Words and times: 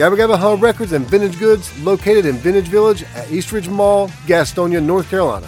Gabba 0.00 0.16
Gabba 0.16 0.38
Huh 0.38 0.56
Records 0.56 0.92
and 0.92 1.04
Vintage 1.04 1.38
Goods 1.38 1.78
located 1.82 2.24
in 2.24 2.36
Vintage 2.36 2.68
Village 2.68 3.02
at 3.14 3.30
Eastridge 3.30 3.68
Mall, 3.68 4.08
Gastonia, 4.24 4.82
North 4.82 5.10
Carolina. 5.10 5.46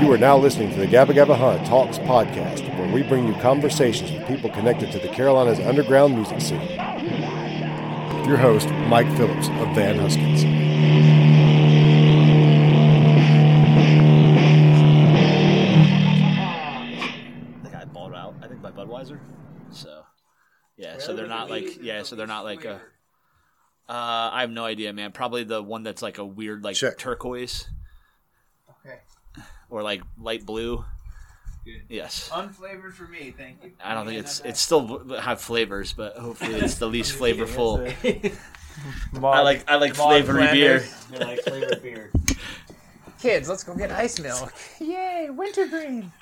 You 0.00 0.10
are 0.10 0.16
now 0.16 0.38
listening 0.38 0.70
to 0.72 0.78
the 0.78 0.86
Gabba 0.86 1.10
Gabba 1.10 1.36
Huh 1.36 1.62
Talks 1.66 1.98
podcast, 1.98 2.66
where 2.78 2.90
we 2.90 3.02
bring 3.02 3.28
you 3.28 3.34
conversations 3.42 4.10
with 4.10 4.26
people 4.26 4.48
connected 4.48 4.90
to 4.92 4.98
the 4.98 5.08
Carolinas 5.08 5.60
underground 5.60 6.14
music 6.14 6.40
scene. 6.40 6.66
Your 8.26 8.38
host, 8.38 8.70
Mike 8.88 9.14
Phillips 9.18 9.48
of 9.48 9.74
Van 9.74 9.98
Huskins. 9.98 10.63
Yeah. 20.84 20.98
So 20.98 21.14
they're 21.14 21.26
not 21.26 21.50
like 21.50 21.82
yeah. 21.82 22.02
So 22.02 22.16
they're 22.16 22.26
not 22.26 22.44
like 22.44 22.64
a. 22.64 22.80
Uh, 23.86 24.30
I 24.32 24.40
have 24.40 24.50
no 24.50 24.64
idea, 24.64 24.92
man. 24.92 25.12
Probably 25.12 25.44
the 25.44 25.62
one 25.62 25.82
that's 25.82 26.00
like 26.02 26.18
a 26.18 26.24
weird 26.24 26.64
like 26.64 26.76
Check. 26.76 26.96
turquoise 26.96 27.68
Okay. 28.86 28.98
or 29.68 29.82
like 29.82 30.02
light 30.18 30.46
blue. 30.46 30.84
Good. 31.66 31.82
Yes. 31.88 32.28
Unflavored 32.32 32.92
for 32.92 33.06
me, 33.08 33.34
thank 33.36 33.62
you. 33.64 33.72
I 33.82 33.94
don't 33.94 34.06
think 34.06 34.20
it's 34.20 34.40
not 34.40 34.48
it's 34.50 34.60
still 34.60 35.02
have 35.18 35.40
flavors, 35.40 35.92
but 35.94 36.16
hopefully 36.16 36.54
it's 36.56 36.76
the 36.76 36.86
least 36.86 37.14
flavorful. 37.18 37.84
bad. 38.02 38.32
I 39.24 39.40
like 39.40 39.64
I 39.70 39.76
like 39.76 39.96
Mod 39.96 40.08
flavory 40.24 40.46
beer. 40.52 40.84
I 41.14 41.24
like 41.24 41.40
flavored 41.40 41.82
beer. 41.82 42.10
Kids, 43.20 43.48
let's 43.48 43.64
go 43.64 43.74
get 43.74 43.90
ice 43.90 44.18
milk. 44.20 44.52
Yay, 44.80 45.28
wintergreen. 45.30 46.12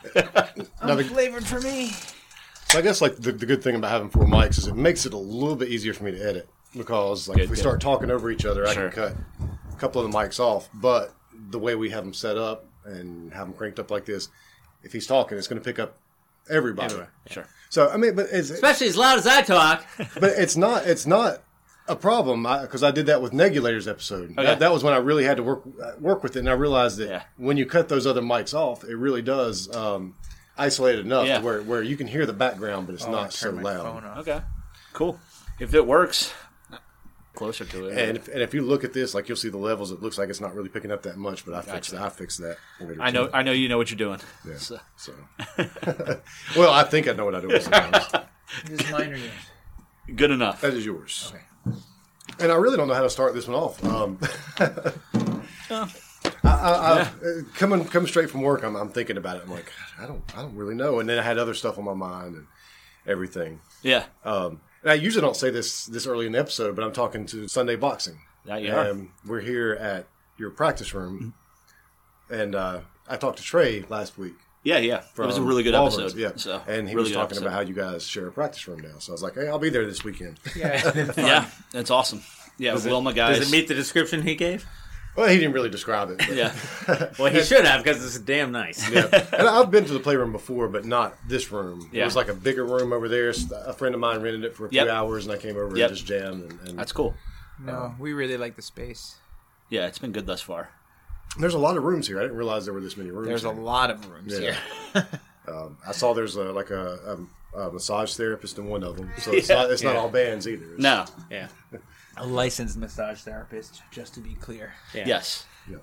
Another- 0.80 1.02
Unflavored 1.04 1.44
for 1.44 1.60
me. 1.60 1.92
So 2.72 2.78
I 2.78 2.80
guess 2.82 3.02
like 3.02 3.16
the, 3.16 3.32
the 3.32 3.44
good 3.44 3.62
thing 3.62 3.74
about 3.76 3.90
having 3.90 4.08
four 4.08 4.24
mics 4.24 4.56
is 4.56 4.66
it 4.66 4.74
makes 4.74 5.04
it 5.04 5.12
a 5.12 5.18
little 5.18 5.56
bit 5.56 5.68
easier 5.68 5.92
for 5.92 6.04
me 6.04 6.12
to 6.12 6.18
edit 6.26 6.48
because 6.74 7.28
like 7.28 7.36
Good, 7.36 7.44
if 7.44 7.50
we 7.50 7.56
good. 7.56 7.60
start 7.60 7.80
talking 7.82 8.10
over 8.10 8.30
each 8.30 8.46
other, 8.46 8.66
I 8.66 8.72
can 8.72 8.90
cut 8.90 9.14
a 9.70 9.76
couple 9.76 10.00
of 10.02 10.10
the 10.10 10.16
mics 10.16 10.40
off. 10.40 10.70
But 10.72 11.14
the 11.50 11.58
way 11.58 11.74
we 11.74 11.90
have 11.90 12.02
them 12.02 12.14
set 12.14 12.38
up 12.38 12.64
and 12.86 13.30
have 13.34 13.46
them 13.48 13.54
cranked 13.54 13.78
up 13.78 13.90
like 13.90 14.06
this, 14.06 14.30
if 14.82 14.90
he's 14.94 15.06
talking, 15.06 15.36
it's 15.36 15.48
going 15.48 15.60
to 15.60 15.64
pick 15.64 15.78
up 15.78 15.98
everybody. 16.48 16.94
Sure. 17.26 17.46
So 17.68 17.90
I 17.90 17.98
mean, 17.98 18.14
but 18.14 18.28
it's 18.32 18.48
Especially 18.48 18.86
as 18.86 18.96
loud 18.96 19.18
as 19.18 19.26
I 19.26 19.42
talk. 19.42 19.84
but 20.14 20.30
it's 20.38 20.56
not 20.56 20.86
it's 20.86 21.06
not 21.06 21.42
a 21.88 21.94
problem 21.96 22.44
because 22.62 22.82
I, 22.82 22.90
did 22.90 23.04
that 23.04 23.20
with 23.20 23.32
Negulator's 23.32 23.86
episode. 23.86 24.30
Okay. 24.30 24.44
That, 24.44 24.60
that 24.60 24.72
was 24.72 24.82
when 24.82 24.94
I 24.94 24.98
really 24.98 25.24
had 25.24 25.36
to 25.36 25.42
work 25.42 25.62
uh, 25.82 25.92
work 26.00 26.22
with 26.22 26.36
it, 26.36 26.38
and 26.38 26.48
I 26.48 26.52
realized 26.52 26.96
that 26.98 27.08
Yeah. 27.08 27.22
when 27.36 27.58
you 27.58 27.66
cut 27.66 27.90
those 27.90 28.06
other 28.06 28.22
mics 28.22 28.54
off, 28.54 28.82
it 28.82 28.96
really 28.96 29.20
does 29.20 29.74
um, 29.76 30.14
isolate 30.58 30.98
it 30.98 31.06
enough 31.06 31.26
Yeah. 31.26 31.38
to 31.38 31.44
where 31.44 31.62
where 31.62 31.82
you 31.82 31.96
can 31.96 32.06
hear 32.06 32.26
the 32.26 32.32
background, 32.32 32.86
but 32.86 32.94
it's 32.94 33.04
Oh, 33.04 33.10
not 33.10 33.32
so 33.32 33.50
loud. 33.50 34.04
Okay. 34.18 34.40
Cool. 34.92 35.18
If 35.60 35.74
it 35.74 35.86
works, 35.86 36.32
closer 37.34 37.64
to 37.64 37.86
it. 37.86 37.96
And 37.98 38.16
if, 38.18 38.28
and 38.28 38.42
if 38.42 38.52
you 38.52 38.62
look 38.62 38.84
at 38.84 38.92
this, 38.92 39.14
like 39.14 39.28
you'll 39.28 39.36
see 39.36 39.48
the 39.48 39.56
levels, 39.58 39.90
it 39.90 40.02
looks 40.02 40.18
like 40.18 40.28
it's 40.28 40.40
not 40.40 40.54
really 40.54 40.68
picking 40.68 40.90
up 40.90 41.02
that 41.04 41.16
much, 41.16 41.44
but 41.46 41.54
I 41.54 41.60
fixed 41.62 41.92
Gotcha. 41.92 42.02
that. 42.02 42.02
I 42.02 42.08
fixed 42.10 42.38
that. 42.40 42.56
later, 42.80 43.00
I 43.02 43.10
know 43.10 43.26
too. 43.28 43.32
I 43.34 43.42
know 43.42 43.52
you 43.52 43.68
know 43.68 43.78
what 43.78 43.90
you're 43.90 43.96
doing. 43.98 44.20
Yeah. 44.46 44.56
So- 44.58 44.80
So, 44.96 45.12
well, 46.56 46.72
I 46.72 46.84
think 46.84 47.08
I 47.08 47.12
know 47.12 47.24
what 47.24 47.34
I 47.34 47.40
do. 47.40 47.48
This 48.66 48.80
is 48.84 48.90
mine 48.92 49.12
or 49.12 49.16
yours? 49.16 49.30
good 50.14 50.30
enough. 50.30 50.60
that 50.60 50.74
is 50.74 50.84
yours. 50.84 51.32
Okay. 51.34 51.76
And 52.38 52.52
I 52.52 52.56
really 52.56 52.76
don't 52.76 52.86
know 52.88 52.92
how 52.94 53.02
to 53.02 53.08
start 53.10 53.32
this 53.34 53.48
one 53.48 53.56
off. 53.56 53.82
Um, 53.82 54.18
I, 56.44 56.48
I, 56.48 56.72
I, 56.72 57.00
uh, 57.00 57.06
coming 57.54 57.84
coming 57.84 58.08
straight 58.08 58.30
from 58.30 58.42
work, 58.42 58.62
I'm, 58.64 58.76
I'm 58.76 58.88
thinking 58.88 59.16
about 59.16 59.36
it. 59.36 59.42
I'm 59.44 59.50
like, 59.50 59.70
I 60.00 60.06
don't 60.06 60.22
I 60.36 60.42
don't 60.42 60.56
really 60.56 60.74
know. 60.74 61.00
And 61.00 61.08
then 61.08 61.18
I 61.18 61.22
had 61.22 61.38
other 61.38 61.54
stuff 61.54 61.78
on 61.78 61.84
my 61.84 61.94
mind 61.94 62.36
and 62.36 62.46
everything. 63.06 63.60
Yeah. 63.82 64.04
Um, 64.24 64.60
and 64.82 64.90
I 64.90 64.94
usually 64.94 65.22
don't 65.22 65.36
say 65.36 65.50
this 65.50 65.86
this 65.86 66.06
early 66.06 66.26
in 66.26 66.32
the 66.32 66.38
episode, 66.38 66.74
but 66.74 66.84
I'm 66.84 66.92
talking 66.92 67.26
to 67.26 67.48
Sunday 67.48 67.76
Boxing. 67.76 68.20
That 68.44 68.62
you 68.62 68.74
are. 68.74 68.96
we're 69.24 69.40
here 69.40 69.74
at 69.74 70.06
your 70.36 70.50
practice 70.50 70.92
room, 70.94 71.34
and 72.28 72.56
uh, 72.56 72.80
I 73.08 73.16
talked 73.16 73.38
to 73.38 73.44
Trey 73.44 73.84
last 73.88 74.18
week. 74.18 74.34
Yeah, 74.64 74.78
yeah. 74.78 75.02
It 75.16 75.18
was 75.18 75.38
a 75.38 75.42
really 75.42 75.62
good 75.64 75.74
Auburn's, 75.74 75.98
episode. 75.98 76.18
Yeah, 76.18 76.30
So, 76.36 76.62
and 76.68 76.88
he 76.88 76.94
really 76.94 77.08
was 77.08 77.12
talking 77.12 77.36
episode. 77.36 77.42
about 77.42 77.52
how 77.52 77.60
you 77.60 77.74
guys 77.74 78.06
share 78.06 78.28
a 78.28 78.32
practice 78.32 78.66
room 78.68 78.80
now. 78.80 78.98
So 79.00 79.10
I 79.10 79.14
was 79.14 79.22
like, 79.22 79.34
hey, 79.34 79.48
I'll 79.48 79.58
be 79.58 79.70
there 79.70 79.84
this 79.86 80.04
weekend. 80.04 80.38
Yeah, 80.54 80.80
it's 80.84 80.90
been. 80.92 81.12
Yeah, 81.24 81.48
that's 81.72 81.90
awesome. 81.90 82.22
Yeah, 82.58 82.76
Wilma 82.84 83.12
guys. 83.12 83.38
Does 83.38 83.48
it 83.48 83.56
meet 83.56 83.66
the 83.66 83.74
description 83.74 84.22
he 84.22 84.34
gave? 84.36 84.66
Well, 85.14 85.28
he 85.28 85.36
didn't 85.36 85.52
really 85.52 85.68
describe 85.68 86.08
it. 86.10 86.18
but- 86.18 86.32
Yeah, 86.34 86.54
Well, 87.18 87.30
he 87.30 87.42
should 87.42 87.64
have 87.66 87.82
because 87.84 88.02
it's 88.04 88.18
damn 88.18 88.50
nice. 88.52 88.88
yeah. 88.90 89.08
And 89.32 89.46
I've 89.46 89.70
been 89.70 89.84
to 89.84 89.92
the 89.92 90.00
playroom 90.00 90.32
before, 90.32 90.68
but 90.68 90.84
not 90.86 91.16
this 91.28 91.52
room. 91.52 91.90
Yeah. 91.92 92.02
It 92.02 92.04
was 92.06 92.16
like 92.16 92.28
a 92.28 92.34
bigger 92.34 92.64
room 92.64 92.92
over 92.94 93.08
there. 93.08 93.30
A 93.66 93.72
friend 93.74 93.94
of 93.94 94.00
mine 94.00 94.22
rented 94.22 94.44
it 94.44 94.54
for 94.56 94.66
a 94.66 94.68
few 94.70 94.80
Yep. 94.80 94.88
hours, 94.88 95.26
and 95.26 95.34
I 95.34 95.36
came 95.38 95.56
over 95.56 95.76
Yep. 95.76 95.88
and 95.90 95.96
just 95.96 96.06
jammed. 96.08 96.50
And, 96.50 96.68
and 96.68 96.78
that's 96.78 96.92
cool. 96.92 97.14
No, 97.62 97.94
we 97.98 98.12
really 98.14 98.36
like 98.38 98.56
the 98.56 98.62
space. 98.62 99.16
Yeah, 99.68 99.86
it's 99.86 99.98
been 99.98 100.12
good 100.12 100.26
thus 100.26 100.40
far. 100.40 100.70
there's 101.38 101.54
a 101.54 101.58
lot 101.58 101.76
of 101.76 101.82
rooms 101.84 102.06
here. 102.08 102.18
I 102.18 102.22
didn't 102.22 102.36
realize 102.36 102.64
there 102.64 102.74
were 102.74 102.80
this 102.80 102.96
many 102.96 103.10
rooms. 103.10 103.28
There's 103.28 103.44
a 103.44 103.50
lot 103.50 103.90
of 103.90 104.06
rooms 104.10 104.38
Yeah. 104.38 104.56
here. 104.94 105.06
Um, 105.48 105.76
I 105.84 105.90
saw 105.90 106.14
there's 106.14 106.36
a, 106.36 106.44
like 106.52 106.70
a, 106.70 107.18
a, 107.54 107.58
a 107.62 107.72
massage 107.72 108.14
therapist 108.14 108.58
in 108.58 108.66
one 108.66 108.84
of 108.84 108.96
them, 108.96 109.10
so 109.18 109.32
it's 109.34 109.48
not 109.48 109.70
it's 109.72 109.82
not 109.82 109.96
all 109.96 110.08
bands 110.08 110.46
either. 110.46 110.62
It's- 110.66 110.78
No. 110.78 111.04
Yeah. 111.32 111.48
A 112.18 112.26
licensed 112.26 112.76
massage 112.76 113.20
therapist, 113.22 113.82
just 113.90 114.14
to 114.14 114.20
be 114.20 114.34
clear. 114.34 114.74
yeah. 114.94 115.04
Yes. 115.06 115.46
Yeah. 115.70 115.76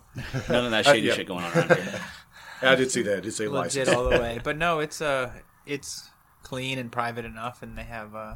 None 0.50 0.66
of 0.66 0.72
that 0.72 0.86
shady 0.86 1.08
yeah. 1.08 1.14
shit 1.14 1.28
going 1.28 1.44
on 1.44 1.54
around 1.54 1.74
here. 1.76 2.02
I 2.62 2.76
did 2.76 2.92
see 2.92 3.02
that. 3.04 3.18
I 3.18 3.20
did 3.22 3.34
say 3.34 3.48
Legit 3.48 3.88
license. 3.88 3.90
all 3.98 4.04
the 4.10 4.20
way. 4.20 4.40
But 4.44 4.58
no, 4.58 4.80
it's 4.80 5.02
uh 5.02 5.32
it's 5.66 6.10
clean 6.44 6.78
and 6.78 6.92
private 6.92 7.24
enough 7.26 7.64
and 7.64 7.78
they 7.78 7.84
have 7.84 8.14
uh 8.16 8.36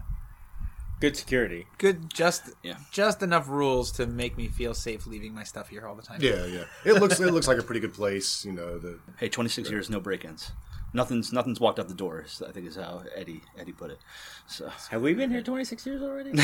Good 1.02 1.18
security. 1.18 1.68
good 1.78 2.14
just 2.14 2.52
Yeah. 2.64 2.78
just 2.92 3.22
enough 3.22 3.50
rules 3.50 3.92
to 3.94 4.08
make 4.08 4.38
me 4.38 4.48
feel 4.48 4.74
safe 4.74 5.06
leaving 5.06 5.34
my 5.36 5.44
stuff 5.44 5.68
here 5.68 5.86
all 5.86 5.96
the 5.96 6.02
time. 6.02 6.20
Yeah, 6.22 6.46
yeah. 6.46 6.64
It 6.86 6.94
looks 7.02 7.20
it 7.20 7.34
looks 7.34 7.48
like 7.48 7.58
a 7.58 7.64
pretty 7.64 7.82
good 7.82 7.94
place. 7.94 8.46
You 8.46 8.54
know, 8.54 8.80
the 8.80 9.00
Hey, 9.18 9.28
26 9.28 9.70
years, 9.70 9.90
no 9.90 10.00
break-ins. 10.00 10.52
Nothing's 10.94 11.34
nothing's 11.34 11.60
walked 11.60 11.80
out 11.80 11.88
the 11.88 11.94
door. 11.96 12.26
I 12.48 12.52
think 12.52 12.68
is 12.68 12.76
how 12.76 13.04
Eddie 13.16 13.42
Eddie 13.58 13.72
put 13.72 13.90
it. 13.92 14.00
So 14.48 14.70
Have 14.92 15.02
we 15.02 15.14
been 15.14 15.32
here 15.32 15.42
26 15.42 15.86
years 15.86 16.02
already? 16.02 16.34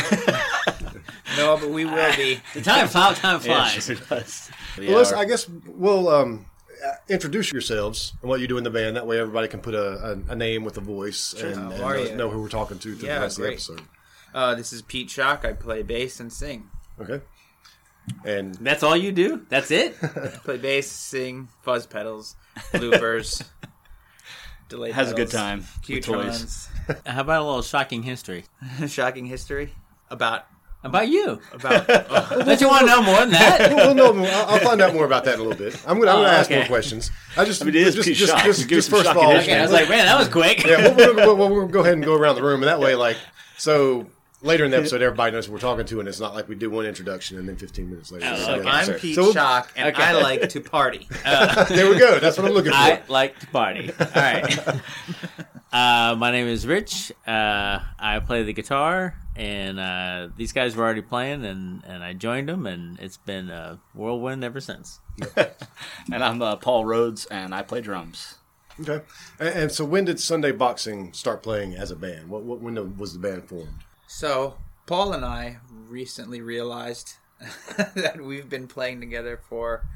No, 1.37 1.57
but 1.57 1.69
we 1.69 1.85
will 1.85 2.15
be. 2.15 2.41
the 2.53 2.61
time, 2.61 2.87
flies. 2.87 3.19
time 3.19 3.39
yeah, 3.43 3.69
flies. 3.69 3.85
sure 3.85 3.95
does. 3.95 4.51
Well, 4.77 4.85
yeah, 4.87 4.95
let's, 4.95 5.13
I 5.13 5.25
guess 5.25 5.47
we'll 5.67 6.09
um, 6.09 6.45
uh, 6.85 6.91
introduce 7.07 7.51
yourselves 7.53 8.13
and 8.21 8.29
what 8.29 8.39
you 8.41 8.47
do 8.47 8.57
in 8.57 8.63
the 8.63 8.69
band. 8.69 8.95
That 8.97 9.05
way, 9.07 9.19
everybody 9.19 9.47
can 9.47 9.61
put 9.61 9.73
a, 9.75 10.17
a, 10.27 10.31
a 10.33 10.35
name 10.35 10.63
with 10.63 10.77
a 10.77 10.81
voice 10.81 11.33
and, 11.33 11.55
How 11.55 11.71
and 11.71 11.81
are 11.83 11.95
know, 11.97 12.15
know 12.15 12.29
who 12.29 12.41
we're 12.41 12.49
talking 12.49 12.79
to 12.79 12.95
through 12.95 13.07
Yeah, 13.07 13.15
the 13.15 13.21
rest 13.21 13.37
great. 13.37 13.59
of 13.59 13.67
the 13.67 13.73
episode. 13.73 13.87
Uh, 14.33 14.55
this 14.55 14.73
is 14.73 14.81
Pete 14.81 15.09
Shock. 15.09 15.45
I 15.45 15.53
play 15.53 15.81
bass 15.83 16.19
and 16.19 16.33
sing. 16.33 16.69
Okay. 16.99 17.21
And 18.25 18.55
That's 18.55 18.83
all 18.83 18.97
you 18.97 19.11
do? 19.11 19.45
That's 19.49 19.69
it? 19.71 19.95
Play 20.43 20.57
bass, 20.57 20.87
sing, 20.91 21.47
fuzz 21.61 21.85
pedals, 21.85 22.35
loopers, 22.73 23.43
delay. 24.69 24.91
has 24.91 25.11
a 25.11 25.15
good 25.15 25.29
time 25.29 25.65
with 25.89 26.03
toys. 26.05 26.69
How 27.05 27.21
about 27.21 27.41
a 27.41 27.45
little 27.45 27.61
shocking 27.61 28.03
history? 28.03 28.45
Shocking 28.87 29.25
history 29.25 29.73
about 30.09 30.45
About 30.83 31.07
you. 31.09 31.39
about. 31.51 31.85
oh, 31.89 32.43
Don't 32.45 32.61
you 32.61 32.67
want 32.67 32.81
to 32.81 32.85
know 32.87 33.01
more 33.03 33.19
than 33.19 33.31
that? 33.31 33.73
we'll 33.75 33.93
know 33.93 34.13
more. 34.13 34.27
I'll, 34.27 34.45
I'll 34.55 34.59
find 34.59 34.81
out 34.81 34.93
more 34.93 35.05
about 35.05 35.25
that 35.25 35.35
in 35.35 35.39
a 35.41 35.43
little 35.43 35.57
bit. 35.57 35.75
I'm 35.85 35.99
gonna, 35.99 36.11
I'm 36.11 36.17
Oh, 36.19 36.21
gonna 36.23 36.37
ask 36.37 36.49
okay. 36.49 36.59
more 36.61 36.67
questions. 36.67 37.11
I 37.37 37.43
just, 37.45 37.61
I 37.61 37.65
mean, 37.65 37.75
it 37.75 37.81
is 37.87 37.95
just, 37.95 38.07
just, 38.09 38.31
Shock. 38.31 38.43
just, 38.45 38.67
Give 38.67 38.77
just 38.77 38.89
some 38.89 38.97
first 38.99 39.09
of 39.09 39.15
shocking 39.15 39.27
all, 39.29 39.35
history. 39.35 39.53
Okay, 39.53 39.59
I 39.59 39.63
was 39.63 39.71
like, 39.73 39.89
man, 39.89 40.05
that 40.05 40.17
was 40.17 40.29
quick. 40.29 40.63
yeah, 40.65 40.95
we'll, 40.95 41.15
we'll, 41.15 41.35
we'll, 41.37 41.49
we'll 41.49 41.67
go 41.67 41.81
ahead 41.81 41.93
and 41.93 42.03
go 42.03 42.15
around 42.15 42.35
the 42.35 42.43
room, 42.43 42.61
and 42.63 42.69
that 42.69 42.79
way, 42.79 42.95
like, 42.95 43.17
so 43.57 44.07
later 44.41 44.65
in 44.65 44.71
the 44.71 44.77
episode, 44.77 45.01
everybody 45.01 45.31
knows 45.31 45.45
who 45.47 45.53
we're 45.53 45.59
talking 45.59 45.85
to, 45.85 45.99
and 45.99 46.07
it's 46.07 46.19
not 46.19 46.33
like 46.33 46.47
we 46.47 46.55
do 46.55 46.69
one 46.69 46.85
introduction 46.85 47.37
and 47.37 47.47
then 47.47 47.55
15 47.55 47.89
minutes 47.89 48.11
later. 48.11 48.25
Oh, 48.29 48.55
okay. 48.55 48.69
I'm 48.69 48.93
Pete 48.99 49.15
so 49.15 49.31
Shock, 49.31 49.71
and 49.75 49.93
Okay. 49.93 50.03
I 50.03 50.13
like 50.13 50.47
to 50.49 50.61
party. 50.61 51.07
there 51.23 51.89
we 51.89 51.97
go. 51.97 52.19
That's 52.19 52.37
what 52.37 52.47
I'm 52.47 52.53
looking 52.53 52.71
for. 52.71 52.77
I 52.77 53.01
like 53.07 53.37
to 53.39 53.47
party. 53.47 53.91
All 53.99 54.07
right. 54.15 54.59
Uh, 55.71 56.15
my 56.17 56.31
name 56.31 56.47
is 56.47 56.65
Rich. 56.65 57.11
Uh, 57.27 57.77
I 57.99 58.19
play 58.25 58.41
the 58.41 58.53
guitar, 58.53 59.15
and 59.35 59.79
uh, 59.79 60.29
these 60.35 60.51
guys 60.51 60.75
were 60.75 60.83
already 60.83 61.03
playing, 61.03 61.45
and, 61.45 61.83
and 61.85 62.03
I 62.03 62.13
joined 62.13 62.49
them, 62.49 62.65
and 62.65 62.99
it's 62.99 63.17
been 63.17 63.51
a 63.51 63.79
whirlwind 63.93 64.43
ever 64.43 64.61
since. 64.61 64.99
And 66.11 66.23
I'm 66.23 66.41
uh, 66.41 66.55
Paul 66.55 66.85
Rhodes, 66.85 67.27
and 67.27 67.53
I 67.53 67.61
play 67.61 67.81
drums. 67.81 68.39
Okay. 68.81 69.01
And, 69.39 69.49
and 69.49 69.71
so 69.71 69.85
when 69.85 70.05
did 70.05 70.19
Sunday 70.19 70.51
Boxing 70.51 71.13
start 71.13 71.43
playing 71.43 71.75
as 71.75 71.91
a 71.91 71.95
band? 71.95 72.29
What, 72.29 72.41
what 72.41 72.61
when 72.61 72.97
was 72.97 73.13
the 73.13 73.19
band 73.19 73.43
formed? 73.43 73.83
So 74.11 74.55
Paul 74.87 75.13
and 75.13 75.23
I 75.23 75.57
recently 75.69 76.41
realized 76.41 77.17
that 77.77 78.19
we've 78.19 78.49
been 78.49 78.67
playing 78.67 78.99
together 79.01 79.37
for 79.37 79.87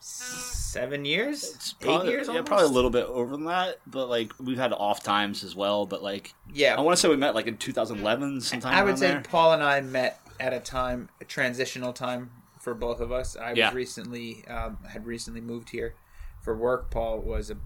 seven 0.00 1.04
years, 1.04 1.74
Probably- 1.78 2.08
eight 2.08 2.10
years. 2.10 2.26
yeah, 2.26 2.32
almost? 2.32 2.46
probably 2.46 2.66
a 2.66 2.70
little 2.70 2.88
bit 2.90 3.04
over 3.06 3.32
than 3.36 3.44
that. 3.44 3.80
But 3.86 4.08
like 4.08 4.32
we've 4.40 4.56
had 4.56 4.72
off 4.72 5.02
times 5.02 5.44
as 5.44 5.54
well. 5.54 5.84
But 5.84 6.02
like 6.02 6.32
Yeah, 6.54 6.74
I 6.74 6.80
want 6.80 6.96
to 6.96 7.00
say 7.00 7.08
we 7.10 7.16
met 7.16 7.34
like 7.34 7.46
in 7.46 7.58
2011 7.58 8.40
sometime. 8.40 8.72
I 8.74 8.82
would 8.82 8.98
say 8.98 9.08
there. 9.08 9.20
Paul 9.20 9.52
and 9.52 9.62
I 9.62 9.82
met 9.82 10.20
at 10.40 10.54
a 10.54 10.60
time, 10.60 11.10
a 11.20 11.26
transitional 11.26 11.92
time 11.92 12.30
for 12.58 12.72
both 12.72 13.00
of 13.00 13.12
us. 13.12 13.36
I 13.36 13.52
Yeah. 13.52 13.66
was 13.68 13.74
recently 13.74 14.46
um, 14.48 14.78
had 14.88 15.04
recently 15.04 15.42
moved 15.42 15.68
here 15.68 15.94
for 16.40 16.56
work. 16.56 16.90
Paul 16.90 17.18
was 17.20 17.50
a, 17.50 17.56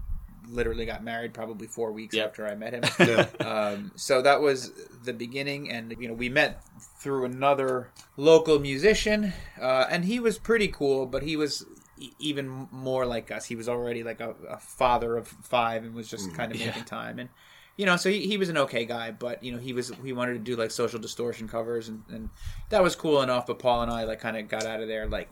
literally 0.49 0.85
got 0.85 1.03
married 1.03 1.33
probably 1.33 1.67
four 1.67 1.91
weeks 1.91 2.15
Yep. 2.15 2.27
after 2.27 2.47
I 2.47 2.55
met 2.55 2.73
him. 2.73 2.83
Yeah. 2.99 3.27
um, 3.47 3.91
so 3.95 4.21
that 4.21 4.41
was 4.41 4.71
the 5.03 5.13
beginning, 5.13 5.69
and 5.71 5.95
you 5.99 6.07
know 6.07 6.13
we 6.13 6.29
met 6.29 6.63
through 6.99 7.25
another 7.25 7.91
local 8.17 8.59
musician, 8.59 9.33
uh, 9.61 9.85
and 9.89 10.05
he 10.05 10.19
was 10.19 10.37
pretty 10.37 10.67
cool, 10.67 11.05
but 11.05 11.23
he 11.23 11.35
was. 11.37 11.65
e- 11.97 12.11
Even 12.19 12.67
more 12.71 13.05
like 13.05 13.29
us, 13.31 13.45
he 13.45 13.55
was 13.55 13.67
already 13.69 14.03
like 14.03 14.21
a, 14.21 14.31
a 14.49 14.57
father 14.57 15.17
of 15.17 15.27
five, 15.27 15.83
and 15.83 15.93
was 15.93 16.07
just 16.09 16.33
kind 16.33 16.51
of 16.51 16.57
Yeah. 16.59 16.67
making 16.67 16.85
time. 16.85 17.19
And 17.19 17.29
you 17.77 17.85
know, 17.85 17.95
so 17.97 18.09
he, 18.09 18.27
he 18.27 18.37
was 18.37 18.49
an 18.49 18.57
okay 18.57 18.83
guy, 18.85 19.11
but 19.11 19.41
you 19.43 19.51
know, 19.53 19.57
he 19.57 19.71
was 19.73 19.91
he 20.03 20.11
wanted 20.13 20.33
to 20.33 20.39
do 20.39 20.55
like 20.57 20.71
social 20.71 20.99
distortion 20.99 21.47
covers, 21.47 21.87
and, 21.89 22.03
and 22.09 22.29
that 22.69 22.83
was 22.83 22.95
cool 22.95 23.21
enough. 23.21 23.47
But 23.47 23.59
Paul 23.59 23.81
and 23.83 23.91
I 23.91 24.03
like 24.03 24.19
kind 24.19 24.35
of 24.37 24.47
got 24.49 24.65
out 24.65 24.81
of 24.81 24.87
there, 24.89 25.05
like 25.07 25.29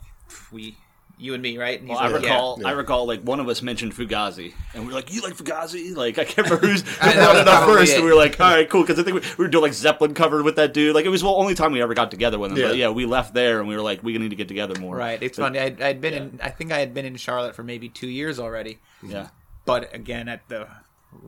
we, 0.51 0.77
you 1.19 1.33
and 1.33 1.41
me, 1.41 1.57
right? 1.57 1.79
And 1.79 1.89
he's 1.89 1.95
Well, 1.97 2.05
I 2.05 2.09
like, 2.09 2.21
recall, 2.21 2.57
Yeah. 2.61 2.67
I 2.67 2.71
recall, 2.71 3.07
like 3.07 3.21
one 3.21 3.39
of 3.39 3.49
us 3.49 3.61
mentioned 3.61 3.93
Fugazi, 3.95 4.53
and 4.73 4.83
we 4.83 4.89
were 4.89 4.93
like, 4.93 5.11
"You 5.13 5.21
like 5.21 5.33
Fugazi?" 5.35 5.95
Like 5.95 6.19
I 6.19 6.23
can't 6.25 6.47
remember 6.49 6.67
who's 6.67 6.81
who 6.99 7.09
I- 7.09 7.13
that 7.13 7.15
brought 7.25 7.35
it 7.37 7.47
up 7.47 7.63
first, 7.65 7.93
and 7.95 8.03
we 8.03 8.09
were 8.11 8.15
like, 8.15 8.39
"All 8.39 8.49
right, 8.51 8.69
cool," 8.69 8.81
because 8.83 8.99
I 8.99 9.03
think 9.03 9.15
we, 9.15 9.21
we 9.37 9.45
were 9.45 9.47
doing 9.49 9.63
like 9.63 9.73
Zeppelin 9.73 10.13
cover 10.13 10.43
with 10.43 10.55
that 10.57 10.73
dude. 10.73 10.93
Like 10.93 11.05
it 11.05 11.09
was 11.09 11.21
the 11.21 11.27
only 11.29 11.55
time 11.55 11.71
we 11.71 11.81
ever 11.81 11.93
got 11.93 12.11
together 12.11 12.37
with 12.37 12.51
him. 12.51 12.57
But 12.57 12.77
Yeah. 12.77 12.87
yeah, 12.87 12.89
we 12.89 13.05
left 13.05 13.33
there, 13.33 13.59
and 13.59 13.67
we 13.67 13.75
were 13.75 13.81
like, 13.81 14.03
"We 14.03 14.17
need 14.17 14.29
to 14.29 14.35
get 14.35 14.47
together 14.47 14.79
more." 14.79 14.95
Right. 14.95 15.21
It's 15.21 15.37
funny. 15.37 15.59
I'd, 15.59 15.81
I'd 15.81 16.01
been 16.01 16.13
in. 16.13 16.39
I 16.43 16.49
think 16.49 16.71
I 16.71 16.79
had 16.79 16.93
been 16.93 17.05
in 17.05 17.15
Charlotte 17.15 17.55
for 17.55 17.63
maybe 17.63 17.89
two 17.89 18.07
years 18.09 18.39
already. 18.39 18.75
Mm-hmm. 19.03 19.11
Yeah, 19.11 19.27
But 19.65 19.93
again, 19.95 20.27
at 20.27 20.47
the 20.49 20.67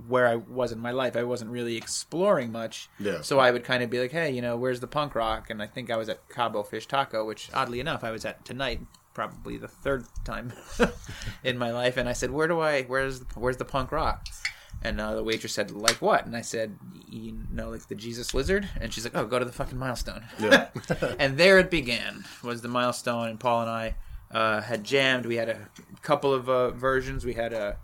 where 0.08 0.28
I 0.28 0.36
was 0.36 0.72
in 0.72 0.80
my 0.80 0.92
life, 0.92 1.16
I 1.16 1.24
wasn't 1.24 1.50
really 1.52 1.78
exploring 1.78 2.52
much. 2.52 2.90
Yeah. 3.00 3.22
So 3.22 3.40
I 3.40 3.50
would 3.50 3.64
kind 3.64 3.82
of 3.82 3.90
be 3.90 4.00
like, 4.00 4.12
"Hey, 4.12 4.30
you 4.32 4.42
know, 4.42 4.56
where's 4.56 4.82
the 4.82 4.88
punk 4.88 5.16
rock?" 5.16 5.50
And 5.50 5.62
I 5.64 5.68
think 5.68 5.90
I 5.90 5.96
was 5.98 6.10
at 6.10 6.30
Cabo 6.30 6.62
Fish 6.64 6.86
Taco, 6.86 7.26
which 7.26 7.50
oddly 7.54 7.80
enough, 7.80 8.04
I 8.04 8.12
was 8.12 8.24
at 8.26 8.46
tonight, 8.46 8.82
probably 9.20 9.58
the 9.58 9.68
third 9.68 10.06
time 10.24 10.54
in 11.44 11.58
my 11.58 11.72
life. 11.72 11.98
And 11.98 12.08
I 12.08 12.14
said, 12.14 12.32
"Where 12.32 12.48
do 12.48 12.62
I? 12.62 12.84
Where's 12.84 13.20
the, 13.20 13.26
where's 13.38 13.58
the 13.58 13.66
punk 13.66 13.92
rock?" 13.92 14.28
And 14.82 15.02
uh, 15.02 15.16
the 15.16 15.24
waitress 15.24 15.54
said, 15.54 15.72
"Like 15.72 15.98
what?" 15.98 16.26
And 16.26 16.38
I 16.38 16.42
said, 16.42 16.78
"You 17.06 17.38
know, 17.52 17.70
like 17.70 17.86
the 17.90 17.96
Jesus 17.96 18.34
Lizard." 18.34 18.70
And 18.80 18.94
she's 18.94 19.04
like, 19.04 19.18
"Oh, 19.18 19.26
go 19.26 19.38
to 19.38 19.44
the 19.44 19.52
fucking 19.52 19.78
milestone." 19.78 20.24
Yeah. 20.40 20.70
and 21.20 21.38
there 21.38 21.60
it 21.60 21.70
began 21.70 22.24
was 22.44 22.62
the 22.62 22.70
milestone 22.70 23.28
and 23.28 23.40
paul 23.40 23.62
and 23.62 23.70
i 23.70 23.96
uh, 24.32 24.62
had 24.62 24.84
jammed 24.84 25.26
we 25.26 25.36
had 25.36 25.50
a 25.50 25.68
couple 26.02 26.34
of 26.34 26.48
uh, 26.48 26.70
versions 26.70 27.26
we 27.26 27.34
had 27.34 27.52
a 27.52 27.78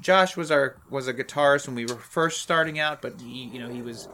josh 0.00 0.36
was 0.36 0.50
our 0.50 0.76
was 0.90 1.08
a 1.08 1.14
guitarist 1.14 1.66
when 1.66 1.74
we 1.74 1.86
were 1.86 1.96
first 1.96 2.42
starting 2.42 2.78
out 2.78 3.00
but 3.02 3.20
he 3.20 3.44
you 3.44 3.58
know 3.58 3.68
he 3.68 3.82
was 3.82 4.08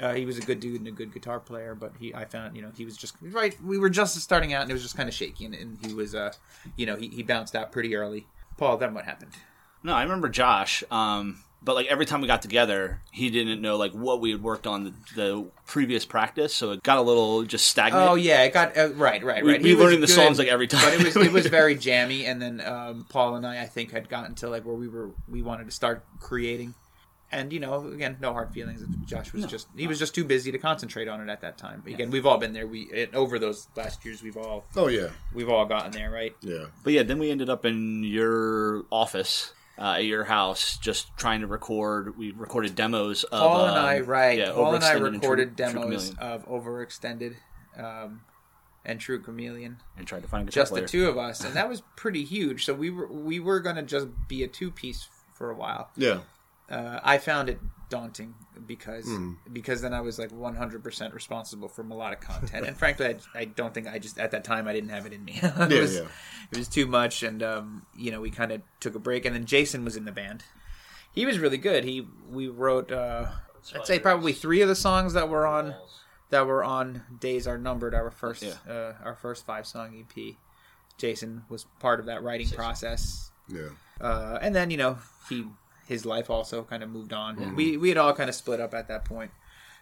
uh, 0.00 0.14
he 0.14 0.26
was 0.26 0.38
a 0.38 0.42
good 0.42 0.60
dude 0.60 0.78
and 0.80 0.88
a 0.88 0.92
good 0.92 1.12
guitar 1.12 1.40
player 1.40 1.74
but 1.74 1.92
he 1.98 2.14
i 2.14 2.24
found 2.24 2.54
you 2.56 2.62
know 2.62 2.70
he 2.76 2.84
was 2.84 2.96
just 2.96 3.14
right 3.22 3.56
we 3.62 3.78
were 3.78 3.90
just 3.90 4.18
starting 4.20 4.52
out 4.52 4.62
and 4.62 4.70
it 4.70 4.74
was 4.74 4.82
just 4.82 4.96
kind 4.96 5.08
of 5.08 5.14
shaky 5.14 5.44
and, 5.44 5.54
and 5.54 5.78
he 5.86 5.92
was 5.94 6.14
uh 6.14 6.32
you 6.76 6.86
know 6.86 6.96
he, 6.96 7.08
he 7.08 7.22
bounced 7.22 7.54
out 7.56 7.72
pretty 7.72 7.94
early 7.96 8.26
paul 8.56 8.76
then 8.76 8.94
what 8.94 9.04
happened 9.04 9.32
no, 9.82 9.94
I 9.94 10.02
remember 10.02 10.28
Josh. 10.28 10.82
Um, 10.90 11.44
but 11.62 11.76
like 11.76 11.86
every 11.86 12.06
time 12.06 12.20
we 12.20 12.26
got 12.26 12.42
together, 12.42 13.02
he 13.12 13.30
didn't 13.30 13.60
know 13.60 13.76
like 13.76 13.92
what 13.92 14.20
we 14.20 14.32
had 14.32 14.42
worked 14.42 14.66
on 14.66 14.82
the, 14.84 14.92
the 15.14 15.46
previous 15.66 16.04
practice, 16.04 16.52
so 16.52 16.72
it 16.72 16.82
got 16.82 16.98
a 16.98 17.02
little 17.02 17.44
just 17.44 17.68
stagnant. 17.68 18.10
Oh 18.10 18.14
yeah, 18.16 18.42
it 18.42 18.52
got 18.52 18.76
uh, 18.76 18.88
right, 18.94 19.22
right, 19.22 19.44
We- 19.44 19.52
right. 19.52 19.62
we 19.62 19.74
was 19.74 19.84
learning 19.84 20.00
the 20.00 20.06
good, 20.08 20.12
songs, 20.14 20.38
like, 20.38 20.48
every 20.48 20.66
time. 20.66 20.82
but 20.82 20.94
it 20.94 21.04
was 21.04 21.16
it 21.16 21.32
was 21.32 21.46
very 21.46 21.74
jammy. 21.86 22.26
And 22.26 22.42
then 22.42 22.60
um, 22.62 23.06
Paul 23.08 23.36
and 23.36 23.46
I, 23.46 23.62
I 23.62 23.66
think, 23.66 23.92
had 23.92 24.08
gotten 24.08 24.34
to 24.36 24.48
like 24.48 24.64
where 24.64 24.74
we 24.74 24.88
were 24.88 25.10
we 25.28 25.42
wanted 25.42 25.66
to 25.66 25.70
start 25.72 26.04
creating. 26.18 26.74
And 27.32 27.52
you 27.52 27.58
know, 27.58 27.88
again, 27.88 28.18
no 28.20 28.32
hard 28.32 28.52
feelings. 28.52 28.84
Josh 29.04 29.32
was 29.32 29.46
just 29.46 29.66
he 29.76 29.88
was 29.88 29.98
just 29.98 30.14
too 30.14 30.24
busy 30.24 30.52
to 30.52 30.58
concentrate 30.58 31.08
on 31.08 31.20
it 31.20 31.28
at 31.30 31.40
that 31.40 31.58
time. 31.58 31.82
But 31.84 31.92
again, 31.94 32.10
we've 32.10 32.24
all 32.24 32.38
been 32.38 32.52
there. 32.52 32.66
We 32.68 32.82
it, 32.82 33.14
over 33.14 33.38
those 33.40 33.66
last 33.74 34.04
years, 34.04 34.22
we've 34.22 34.36
all 34.36 34.64
Oh 34.76 34.86
yeah. 34.86 35.08
we've 35.34 35.48
all 35.48 35.66
gotten 35.66 35.90
there, 35.90 36.10
right? 36.10 36.36
Yeah. 36.40 36.66
But 36.84 36.92
yeah, 36.92 37.02
then 37.02 37.18
we 37.18 37.30
ended 37.30 37.50
up 37.50 37.64
in 37.64 38.04
your 38.04 38.84
office. 38.90 39.52
Uh, 39.78 39.96
at 39.98 40.06
your 40.06 40.24
house, 40.24 40.78
just 40.78 41.14
trying 41.18 41.42
to 41.42 41.46
record. 41.46 42.16
We 42.16 42.30
recorded 42.32 42.74
demos. 42.74 43.24
Of, 43.24 43.40
Paul 43.40 43.66
and 43.66 43.76
um, 43.76 43.84
I, 43.84 44.00
right? 44.00 44.38
yeah, 44.38 44.52
Paul 44.52 44.74
and 44.74 44.82
I 44.82 44.92
recorded 44.94 45.54
True- 45.54 45.66
True 45.66 45.80
demos 45.82 46.14
Chameleon, 46.14 46.32
of 46.32 46.48
Overextended 46.48 47.34
um, 47.76 48.22
and 48.86 48.98
True 48.98 49.20
Chameleon. 49.20 49.76
and 49.98 50.06
tried 50.06 50.22
to 50.22 50.28
find 50.28 50.48
a 50.48 50.50
guitar 50.50 50.62
just 50.62 50.72
player. 50.72 50.82
the 50.84 50.88
two 50.88 51.08
of 51.10 51.18
us, 51.18 51.44
and 51.44 51.52
that 51.56 51.68
was 51.68 51.82
pretty 51.94 52.24
huge. 52.24 52.64
So 52.64 52.72
we 52.72 52.88
were 52.88 53.06
we 53.06 53.38
were 53.38 53.60
gonna 53.60 53.82
just 53.82 54.06
be 54.28 54.42
a 54.42 54.48
two 54.48 54.70
piece 54.70 55.10
for 55.34 55.50
a 55.50 55.54
while. 55.54 55.90
Yeah. 55.94 56.20
Uh, 56.68 56.98
I 57.02 57.18
found 57.18 57.48
it 57.48 57.60
daunting 57.88 58.34
because 58.66 59.08
because 59.52 59.80
then 59.82 59.94
I 59.94 60.00
was 60.00 60.18
like 60.18 60.32
100 60.32 60.82
percent 60.82 61.14
responsible 61.14 61.68
for 61.68 61.84
melodic 61.84 62.20
content, 62.20 62.66
and 62.66 62.76
frankly, 62.76 63.06
I, 63.06 63.16
I 63.38 63.44
don't 63.44 63.72
think 63.72 63.86
I 63.86 63.98
just 64.00 64.18
at 64.18 64.32
that 64.32 64.42
time 64.44 64.66
I 64.66 64.72
didn't 64.72 64.90
have 64.90 65.06
it 65.06 65.12
in 65.12 65.24
me. 65.24 65.34
it 65.42 65.70
Yeah, 65.70 65.80
was 65.80 65.94
yeah. 65.94 66.06
it 66.50 66.58
was 66.58 66.66
too 66.68 66.86
much, 66.86 67.22
and 67.22 67.42
um, 67.42 67.86
you 67.96 68.10
know 68.10 68.20
we 68.20 68.30
kind 68.30 68.50
of 68.50 68.62
took 68.80 68.94
a 68.96 68.98
break, 68.98 69.24
and 69.24 69.34
then 69.34 69.44
Jason 69.46 69.84
was 69.84 69.96
in 69.96 70.04
the 70.04 70.12
band. 70.12 70.42
He 71.12 71.24
was 71.24 71.38
really 71.38 71.58
good. 71.58 71.84
He 71.84 72.06
we 72.28 72.48
wrote 72.48 72.90
uh, 72.90 73.26
I'd 73.74 73.86
say 73.86 73.98
probably 74.00 74.32
three 74.32 74.60
of 74.60 74.68
the 74.68 74.74
songs 74.74 75.12
that 75.12 75.28
were 75.28 75.46
on 75.46 75.74
that 76.30 76.46
were 76.48 76.64
on 76.64 77.02
Days 77.20 77.46
Are 77.46 77.56
Numbered, 77.58 77.94
our 77.94 78.10
first 78.10 78.42
Yeah. 78.42 78.54
uh, 78.68 78.94
our 79.04 79.14
first 79.14 79.46
five 79.46 79.66
song 79.68 79.96
EP. 80.04 80.34
Jason 80.98 81.44
was 81.48 81.66
part 81.78 82.00
of 82.00 82.06
that 82.06 82.22
writing 82.24 82.48
process, 82.48 83.30
Yeah. 83.48 83.68
uh, 84.00 84.38
and 84.40 84.54
then 84.54 84.70
you 84.70 84.76
know 84.78 84.98
he 85.28 85.44
his 85.86 86.04
life 86.04 86.30
also 86.30 86.62
kind 86.62 86.82
of 86.82 86.90
moved 86.90 87.12
on. 87.12 87.38
And 87.38 87.56
we 87.56 87.76
we 87.76 87.88
had 87.88 87.98
all 87.98 88.12
kind 88.12 88.28
of 88.28 88.34
split 88.34 88.60
up 88.60 88.74
at 88.74 88.88
that 88.88 89.04
point, 89.04 89.30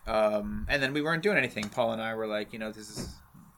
um, 0.07 0.67
and 0.69 0.83
then 0.83 0.93
we 0.93 1.03
weren't 1.03 1.23
doing 1.23 1.37
anything. 1.39 1.69
Paul 1.69 1.93
and 1.93 2.03
I 2.03 2.15
were 2.15 2.27
like, 2.27 2.53
you 2.53 2.59
know, 2.59 2.71
this 2.73 2.91
is 2.91 3.15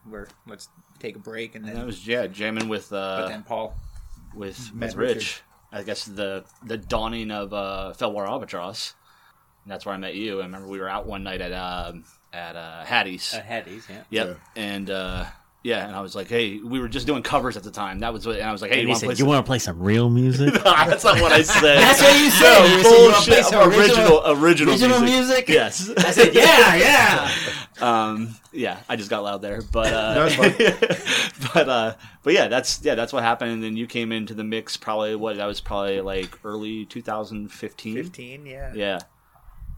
where 0.08 0.28
let's 0.46 0.68
take 0.98 1.16
a 1.16 1.18
break, 1.20 1.54
and 1.54 1.64
then 1.64 1.72
And 1.72 1.80
that 1.82 1.86
was 1.86 2.06
yeah, 2.06 2.26
jamming 2.26 2.68
with 2.68 2.90
but 2.90 2.96
uh, 2.96 3.28
then 3.28 3.42
Paul 3.42 3.76
with 4.34 4.72
with 4.74 4.94
Rich. 4.94 5.16
Richard. 5.16 5.40
I 5.72 5.82
guess 5.82 6.04
the 6.04 6.44
the 6.64 6.78
dawning 6.78 7.30
of 7.30 7.52
uh, 7.52 7.92
Farewell 7.92 8.26
Albatross. 8.26 8.94
And 9.64 9.72
that's 9.72 9.84
where 9.84 9.96
I 9.96 9.98
met 9.98 10.14
you. 10.14 10.40
I 10.40 10.44
remember 10.44 10.68
we 10.68 10.78
were 10.78 10.88
out 10.88 11.06
one 11.06 11.24
night 11.24 11.40
at 11.40 11.52
um, 11.52 12.04
at 12.32 12.54
uh, 12.54 12.84
Hattie's. 12.84 13.34
Uh, 13.34 13.40
Hattie's, 13.40 13.84
yeah. 13.90 14.04
Yep. 14.10 14.38
And 14.54 14.90
uh, 14.90 15.24
yeah, 15.66 15.84
and 15.86 15.96
I 15.96 16.00
was 16.00 16.14
like, 16.14 16.28
hey, 16.28 16.58
we 16.58 16.78
were 16.78 16.86
just 16.88 17.08
doing 17.08 17.24
covers 17.24 17.56
at 17.56 17.64
the 17.64 17.72
time. 17.72 17.98
That 17.98 18.12
was 18.12 18.24
what, 18.24 18.36
and 18.36 18.48
I 18.48 18.52
was 18.52 18.62
like, 18.62 18.70
hey, 18.70 18.80
And 18.80 18.82
you 18.82 18.86
he 18.86 18.92
want 18.92 19.00
to 19.00 19.06
play? 19.06 19.14
"You 19.18 19.26
want 19.26 19.44
to 19.44 19.48
play 19.48 19.58
some 19.58 19.80
real 19.82 20.08
music?" 20.08 20.54
some-" 20.54 20.62
that's 20.62 21.02
not 21.04 21.20
what 21.20 21.32
I 21.32 21.42
said. 21.60 21.78
That's 21.78 22.00
what 22.00 22.18
you 22.20 22.30
said. 22.30 22.58
No, 22.58 22.76
You 22.76 22.82
said, 22.84 22.92
"You 22.92 23.12
play 23.34 23.42
some 23.42 23.68
original, 23.68 24.22
original- 24.22 24.44
original, 24.44 24.72
original 24.74 25.00
music? 25.00 25.48
Yes. 25.48 25.90
I 25.98 26.10
said, 26.12 26.34
"Yeah, 26.34 26.76
yeah." 26.76 27.30
um, 27.80 28.36
yeah, 28.52 28.78
I 28.88 28.94
just 28.96 29.10
got 29.10 29.24
loud 29.24 29.42
there, 29.42 29.60
but 29.72 29.92
uh, 29.92 30.14
No, 30.14 30.50
but 31.52 31.68
uh, 31.68 31.94
but 32.22 32.32
yeah, 32.32 32.46
that's 32.48 32.80
yeah, 32.84 32.94
that's 32.94 33.12
what 33.12 33.22
happened. 33.24 33.50
And 33.52 33.62
then 33.62 33.76
you 33.76 33.86
came 33.88 34.12
into 34.12 34.34
the 34.34 34.44
mix. 34.44 34.76
Probably 34.76 35.16
what 35.16 35.36
that 35.36 35.46
was 35.46 35.60
probably 35.60 36.00
like 36.00 36.38
early 36.44 36.84
2015. 36.86 37.94
15, 37.96 38.46
yeah, 38.46 38.72
Yeah, 38.74 38.98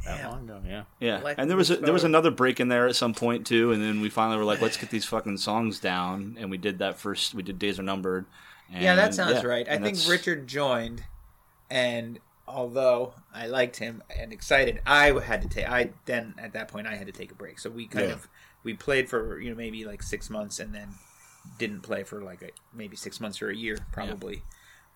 That 0.04 0.30
long 0.30 0.44
ago, 0.44 0.60
yeah. 0.66 0.84
yeah. 1.00 1.18
Life 1.20 1.36
and 1.38 1.50
there 1.50 1.56
was 1.56 1.70
a, 1.70 1.76
there 1.76 1.92
was 1.92 2.04
another 2.04 2.30
break 2.30 2.60
in 2.60 2.68
there 2.68 2.86
at 2.86 2.96
some 2.96 3.12
point 3.14 3.46
too. 3.46 3.72
And 3.72 3.82
then 3.82 4.00
we 4.00 4.08
finally 4.08 4.38
were 4.38 4.44
like, 4.44 4.60
let's 4.62 4.76
get 4.76 4.90
these 4.90 5.04
fucking 5.04 5.36
songs 5.38 5.80
down. 5.80 6.36
And 6.38 6.50
we 6.50 6.56
did 6.56 6.78
that 6.78 6.98
first. 6.98 7.34
We 7.34 7.42
did 7.42 7.58
Days 7.58 7.78
Are 7.78 7.82
Numbered. 7.82 8.24
And, 8.72 8.82
Yeah, 8.82 8.94
that 8.94 9.14
sounds 9.14 9.42
yeah, 9.42 9.46
right. 9.48 9.68
I 9.68 9.72
and 9.74 9.84
think 9.84 9.96
that's- 9.96 10.08
Richard 10.10 10.46
joined, 10.46 11.04
and 11.70 12.18
although 12.46 13.12
I 13.34 13.46
liked 13.46 13.76
him 13.76 14.02
and 14.16 14.32
excited, 14.32 14.80
I 14.86 15.06
had 15.20 15.42
to 15.42 15.48
take. 15.48 15.68
I 15.68 15.90
then 16.06 16.34
at 16.38 16.52
that 16.54 16.68
point 16.68 16.86
I 16.86 16.94
had 16.96 17.06
to 17.06 17.12
take 17.12 17.30
a 17.30 17.34
break. 17.34 17.58
So 17.58 17.68
we 17.70 17.86
kind 17.86 18.06
Yeah. 18.08 18.12
of 18.14 18.28
we 18.64 18.74
played 18.74 19.08
for 19.08 19.38
you 19.40 19.50
know 19.50 19.56
maybe 19.56 19.84
like 19.84 20.02
six 20.02 20.30
months 20.30 20.58
and 20.58 20.74
then 20.74 20.88
didn't 21.58 21.80
play 21.80 22.02
for 22.04 22.22
like 22.22 22.42
a, 22.42 22.50
maybe 22.74 22.96
six 22.96 23.20
months 23.20 23.40
or 23.42 23.50
a 23.50 23.56
year 23.56 23.78
probably. 23.92 24.42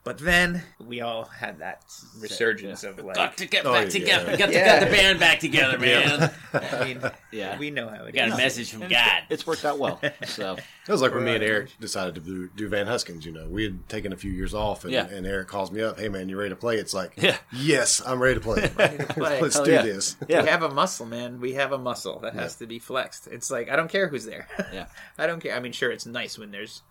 But 0.04 0.18
then 0.18 0.64
we 0.84 1.00
all 1.00 1.26
had 1.26 1.60
that 1.60 1.84
resurgence 2.18 2.82
of 2.82 2.98
like. 3.04 3.14
Got 3.14 3.36
to 3.36 3.46
get 3.46 3.64
Oh, 3.64 3.72
back 3.72 3.84
yeah. 3.84 3.90
together. 3.90 4.36
Got 4.36 4.46
to 4.46 4.52
Yeah. 4.52 4.80
get 4.80 4.90
the 4.90 4.96
band 4.96 5.20
back 5.20 5.38
together, 5.38 5.78
man. 5.78 6.32
I 6.52 6.84
mean, 6.84 7.00
Yeah. 7.30 7.56
we 7.56 7.70
know 7.70 7.88
how 7.88 8.02
it 8.02 8.06
We 8.06 8.12
got 8.12 8.26
a 8.26 8.30
goes. 8.30 8.38
message 8.38 8.72
from 8.72 8.88
God. 8.88 9.22
It's 9.30 9.46
worked 9.46 9.64
out 9.64 9.78
well. 9.78 10.00
So 10.26 10.56
That 10.86 10.92
was 10.92 11.02
like 11.02 11.14
when 11.14 11.22
me 11.24 11.36
and 11.36 11.44
Eric 11.44 11.70
decided 11.78 12.16
to 12.16 12.20
do, 12.20 12.48
do 12.56 12.68
Van 12.68 12.88
Huskins. 12.88 13.24
You 13.24 13.30
know, 13.30 13.46
we 13.48 13.62
had 13.62 13.88
taken 13.88 14.12
a 14.12 14.16
few 14.16 14.32
years 14.32 14.54
off, 14.54 14.82
and, 14.82 14.92
Yeah. 14.92 15.06
and 15.06 15.24
Eric 15.24 15.46
calls 15.46 15.70
me 15.70 15.80
up. 15.82 16.00
Hey, 16.00 16.08
man, 16.08 16.28
you 16.28 16.36
ready 16.36 16.50
to 16.50 16.56
play? 16.56 16.78
It's 16.78 16.92
like, 16.94 17.12
Yeah. 17.16 17.36
yes, 17.52 18.02
I'm 18.04 18.20
ready 18.20 18.34
to 18.34 18.40
play. 18.40 18.68
play. 18.74 19.40
Let's 19.40 19.54
Hell 19.54 19.64
do 19.64 19.70
yeah. 19.70 19.82
this. 19.82 20.16
yeah, 20.26 20.42
We 20.42 20.48
have 20.48 20.64
a 20.64 20.68
muscle, 20.68 21.06
man. 21.06 21.40
We 21.40 21.52
have 21.52 21.70
a 21.70 21.78
muscle 21.78 22.18
that 22.20 22.34
has 22.34 22.56
to 22.56 22.66
be 22.66 22.80
flexed. 22.80 23.28
It's 23.28 23.52
like 23.52 23.68
I 23.70 23.76
don't 23.76 23.88
care 23.90 24.08
who's 24.08 24.24
there. 24.24 24.48
Yeah. 24.72 24.86
I 25.16 25.28
don't 25.28 25.40
care. 25.40 25.54
I 25.54 25.60
mean, 25.60 25.70
sure, 25.70 25.92
it's 25.92 26.06
nice 26.06 26.36
when 26.38 26.50
there's 26.50 26.82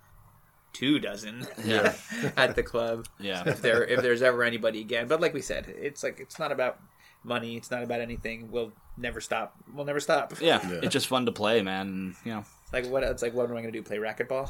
two 0.74 1.00
dozen 1.00 1.46
Yeah. 1.66 1.94
at 2.38 2.56
the 2.56 2.64
club. 2.64 3.08
Yeah. 3.20 3.44
if 3.48 3.62
there 3.62 3.84
if 3.84 4.02
there's 4.02 4.22
ever 4.22 4.44
anybody 4.44 4.82
again. 4.82 5.08
But 5.08 5.22
like 5.22 5.34
we 5.34 5.42
said, 5.42 5.68
it's 5.68 6.04
like 6.04 6.20
it's 6.20 6.40
not 6.40 6.52
about 6.52 6.80
money. 7.24 7.56
It's 7.58 7.70
not 7.72 7.84
about 7.84 8.02
anything. 8.02 8.50
We'll 8.52 8.72
never 8.98 9.22
stop. 9.22 9.56
We'll 9.74 9.86
never 9.86 10.00
stop. 10.00 10.34
Yeah, 10.42 10.60
Yeah. 10.68 10.80
it's 10.84 10.94
just 10.94 11.08
fun 11.08 11.26
to 11.26 11.32
play, 11.32 11.62
man. 11.62 12.16
You 12.26 12.34
know, 12.34 12.46
Like 12.74 12.88
what? 12.88 13.04
It's 13.04 13.22
like 13.22 13.34
what 13.34 13.50
am 13.50 13.56
I 13.58 13.62
going 13.62 13.74
to 13.74 13.80
do? 13.80 13.84
Play 13.84 13.98
racquetball? 13.98 14.50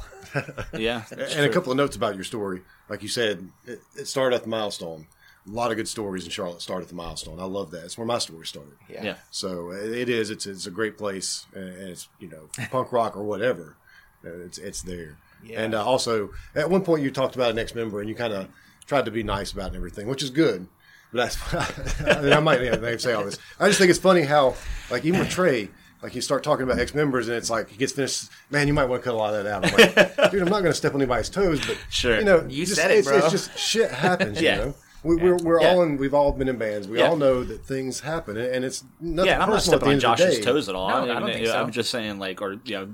yeah. 0.78 1.02
And 1.10 1.44
a 1.44 1.48
couple 1.50 1.70
of 1.72 1.76
notes 1.76 1.96
about 1.96 2.14
your 2.14 2.24
story. 2.24 2.62
Like 2.88 3.02
you 3.02 3.08
said, 3.08 3.48
it, 3.66 3.80
it 3.96 4.06
started 4.08 4.36
at 4.36 4.42
the 4.42 4.48
milestone. 4.48 5.06
A 5.46 5.50
lot 5.50 5.72
of 5.72 5.76
good 5.76 5.88
stories 5.88 6.24
in 6.24 6.30
Charlotte 6.30 6.62
start 6.62 6.82
at 6.82 6.88
the 6.88 6.94
milestone. 6.94 7.40
I 7.40 7.44
love 7.44 7.72
that. 7.72 7.84
It's 7.84 7.98
where 7.98 8.06
my 8.06 8.18
story 8.18 8.46
started. 8.46 8.74
Yeah. 8.88 9.02
yeah. 9.04 9.14
So 9.32 9.70
it 9.72 9.90
it 9.92 10.08
is. 10.08 10.30
It's 10.30 10.46
it's 10.46 10.66
a 10.66 10.70
great 10.70 10.96
place, 10.96 11.46
and 11.52 11.68
it's 11.68 12.08
you 12.20 12.28
know 12.28 12.48
punk 12.70 12.92
rock 12.92 13.16
or 13.16 13.24
whatever. 13.24 13.76
uh, 14.24 14.28
It's 14.46 14.58
it's 14.58 14.82
there. 14.82 15.18
Yeah. 15.44 15.62
And 15.62 15.74
uh, 15.74 15.84
also, 15.84 16.30
at 16.54 16.70
one 16.70 16.82
point 16.82 17.02
you 17.02 17.10
talked 17.10 17.34
about 17.34 17.50
an 17.50 17.58
ex 17.58 17.74
member, 17.74 18.00
and 18.00 18.08
you 18.08 18.14
kind 18.14 18.32
of 18.32 18.48
tried 18.86 19.04
to 19.06 19.10
be 19.10 19.22
nice 19.22 19.52
about 19.52 19.74
everything, 19.74 20.06
which 20.08 20.22
is 20.22 20.30
good. 20.30 20.66
But 21.12 21.34
that's 21.36 21.54
I, 22.06 22.20
mean, 22.22 22.32
I 22.32 22.40
might 22.40 22.62
yeah, 22.62 22.96
say 22.96 23.12
all 23.12 23.24
this. 23.24 23.38
I 23.60 23.66
just 23.66 23.78
think 23.78 23.90
it's 23.90 23.98
funny 23.98 24.22
how 24.22 24.54
like 24.90 25.04
even 25.04 25.20
with 25.20 25.30
Trey. 25.30 25.68
Like 26.02 26.16
you 26.16 26.20
start 26.20 26.42
talking 26.42 26.64
about 26.64 26.80
ex 26.80 26.94
members, 26.96 27.28
and 27.28 27.36
it's 27.36 27.48
like 27.48 27.68
he 27.68 27.76
gets 27.76 27.92
finished. 27.92 28.28
Man, 28.50 28.66
you 28.66 28.74
might 28.74 28.86
want 28.86 29.02
to 29.02 29.04
cut 29.04 29.14
a 29.14 29.16
lot 29.16 29.34
of 29.34 29.44
that 29.44 29.52
out. 29.52 29.64
I'm 29.64 29.72
like, 29.72 30.30
dude, 30.32 30.42
I'm 30.42 30.48
not 30.48 30.62
going 30.62 30.72
to 30.72 30.74
step 30.74 30.94
on 30.94 31.00
anybody's 31.00 31.28
toes, 31.30 31.64
but 31.64 31.78
Sure. 31.90 32.18
you 32.18 32.24
know, 32.24 32.44
You 32.48 32.66
just, 32.66 32.74
said 32.80 32.90
it, 32.90 32.98
it's, 32.98 33.06
bro. 33.08 33.18
It's 33.18 33.30
just 33.30 33.56
shit 33.56 33.88
happens. 33.88 34.40
Yeah. 34.40 34.56
You 34.56 34.64
know, 34.64 34.74
we, 35.04 35.16
we're 35.16 35.36
we're 35.36 35.60
Yeah. 35.60 35.70
all 35.72 35.82
in. 35.82 35.96
We've 35.96 36.14
all 36.14 36.30
been 36.32 36.48
in 36.48 36.56
bands. 36.58 36.86
We 36.88 36.98
Yeah. 36.98 37.08
all 37.08 37.16
know 37.16 37.42
that 37.44 37.64
things 37.64 38.00
happen, 38.00 38.36
and 38.36 38.46
and 38.54 38.64
it's 38.64 38.84
nothing 39.00 39.28
Yeah, 39.28 39.34
I'm 39.42 39.48
not 39.48 39.54
personal 39.56 39.74
at 39.76 39.80
stepping 39.80 39.80
the 39.80 39.86
on 39.88 39.92
end 39.92 40.04
of 40.04 40.18
the 40.18 40.24
Josh's 40.24 40.38
day. 40.38 40.44
toes 40.44 40.68
at 40.68 40.74
all. 40.74 40.88
No, 40.88 40.94
I, 40.94 41.02
I 41.02 41.06
don't 41.06 41.24
mean, 41.24 41.34
think 41.34 41.46
so. 41.48 41.60
I'm 41.60 41.70
just 41.72 41.90
saying, 41.90 42.18
like, 42.18 42.40
or 42.40 42.52
you 42.64 42.74
know, 42.76 42.88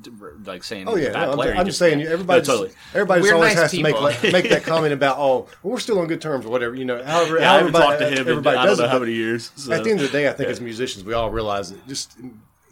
like 0.47 0.65
saying, 0.65 0.88
Oh 0.88 0.97
yeah, 0.97 1.12
bad 1.12 1.29
no, 1.29 1.35
player. 1.35 1.53
I'm, 1.53 1.59
I'm 1.61 1.67
just 1.67 1.79
saying 1.79 2.00
yeah. 2.00 2.09
everybody. 2.11 2.41
No, 2.41 2.45
totally. 2.45 2.71
Everybody 2.95 3.23
We're 3.23 3.35
always 3.35 3.55
nice 3.55 3.62
has 3.62 3.71
to 3.73 3.83
make 3.83 4.00
like, 4.00 4.23
make 4.23 4.49
that 4.49 4.62
comment 4.73 4.93
about 4.95 5.19
oh, 5.19 5.47
well, 5.62 5.73
we're 5.75 5.79
still 5.81 5.99
on 5.99 6.07
good 6.07 6.21
terms 6.21 6.47
or 6.47 6.50
whatever. 6.50 6.75
You 6.75 6.85
know, 6.87 7.03
however, 7.05 7.38
Yeah, 7.38 7.50
I 7.53 7.55
haven't 7.57 7.75
everybody, 7.75 7.85
talked 7.87 7.99
to 8.00 8.07
him 8.07 8.12
in 8.15 8.19
everybody 8.21 8.57
I 8.57 8.62
don't 8.62 8.71
does 8.73 8.79
know 8.79 8.85
it. 8.87 8.91
how 8.91 8.99
many 9.00 9.12
years. 9.12 9.53
so. 9.57 9.73
At 9.73 9.85
the 9.85 9.91
end 9.91 10.00
of 10.00 10.07
the 10.11 10.12
day, 10.19 10.29
I 10.29 10.33
think 10.33 10.49
as 10.49 10.61
musicians, 10.61 11.05
we 11.05 11.12
all 11.15 11.31
realize 11.31 11.71
that 11.73 11.87
just 11.88 12.17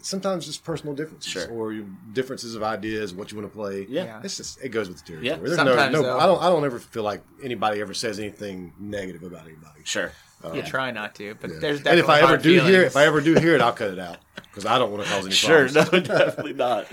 sometimes 0.07 0.47
just 0.47 0.63
personal 0.65 0.95
differences 0.95 1.33
Sure. 1.33 1.49
or 1.51 1.73
differences 2.13 2.55
of 2.55 2.63
ideas, 2.63 3.13
what 3.13 3.31
you 3.33 3.39
want 3.39 3.51
to 3.51 3.57
play. 3.57 3.87
Yeah. 3.89 4.05
Yeah. 4.05 4.21
it's 4.23 4.37
just 4.37 4.63
it 4.63 4.69
goes 4.71 4.89
with 4.89 4.99
the 4.99 5.05
territory. 5.05 5.27
Yeah. 5.29 5.37
There's 5.37 5.57
Sometimes, 5.57 5.93
no, 5.93 6.03
no, 6.03 6.09
though. 6.09 6.19
I 6.19 6.27
don't, 6.27 6.43
I 6.43 6.49
don't 6.49 6.65
ever 6.65 6.79
feel 6.79 7.03
like 7.03 7.23
anybody 7.43 7.81
ever 7.81 7.93
says 7.95 8.19
anything 8.19 8.73
negative 8.79 9.23
about 9.23 9.43
anybody. 9.47 9.81
Sure. 9.85 10.13
Uh, 10.45 10.53
you 10.53 10.63
try 10.63 10.91
not 10.91 11.15
to, 11.17 11.35
but 11.41 11.51
Yeah. 11.51 11.57
there's 11.61 11.83
and 11.83 11.99
if 11.99 12.09
I 12.09 12.19
ever 12.19 12.27
hard 12.29 12.43
do 12.43 12.61
hear, 12.61 12.83
if 12.83 12.97
I 12.97 13.05
ever 13.07 13.21
do 13.21 13.35
hear 13.35 13.55
it, 13.55 13.61
I'll 13.61 13.73
cut 13.73 13.91
it 13.91 13.99
out 13.99 14.19
because 14.37 14.67
I 14.67 14.79
don't 14.79 14.93
want 14.93 15.05
to 15.05 15.09
cause 15.11 15.25
any 15.25 15.35
Sure. 15.35 15.67
problems. 15.69 15.93
No, 15.93 16.01
definitely 16.19 16.53
not. 16.53 16.87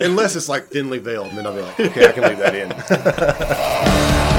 Unless 0.00 0.36
it's 0.36 0.48
like 0.48 0.66
thinly 0.66 0.98
veiled, 0.98 1.28
and 1.28 1.38
then 1.38 1.46
I'll 1.46 1.54
be 1.54 1.62
like, 1.62 1.78
okay, 1.80 2.08
I 2.08 2.12
can 2.12 2.24
leave 2.24 2.38
that 2.38 2.54
in. 2.54 4.28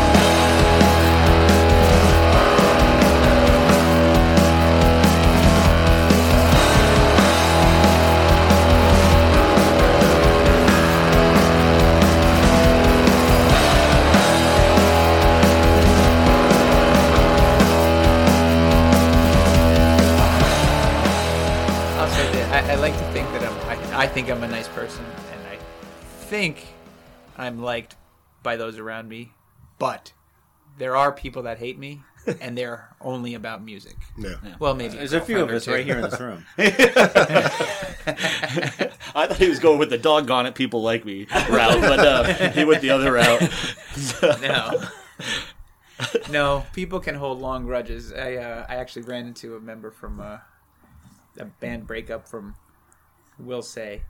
think 24.21 24.35
I'm 24.35 24.43
a 24.43 24.51
nice 24.51 24.67
person, 24.67 25.05
and 25.31 25.47
I 25.47 25.55
think 26.25 26.67
I'm 27.37 27.61
liked 27.61 27.95
by 28.43 28.57
those 28.57 28.77
around 28.77 29.07
me. 29.07 29.31
But 29.77 30.11
there 30.77 30.97
are 30.97 31.13
people 31.13 31.43
that 31.43 31.57
hate 31.57 31.79
me, 31.79 32.01
and 32.41 32.57
they're 32.57 32.89
only 32.99 33.33
about 33.33 33.63
music. 33.63 33.95
Yeah. 34.17 34.35
Well, 34.59 34.75
maybe 34.75 34.97
There's 34.97 35.13
a 35.13 35.21
few 35.21 35.39
of 35.39 35.47
girlfriend 35.47 35.53
or 35.53 35.55
us 35.55 35.67
right 35.69 35.85
here 35.85 35.95
in 35.99 36.01
this 36.01 36.19
room. 36.19 36.45
I 39.15 39.25
thought 39.25 39.37
he 39.37 39.47
was 39.47 39.59
going 39.59 39.79
with 39.79 39.89
the 39.89 39.97
doggone 39.97 40.47
it, 40.47 40.53
people 40.53 40.81
like 40.81 41.05
me 41.05 41.25
route, 41.49 41.79
but 41.79 41.99
uh, 41.99 42.49
he 42.49 42.65
went 42.65 42.81
the 42.81 42.89
other 42.89 43.13
route. 43.13 43.49
no. 44.41 44.83
no, 46.29 46.65
people 46.73 46.99
can 46.99 47.15
hold 47.15 47.39
long 47.39 47.63
grudges. 47.63 48.11
I 48.11 48.35
uh, 48.35 48.65
I 48.67 48.75
actually 48.75 49.03
ran 49.03 49.27
into 49.27 49.55
a 49.55 49.61
member 49.61 49.91
from 49.91 50.19
uh, 50.19 50.39
a 51.37 51.45
band 51.45 51.87
breakup 51.87 52.27
from 52.27 52.55
Will 53.39 53.61
Say 53.61 54.03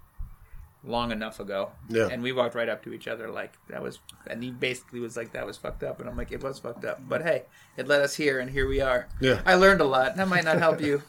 long 0.84 1.12
enough 1.12 1.40
ago. 1.40 1.72
Yeah. 1.90 2.08
And 2.10 2.24
we 2.24 2.32
walked 2.32 2.56
right 2.56 2.70
up 2.70 2.84
to 2.84 2.94
each 2.94 3.08
other 3.08 3.30
like 3.30 3.54
that 3.68 3.82
was 3.82 4.00
and 4.28 4.44
he 4.44 4.52
basically 4.52 5.00
was 5.00 5.18
like 5.18 5.34
that 5.34 5.46
was 5.46 5.58
fucked 5.58 5.84
up 5.84 6.00
and 6.00 6.10
I'm 6.10 6.16
like 6.16 6.32
it 6.32 6.42
was 6.42 6.60
fucked 6.60 6.86
up. 6.86 7.02
But 7.08 7.22
hey, 7.22 7.44
it 7.78 7.88
led 7.88 8.02
us 8.02 8.16
here 8.16 8.40
and 8.40 8.50
here 8.50 8.68
we 8.68 8.82
are. 8.82 9.08
Yeah. 9.20 9.42
I 9.46 9.56
learned 9.56 9.82
a 9.82 9.86
lot. 9.86 10.16
That 10.16 10.28
might 10.28 10.46
not 10.46 10.58
help 10.58 10.82
you 10.82 11.02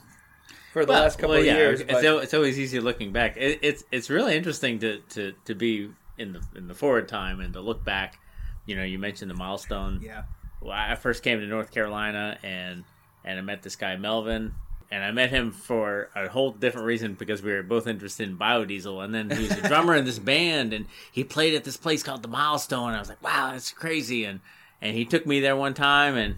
for 0.73 0.85
the 0.85 0.93
last 0.93 1.19
couple 1.19 1.37
well, 1.37 1.41
of 1.41 1.47
years. 1.47 1.81
It's, 1.81 1.93
but- 1.93 2.05
it's 2.05 2.35
always 2.35 2.59
easy 2.59 2.81
looking 2.81 3.13
back. 3.13 3.37
It, 3.37 3.61
it's 3.63 3.85
it's 3.93 4.11
really 4.11 4.37
interesting 4.37 4.79
to, 4.81 4.99
to, 5.11 5.33
to 5.45 5.55
be 5.55 5.91
in 6.19 6.33
the 6.33 6.43
in 6.57 6.67
the 6.67 6.75
forward 6.75 7.09
time 7.09 7.41
and 7.41 7.53
to 7.55 7.61
look 7.61 7.85
back. 7.85 8.19
You 8.67 8.77
know, 8.77 8.85
you 8.85 8.99
mentioned 8.99 9.31
the 9.31 9.37
milestone. 9.37 10.01
yeah. 10.03 10.25
Well, 10.61 10.73
I 10.73 10.95
first 10.95 11.23
came 11.23 11.41
to 11.41 11.47
North 11.47 11.71
Carolina 11.71 12.39
and 12.43 12.85
and 13.25 13.39
I 13.39 13.43
met 13.43 13.63
this 13.63 13.77
guy 13.77 13.97
Melvin, 13.97 14.55
and 14.91 15.05
I 15.05 15.11
met 15.13 15.31
him 15.31 15.53
for 15.53 16.09
a 16.17 16.29
whole 16.29 16.51
different 16.53 16.87
reason 16.87 17.15
because 17.15 17.43
we 17.43 17.53
were 17.53 17.63
both 17.63 17.87
interested 17.87 18.29
in 18.29 18.37
biodiesel. 18.37 19.05
And 19.05 19.15
then 19.15 19.31
he 19.31 19.43
was 19.45 19.53
a 19.53 19.69
drummer 19.69 19.95
in 19.95 20.05
this 20.05 20.19
band, 20.33 20.73
and 20.73 20.87
he 21.13 21.23
played 21.25 21.55
at 21.55 21.65
this 21.65 21.77
place 21.77 22.03
called 22.03 22.23
the 22.23 22.29
Milestone. 22.29 22.89
And 22.89 22.97
I 22.97 22.99
was 23.01 23.09
like, 23.09 23.23
wow, 23.23 23.53
that's 23.53 23.73
crazy. 23.73 24.25
And 24.25 24.41
and 24.83 24.97
he 24.97 25.05
took 25.05 25.27
me 25.27 25.41
there 25.41 25.57
one 25.57 25.75
time, 25.75 26.17
and 26.17 26.37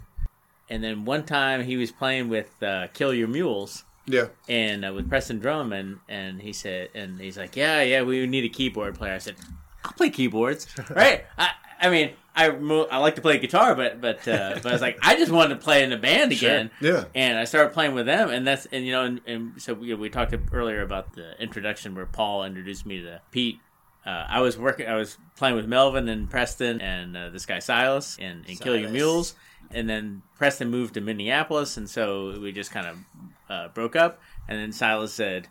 and 0.69 0.83
then 0.85 1.05
one 1.05 1.25
time 1.25 1.65
he 1.65 1.77
was 1.77 1.91
playing 1.93 2.29
with 2.29 2.63
uh, 2.63 2.89
Kill 2.95 3.13
Your 3.15 3.29
Mules 3.29 3.85
Yeah. 4.07 4.27
and 4.49 4.85
uh, 4.85 4.93
with 4.93 5.09
Preston 5.09 5.39
Drum, 5.39 5.73
and 5.73 5.99
and 6.09 6.41
he 6.43 6.53
said, 6.53 6.89
and 6.95 7.21
he's 7.21 7.39
like, 7.39 7.57
yeah, 7.57 7.83
yeah, 7.83 8.03
we 8.03 8.27
need 8.27 8.45
a 8.45 8.49
keyboard 8.49 8.95
player. 8.97 9.15
I 9.15 9.19
said, 9.19 9.37
I'll 9.85 9.93
play 9.93 10.11
keyboards, 10.11 10.67
right? 10.91 11.25
I, 11.39 11.51
I 11.83 11.91
mean, 11.91 12.12
I 12.35 12.47
I 12.49 12.99
like 12.99 13.17
to 13.17 13.21
play 13.21 13.39
guitar, 13.39 13.75
but 13.75 14.01
but 14.01 14.27
uh, 14.29 14.55
but 14.62 14.67
I 14.67 14.73
was 14.73 14.81
like, 14.81 14.99
I 15.03 15.17
just 15.17 15.31
wanted 15.33 15.55
to 15.57 15.61
play 15.61 15.83
in 15.83 15.93
a 15.93 15.99
band 15.99 16.33
again, 16.33 16.71
Yeah. 16.81 17.05
and 17.15 17.37
I 17.37 17.45
started 17.45 17.73
playing 17.75 17.95
with 17.95 18.07
them, 18.07 18.31
and 18.31 18.47
that's 18.47 18.67
and 18.67 18.87
you 18.87 18.93
know, 18.93 19.05
and, 19.05 19.21
and 19.27 19.61
so 19.61 19.75
we, 19.75 19.93
we 19.95 20.09
talked 20.09 20.35
earlier 20.53 20.81
about 20.83 21.12
the 21.15 21.41
introduction 21.43 21.95
where 21.95 22.07
Paul 22.07 22.45
introduced 22.45 22.87
me 22.87 23.03
to 23.03 23.21
Pete. 23.33 23.59
Uh, 24.07 24.25
I 24.29 24.41
was 24.41 24.57
working, 24.59 24.89
I 24.89 24.97
was 24.97 25.19
playing 25.37 25.55
with 25.57 25.67
Melvin 25.67 26.09
and 26.09 26.29
Preston 26.31 26.81
and 26.81 27.17
uh, 27.17 27.29
this 27.31 27.47
guy 27.47 27.59
Silas 27.61 28.17
and, 28.21 28.45
and 28.49 28.59
Kill 28.61 28.77
Your 28.77 28.91
Mules, 28.91 29.35
and 29.71 29.89
then 29.89 30.23
Preston 30.39 30.71
moved 30.71 30.95
to 30.95 31.01
Minneapolis, 31.01 31.77
and 31.77 31.89
so 31.89 32.39
we 32.41 32.51
just 32.53 32.71
kind 32.73 32.87
of 32.87 32.97
uh, 33.49 33.69
broke 33.69 33.95
up. 33.95 34.21
And 34.49 34.59
then 34.59 34.73
Silas 34.73 35.12
said, 35.15 35.47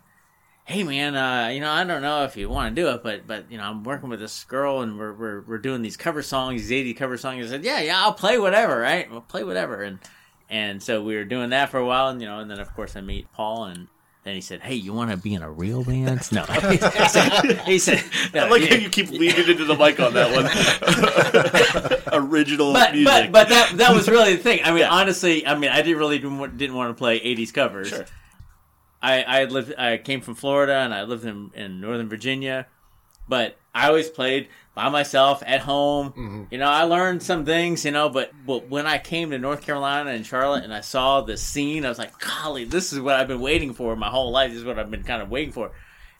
"Hey 0.72 0.82
man, 0.84 1.14
uh, 1.14 1.48
you 1.48 1.60
know 1.60 1.70
I 1.70 1.84
don't 1.84 2.02
know 2.02 2.24
if 2.24 2.36
you 2.36 2.48
want 2.48 2.74
to 2.74 2.82
do 2.82 2.88
it, 2.88 3.02
but 3.02 3.26
but 3.26 3.50
you 3.50 3.58
know 3.58 3.64
I'm 3.64 3.84
working 3.84 4.08
with 4.08 4.20
this 4.20 4.44
girl, 4.44 4.80
and 4.80 4.98
we're 4.98 5.12
we're, 5.12 5.40
we're 5.42 5.58
doing 5.58 5.82
these 5.82 5.96
cover 5.96 6.22
songs, 6.22 6.62
these 6.62 6.72
'80 6.72 6.94
cover 6.94 7.16
songs." 7.16 7.46
I 7.46 7.48
said, 7.50 7.64
"Yeah, 7.64 7.80
yeah, 7.80 8.00
I'll 8.02 8.14
play 8.14 8.38
whatever, 8.38 8.78
right? 8.78 9.10
We'll 9.10 9.20
play 9.20 9.44
whatever." 9.44 9.82
And 9.82 9.98
and 10.50 10.82
so 10.82 11.02
we 11.02 11.14
were 11.16 11.24
doing 11.24 11.50
that 11.50 11.70
for 11.70 11.78
a 11.78 11.84
while, 11.86 12.08
and 12.08 12.20
you 12.20 12.26
know, 12.26 12.38
and 12.40 12.50
then 12.50 12.58
of 12.60 12.74
course 12.74 12.96
I 12.96 13.00
meet 13.00 13.30
Paul, 13.32 13.64
and 13.64 13.88
then 14.24 14.34
he 14.34 14.40
said, 14.40 14.60
"Hey, 14.60 14.74
you 14.76 14.92
want 14.92 15.10
to 15.10 15.16
be 15.16 15.34
in 15.34 15.42
a 15.42 15.50
real 15.50 15.82
band?" 15.84 16.30
No, 16.32 16.42
he 16.70 16.76
said, 16.78 17.60
he 17.66 17.78
said 17.78 18.04
no, 18.34 18.46
I 18.46 18.48
like 18.48 18.62
he- 18.62 18.68
how 18.68 18.76
you 18.76 18.88
keep 18.88 19.10
leaning 19.10 19.48
into 19.48 19.64
the 19.64 19.76
mic 19.76 19.98
on 20.00 20.14
that 20.14 20.30
one. 20.32 20.46
Original 22.12 22.72
but 22.72 22.92
music. 22.92 23.06
but 23.06 23.32
but 23.32 23.48
that 23.48 23.76
that 23.78 23.94
was 23.94 24.08
really 24.08 24.36
the 24.36 24.42
thing. 24.42 24.60
I 24.64 24.70
mean, 24.70 24.80
Yeah. 24.80 24.90
honestly, 24.90 25.46
I 25.46 25.54
mean, 25.56 25.70
I 25.70 25.82
didn't 25.82 25.98
really 25.98 26.18
didn't 26.18 26.38
want, 26.38 26.56
didn't 26.58 26.76
want 26.76 26.90
to 26.90 26.94
play 26.94 27.20
'80s 27.20 27.52
covers. 27.52 27.88
Sure. 27.88 28.04
I 29.02 29.22
I 29.22 29.44
lived 29.44 29.74
I 29.76 29.98
came 29.98 30.20
from 30.20 30.34
Florida 30.34 30.74
and 30.74 30.94
I 30.94 31.02
lived 31.02 31.24
in 31.24 31.50
in 31.54 31.80
Northern 31.80 32.08
Virginia, 32.08 32.66
but 33.28 33.56
I 33.74 33.88
always 33.88 34.08
played 34.08 34.48
by 34.74 34.88
myself 34.88 35.42
at 35.44 35.60
home. 35.60 36.10
Mm-hmm. 36.10 36.42
You 36.50 36.58
know, 36.58 36.68
I 36.68 36.84
learned 36.84 37.22
some 37.22 37.44
things. 37.44 37.84
You 37.84 37.90
know, 37.90 38.08
but 38.08 38.32
but 38.46 38.68
when 38.68 38.86
I 38.86 38.98
came 38.98 39.30
to 39.30 39.38
North 39.38 39.62
Carolina 39.62 40.10
and 40.10 40.24
Charlotte 40.24 40.64
and 40.64 40.72
I 40.72 40.80
saw 40.80 41.20
the 41.20 41.36
scene, 41.36 41.84
I 41.84 41.88
was 41.88 41.98
like, 41.98 42.18
golly, 42.18 42.64
this 42.64 42.92
is 42.92 43.00
what 43.00 43.16
I've 43.16 43.28
been 43.28 43.40
waiting 43.40 43.74
for 43.74 43.96
my 43.96 44.08
whole 44.08 44.30
life. 44.30 44.50
This 44.50 44.60
is 44.60 44.64
what 44.64 44.78
I've 44.78 44.90
been 44.90 45.04
kind 45.04 45.22
of 45.22 45.30
waiting 45.30 45.52
for. 45.52 45.72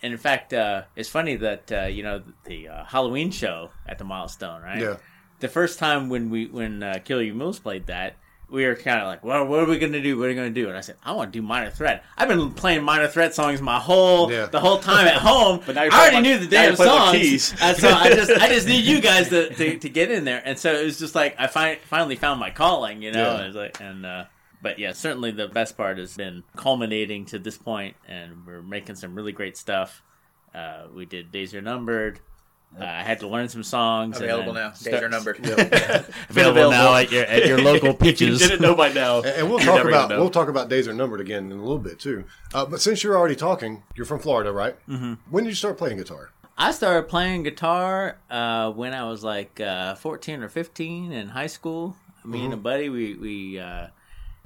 And 0.03 0.13
in 0.13 0.19
fact, 0.19 0.53
uh, 0.53 0.83
it's 0.97 1.09
funny 1.09 1.37
that 1.37 1.71
uh, 1.71 1.83
you 1.87 2.03
know 2.03 2.23
the 2.45 2.69
uh, 2.69 2.85
Halloween 2.85 3.31
show 3.31 3.71
at 3.87 3.99
the 3.99 4.05
Milestone, 4.05 4.61
right? 4.63 4.81
Yeah. 4.81 4.97
the 5.39 5.49
first 5.49 5.79
time 5.79 6.09
when 6.09 6.31
we 6.31 6.47
when 6.47 6.83
uh, 6.83 6.99
Kill 7.05 7.23
Your 7.23 7.53
played 7.55 7.87
that, 7.87 8.17
we 8.53 8.65
were 8.67 8.75
kind 8.77 9.01
of 9.01 9.07
like, 9.07 9.25
well, 9.25 9.47
what 9.47 9.61
are 9.61 9.67
we 9.67 9.79
gonna 9.79 10.01
do? 10.03 10.17
What 10.19 10.27
are 10.27 10.29
we 10.29 10.35
gonna 10.35 10.51
do? 10.51 10.69
And 10.69 10.77
I 10.77 10.83
said, 10.83 10.97
I 11.03 11.13
want 11.13 11.33
to 11.33 11.39
do 11.41 11.43
Minor 11.45 11.71
Threat. 11.71 12.05
I've 12.17 12.29
been 12.29 12.53
playing 12.53 12.85
Minor 12.85 13.09
Threat 13.09 13.35
songs 13.35 13.61
my 13.61 13.79
whole 13.81 14.31
Yeah. 14.31 14.47
the 14.47 14.61
whole 14.61 14.79
time 14.79 15.07
at 15.09 15.17
home, 15.23 15.61
But 15.67 15.75
now 15.75 15.83
I 15.83 15.89
already 15.89 16.11
playing 16.11 16.23
knew 16.23 16.39
the 16.39 16.47
damn 16.47 16.67
you're 16.69 16.77
playing 16.77 16.93
with 16.93 17.01
songs. 17.01 17.19
keys. 17.19 17.55
And 17.61 17.77
so 17.77 17.89
I 17.89 18.11
just 18.11 18.31
I 18.31 18.49
just 18.49 18.69
need 18.69 18.85
you 18.85 19.01
guys 19.11 19.29
to, 19.31 19.53
to, 19.55 19.79
to 19.79 19.89
get 19.89 20.11
in 20.11 20.25
there. 20.25 20.43
And 20.45 20.59
so 20.59 20.73
it 20.73 20.85
was 20.85 20.99
just 20.99 21.15
like 21.15 21.35
I 21.39 21.47
fi- 21.49 21.79
finally 21.87 22.17
found 22.17 22.39
my 22.39 22.51
calling, 22.51 23.03
you 23.03 23.11
know. 23.13 23.37
Yeah. 23.37 23.41
And, 23.43 23.55
like, 23.55 23.81
and 23.81 24.07
uh, 24.07 24.25
but 24.61 24.79
yeah, 24.79 24.93
certainly 24.93 25.31
the 25.33 25.49
best 25.49 25.77
part 25.77 25.99
has 25.99 26.17
been 26.17 26.45
culminating 26.57 27.25
to 27.27 27.39
this 27.41 27.59
point, 27.59 27.97
and 28.07 28.47
we're 28.47 28.63
making 28.63 28.95
some 28.97 29.15
really 29.15 29.33
great 29.33 29.57
stuff. 29.57 30.03
Uh, 30.55 30.83
we 30.95 31.05
did 31.07 31.33
Days 31.33 31.55
Are 31.55 31.63
Numbered. 31.63 32.21
Uh, 32.79 32.85
I 32.85 33.03
had 33.03 33.21
to 33.21 33.29
learn 33.29 33.49
some 33.49 33.63
songs. 33.63 34.17
Available 34.17 34.55
then 34.55 34.63
now. 34.63 34.71
Days 34.71 34.81
start- 34.81 35.05
are 35.05 35.09
numbered. 35.09 35.39
Available, 36.31 36.71
now 36.71 36.95
at 36.95 37.13
your 37.13 37.25
at 37.25 37.47
your 37.47 37.61
local 37.61 37.93
pitches. 37.93 38.41
You 38.41 38.49
didn't 38.49 38.63
know 38.63 38.75
by 38.75 38.93
now. 38.93 39.19
And 39.19 39.27
and 39.27 39.51
we'll 39.51 39.59
talk 39.59 39.85
about 39.85 40.11
we'll 40.11 40.31
talk 40.31 40.49
about 40.49 40.69
days 40.69 40.89
are 40.89 40.95
numbered 40.95 41.21
again 41.21 41.53
in 41.53 41.59
a 41.59 41.63
little 41.63 41.79
bit 41.79 41.99
too. 41.99 42.25
Uh, 42.55 42.65
but 42.65 42.81
since 42.81 43.05
you're 43.05 43.17
already 43.17 43.37
talking, 43.37 43.83
you're 43.95 44.07
from 44.07 44.21
Florida, 44.21 44.53
right? 44.53 44.75
Mm-hmm. 44.89 45.15
When 45.31 45.45
did 45.45 45.51
you 45.51 45.57
start 45.57 45.77
playing 45.77 45.99
guitar? 45.99 46.31
I 46.57 46.71
started 46.71 47.09
playing 47.09 47.43
guitar 47.43 48.19
uh, 48.31 48.71
when 48.73 48.95
I 48.95 49.09
was 49.09 49.25
like 49.25 49.59
uh, 49.61 49.95
14 49.97 50.43
or 50.43 50.49
15 50.49 51.13
in 51.13 51.29
high 51.29 51.47
school. 51.47 51.97
Me 52.25 52.45
and 52.45 52.55
a 52.55 52.57
buddy, 52.57 52.89
we 52.89 53.15
we 53.15 53.59
uh, 53.59 53.89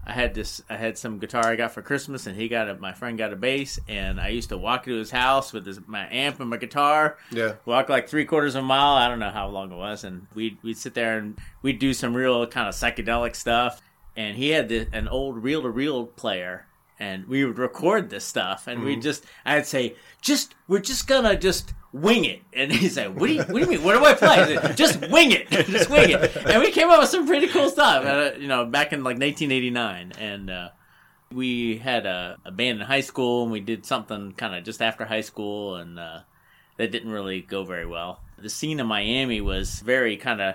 I 0.07 0.13
had 0.13 0.35
this 0.35 0.63
I 0.71 0.77
had 0.77 0.97
some 0.97 1.19
guitar 1.19 1.47
I 1.47 1.57
got 1.57 1.73
for 1.73 1.83
Christmas, 1.83 2.29
and 2.29 2.37
he 2.37 2.49
got 2.49 2.69
a 2.69 2.77
my 2.77 2.93
friend 2.93 3.19
got 3.19 3.33
a 3.33 3.37
bass, 3.37 3.81
and 3.89 4.21
I 4.21 4.29
used 4.29 4.51
to 4.51 4.57
walk 4.59 4.85
to 4.85 4.95
his 4.95 5.11
house 5.11 5.53
with 5.53 5.67
his, 5.67 5.81
my 5.87 6.09
amp 6.13 6.39
and 6.39 6.49
my 6.49 6.59
guitar. 6.59 7.19
Yeah. 7.33 7.55
walk 7.65 7.89
like 7.89 8.09
three 8.09 8.25
quarters 8.25 8.55
of 8.55 8.63
a 8.63 8.67
mile. 8.67 8.95
I 8.95 9.09
don't 9.09 9.19
know 9.19 9.31
how 9.31 9.49
long 9.49 9.73
it 9.73 9.77
was, 9.77 10.05
and 10.05 10.29
we'd 10.33 10.59
we'd 10.63 10.79
sit 10.79 10.95
there 10.95 11.19
and 11.19 11.37
we'd 11.61 11.81
do 11.81 11.93
some 11.93 12.15
real 12.15 12.47
kind 12.47 12.69
of 12.69 12.75
psychedelic 12.75 13.35
stuff. 13.35 13.83
And 14.15 14.37
he 14.37 14.51
had 14.51 14.69
the, 14.71 14.87
an 14.93 15.09
old 15.09 15.43
reel 15.43 15.61
to 15.63 15.69
reel 15.69 16.07
player, 16.07 16.67
and 16.99 17.27
we 17.27 17.45
would 17.45 17.59
record 17.59 18.09
this 18.09 18.25
stuff, 18.25 18.69
and 18.69 18.85
we'd 18.85 18.95
mm-hmm. 18.95 19.03
just 19.03 19.25
I'd 19.45 19.67
say 19.67 19.97
just 20.23 20.55
we're 20.69 20.79
just 20.79 21.09
gonna 21.09 21.37
just 21.37 21.75
wing 21.93 22.25
it, 22.25 22.43
and 22.53 22.73
he's 22.73 22.97
like, 22.97 23.15
what 23.15 23.27
do 23.29 23.35
you 23.35 23.43
what 23.43 23.55
do 23.55 23.61
you 23.61 23.67
mean? 23.67 23.83
What 23.83 23.99
do 23.99 24.05
I 24.05 24.15
play? 24.15 24.57
Said, 24.57 24.77
just 24.77 25.01
wing 25.11 25.33
it, 25.33 25.49
just 25.51 25.91
wing 25.91 26.11
it, 26.11 26.37
and 26.37 26.61
we 26.63 26.71
came 26.71 26.89
up 26.91 27.01
with 27.01 27.09
some 27.09 27.27
pretty 27.27 27.47
cool 27.49 27.69
stuff. 27.71 28.05
Uh, 28.05 28.37
you 28.39 28.49
know, 28.49 28.65
back 28.67 28.93
in 28.93 29.01
like 29.01 29.19
1989, 29.19 30.13
and. 30.19 30.51
uh 30.51 30.69
we 31.33 31.79
had 31.79 32.07
a, 32.07 32.39
a 32.45 32.53
band 32.53 32.81
in 32.81 32.87
high 32.87 33.01
school 33.01 33.43
and 33.43 33.51
we 33.51 33.59
did 33.59 33.85
something 33.85 34.33
kind 34.33 34.55
of 34.55 34.65
just 34.65 34.81
after 34.81 35.05
high 35.05 35.21
school 35.23 35.75
and 35.75 35.99
uh, 35.99 36.21
that 36.77 36.93
didn't 36.93 37.11
really 37.11 37.41
go 37.41 37.65
very 37.65 37.85
well. 37.85 38.21
The 38.39 38.49
scene 38.49 38.79
in 38.81 38.87
Miami 38.87 39.41
was 39.41 39.81
very 39.81 40.17
kind 40.17 40.41
of. 40.41 40.55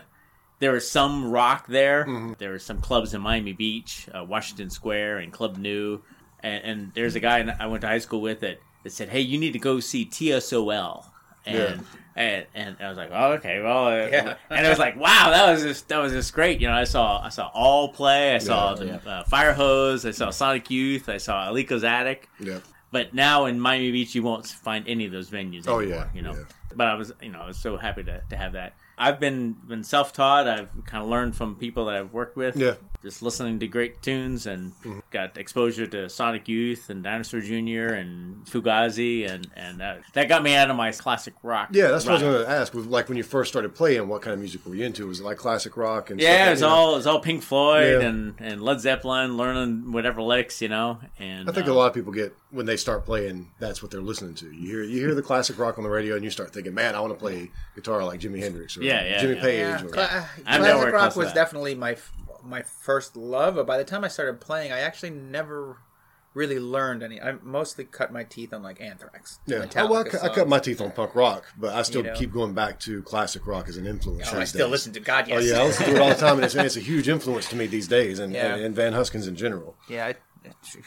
There 0.60 0.72
was 0.72 0.90
some 0.90 1.32
rock 1.32 1.68
there. 1.68 2.06
There 2.38 2.52
were 2.52 2.60
some 2.60 2.80
clubs 2.80 3.14
in 3.14 3.22
Miami 3.22 3.52
Beach, 3.52 4.08
uh, 4.14 4.24
Washington 4.24 4.70
Square, 4.70 5.18
and 5.18 5.34
Club 5.34 5.58
Nu. 5.58 6.02
And, 6.42 6.64
and 6.64 6.92
there's 6.94 7.16
a 7.16 7.20
guy 7.20 7.54
I 7.60 7.66
went 7.66 7.82
to 7.82 7.88
high 7.88 7.98
school 7.98 8.22
with 8.22 8.42
that, 8.42 8.60
that 8.84 8.92
said, 8.92 9.10
"Hey, 9.10 9.22
you 9.22 9.40
need 9.40 9.54
to 9.54 9.60
go 9.60 9.80
see 9.80 10.06
TSOL." 10.06 11.11
And 11.46 11.86
and, 12.16 12.46
and 12.54 12.78
I 12.82 12.90
was 12.90 12.98
like, 12.98 13.10
"Oh, 13.12 13.32
okay, 13.34 13.62
well." 13.62 13.88
uh, 13.88 14.08
Yeah. 14.12 14.36
and 14.50 14.66
it 14.66 14.70
was 14.70 14.80
like, 14.80 14.96
"Wow, 14.98 15.30
that 15.32 15.52
was 15.52 15.64
just 15.64 15.88
that 15.88 15.98
was 16.00 16.12
just 16.12 16.34
great." 16.34 16.60
You 16.62 16.68
know, 16.68 16.74
I 16.74 16.84
saw 16.84 17.22
I 17.24 17.30
saw 17.30 17.50
All 17.54 17.90
play, 17.90 18.36
I 18.36 18.38
saw 18.38 18.76
Yeah, 18.80 18.98
the 18.98 19.10
Uh, 19.10 19.24
Fire 19.24 19.54
Hose, 19.54 20.06
I 20.06 20.12
saw 20.12 20.30
Sonic 20.30 20.70
Youth, 20.70 21.08
I 21.10 21.18
saw 21.18 21.48
Aleka's 21.48 21.84
Attic. 21.84 22.30
Yeah. 22.40 22.60
But 22.92 23.14
now 23.14 23.46
in 23.46 23.58
Miami 23.60 23.92
Beach, 23.92 24.14
you 24.14 24.22
won't 24.24 24.46
find 24.46 24.86
any 24.88 25.06
of 25.06 25.14
those 25.14 25.30
venues. 25.30 25.64
Oh, 25.66 25.80
yeah, 25.80 26.10
you 26.14 26.22
know. 26.22 26.34
yeah. 26.34 26.44
But 26.76 26.88
I 26.88 26.96
was, 26.96 27.14
you 27.22 27.30
know, 27.30 27.40
I 27.40 27.48
was 27.48 27.58
so 27.58 27.78
happy 27.78 28.04
to, 28.04 28.22
to 28.30 28.36
have 28.36 28.52
that. 28.54 28.76
I've 28.98 29.20
been 29.20 29.54
been 29.54 29.84
self 29.84 30.12
taught. 30.12 30.48
I've 30.48 30.70
kind 30.86 31.02
of 31.02 31.10
learned 31.10 31.36
from 31.36 31.56
people 31.56 31.86
that 31.86 31.96
I've 31.96 32.12
worked 32.14 32.36
with. 32.36 32.58
Yeah. 32.58 32.76
Just 33.02 33.22
listening 33.24 33.60
to 33.60 33.68
great 33.68 34.02
tunes 34.04 34.46
and 34.46 34.72
Mm-hmm. 34.82 35.00
got 35.12 35.36
exposure 35.38 35.88
to 35.88 36.08
Sonic 36.08 36.48
Youth 36.48 36.90
and 36.90 37.04
Dinosaur 37.04 37.40
Jr. 37.42 37.94
and 37.96 38.46
Fugazi 38.46 39.30
and 39.30 39.48
and 39.56 39.80
that, 39.80 40.02
that 40.14 40.30
got 40.30 40.44
me 40.44 40.56
out 40.56 40.70
of 40.70 40.76
my 40.76 40.92
classic 40.92 41.34
rock. 41.44 41.70
Yeah, 41.72 41.88
that's 41.90 42.06
what 42.06 42.12
I 42.12 42.14
was 42.16 42.22
going 42.24 42.46
to 42.46 42.50
ask. 42.52 42.74
Like 42.76 43.10
when 43.10 43.18
you 43.18 43.24
first 43.24 43.52
started 43.52 43.74
playing, 43.74 44.08
what 44.08 44.22
kind 44.22 44.34
of 44.34 44.40
music 44.40 44.66
were 44.66 44.76
you 44.76 44.86
into? 44.86 45.08
Was 45.08 45.20
it 45.20 45.24
like 45.24 45.38
classic 45.38 45.78
rock 45.78 46.10
and 46.12 46.20
Yeah, 46.20 46.30
like- 46.32 46.40
it 46.48 46.50
was 46.52 46.62
you 46.62 46.68
know? 46.68 46.74
all 46.74 46.94
it 46.94 46.98
was 46.98 47.08
all 47.08 47.20
Pink 47.20 47.42
Floyd 47.44 48.02
Yeah. 48.02 48.08
and, 48.08 48.36
and 48.40 48.62
Led 48.62 48.80
Zeppelin, 48.82 49.36
learning 49.38 49.92
whatever 49.92 50.22
licks, 50.22 50.62
you 50.62 50.70
know. 50.70 51.00
And 51.20 51.50
I 51.50 51.54
think 51.54 51.66
um, 51.68 51.74
a 51.74 51.76
lot 51.76 51.88
of 51.88 51.94
people 51.94 52.12
get 52.14 52.36
when 52.52 52.66
they 52.66 52.78
start 52.78 53.06
playing. 53.06 53.50
That's 53.60 53.82
what 53.82 53.92
they're 53.92 54.02
listening 54.02 54.36
to. 54.36 54.46
You 54.52 54.68
hear 54.68 54.84
you 54.84 55.00
hear 55.00 55.16
the 55.16 55.22
classic 55.24 55.58
rock 55.58 55.78
on 55.78 55.84
the 55.84 55.90
radio, 55.90 56.16
and 56.16 56.24
you 56.24 56.30
start 56.30 56.54
thinking, 56.54 56.74
"Man, 56.74 56.96
I 56.96 57.00
want 57.00 57.14
to 57.14 57.20
play 57.20 57.50
guitar 57.76 58.04
like 58.06 58.20
Jimi 58.20 58.40
Hendrix 58.40 58.78
or 58.78 58.84
Yeah, 58.84 59.04
yeah, 59.06 59.22
Jimmy 59.22 59.36
yeah. 59.36 59.42
Page." 59.42 59.60
Yeah, 59.82 59.86
Or, 59.86 59.90
cla- 59.90 60.04
uh, 60.04 60.26
classic 60.58 60.94
rock 60.94 61.16
was 61.16 61.28
that. 61.28 61.36
definitely 61.36 61.76
my 61.76 61.92
f- 61.94 62.12
my 62.44 62.62
first 62.62 63.16
love. 63.16 63.56
But 63.56 63.68
by 63.68 63.78
the 63.78 63.84
time 63.84 64.04
I 64.04 64.08
started 64.08 64.40
playing, 64.42 64.72
I 64.72 64.80
actually 64.80 65.12
never 65.12 65.78
really 66.34 66.60
learned 66.60 67.04
any. 67.04 67.22
I 67.22 67.34
mostly 67.44 67.84
cut 67.84 68.14
my 68.14 68.24
teeth 68.24 68.54
on 68.54 68.64
like 68.64 68.80
Anthrax. 68.80 69.40
yeah, 69.46 69.66
oh, 69.76 69.88
well, 69.92 70.02
I, 70.06 70.10
cu- 70.10 70.18
I 70.24 70.30
cut 70.30 70.48
my 70.48 70.60
teeth 70.60 70.80
on 70.80 70.92
punk 70.92 71.14
rock, 71.14 71.44
but 71.58 71.74
I 71.76 71.82
still 71.82 72.04
You 72.06 72.12
know? 72.12 72.16
keep 72.16 72.32
going 72.32 72.54
back 72.54 72.80
to 72.82 73.02
classic 73.04 73.46
rock 73.46 73.68
as 73.68 73.76
an 73.76 73.86
influence. 73.86 74.30
Oh, 74.34 74.40
I 74.40 74.46
still 74.46 74.68
days. 74.68 74.72
listen 74.72 74.94
to 74.94 75.02
God. 75.02 75.30
Oh 75.30 75.40
yeah, 75.40 75.60
I 75.60 75.64
listen 75.66 75.88
to 75.88 75.96
it 75.96 76.00
all 76.02 76.08
the 76.10 76.16
time, 76.16 76.36
and 76.38 76.46
it's, 76.46 76.56
it's 76.56 76.78
a 76.78 76.80
huge 76.80 77.10
influence 77.10 77.50
to 77.50 77.58
me 77.58 77.68
these 77.68 77.88
days, 77.90 78.20
and, 78.20 78.32
Yeah. 78.34 78.54
and, 78.56 78.64
and 78.64 78.76
Van 78.76 78.94
Huskins 78.94 79.28
in 79.28 79.36
general. 79.36 79.76
yeah. 79.90 80.08
I, 80.08 80.16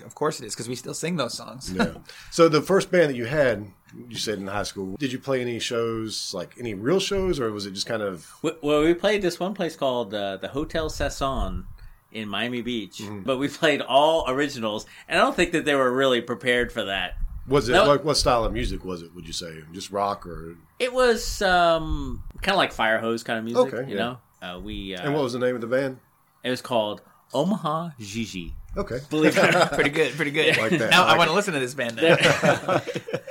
of 0.05 0.15
course 0.15 0.41
it 0.41 0.47
is 0.47 0.55
because 0.55 0.69
we 0.69 0.75
still 0.75 0.95
sing 0.95 1.17
those 1.17 1.35
songs. 1.35 1.73
Yeah. 1.73 1.95
so 2.31 2.49
the 2.49 2.63
first 2.63 2.91
band 2.91 3.11
that 3.11 3.17
you 3.17 3.27
had, 3.27 3.67
you 4.09 4.17
said 4.17 4.39
in 4.39 4.47
high 4.47 4.63
school, 4.65 4.97
did 4.99 5.13
you 5.13 5.19
play 5.19 5.41
any 5.41 5.59
shows, 5.59 6.33
like 6.35 6.55
any 6.59 6.75
real 6.75 7.01
shows, 7.01 7.39
or 7.41 7.51
was 7.53 7.67
it 7.67 7.73
just 7.73 7.87
kind 7.87 8.03
of? 8.03 8.31
Well, 8.43 8.83
we 8.83 8.95
played 8.95 9.23
this 9.23 9.39
one 9.39 9.55
place 9.55 9.77
called 9.77 10.13
uh, 10.15 10.37
the 10.39 10.49
Hotel 10.49 10.89
Saison 10.91 11.67
in 12.13 12.29
Miami 12.29 12.63
Beach, 12.63 12.99
Mm-hmm. 12.99 13.21
but 13.23 13.39
we 13.39 13.49
played 13.49 13.81
all 13.81 14.25
originals, 14.29 14.87
and 15.09 15.19
I 15.19 15.23
don't 15.23 15.35
think 15.37 15.53
that 15.53 15.65
they 15.65 15.75
were 15.75 15.93
really 15.93 16.21
prepared 16.21 16.71
for 16.73 16.85
that. 16.85 17.15
Was 17.47 17.69
it 17.69 17.73
No. 17.75 17.85
like 17.85 18.05
what 18.05 18.17
style 18.17 18.45
of 18.45 18.53
music 18.53 18.85
was 18.85 19.03
it? 19.03 19.15
Would 19.15 19.27
you 19.27 19.33
say 19.35 19.63
just 19.73 19.91
rock 19.91 20.27
or? 20.27 20.57
It 20.79 20.93
was 20.93 21.43
um, 21.43 22.23
kind 22.43 22.55
of 22.55 22.59
like 22.59 22.73
fire 22.73 22.99
hose 22.99 23.23
kind 23.23 23.39
of 23.39 23.45
music, 23.45 23.75
Okay, 23.75 23.91
you 23.91 23.97
yeah. 23.97 24.03
know. 24.03 24.19
Uh, 24.57 24.61
we 24.61 24.95
uh, 24.97 25.03
And 25.05 25.13
what 25.15 25.23
was 25.23 25.33
the 25.35 25.39
name 25.39 25.55
of 25.55 25.61
the 25.61 25.67
band? 25.67 25.99
it 26.43 26.51
was 26.51 26.61
called 26.63 27.01
Omaha 27.33 27.91
Gigi. 27.99 28.55
Okay, 28.77 29.01
Believe 29.11 29.37
it 29.39 29.45
or 29.49 29.53
not. 29.53 29.73
pretty 29.73 29.91
good. 29.91 30.13
Pretty 30.15 30.31
good. 30.31 30.57
Like 30.57 30.71
that. 30.79 30.91
Now 30.91 31.05
I 31.05 31.07
like 31.09 31.15
I 31.15 31.19
want 31.19 31.31
to 31.31 31.35
listen 31.35 31.55
to 31.55 31.61
this 31.61 31.75
band. 31.75 31.97
Now. 31.97 32.81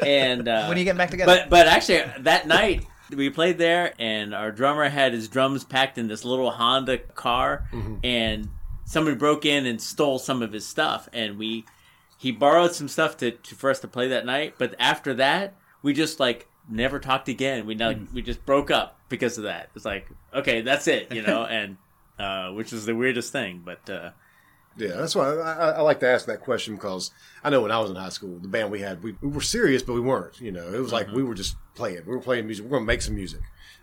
and 0.05 0.47
uh, 0.47 0.65
when 0.67 0.77
are 0.77 0.79
you 0.79 0.85
getting 0.85 0.97
back 0.97 1.09
together? 1.11 1.35
But 1.41 1.49
but 1.49 1.67
actually, 1.67 2.03
that 2.23 2.47
night 2.47 2.85
we 3.15 3.29
played 3.29 3.57
there, 3.57 3.93
and 3.99 4.33
our 4.33 4.51
drummer 4.51 4.87
had 4.89 5.13
his 5.13 5.27
drums 5.27 5.63
packed 5.63 5.97
in 5.97 6.07
this 6.07 6.23
little 6.25 6.49
Honda 6.51 6.97
car, 6.97 7.67
Mm-hmm. 7.71 7.95
and 8.03 8.49
somebody 8.85 9.15
broke 9.15 9.45
in 9.45 9.65
and 9.65 9.81
stole 9.81 10.19
some 10.19 10.41
of 10.41 10.51
his 10.51 10.65
stuff, 10.65 11.07
and 11.13 11.37
we 11.37 11.65
he 12.17 12.31
borrowed 12.31 12.73
some 12.73 12.87
stuff 12.87 13.17
to, 13.17 13.31
to 13.31 13.55
for 13.55 13.69
us 13.69 13.79
to 13.81 13.87
play 13.87 14.07
that 14.09 14.25
night. 14.25 14.55
But 14.57 14.75
after 14.79 15.13
that, 15.15 15.55
we 15.81 15.93
just 15.93 16.19
like 16.19 16.47
never 16.69 16.99
talked 16.99 17.27
again. 17.27 17.65
We 17.65 17.75
like 17.75 17.97
Mm. 17.99 18.13
we 18.13 18.21
just 18.21 18.45
broke 18.45 18.71
up 18.71 18.97
because 19.09 19.37
of 19.37 19.43
that. 19.43 19.69
It's 19.75 19.85
like 19.85 20.07
okay, 20.33 20.61
that's 20.61 20.87
it, 20.87 21.11
you 21.13 21.21
know, 21.21 21.43
and 21.45 21.77
uh, 22.17 22.51
which 22.51 22.71
is 22.71 22.85
the 22.85 22.95
weirdest 22.95 23.31
thing, 23.33 23.61
but. 23.65 23.89
Uh, 23.89 24.11
yeah, 24.77 24.95
that's 24.95 25.15
why 25.15 25.29
I, 25.29 25.51
I, 25.53 25.69
I 25.71 25.81
like 25.81 25.99
to 26.01 26.07
ask 26.07 26.25
that 26.27 26.41
question 26.41 26.75
because 26.75 27.11
I 27.43 27.49
know 27.49 27.61
when 27.61 27.71
I 27.71 27.79
was 27.79 27.89
in 27.89 27.95
high 27.95 28.09
school, 28.09 28.37
the 28.39 28.47
band 28.47 28.71
we 28.71 28.81
had, 28.81 29.03
we, 29.03 29.15
we 29.21 29.29
were 29.29 29.41
serious, 29.41 29.83
but 29.83 29.93
we 29.93 29.99
weren't. 30.01 30.39
You 30.41 30.51
know, 30.51 30.73
it 30.73 30.79
was 30.79 30.91
like 30.93 31.09
we 31.11 31.23
were 31.23 31.35
just 31.35 31.55
playing. 31.75 32.01
We 32.05 32.13
were 32.15 32.21
playing 32.21 32.45
music. 32.45 32.63
We 32.65 32.67
are 32.69 32.71
going 32.71 32.83
to 32.83 32.87
make 32.87 33.01
some 33.01 33.15
music, 33.15 33.41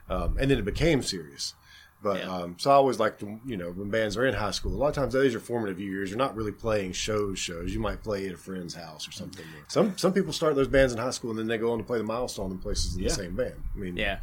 um, 0.09 0.37
and 0.38 0.50
then 0.50 0.59
it 0.59 0.64
became 0.64 1.03
serious. 1.03 1.55
But 2.03 2.20
Yeah. 2.20 2.35
um, 2.35 2.57
so 2.59 2.70
I 2.70 2.74
always 2.74 2.98
like 2.98 3.18
to, 3.18 3.38
you 3.44 3.59
know, 3.59 3.72
when 3.72 3.90
bands 3.90 4.16
are 4.16 4.24
in 4.24 4.33
high 4.33 4.53
school, 4.53 4.74
a 4.74 4.79
lot 4.79 4.88
of 4.88 4.94
times 4.94 5.14
is 5.14 5.35
are 5.35 5.38
formative 5.40 5.79
years. 5.79 6.09
You're 6.09 6.16
not 6.18 6.35
really 6.35 6.50
playing 6.50 6.92
shows. 6.92 7.38
Shows 7.38 7.74
you 7.74 7.79
might 7.81 8.03
play 8.03 8.26
at 8.26 8.33
a 8.33 8.38
friend's 8.38 8.74
house 8.74 9.07
or 9.07 9.12
something. 9.12 9.44
Some 9.68 9.98
some 9.98 10.14
people 10.14 10.33
start 10.33 10.55
those 10.57 10.66
bands 10.68 10.94
in 10.94 10.98
high 10.98 11.11
school 11.11 11.29
and 11.31 11.38
then 11.38 11.46
they 11.46 11.59
go 11.59 11.72
on 11.72 11.79
to 11.79 11.85
play 11.85 11.98
the 11.98 12.05
milestone 12.05 12.53
in 12.53 12.59
places 12.59 12.96
in 12.96 13.03
Yeah. 13.03 13.09
the 13.09 13.14
same 13.14 13.37
band. 13.37 13.55
I 13.74 13.79
mean, 13.79 13.98
Yeah. 13.98 14.20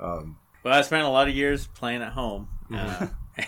Um, 0.00 0.36
well, 0.62 0.74
I 0.78 0.82
spent 0.82 1.02
a 1.04 1.08
lot 1.08 1.26
of 1.28 1.34
years 1.34 1.66
playing 1.66 2.02
at 2.02 2.12
home. 2.12 2.46
Mm-hmm. 2.70 3.04
Uh, 3.04 3.08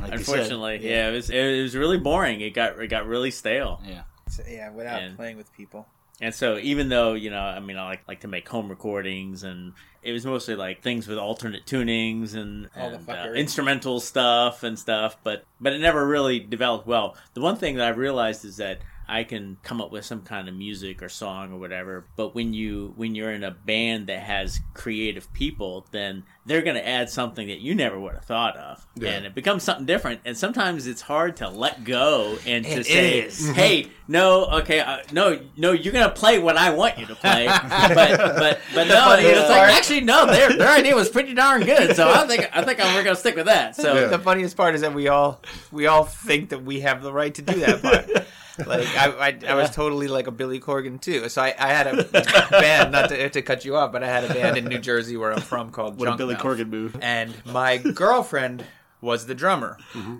Like 0.00 0.14
unfortunately, 0.14 0.78
said, 0.80 0.90
yeah. 0.90 1.08
it 1.08 1.12
was 1.12 1.30
it 1.30 1.62
was 1.62 1.76
really 1.76 1.98
boring. 1.98 2.40
It 2.40 2.50
got 2.54 2.80
it 2.80 2.88
got 2.88 3.06
really 3.06 3.30
stale. 3.30 3.80
Yeah. 3.86 4.02
So, 4.28 4.42
yeah, 4.48 4.70
without 4.70 5.00
And- 5.02 5.16
playing 5.16 5.36
with 5.36 5.52
people. 5.52 5.86
And 6.20 6.34
so, 6.34 6.56
even 6.58 6.88
though 6.88 7.14
you 7.14 7.30
know, 7.30 7.40
I 7.40 7.60
mean, 7.60 7.76
I 7.76 7.84
like 7.84 8.08
like 8.08 8.20
to 8.20 8.28
make 8.28 8.48
home 8.48 8.68
recordings, 8.68 9.42
and 9.44 9.72
it 10.02 10.12
was 10.12 10.24
mostly 10.26 10.54
like 10.56 10.82
things 10.82 11.06
with 11.08 11.18
alternate 11.18 11.66
tunings 11.66 12.34
and, 12.34 12.68
All 12.76 12.90
the 12.90 12.96
and, 12.96 13.08
uh, 13.10 13.32
instrumental 13.34 14.00
stuff 14.00 14.62
and 14.62 14.78
stuff, 14.78 15.16
but 15.24 15.44
but 15.60 15.72
it 15.72 15.80
never 15.80 16.06
really 16.06 16.38
developed 16.40 16.86
well. 16.86 17.16
The 17.34 17.40
one 17.40 17.56
thing 17.56 17.76
that 17.76 17.88
I've 17.88 17.98
realized 17.98 18.44
is 18.44 18.56
that 18.58 18.80
I 19.08 19.24
can 19.24 19.56
come 19.62 19.80
up 19.80 19.90
with 19.90 20.04
some 20.04 20.22
kind 20.22 20.48
of 20.48 20.54
music 20.54 21.02
or 21.02 21.08
song 21.08 21.52
or 21.52 21.58
whatever, 21.58 22.06
but 22.16 22.34
when 22.34 22.54
you 22.54 22.92
when 22.96 23.14
you're 23.14 23.32
in 23.32 23.42
a 23.44 23.50
band 23.50 24.06
that 24.06 24.20
has 24.22 24.60
creative 24.74 25.32
people, 25.32 25.86
then 25.90 26.22
they're 26.44 26.62
going 26.62 26.74
to 26.74 26.86
add 26.86 27.08
something 27.08 27.46
that 27.46 27.60
you 27.60 27.74
never 27.74 27.98
would 28.00 28.14
have 28.14 28.24
thought 28.24 28.56
of, 28.56 28.84
Yeah. 28.96 29.10
and 29.10 29.26
it 29.26 29.34
becomes 29.34 29.62
something 29.62 29.86
different. 29.86 30.22
And 30.24 30.36
sometimes 30.36 30.86
it's 30.88 31.00
hard 31.00 31.36
to 31.36 31.48
let 31.48 31.84
go 31.84 32.36
and 32.44 32.64
to 32.64 32.80
It 32.80 32.86
say, 32.86 33.20
is. 33.20 33.48
"Hey, 33.50 33.90
no, 34.08 34.46
okay, 34.46 34.80
uh, 34.80 34.98
no, 35.12 35.38
no, 35.56 35.70
you're 35.70 35.92
going 35.92 36.04
to 36.08 36.12
play 36.14 36.40
what 36.40 36.56
I 36.56 36.70
want 36.70 36.98
you 36.98 37.06
to 37.06 37.14
play." 37.14 37.46
but 37.94 38.16
but 38.18 38.60
but 38.74 38.88
no, 38.88 38.94
funny 38.94 39.22
it's 39.24 39.48
like 39.48 39.72
actually 39.72 40.00
no, 40.00 40.26
their 40.26 40.56
their 40.56 40.68
idea 40.70 40.94
was 40.96 41.08
pretty 41.08 41.32
darn 41.34 41.62
good, 41.64 41.94
so 41.94 42.10
I 42.10 42.26
think 42.26 42.48
I 42.52 42.64
think 42.64 42.78
we're 42.78 43.04
going 43.04 43.14
to 43.14 43.16
stick 43.16 43.36
with 43.36 43.46
that. 43.46 43.76
So. 43.76 43.94
Yeah. 43.94 44.06
The 44.08 44.18
funniest 44.18 44.56
part 44.56 44.74
is 44.74 44.80
that 44.80 44.94
we 44.94 45.08
all 45.08 45.40
we 45.70 45.86
all 45.86 46.04
think 46.04 46.48
that 46.50 46.64
we 46.64 46.80
have 46.80 47.02
the 47.02 47.12
right 47.12 47.34
to 47.34 47.42
do 47.42 47.60
that 47.60 47.82
part. 47.82 48.08
like 48.66 48.86
I, 48.96 49.28
I, 49.28 49.38
I 49.48 49.54
was 49.54 49.70
totally 49.70 50.08
like 50.08 50.26
a 50.26 50.30
Billy 50.30 50.60
Corgan 50.60 51.00
too. 51.00 51.28
So 51.30 51.40
I, 51.40 51.54
I 51.58 51.68
had 51.68 51.86
a 51.86 52.04
band, 52.50 52.92
not 52.92 53.08
to, 53.08 53.30
to 53.30 53.42
cut 53.42 53.64
you 53.64 53.76
off, 53.76 53.92
but 53.92 54.02
I 54.02 54.08
had 54.08 54.24
a 54.24 54.32
band 54.34 54.58
in 54.58 54.66
New 54.66 54.78
Jersey 54.78 55.16
where 55.16 55.32
I'm 55.32 55.40
from 55.40 55.70
called 55.70 55.98
What 55.98 56.06
Junk 56.06 56.18
Billy 56.36 56.44
Mouth. 56.48 56.58
Corgan 56.58 56.68
move. 56.70 56.96
and 57.02 57.34
my 57.46 57.78
girlfriend 57.78 58.64
was 59.00 59.26
the 59.26 59.34
drummer, 59.34 59.78
Mm-hmm. 59.92 60.16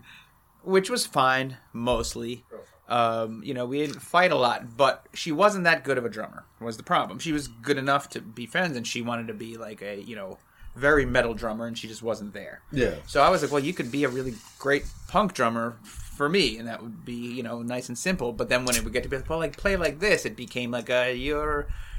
which 0.63 0.91
was 0.91 1.07
fine 1.07 1.57
mostly. 1.73 2.45
Um, 2.89 3.43
you 3.45 3.55
know, 3.55 3.65
we 3.65 3.79
didn't 3.79 4.01
fight 4.03 4.33
a 4.33 4.37
lot, 4.37 4.77
but 4.77 5.07
she 5.15 5.33
wasn't 5.33 5.65
that 5.65 5.83
good 5.85 5.97
of 5.99 6.05
a 6.05 6.11
drummer. 6.11 6.45
Was 6.61 6.77
the 6.77 6.83
problem? 6.83 7.19
She 7.21 7.33
was 7.33 7.49
good 7.49 7.79
enough 7.79 8.09
to 8.11 8.21
be 8.21 8.45
friends, 8.47 8.77
and 8.77 8.87
she 8.87 9.01
wanted 9.01 9.29
to 9.29 9.35
be 9.35 9.57
like 9.57 9.81
a 9.83 10.01
you 10.01 10.15
know 10.17 10.39
very 10.77 11.07
metal 11.07 11.33
drummer, 11.33 11.67
and 11.67 11.79
she 11.79 11.89
just 11.89 12.03
wasn't 12.03 12.35
there. 12.35 12.61
Yeah. 12.71 12.97
So 13.07 13.23
I 13.23 13.31
was 13.31 13.43
like, 13.43 13.51
well, 13.53 13.63
you 13.65 13.73
could 13.73 13.91
be 13.91 14.05
a 14.05 14.09
really 14.09 14.35
great 14.59 14.85
punk 15.09 15.33
drummer 15.33 15.79
for 15.85 16.29
me, 16.29 16.59
and 16.59 16.69
that 16.69 16.83
would 16.83 17.05
be 17.05 17.15
you 17.15 17.43
know 17.43 17.63
nice 17.63 17.89
and 17.89 17.97
simple. 17.97 18.33
But 18.33 18.49
then 18.51 18.65
when 18.67 18.77
it 18.77 18.85
would 18.85 18.93
get 18.93 19.05
to 19.05 19.09
be 19.09 19.17
well, 19.29 19.39
like 19.39 19.57
play 19.57 19.77
like 19.77 20.01
this, 20.01 20.27
it 20.27 20.37
became 20.37 20.71
like 20.71 20.91
a 20.91 21.15
you're 21.17 21.69
f- 21.71 21.92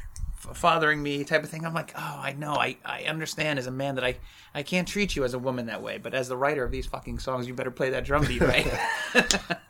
fathering 0.54 1.02
me 1.02 1.24
type 1.24 1.44
of 1.44 1.50
thing. 1.50 1.66
I'm 1.66 1.74
like, 1.74 1.94
oh, 1.96 2.20
I 2.22 2.34
know, 2.34 2.54
I, 2.54 2.78
I 2.86 3.04
understand 3.04 3.60
as 3.60 3.68
a 3.68 3.72
man 3.72 3.96
that 3.96 4.04
I 4.04 4.18
I 4.54 4.64
can't 4.64 4.88
treat 4.88 5.16
you 5.16 5.24
as 5.24 5.34
a 5.34 5.40
woman 5.40 5.66
that 5.68 5.82
way, 5.82 5.98
but 5.98 6.14
as 6.14 6.28
the 6.28 6.38
writer 6.38 6.64
of 6.64 6.72
these 6.72 6.86
fucking 6.86 7.20
songs, 7.20 7.48
you 7.48 7.54
better 7.54 7.72
play 7.72 7.90
that 7.92 8.06
drum 8.06 8.26
beat 8.26 8.42
right. 8.42 8.68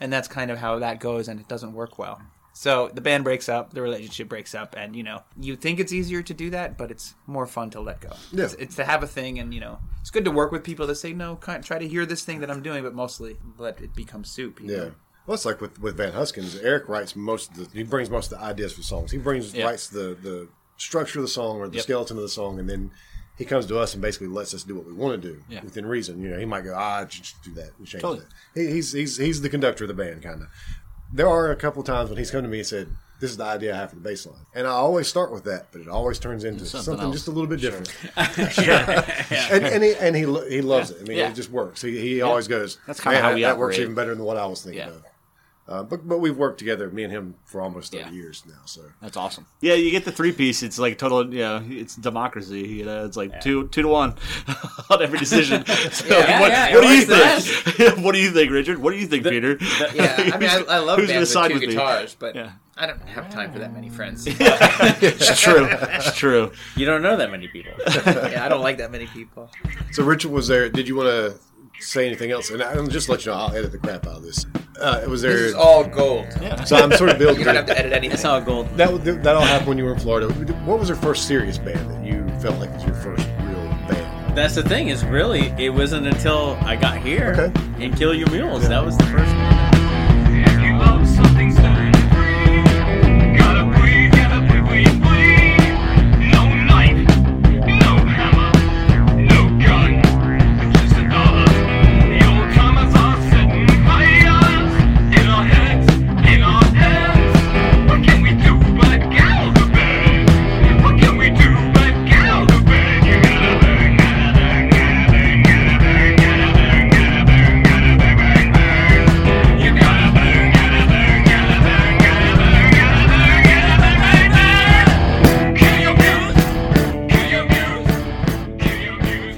and 0.00 0.12
that's 0.12 0.28
kind 0.28 0.50
of 0.50 0.58
how 0.58 0.78
that 0.80 1.00
goes, 1.00 1.28
and 1.28 1.40
it 1.40 1.48
doesn't 1.48 1.72
work 1.72 1.98
well. 1.98 2.20
So 2.56 2.88
the 2.94 3.00
band 3.00 3.24
breaks 3.24 3.48
up, 3.48 3.74
the 3.74 3.82
relationship 3.82 4.28
breaks 4.28 4.54
up, 4.54 4.76
and 4.78 4.94
you 4.94 5.02
know 5.02 5.22
you 5.40 5.56
think 5.56 5.80
it's 5.80 5.92
easier 5.92 6.22
to 6.22 6.34
do 6.34 6.50
that, 6.50 6.78
but 6.78 6.90
it's 6.90 7.14
more 7.26 7.46
fun 7.46 7.70
to 7.70 7.80
let 7.80 8.00
go. 8.00 8.12
Yeah. 8.30 8.44
It's, 8.44 8.54
it's 8.54 8.76
to 8.76 8.84
have 8.84 9.02
a 9.02 9.08
thing, 9.08 9.38
and 9.40 9.52
you 9.52 9.60
know 9.60 9.78
it's 10.00 10.10
good 10.10 10.24
to 10.24 10.30
work 10.30 10.52
with 10.52 10.62
people 10.62 10.86
that 10.86 10.94
say 10.94 11.12
no, 11.12 11.34
try 11.36 11.78
to 11.78 11.88
hear 11.88 12.06
this 12.06 12.24
thing 12.24 12.40
that 12.40 12.50
I'm 12.50 12.62
doing, 12.62 12.82
but 12.84 12.94
mostly 12.94 13.36
let 13.58 13.80
it 13.80 13.94
become 13.94 14.22
soup. 14.24 14.60
you 14.60 14.70
Yeah. 14.70 14.76
know? 14.78 14.92
Well, 15.26 15.34
it's 15.34 15.44
like 15.44 15.60
with, 15.60 15.80
with 15.80 15.96
Van 15.96 16.12
Huskins. 16.12 16.56
Eric 16.56 16.88
writes 16.88 17.16
most 17.16 17.50
of 17.52 17.56
the. 17.72 17.76
He 17.78 17.82
brings 17.82 18.10
most 18.10 18.30
of 18.32 18.38
the 18.38 18.44
ideas 18.44 18.72
for 18.74 18.82
songs. 18.82 19.10
He 19.10 19.18
brings 19.18 19.54
Yeah. 19.54 19.64
writes 19.66 19.88
the 19.88 20.16
the 20.20 20.48
structure 20.76 21.18
of 21.20 21.24
the 21.24 21.28
song 21.30 21.58
or 21.58 21.68
the 21.68 21.76
Yep. 21.76 21.82
skeleton 21.84 22.16
of 22.18 22.22
the 22.22 22.28
song, 22.28 22.58
and 22.58 22.68
then 22.68 22.90
he 23.38 23.44
comes 23.44 23.66
to 23.66 23.78
us 23.78 23.94
and 23.94 24.02
basically 24.02 24.26
lets 24.28 24.52
us 24.54 24.62
do 24.64 24.74
what 24.74 24.86
we 24.86 24.92
want 24.92 25.20
to 25.20 25.28
do 25.32 25.42
Yeah. 25.48 25.62
within 25.64 25.86
reason. 25.86 26.20
You 26.22 26.30
know, 26.30 26.38
he 26.38 26.44
might 26.44 26.62
go, 26.64 26.74
ah, 26.76 27.04
just 27.04 27.42
do 27.42 27.52
that 27.54 27.70
and 27.78 27.86
change 27.86 28.02
Totally. 28.02 28.26
that. 28.54 28.60
He, 28.60 28.66
he's 28.72 28.92
he's 28.92 29.16
he's 29.16 29.40
the 29.40 29.48
conductor 29.48 29.84
of 29.84 29.88
the 29.88 29.94
band, 29.94 30.22
kind 30.22 30.42
of. 30.42 30.48
There 31.12 31.28
are 31.28 31.50
a 31.50 31.56
couple 31.56 31.82
times 31.84 32.10
when 32.10 32.18
he's 32.18 32.30
come 32.30 32.42
to 32.42 32.48
me 32.48 32.58
and 32.58 32.66
said, 32.66 32.88
"This 33.20 33.30
is 33.30 33.36
the 33.36 33.44
idea 33.44 33.72
I 33.72 33.76
have 33.78 33.90
for 33.90 33.96
the 33.96 34.02
bass 34.02 34.26
line," 34.26 34.44
and 34.54 34.66
I 34.66 34.70
always 34.72 35.06
start 35.08 35.32
with 35.32 35.44
that, 35.44 35.68
but 35.72 35.80
it 35.80 35.88
always 35.88 36.18
turns 36.18 36.42
into 36.44 36.66
Something 36.66 36.96
something, 36.96 37.12
just 37.12 37.28
a 37.28 37.30
little 37.30 37.46
bit 37.48 37.60
different. 37.60 37.88
And, 39.50 39.64
and 39.64 39.82
he 39.84 39.94
and 39.94 40.16
he 40.16 40.26
lo- 40.26 40.48
he 40.48 40.60
loves 40.60 40.90
it. 40.90 40.98
I 41.00 41.04
mean, 41.04 41.18
Yeah. 41.18 41.30
it 41.30 41.34
just 41.34 41.50
works. 41.50 41.82
He, 41.82 41.98
he 42.00 42.22
always 42.22 42.48
goes. 42.48 42.78
That's 42.86 43.00
kinda 43.00 43.20
how 43.20 43.32
that, 43.32 43.40
that 43.40 43.58
works 43.58 43.78
even 43.78 43.94
better 43.94 44.14
than 44.14 44.24
what 44.24 44.36
I 44.36 44.46
was 44.46 44.62
thinking 44.62 44.80
Yeah. 44.82 44.88
of. 44.94 45.02
Uh, 45.66 45.82
but 45.82 46.06
but 46.06 46.18
we've 46.18 46.36
worked 46.36 46.58
together, 46.58 46.90
me 46.90 47.04
and 47.04 47.10
him, 47.12 47.34
for 47.46 47.62
almost 47.62 47.92
thirty 47.92 48.04
Yeah. 48.04 48.10
years 48.10 48.42
now. 48.46 48.60
So 48.66 48.82
That's 49.00 49.16
awesome. 49.16 49.46
Yeah, 49.62 49.72
you 49.74 49.90
get 49.90 50.04
the 50.04 50.12
three 50.12 50.32
piece. 50.32 50.62
It's 50.62 50.78
like 50.78 50.98
total. 50.98 51.32
Yeah, 51.32 51.62
it's 51.66 51.96
democracy. 51.96 52.60
You 52.68 52.84
know, 52.84 53.06
it's 53.06 53.16
like 53.16 53.40
two 53.40 53.68
two 53.68 53.80
to 53.80 53.88
one 53.88 54.14
on 54.90 55.02
every 55.02 55.18
decision. 55.18 55.64
So 55.90 56.06
Yeah, 56.06 56.40
what, 56.40 56.50
yeah, 56.52 56.74
what 56.74 56.82
do 56.82 56.88
you 56.88 57.02
think? 57.06 57.98
what 58.04 58.12
do 58.14 58.20
you 58.20 58.30
think, 58.30 58.50
Richard? 58.50 58.78
What 58.78 58.90
do 58.92 58.98
you 58.98 59.06
think, 59.06 59.24
Peter? 59.24 59.56
Yeah, 59.94 60.30
I 60.34 60.36
mean, 60.36 60.50
I, 60.50 60.64
I 60.68 60.78
love 60.80 60.98
Who's 60.98 61.08
gonna 61.08 61.20
bands 61.20 61.32
side 61.32 61.50
with 61.52 61.62
two 61.62 61.68
with 61.68 61.76
me? 61.76 61.80
guitars, 61.80 62.14
but 62.18 62.34
Yeah. 62.34 62.52
I 62.76 62.86
don't 62.86 63.00
have 63.08 63.30
time 63.30 63.52
for 63.52 63.60
that 63.60 63.72
many 63.72 63.88
friends. 63.88 64.26
it's 64.28 65.40
true. 65.40 65.68
It's 65.70 66.14
true. 66.16 66.52
You 66.76 66.84
don't 66.86 67.02
know 67.02 67.16
that 67.16 67.30
many 67.30 67.46
people. 67.48 67.72
yeah, 67.86 68.44
I 68.44 68.48
don't 68.48 68.62
like 68.62 68.78
that 68.78 68.90
many 68.90 69.06
people. 69.06 69.48
so 69.92 70.02
Richard 70.04 70.30
was 70.32 70.48
there. 70.48 70.68
Did 70.68 70.88
you 70.88 70.96
want 70.96 71.08
to 71.08 71.38
say 71.84 72.06
anything 72.06 72.30
else? 72.30 72.50
And 72.50 72.62
I'll 72.62 72.86
just 72.86 73.08
let 73.08 73.24
you 73.24 73.32
know. 73.32 73.38
I'll 73.38 73.54
edit 73.54 73.72
the 73.72 73.78
crap 73.78 74.06
out 74.06 74.16
of 74.16 74.22
this. 74.22 74.46
Uh, 74.80 75.00
it 75.02 75.08
was 75.08 75.22
there? 75.22 75.32
This 75.32 75.40
is 75.50 75.54
all 75.54 75.84
gold. 75.84 76.26
so 76.66 76.76
I'm 76.76 76.90
sort 76.92 77.10
of 77.10 77.18
building. 77.18 77.38
You 77.38 77.44
don't 77.44 77.54
have 77.56 77.66
to 77.66 77.78
edit 77.78 77.92
anything. 77.92 78.12
It's 78.14 78.24
all 78.24 78.40
gold. 78.40 78.68
that 78.76 79.04
that 79.22 79.34
all 79.36 79.42
happened 79.42 79.68
when 79.68 79.78
you 79.78 79.84
were 79.84 79.94
in 79.94 80.00
Florida. 80.00 80.28
What 80.64 80.78
was 80.80 80.88
your 80.88 80.98
first 80.98 81.26
serious 81.28 81.58
band 81.58 81.90
that 81.90 82.04
you 82.04 82.26
felt 82.40 82.58
like 82.58 82.72
was 82.74 82.84
your 82.84 82.94
first 82.96 83.26
real 83.40 83.68
band? 83.88 84.36
That's 84.36 84.56
the 84.56 84.64
thing 84.64 84.88
is 84.88 85.04
really 85.04 85.46
it 85.64 85.70
wasn't 85.72 86.06
until 86.08 86.58
I 86.62 86.74
got 86.74 86.98
here 86.98 87.36
Okay. 87.38 87.84
and 87.84 87.96
Kill 87.96 88.12
Your 88.14 88.28
Mules 88.30 88.68
that 88.68 88.84
was 88.84 88.96
the 88.98 89.04
first 89.04 89.32
one. 89.34 89.73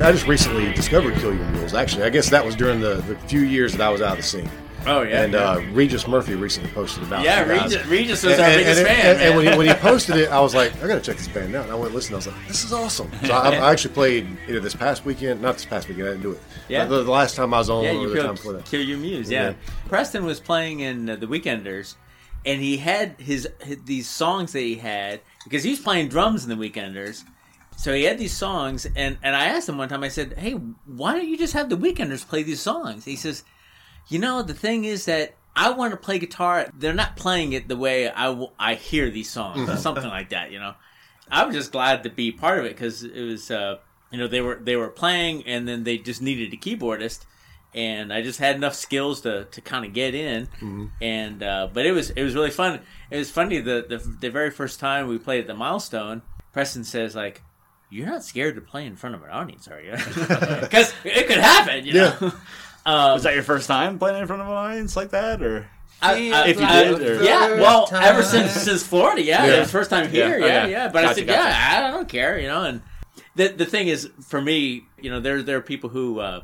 I 0.06 0.12
just 0.12 0.28
recently 0.28 0.72
discovered 0.72 1.14
Kill 1.16 1.34
Your 1.34 1.44
Mules. 1.50 1.74
Actually, 1.74 2.04
I 2.04 2.10
guess 2.10 2.30
that 2.30 2.44
was 2.44 2.54
during 2.54 2.80
the, 2.80 2.94
the 3.08 3.16
few 3.28 3.40
years 3.40 3.72
that 3.72 3.80
I 3.80 3.88
was 3.90 4.00
out 4.00 4.12
of 4.12 4.18
the 4.18 4.22
scene. 4.22 4.48
Oh 4.86 5.02
yeah. 5.02 5.22
and 5.22 5.34
uh, 5.34 5.60
Regis 5.72 6.06
Murphy 6.06 6.36
recently 6.36 6.70
posted 6.70 7.02
about 7.02 7.22
it. 7.22 7.24
yeah. 7.24 7.42
Regis, 7.42 7.84
Regis 7.86 8.22
was 8.22 8.34
And, 8.34 8.42
our 8.42 8.48
and- 8.50 8.56
biggest 8.60 8.78
and- 8.78 8.86
fan. 8.86 9.06
and- 9.06 9.20
and 9.20 9.36
when, 9.36 9.46
he, 9.52 9.58
when 9.58 9.66
he 9.66 9.74
posted 9.80 10.14
it, 10.18 10.30
I 10.30 10.38
was 10.38 10.54
like, 10.54 10.76
I 10.80 10.86
gotta 10.86 11.00
check 11.00 11.16
this 11.16 11.26
band 11.26 11.56
out. 11.56 11.64
And 11.64 11.72
I 11.72 11.74
went 11.74 11.86
and 11.86 11.94
listened. 11.96 12.14
I 12.14 12.18
was 12.18 12.28
like, 12.28 12.36
this 12.46 12.62
is 12.62 12.72
awesome. 12.72 13.10
So 13.24 13.34
I, 13.34 13.50
I 13.56 13.72
actually 13.72 13.94
played 13.94 14.28
either 14.46 14.60
this 14.60 14.76
past 14.76 15.04
weekend, 15.04 15.42
not 15.42 15.54
this 15.54 15.64
past 15.64 15.88
weekend. 15.88 16.06
I 16.06 16.10
didn't 16.12 16.22
do 16.22 16.30
it. 16.32 16.40
Yeah. 16.68 16.84
the, 16.84 17.02
the 17.02 17.10
last 17.10 17.34
time 17.34 17.52
I 17.52 17.58
was 17.58 17.68
on, 17.68 17.82
yeah, 17.82 17.90
you 17.92 18.08
the 18.14 18.22
time 18.22 18.36
killed 18.36 18.58
that. 18.58 18.64
Kill 18.64 18.80
Your 18.82 18.98
Mules. 18.98 19.28
Yeah. 19.28 19.48
Yeah. 19.48 19.54
Preston 19.88 20.24
was 20.24 20.38
playing 20.38 20.78
in 20.80 21.10
uh, 21.10 21.16
the 21.16 21.26
Weekenders, 21.26 21.96
and 22.44 22.60
he 22.62 22.76
had 22.76 23.16
his, 23.18 23.48
his 23.64 23.78
these 23.84 24.08
songs 24.08 24.52
that 24.52 24.60
he 24.60 24.76
had 24.76 25.20
because 25.42 25.64
he 25.64 25.70
was 25.70 25.80
playing 25.80 26.10
drums 26.10 26.46
in 26.48 26.56
the 26.56 26.70
Weekenders. 26.70 27.24
So 27.76 27.92
he 27.94 28.04
had 28.04 28.18
these 28.18 28.34
songs, 28.36 28.86
and 28.96 29.18
and 29.22 29.36
I 29.36 29.46
asked 29.46 29.68
him 29.68 29.78
one 29.78 29.88
time. 29.88 30.02
I 30.02 30.08
said, 30.08 30.34
"Hey, 30.38 30.52
why 30.52 31.12
don't 31.12 31.28
you 31.28 31.36
just 31.36 31.52
have 31.52 31.68
the 31.68 31.76
Weekenders 31.76 32.26
play 32.26 32.42
these 32.42 32.60
songs?" 32.60 33.04
He 33.04 33.16
says, 33.16 33.44
"You 34.08 34.18
know, 34.18 34.42
the 34.42 34.54
thing 34.54 34.84
is 34.84 35.04
that." 35.06 35.34
I 35.58 35.70
want 35.70 35.92
to 35.92 35.96
play 35.96 36.18
guitar. 36.18 36.68
They're 36.78 36.92
not 36.92 37.16
playing 37.16 37.54
it 37.54 37.66
the 37.66 37.78
way 37.78 38.10
I, 38.10 38.26
w- 38.26 38.50
I 38.58 38.74
hear 38.74 39.08
these 39.08 39.30
songs, 39.30 39.70
or 39.70 39.78
something 39.78 40.04
like 40.06 40.28
that. 40.28 40.52
You 40.52 40.58
know, 40.58 40.74
I'm 41.30 41.50
just 41.50 41.72
glad 41.72 42.02
to 42.02 42.10
be 42.10 42.30
part 42.30 42.58
of 42.58 42.66
it 42.66 42.72
because 42.76 43.02
it 43.02 43.22
was, 43.22 43.50
uh, 43.50 43.78
you 44.10 44.18
know, 44.18 44.28
they 44.28 44.42
were 44.42 44.56
they 44.62 44.76
were 44.76 44.90
playing, 44.90 45.46
and 45.46 45.66
then 45.66 45.84
they 45.84 45.96
just 45.96 46.20
needed 46.20 46.52
a 46.52 46.58
keyboardist, 46.58 47.24
and 47.72 48.12
I 48.12 48.20
just 48.20 48.38
had 48.38 48.56
enough 48.56 48.74
skills 48.74 49.22
to, 49.22 49.46
to 49.46 49.60
kind 49.62 49.86
of 49.86 49.94
get 49.94 50.14
in, 50.14 50.46
and 51.00 51.42
uh, 51.42 51.68
but 51.72 51.86
it 51.86 51.92
was 51.92 52.10
it 52.10 52.22
was 52.22 52.34
really 52.34 52.50
fun. 52.50 52.80
It 53.10 53.16
was 53.16 53.30
funny 53.30 53.58
the, 53.58 53.86
the 53.88 53.96
the 53.96 54.28
very 54.30 54.50
first 54.50 54.78
time 54.78 55.08
we 55.08 55.16
played 55.16 55.40
at 55.40 55.46
the 55.46 55.54
milestone. 55.54 56.20
Preston 56.52 56.84
says 56.84 57.16
like, 57.16 57.40
"You're 57.90 58.06
not 58.06 58.22
scared 58.24 58.54
to 58.56 58.60
play 58.60 58.86
in 58.86 58.96
front 58.96 59.14
of 59.14 59.22
an 59.22 59.30
audience, 59.30 59.68
are 59.68 59.80
you?" 59.80 59.92
Because 60.60 60.92
it 61.04 61.26
could 61.26 61.38
happen, 61.38 61.84
you 61.86 61.94
know. 61.94 62.32
Um, 62.86 63.14
Was 63.14 63.24
that 63.24 63.34
your 63.34 63.42
first 63.42 63.66
time 63.66 63.98
playing 63.98 64.20
in 64.20 64.28
front 64.28 64.42
of 64.42 64.46
an 64.46 64.54
audience 64.54 64.94
like 64.94 65.10
that, 65.10 65.42
or 65.42 65.66
I- 66.00 66.30
I- 66.30 66.46
If 66.46 66.60
you 66.60 66.64
I- 66.66 66.84
did, 66.84 67.02
or- 67.02 67.24
yeah. 67.24 67.54
Well, 67.60 67.88
time. 67.88 68.04
ever 68.04 68.22
since 68.22 68.52
since 68.52 68.86
Florida, 68.86 69.22
yeah, 69.22 69.44
Yeah. 69.44 69.54
it 69.56 69.58
was 69.58 69.72
first 69.72 69.90
time 69.90 70.08
here, 70.08 70.38
Yeah, 70.38 70.46
yeah, 70.46 70.62
okay. 70.62 70.70
yeah. 70.70 70.88
But 70.88 71.04
I 71.04 71.12
said, 71.12 71.26
gotcha. 71.26 71.48
yeah, 71.48 71.88
I 71.88 71.90
don't 71.90 72.08
care, 72.08 72.38
you 72.38 72.46
know. 72.46 72.62
And 72.62 72.82
the 73.34 73.48
the 73.48 73.64
thing 73.66 73.88
is, 73.88 74.08
for 74.28 74.40
me, 74.40 74.86
you 75.00 75.10
know, 75.10 75.18
there 75.18 75.42
there 75.42 75.56
are 75.56 75.62
people 75.62 75.90
who 75.90 76.20
uh, 76.20 76.42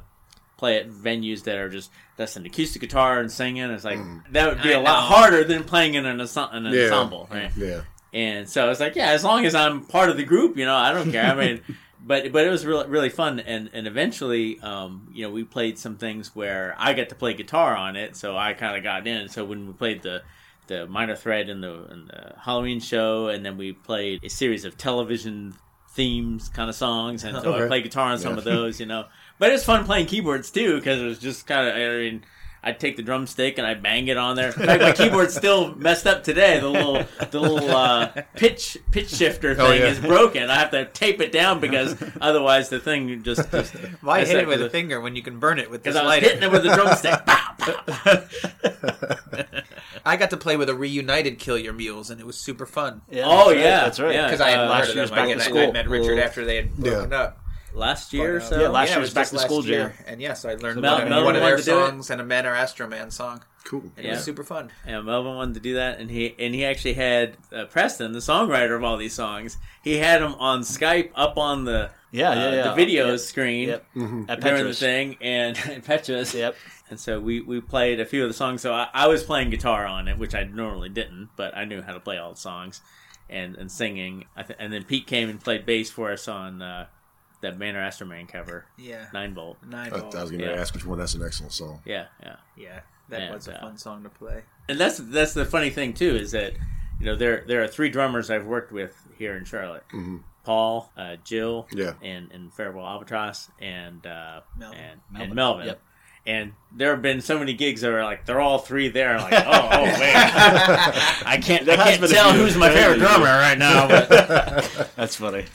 play 0.56 0.78
at 0.78 0.88
venues 0.90 1.44
that 1.44 1.58
are 1.58 1.68
just 1.68 1.92
that's 2.16 2.34
an 2.34 2.44
acoustic 2.44 2.80
guitar 2.80 3.20
and 3.20 3.30
singing. 3.30 3.70
It's 3.70 3.84
like 3.84 4.00
that 4.32 4.48
would 4.48 4.62
be 4.64 4.74
I 4.74 4.78
a 4.78 4.82
lot 4.82 5.00
harder 5.04 5.44
than 5.44 5.62
playing 5.62 5.94
in 5.94 6.06
an, 6.06 6.20
ense- 6.20 6.36
an 6.36 6.64
Yeah. 6.64 6.82
ensemble, 6.86 7.28
right? 7.30 7.52
Yeah, 7.56 7.82
And 8.12 8.48
so 8.48 8.70
it's 8.70 8.80
like, 8.80 8.94
yeah, 8.94 9.10
as 9.10 9.24
long 9.24 9.46
as 9.46 9.54
I'm 9.54 9.84
part 9.86 10.10
of 10.10 10.16
the 10.16 10.24
group, 10.24 10.56
you 10.58 10.66
know, 10.66 10.76
I 10.76 10.92
don't 10.92 11.10
care. 11.10 11.24
I 11.24 11.34
mean, 11.34 11.60
but 12.04 12.30
but 12.32 12.46
it 12.46 12.50
was 12.50 12.66
really 12.66 12.86
really 12.88 13.08
fun, 13.08 13.40
and 13.40 13.70
and 13.72 13.86
eventually, 13.86 14.60
um, 14.60 15.08
you 15.14 15.24
know, 15.24 15.30
we 15.32 15.44
played 15.44 15.78
some 15.78 15.96
things 15.96 16.34
where 16.36 16.74
I 16.78 16.92
got 16.92 17.08
to 17.10 17.14
play 17.14 17.32
guitar 17.34 17.74
on 17.76 17.96
it, 17.96 18.16
so 18.16 18.36
I 18.36 18.52
kind 18.54 18.76
of 18.76 18.82
got 18.82 19.06
in. 19.06 19.28
So 19.28 19.44
when 19.44 19.66
we 19.66 19.72
played 19.72 20.02
the 20.02 20.22
the 20.68 20.86
Minor 20.86 21.16
Threat 21.16 21.48
in 21.48 21.60
the, 21.60 21.72
in 21.92 22.06
the 22.06 22.34
Halloween 22.38 22.80
show, 22.80 23.28
and 23.28 23.44
then 23.44 23.56
we 23.56 23.72
played 23.72 24.22
a 24.22 24.28
series 24.30 24.64
of 24.64 24.76
television 24.78 25.54
themes 25.90 26.48
kind 26.48 26.68
of 26.70 26.76
songs, 26.76 27.24
and 27.24 27.36
so 27.42 27.54
I 27.54 27.66
played 27.66 27.84
guitar 27.84 28.12
on 28.12 28.18
some 28.18 28.32
Yeah. 28.32 28.38
of 28.38 28.44
those, 28.52 28.78
you 28.80 28.86
know. 28.86 29.06
But 29.38 29.50
it 29.50 29.52
was 29.54 29.64
fun 29.64 29.84
playing 29.84 30.06
keyboards 30.06 30.50
too 30.50 30.76
because 30.76 31.00
it 31.00 31.04
was 31.04 31.18
just 31.18 31.46
kind 31.46 31.68
of. 31.68 31.74
I 31.74 31.78
mean, 31.98 32.24
I'd 32.64 32.78
take 32.78 32.96
the 32.96 33.02
drumstick 33.02 33.58
and 33.58 33.66
I'd 33.66 33.82
bang 33.82 34.06
it 34.06 34.16
on 34.16 34.36
there. 34.36 34.46
In 34.48 34.52
fact, 34.52 34.82
my 34.82 34.92
keyboard's 34.92 35.34
still 35.34 35.74
messed 35.74 36.06
up 36.06 36.22
today. 36.22 36.60
The 36.60 36.68
little 36.68 37.04
the 37.30 37.40
little 37.40 37.70
uh, 37.70 38.12
pitch 38.36 38.78
pitch 38.92 39.10
shifter 39.10 39.54
thing 39.56 39.66
Oh, 39.66 39.72
yeah. 39.72 39.86
is 39.86 39.98
broken. 39.98 40.48
I 40.48 40.54
have 40.60 40.70
to 40.70 40.84
tape 40.84 41.20
it 41.20 41.32
down 41.32 41.58
because 41.60 41.96
otherwise 42.20 42.68
the 42.68 42.78
thing 42.78 43.22
just. 43.24 43.50
just 43.50 43.74
Why 44.00 44.24
hit 44.24 44.36
it 44.36 44.46
with 44.46 44.62
a 44.62 44.70
finger 44.70 45.00
when 45.00 45.16
you 45.16 45.22
can 45.22 45.40
burn 45.40 45.58
it 45.58 45.70
with 45.70 45.82
this 45.82 45.94
Because 45.94 46.00
I 46.00 46.04
was 46.04 46.08
lighter? 46.22 46.26
hitting 46.28 46.42
it 46.44 46.52
with 46.52 46.64
a 46.66 46.74
drumstick. 46.74 47.12
Pow, 47.26 47.54
pow. 47.86 48.22
I 50.04 50.16
got 50.16 50.30
to 50.30 50.36
play 50.36 50.56
with 50.56 50.68
a 50.68 50.74
reunited 50.74 51.38
Kill 51.38 51.58
Your 51.58 51.72
Mules, 51.72 52.10
and 52.10 52.20
it 52.20 52.26
was 52.26 52.38
super 52.38 52.66
fun. 52.66 53.02
Yeah, 53.10 53.24
Oh, 53.26 53.50
that's 53.50 53.54
right, 53.54 53.58
yeah, 53.58 53.80
that's 53.82 54.00
right. 54.00 54.14
yeah. 54.14 54.26
Because 54.26 54.40
I 54.40 54.50
had 54.50 54.60
Uh, 54.60 54.68
last 54.70 54.94
year's 54.94 55.10
back 55.10 55.24
Again, 55.24 55.38
to 55.38 55.44
school. 55.44 55.68
I 55.68 55.70
met 55.72 55.88
Richard 55.88 56.18
after 56.18 56.44
they 56.44 56.56
had 56.56 56.76
broken 56.76 57.12
up. 57.12 57.38
Last 57.74 58.12
year 58.12 58.36
or 58.36 58.38
But, 58.40 58.44
uh, 58.46 58.48
so. 58.50 58.60
Yeah, 58.62 58.68
last 58.68 58.88
it 58.88 58.92
year's 58.92 59.00
was 59.02 59.14
back 59.14 59.28
to 59.28 59.38
school 59.38 59.64
year. 59.64 59.94
jam. 59.96 60.04
And 60.06 60.20
yes, 60.20 60.44
I 60.44 60.54
learned 60.54 60.80
Mel- 60.80 60.94
one, 60.94 61.02
of- 61.04 61.08
Melvin 61.08 61.24
one 61.24 61.36
of 61.36 61.42
their 61.42 61.56
to 61.56 61.62
do 61.62 61.70
it? 61.78 61.88
songs 61.88 62.10
and 62.10 62.20
a 62.20 62.24
Man 62.24 62.46
or 62.46 62.54
Astro 62.54 62.86
Man 62.86 63.10
song. 63.10 63.42
cool. 63.64 63.84
And 63.96 64.06
It 64.06 64.10
was 64.10 64.24
super 64.24 64.44
fun. 64.44 64.70
Yeah, 64.86 65.00
Melvin 65.00 65.34
wanted 65.34 65.54
to 65.54 65.60
do 65.60 65.74
that, 65.74 65.98
and 66.00 66.10
he 66.10 66.34
and 66.38 66.54
he 66.54 66.64
actually 66.64 66.94
had 66.94 67.36
uh, 67.52 67.64
Preston, 67.66 68.12
the 68.12 68.18
songwriter 68.18 68.76
of 68.76 68.84
all 68.84 68.96
these 68.96 69.14
songs. 69.14 69.56
He 69.82 69.98
had 69.98 70.20
him 70.20 70.34
on 70.34 70.60
Skype 70.62 71.10
up 71.14 71.38
on 71.38 71.64
the 71.64 71.90
Yeah, 72.10 72.30
uh, 72.30 72.34
yeah, 72.34 72.50
yeah. 72.54 72.62
the 72.68 72.74
video 72.74 73.16
screen 73.16 73.68
Yep. 73.68 73.86
At 74.28 74.40
during 74.40 74.64
the 74.64 74.74
thing 74.74 75.16
and 75.20 75.56
Petra's. 75.84 76.34
Yep. 76.34 76.56
And 76.90 77.00
so 77.00 77.18
we, 77.20 77.40
we 77.40 77.60
played 77.62 78.00
a 78.00 78.04
few 78.04 78.22
of 78.22 78.28
the 78.28 78.34
songs. 78.34 78.60
So 78.60 78.74
I, 78.74 78.86
I 78.92 79.06
was 79.06 79.22
playing 79.22 79.48
guitar 79.48 79.86
on 79.86 80.08
it, 80.08 80.18
which 80.18 80.34
I 80.34 80.44
normally 80.44 80.90
didn't, 80.90 81.30
but 81.36 81.56
I 81.56 81.64
knew 81.64 81.80
how 81.80 81.94
to 81.94 82.00
play 82.00 82.18
all 82.18 82.32
the 82.32 82.36
songs 82.38 82.82
and, 83.30 83.56
and 83.56 83.72
singing. 83.72 84.26
I 84.36 84.42
th- 84.42 84.58
and 84.60 84.70
then 84.70 84.84
Pete 84.84 85.06
came 85.06 85.30
and 85.30 85.40
played 85.42 85.64
bass 85.64 85.88
for 85.88 86.12
us 86.12 86.28
on 86.28 86.60
uh, 86.60 86.86
that 87.42 87.58
Man 87.58 87.76
or 87.76 87.80
Astro 87.80 88.06
Man 88.06 88.26
cover, 88.26 88.64
Yeah. 88.78 89.06
9 89.12 89.34
Volt. 89.34 89.58
Nine 89.68 89.92
I, 89.92 89.96
I 89.98 90.02
was 90.22 90.30
going 90.30 90.38
to 90.38 90.46
Yeah. 90.46 90.52
ask 90.60 90.72
which 90.74 90.86
one. 90.86 90.98
That's 90.98 91.14
an 91.14 91.22
excellent 91.24 91.52
song. 91.52 91.80
Yeah, 91.84 92.06
yeah. 92.22 92.36
Yeah, 92.56 92.80
that 93.10 93.20
And, 93.22 93.34
was 93.34 93.48
a 93.48 93.56
uh, 93.56 93.60
fun 93.60 93.76
song 93.78 94.02
to 94.04 94.08
play. 94.08 94.42
And 94.68 94.78
that's 94.78 94.98
that's 94.98 95.34
the 95.34 95.44
funny 95.44 95.70
thing 95.70 95.92
too 95.92 96.14
is 96.16 96.30
that 96.32 96.54
you 97.00 97.06
know 97.06 97.16
there 97.16 97.44
there 97.46 97.62
are 97.62 97.68
three 97.68 97.90
drummers 97.90 98.30
I've 98.30 98.46
worked 98.46 98.72
with 98.72 98.96
here 99.18 99.36
in 99.36 99.44
Charlotte. 99.44 99.84
Paul, 100.44 100.90
uh, 100.96 101.16
Jill, 101.24 101.68
Yeah. 101.72 101.92
and 102.02 102.30
and 102.32 102.52
Farewell 102.52 102.86
Albatross, 102.86 103.48
and 103.60 104.04
uh, 104.06 104.40
Melvin. 104.58 104.78
and 104.80 105.00
Melvin. 105.10 105.26
and 105.28 105.34
Melvin. 105.34 105.66
Yep. 105.66 105.80
And 106.24 106.52
there 106.70 106.90
have 106.92 107.02
been 107.02 107.20
so 107.20 107.36
many 107.38 107.52
gigs 107.52 107.80
that 107.80 107.90
are 107.92 108.04
like 108.04 108.26
they're 108.26 108.40
all 108.40 108.58
three 108.58 108.88
there. 108.88 109.18
Like, 109.18 109.32
oh, 109.34 109.40
oh 109.72 109.84
man, 109.84 110.30
I 111.26 111.40
can't 111.42 111.68
I 111.68 111.76
can't 111.96 112.08
tell 112.10 112.32
who's 112.32 112.56
my 112.56 112.68
favorite 112.70 113.00
has 113.00 113.00
been 113.00 113.02
a 113.02 113.08
drummer 113.08 113.24
right 113.26 113.58
now. 113.58 113.88
But 113.88 114.08
That's 114.96 115.16
funny. 115.16 115.46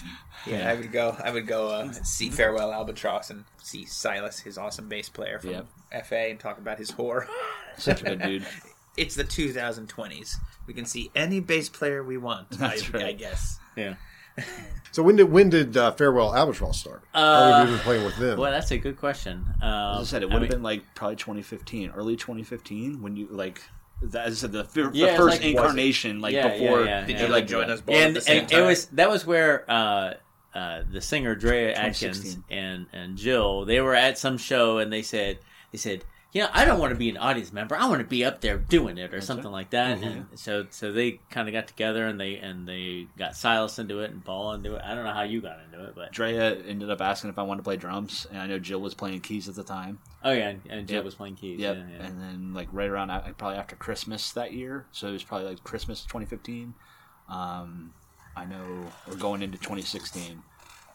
Yeah, 0.49 0.69
I 0.69 0.73
would 0.75 0.91
go. 0.91 1.15
I 1.23 1.31
would 1.31 1.47
go 1.47 1.69
uh, 1.69 1.91
see 1.91 2.29
Farewell 2.29 2.71
Albatross 2.73 3.29
and 3.29 3.43
see 3.61 3.85
Silas, 3.85 4.39
his 4.39 4.57
awesome 4.57 4.87
bass 4.89 5.09
player 5.09 5.39
from 5.39 5.49
Yep. 5.51 5.67
FA, 6.05 6.17
and 6.29 6.39
talk 6.39 6.57
about 6.57 6.77
his 6.77 6.91
whore. 6.91 7.27
Such 7.77 8.01
a 8.01 8.03
good 8.05 8.21
dude. 8.21 8.45
It's 8.97 9.13
the 9.13 9.23
2020s. 9.23 10.37
We 10.65 10.73
can 10.73 10.85
see 10.85 11.11
any 11.15 11.39
bass 11.39 11.69
player 11.69 12.03
we 12.03 12.17
want. 12.17 12.49
That's 12.57 12.83
I, 12.89 12.97
right. 12.97 13.05
I 13.05 13.11
guess. 13.13 13.59
yeah, 13.75 13.93
So 14.91 15.03
when 15.03 15.15
did 15.17 15.31
when 15.31 15.49
did 15.51 15.77
uh, 15.77 15.91
Farewell 15.91 16.33
Albatross 16.35 16.79
start? 16.79 17.03
How 17.13 17.21
Uh, 17.21 17.57
have 17.59 17.69
you 17.69 17.75
been 17.75 17.83
playing 17.83 18.05
with 18.05 18.17
them? 18.17 18.39
well, 18.39 18.51
that's 18.51 18.71
a 18.71 18.77
good 18.79 18.97
question. 18.97 19.45
Um, 19.61 20.01
As 20.01 20.01
I 20.01 20.03
said, 20.05 20.23
it 20.23 20.31
I 20.31 20.33
would 20.33 20.41
mean- 20.41 20.41
have 20.43 20.49
been 20.49 20.63
like 20.63 20.81
probably 20.95 21.15
2015, 21.15 21.91
early 21.91 22.15
2015, 22.15 23.01
when 23.03 23.15
you 23.15 23.27
like. 23.29 23.61
As 24.03 24.15
I 24.15 24.29
said, 24.31 24.51
the, 24.51 24.63
fir- 24.63 24.89
Yeah, 24.93 25.11
the 25.11 25.17
first 25.17 25.41
like- 25.41 25.45
incarnation, 25.51 26.19
like 26.19 26.33
Yeah, 26.33 26.47
yeah, 26.47 26.59
before. 26.59 26.85
yeah, 26.85 27.05
Did 27.05 27.17
yeah. 27.19 27.25
you 27.25 27.31
like 27.31 27.45
join 27.47 27.69
us 27.69 27.81
both 27.81 27.95
and 27.95 28.07
at 28.09 28.13
the 28.15 28.21
same 28.21 28.39
and 28.39 28.49
time? 28.49 28.63
it 28.63 28.65
was 28.65 28.85
that 28.87 29.09
was 29.11 29.25
where 29.27 29.63
uh, 29.69 30.13
uh, 30.57 30.81
the 30.91 31.01
singer 31.01 31.35
Drea 31.35 31.73
Atkins 31.73 32.37
and 32.49 32.87
and 32.91 33.17
Jill 33.17 33.65
they 33.65 33.79
were 33.81 33.95
at 33.95 34.17
some 34.17 34.37
show 34.37 34.79
and 34.79 34.91
they 34.91 35.01
said 35.03 35.39
they 35.71 35.77
said 35.77 36.03
you 36.33 36.41
know 36.41 36.49
I 36.53 36.65
don't 36.65 36.79
want 36.79 36.91
to 36.91 36.97
be 36.97 37.09
an 37.09 37.17
audience 37.17 37.53
member 37.53 37.75
I 37.75 37.87
want 37.87 37.99
to 38.01 38.07
be 38.07 38.25
up 38.25 38.41
there 38.41 38.57
doing 38.57 38.97
it 38.97 39.13
or 39.13 39.21
something 39.21 39.51
like 39.51 39.69
that 39.71 40.01
and 40.03 40.25
so 40.35 40.65
so 40.71 40.91
they 40.91 41.19
kind 41.29 41.47
of 41.47 41.53
got 41.53 41.67
together 41.67 42.05
and 42.05 42.19
they 42.19 42.35
and 42.37 42.67
they 42.67 43.07
got 43.17 43.35
Silas 43.35 43.79
into 43.79 43.99
it 43.99 44.11
and 44.11 44.23
Paul 44.25 44.53
into 44.53 44.75
it 44.75 44.81
I 44.83 44.93
don't 44.95 45.03
know 45.05 45.13
how 45.13 45.23
you 45.23 45.41
got 45.41 45.59
into 45.65 45.85
it 45.85 45.93
but 45.95 46.11
Drea 46.11 46.55
ended 46.65 46.89
up 46.89 47.01
asking 47.01 47.29
if 47.29 47.39
I 47.39 47.43
wanted 47.43 47.59
to 47.59 47.63
play 47.63 47.77
drums, 47.77 48.27
and 48.29 48.39
I 48.39 48.47
know 48.47 48.59
Jill 48.59 48.81
was 48.81 48.93
playing 48.93 49.21
keys 49.21 49.47
at 49.47 49.55
the 49.55 49.63
time. 49.63 49.99
oh 50.23 50.31
yeah 50.33 50.49
and, 50.49 50.61
and 50.69 50.87
Jill 50.87 50.97
Yep. 50.97 51.05
was 51.05 51.15
playing 51.15 51.35
keys 51.35 51.59
Yep. 51.59 51.77
yeah, 51.77 51.83
yeah. 51.99 52.05
And 52.05 52.21
then 52.21 52.53
like 52.53 52.67
right 52.71 52.89
around 52.89 53.09
uh, 53.09 53.21
probably 53.37 53.57
after 53.57 53.75
Christmas 53.75 54.31
that 54.33 54.53
year, 54.53 54.85
so 54.91 55.07
it 55.07 55.13
was 55.13 55.23
probably 55.23 55.47
like 55.49 55.63
Christmas 55.63 56.01
2015. 56.03 56.73
Um, 57.29 57.93
I 58.37 58.45
know 58.45 58.85
we're 59.07 59.15
going 59.15 59.41
into 59.41 59.57
2016. 59.57 60.41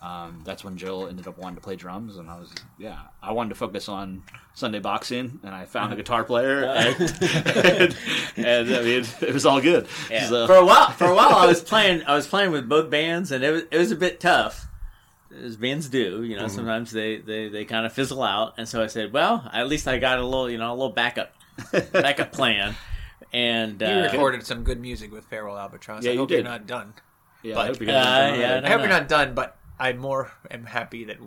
Um, 0.01 0.43
that's 0.45 0.65
when 0.65 0.77
Jill 0.77 1.07
ended 1.07 1.29
up 1.29 1.39
wanting 1.39 1.55
to 1.57 1.61
play 1.61 1.77
drums, 1.77 2.17
and 2.17 2.29
I 2.29 2.37
was 2.37 2.53
yeah, 2.77 2.99
I 3.23 3.31
wanted 3.33 3.51
to 3.51 3.55
focus 3.55 3.89
on 3.89 4.25
Sunday 4.53 4.81
boxing, 4.81 5.39
and 5.45 5.55
I 5.55 5.65
found 5.65 5.93
a 5.93 5.97
guitar 5.97 6.25
player, 6.25 6.65
and, 6.65 7.01
and, 7.01 7.97
and, 8.37 8.75
I 8.75 8.83
mean 8.83 9.05
it 9.21 9.33
was 9.33 9.47
all 9.47 9.61
good. 9.61 9.87
Yeah. 10.11 10.27
So- 10.29 10.47
For 10.49 10.57
a 10.57 10.65
while, 10.67 10.91
for 10.91 11.05
a 11.07 11.15
while, 11.15 11.35
I 11.37 11.47
was 11.47 11.61
playing. 11.73 12.03
I 12.05 12.15
was 12.17 12.27
playing 12.27 12.51
with 12.51 12.69
both 12.69 12.91
bands, 12.91 13.31
and 13.31 13.45
it 13.45 13.51
was 13.53 13.63
it 13.71 13.79
was 13.79 13.93
a 13.93 13.97
bit 13.97 14.19
tough, 14.19 14.67
as 15.41 15.57
bands 15.57 15.89
do. 15.89 16.25
You 16.25 16.37
know, 16.37 16.49
sometimes 16.49 16.91
they, 16.91 17.19
they, 17.19 17.49
they 17.49 17.65
kind 17.65 17.87
of 17.87 17.93
fizzle 17.93 18.25
out, 18.25 18.55
and 18.59 18.69
so 18.69 18.83
I 18.83 18.89
said, 18.89 19.13
well, 19.13 19.49
at 19.53 19.69
least 19.69 19.87
I 19.87 19.99
got 19.99 20.19
a 20.19 20.25
little, 20.25 20.51
you 20.51 20.59
know, 20.59 20.71
a 20.73 20.75
little 20.75 20.91
backup 20.91 21.33
backup 21.93 22.33
plan. 22.41 22.75
And 23.33 23.81
You 23.81 23.87
uh, 23.87 24.03
recorded 24.11 24.45
some 24.45 24.65
good 24.65 24.81
music 24.81 25.13
with 25.13 25.25
Farewell 25.27 25.57
Albatross. 25.57 26.03
Yeah, 26.03 26.11
I 26.11 26.15
you 26.15 26.19
hope 26.19 26.29
did. 26.29 26.35
you're 26.37 26.45
not 26.45 26.67
done. 26.67 26.93
Yeah, 27.43 27.55
but, 27.55 27.61
I 27.61 27.67
hope 27.67 27.81
you 27.81 27.89
uh, 27.89 27.93
guys 27.93 28.07
are 28.07 28.29
doing 28.29 28.41
yeah, 28.41 28.49
all 28.49 28.55
right. 28.55 28.65
I 28.65 28.69
hope 28.69 28.79
know. 28.79 28.85
you're 28.85 28.93
not 28.93 29.09
done, 29.09 29.35
but 29.35 29.57
I 29.79 29.93
more 29.93 30.31
am 30.51 30.65
happy 30.65 31.05
that 31.05 31.19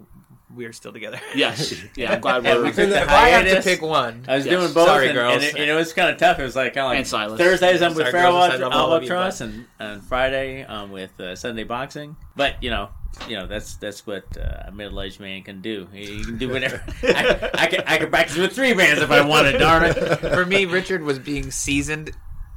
we're 0.55 0.73
still 0.73 0.93
together. 0.93 1.19
Yes, 1.35 1.73
yeah, 1.95 2.13
I'm 2.13 2.21
glad 2.21 2.43
we're. 2.43 2.63
we 2.63 2.71
the 2.71 3.01
if 3.01 3.09
I 3.09 3.29
had 3.29 3.53
to 3.53 3.61
pick 3.61 3.81
one, 3.81 4.23
I 4.27 4.37
was 4.37 4.45
Yes. 4.45 4.59
doing 4.59 4.73
both, 4.73 4.87
Sorry, 4.87 5.07
and, 5.07 5.15
girls. 5.15 5.35
and, 5.35 5.43
it, 5.43 5.55
and 5.55 5.69
it 5.69 5.73
was 5.73 5.93
kind 5.93 6.09
of 6.09 6.17
tough. 6.17 6.39
It 6.39 6.43
was 6.43 6.55
like 6.55 6.73
kind 6.73 6.85
of 6.85 6.89
like 6.91 6.97
And 6.99 7.07
Silas. 7.07 7.37
Thursdays 7.37 7.81
I'm 7.81 7.89
with 7.89 8.07
Sorry, 8.07 8.11
Farewell 8.11 8.47
girls, 8.49 8.61
I 8.61 8.63
love 8.63 8.73
all 8.73 8.93
of 8.93 9.03
you, 9.03 9.09
Albatross, 9.09 9.41
and, 9.41 9.65
and 9.79 10.03
Friday 10.03 10.63
um, 10.63 10.91
with 10.91 11.19
uh, 11.19 11.35
Sunday 11.35 11.63
boxing. 11.63 12.15
But 12.35 12.61
you 12.63 12.69
know, 12.69 12.89
you 13.27 13.37
know 13.37 13.47
that's 13.47 13.75
that's 13.75 14.07
what 14.07 14.25
uh, 14.37 14.63
a 14.67 14.71
middle 14.71 15.01
aged 15.01 15.19
man 15.19 15.43
can 15.43 15.61
do. 15.61 15.87
He 15.91 16.23
can 16.23 16.37
do 16.37 16.49
whatever. 16.49 16.81
I, 17.03 17.49
I 17.53 17.67
can 17.67 17.83
I 17.85 17.97
can 17.97 18.09
practice 18.09 18.37
with 18.37 18.53
three 18.53 18.73
bands 18.73 19.01
if 19.01 19.11
I 19.11 19.21
wanted. 19.21 19.57
Darn 19.57 19.83
it! 19.83 19.93
for 20.19 20.45
me, 20.45 20.65
Richard 20.65 21.01
was 21.01 21.19
being 21.19 21.51
seasoned 21.51 22.11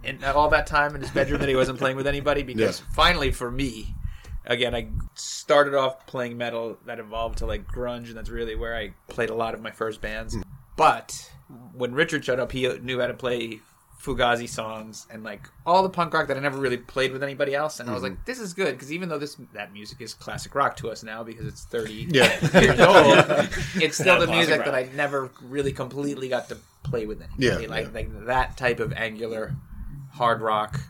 in 0.05 0.23
all 0.25 0.49
that 0.51 0.67
time 0.67 0.95
in 0.95 1.01
his 1.01 1.11
bedroom 1.11 1.41
that 1.41 1.49
he 1.49 1.57
wasn't 1.57 1.79
playing 1.79 1.97
with 1.97 2.07
anybody 2.07 2.43
because 2.45 2.81
Yeah. 2.81 2.87
finally, 2.95 3.31
for 3.31 3.51
me, 3.51 3.95
again, 4.45 4.75
I 4.75 4.89
started 5.15 5.75
off 5.75 6.07
playing 6.07 6.37
metal 6.37 6.79
that 6.87 6.99
evolved 6.99 7.39
to 7.39 7.47
like 7.47 7.67
grunge, 7.67 8.09
and 8.09 8.17
that's 8.17 8.31
really 8.31 8.55
where 8.55 8.77
I 8.77 8.95
played 9.09 9.31
a 9.31 9.35
lot 9.35 9.55
of 9.55 9.61
my 9.61 9.71
first 9.71 10.01
bands. 10.01 10.35
Hmm. 10.35 10.43
But 10.77 11.31
when 11.75 11.95
Richard 11.95 12.25
showed 12.25 12.39
up, 12.39 12.53
he 12.53 12.69
knew 12.79 13.01
how 13.01 13.07
to 13.07 13.15
play 13.15 13.61
Fugazi 14.01 14.49
songs 14.49 15.09
and 15.11 15.25
like 15.25 15.49
all 15.67 15.83
the 15.83 15.91
punk 15.91 16.15
rock 16.15 16.29
that 16.29 16.37
I 16.37 16.41
never 16.41 16.59
really 16.59 16.77
played 16.77 17.13
with 17.13 17.23
anybody 17.23 17.55
else. 17.55 17.81
And 17.81 17.91
I 17.91 17.93
was 17.93 18.03
hmm. 18.03 18.11
like, 18.11 18.25
this 18.27 18.39
is 18.39 18.55
good 18.55 18.73
because 18.73 18.93
even 18.93 19.09
though 19.09 19.19
this 19.19 19.37
that 19.55 19.73
music 19.73 20.01
is 20.01 20.15
classic 20.15 20.55
rock 20.55 20.77
to 20.77 20.91
us 20.91 21.03
now 21.03 21.25
because 21.25 21.47
it's 21.47 21.65
thirty 21.65 22.07
Yeah. 22.11 22.33
years 22.61 22.81
old, 22.81 23.49
it's 23.83 23.99
still 23.99 24.19
Not 24.19 24.27
the 24.27 24.33
music 24.33 24.59
rock. 24.59 24.67
that 24.67 24.75
I 24.75 24.89
never 24.95 25.31
really 25.43 25.73
completely 25.73 26.29
got 26.29 26.49
to 26.51 26.59
play 26.85 27.07
with 27.07 27.21
anybody. 27.21 27.65
Yeah, 27.65 27.69
like 27.69 27.87
yeah. 27.87 27.93
like 27.93 28.27
that 28.27 28.57
type 28.57 28.79
of 28.79 28.93
angular 28.93 29.55
hard 30.11 30.41
rock 30.41 30.81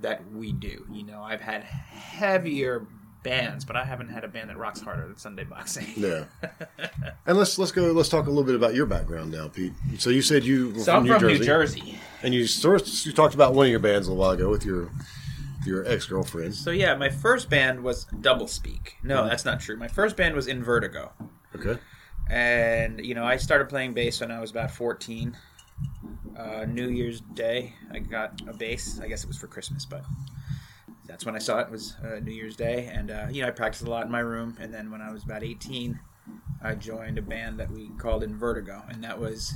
that 0.00 0.30
we 0.32 0.52
do. 0.52 0.86
You 0.92 1.04
know, 1.04 1.22
I've 1.22 1.40
had 1.40 1.62
heavier 1.64 2.86
bands, 3.22 3.64
but 3.64 3.74
I 3.76 3.84
haven't 3.84 4.08
had 4.08 4.22
a 4.24 4.28
band 4.28 4.50
that 4.50 4.56
rocks 4.56 4.80
harder 4.80 5.06
than 5.06 5.16
Sunday 5.16 5.44
Boxing. 5.44 5.86
Yeah. 5.96 6.24
And 7.28 7.36
let's 7.36 7.58
let's 7.58 7.72
go. 7.72 7.90
Let's 7.90 8.08
talk 8.08 8.26
a 8.26 8.28
little 8.28 8.44
bit 8.44 8.54
about 8.54 8.74
your 8.76 8.86
background 8.86 9.32
now, 9.32 9.48
Pete. 9.48 9.72
So 9.98 10.10
you 10.10 10.22
said 10.22 10.44
you 10.44 10.68
were 10.70 10.78
So 10.78 10.84
from, 10.84 10.94
I'm 10.94 11.02
New, 11.04 11.12
from 11.12 11.20
Jersey, 11.20 11.38
New 11.40 11.44
Jersey. 11.44 11.98
and 12.22 12.32
you 12.32 12.46
sort 12.46 12.82
of, 12.82 12.88
you 13.04 13.10
talked 13.12 13.34
about 13.34 13.52
one 13.52 13.66
of 13.66 13.70
your 13.70 13.80
bands 13.80 14.06
a 14.06 14.12
little 14.12 14.22
while 14.22 14.30
ago 14.32 14.48
with 14.48 14.64
your 14.64 14.92
your 15.66 15.84
ex 15.86 16.06
girlfriend. 16.06 16.54
So 16.54 16.70
yeah, 16.70 16.94
my 16.94 17.08
first 17.08 17.50
band 17.50 17.82
was 17.82 18.04
Double 18.20 18.46
Speak. 18.46 18.96
No, 19.02 19.16
Mm-hmm. 19.16 19.28
that's 19.28 19.44
not 19.44 19.58
true. 19.58 19.76
My 19.76 19.88
first 19.88 20.16
band 20.16 20.36
was 20.36 20.46
In 20.46 20.62
Vertigo. 20.62 21.12
Okay. 21.56 21.80
and 22.30 23.00
you 23.04 23.14
know 23.14 23.24
i 23.24 23.36
started 23.36 23.68
playing 23.68 23.92
bass 23.94 24.20
when 24.20 24.30
i 24.30 24.38
was 24.40 24.50
about 24.50 24.70
14 24.70 25.36
uh, 26.38 26.64
new 26.66 26.88
year's 26.88 27.20
day 27.20 27.72
i 27.92 27.98
got 27.98 28.40
a 28.48 28.52
bass 28.52 29.00
i 29.00 29.08
guess 29.08 29.24
it 29.24 29.28
was 29.28 29.38
for 29.38 29.46
christmas 29.46 29.84
but 29.84 30.04
that's 31.06 31.24
when 31.24 31.34
i 31.36 31.38
saw 31.38 31.58
it 31.58 31.70
was 31.70 31.94
uh, 32.04 32.18
new 32.20 32.32
year's 32.32 32.56
day. 32.56 32.90
And 32.92 33.10
uh, 33.10 33.26
you 33.30 33.42
know 33.42 33.48
i 33.48 33.50
practiced 33.50 33.84
a 33.84 33.90
lot 33.90 34.06
in 34.06 34.12
my 34.12 34.20
room. 34.20 34.56
And 34.60 34.72
then 34.72 34.90
when 34.90 35.00
i 35.00 35.10
was 35.12 35.24
about 35.24 35.42
18 35.42 35.98
i 36.62 36.74
joined 36.74 37.18
a 37.18 37.22
band 37.22 37.58
that 37.60 37.70
we 37.70 37.88
called 37.98 38.22
in 38.22 38.36
vertigo 38.36 38.82
and 38.88 39.02
that 39.04 39.18
was 39.18 39.54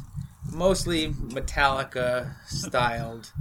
mostly 0.53 1.09
metallica 1.09 2.35
styled 2.47 3.33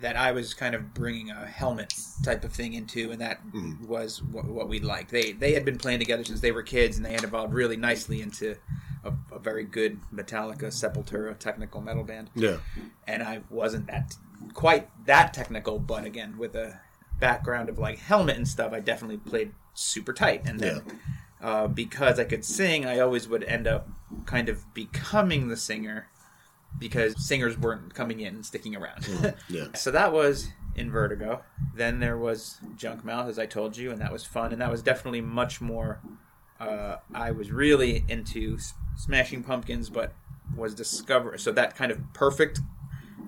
that 0.00 0.16
I 0.16 0.32
was 0.32 0.54
kind 0.54 0.74
of 0.74 0.94
bringing 0.94 1.30
a 1.30 1.46
helmet 1.46 1.94
type 2.24 2.44
of 2.44 2.52
thing 2.52 2.74
into, 2.74 3.10
and 3.10 3.20
that 3.20 3.40
was 3.86 4.22
what, 4.22 4.44
what 4.44 4.68
we 4.68 4.80
liked. 4.80 5.10
They 5.10 5.32
they 5.32 5.52
had 5.54 5.64
been 5.64 5.78
playing 5.78 6.00
together 6.00 6.24
since 6.24 6.40
they 6.40 6.52
were 6.52 6.62
kids, 6.62 6.96
and 6.96 7.06
they 7.06 7.12
had 7.12 7.24
evolved 7.24 7.54
really 7.54 7.76
nicely 7.76 8.20
into 8.20 8.56
a, 9.04 9.12
a 9.32 9.38
very 9.38 9.64
good 9.64 10.00
Metallica, 10.12 10.66
Sepultura 10.66 11.36
technical 11.38 11.80
metal 11.80 12.04
band. 12.04 12.30
Yeah. 12.34 12.58
And 13.06 13.22
I 13.22 13.40
wasn't 13.50 13.86
that 13.86 14.14
quite 14.54 14.88
that 15.06 15.32
technical, 15.34 15.78
but 15.78 16.04
again, 16.04 16.38
with 16.38 16.54
a 16.54 16.80
background 17.20 17.68
of 17.68 17.78
like 17.78 17.98
helmet 17.98 18.36
and 18.36 18.46
stuff, 18.46 18.72
I 18.72 18.80
definitely 18.80 19.18
played 19.18 19.52
super 19.74 20.12
tight. 20.12 20.42
And 20.44 20.60
then 20.60 20.82
uh, 21.40 21.68
because 21.68 22.18
I 22.18 22.24
could 22.24 22.44
sing, 22.44 22.84
I 22.84 22.98
always 22.98 23.28
would 23.28 23.44
end 23.44 23.66
up 23.66 23.88
kind 24.26 24.48
of 24.48 24.72
becoming 24.74 25.48
the 25.48 25.56
singer 25.56 26.08
because 26.78 27.26
singers 27.26 27.58
weren't 27.58 27.94
coming 27.94 28.20
in 28.20 28.36
and 28.36 28.46
sticking 28.46 28.76
around. 28.76 29.06
Yeah. 29.48 29.68
So 29.74 29.90
that 29.90 30.12
was 30.12 30.48
in 30.74 30.90
Vertigo. 30.90 31.42
Then 31.74 32.00
there 32.00 32.16
was 32.16 32.58
Junk 32.76 33.04
Mouth, 33.04 33.28
as 33.28 33.38
I 33.38 33.46
told 33.46 33.76
you, 33.76 33.90
and 33.90 34.00
that 34.00 34.12
was 34.12 34.24
fun. 34.24 34.52
And 34.52 34.60
that 34.60 34.70
was 34.70 34.82
definitely 34.82 35.20
much 35.20 35.60
more. 35.60 36.00
Uh, 36.60 36.96
I 37.14 37.30
was 37.30 37.50
really 37.50 38.04
into 38.08 38.56
S- 38.56 38.74
Smashing 38.96 39.42
Pumpkins, 39.42 39.90
but 39.90 40.12
was 40.56 40.74
discover 40.74 41.36
so 41.38 41.52
that 41.52 41.76
kind 41.76 41.92
of 41.92 42.00
perfect 42.14 42.60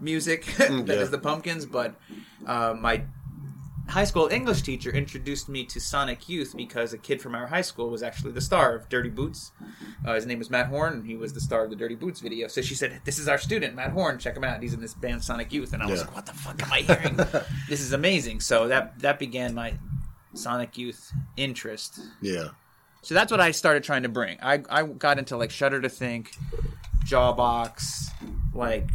music 0.01 0.45
that 0.59 0.89
is 0.89 0.89
yeah. 0.89 1.05
the 1.05 1.19
Pumpkins. 1.19 1.67
But 1.67 1.95
uh, 2.47 2.75
my 2.79 3.05
high 3.91 4.05
school 4.05 4.29
English 4.29 4.63
teacher 4.63 4.91
introduced 4.91 5.49
me 5.49 5.65
to 5.67 5.81
Sonic 5.81 6.29
Youth 6.29 6.55
because 6.57 6.93
a 6.93 6.99
kid 6.99 7.21
from 7.21 7.35
our 7.35 7.47
high 7.47 7.61
school 7.63 7.91
was 7.91 8.03
actually 8.03 8.33
the 8.33 8.41
star 8.41 8.75
of 8.75 8.89
Dirty 8.89 9.11
Boots. 9.11 9.53
Uh, 10.07 10.15
his 10.15 10.27
name 10.27 10.39
was 10.39 10.49
Matt 10.51 10.67
Horn, 10.67 10.93
and 10.95 11.07
he 11.07 11.17
was 11.17 11.33
the 11.33 11.41
star 11.41 11.65
of 11.65 11.71
the 11.71 11.77
Dirty 11.77 11.95
Boots 11.97 12.21
video. 12.21 12.49
So 12.49 12.63
she 12.63 12.75
said, 12.75 13.01
"This 13.05 13.19
is 13.19 13.29
our 13.29 13.39
student, 13.39 13.75
Matt 13.75 13.91
Horn. 13.91 14.19
Check 14.19 14.37
him 14.37 14.45
out. 14.45 14.63
He's 14.63 14.75
in 14.75 14.81
this 14.81 14.95
band 14.95 15.23
Sonic 15.25 15.53
Youth." 15.53 15.73
And 15.73 15.83
I 15.83 15.87
was 15.87 16.01
Yeah. 16.01 16.07
like, 16.07 16.17
"What 16.17 16.27
the 16.27 16.33
fuck 16.33 16.63
am 16.63 16.73
I 16.73 16.81
hearing? 16.81 17.17
this 17.69 17.81
is 17.81 17.93
amazing." 17.93 18.41
So 18.41 18.69
that 18.69 18.99
that 19.01 19.19
began 19.19 19.55
my 19.55 19.75
Sonic 20.35 20.79
Youth 20.79 21.13
interest. 21.37 22.01
Yeah. 22.21 22.49
So 23.03 23.15
that's 23.15 23.31
what 23.31 23.41
I 23.41 23.51
started 23.51 23.83
trying 23.83 24.03
to 24.05 24.09
bring. 24.09 24.39
I 24.43 24.63
I 24.71 24.85
got 24.85 25.19
into 25.19 25.37
like 25.37 25.51
Shudder 25.51 25.81
to 25.81 25.89
Think, 25.89 26.33
Jawbox, 27.07 28.11
like 28.55 28.89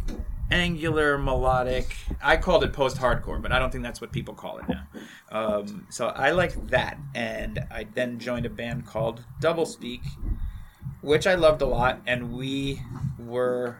angular 0.50 1.18
melodic. 1.18 1.96
I 2.22 2.36
called 2.36 2.64
it 2.64 2.72
post 2.72 2.98
hardcore, 2.98 3.40
but 3.42 3.52
I 3.52 3.58
don't 3.58 3.70
think 3.70 3.84
that's 3.84 4.00
what 4.00 4.12
people 4.12 4.34
call 4.34 4.58
it 4.58 4.66
now. 4.68 4.84
Um, 5.30 5.86
so 5.90 6.08
I 6.08 6.30
like 6.30 6.68
that, 6.68 7.02
and 7.14 7.58
I 7.70 7.84
then 7.84 8.18
joined 8.18 8.46
a 8.46 8.50
band 8.50 8.86
called 8.86 9.24
Double 9.40 9.66
Speak, 9.66 10.18
which 11.00 11.26
I 11.26 11.34
loved 11.34 11.62
a 11.62 11.66
lot, 11.66 12.02
and 12.06 12.32
we 12.32 12.82
were 13.18 13.78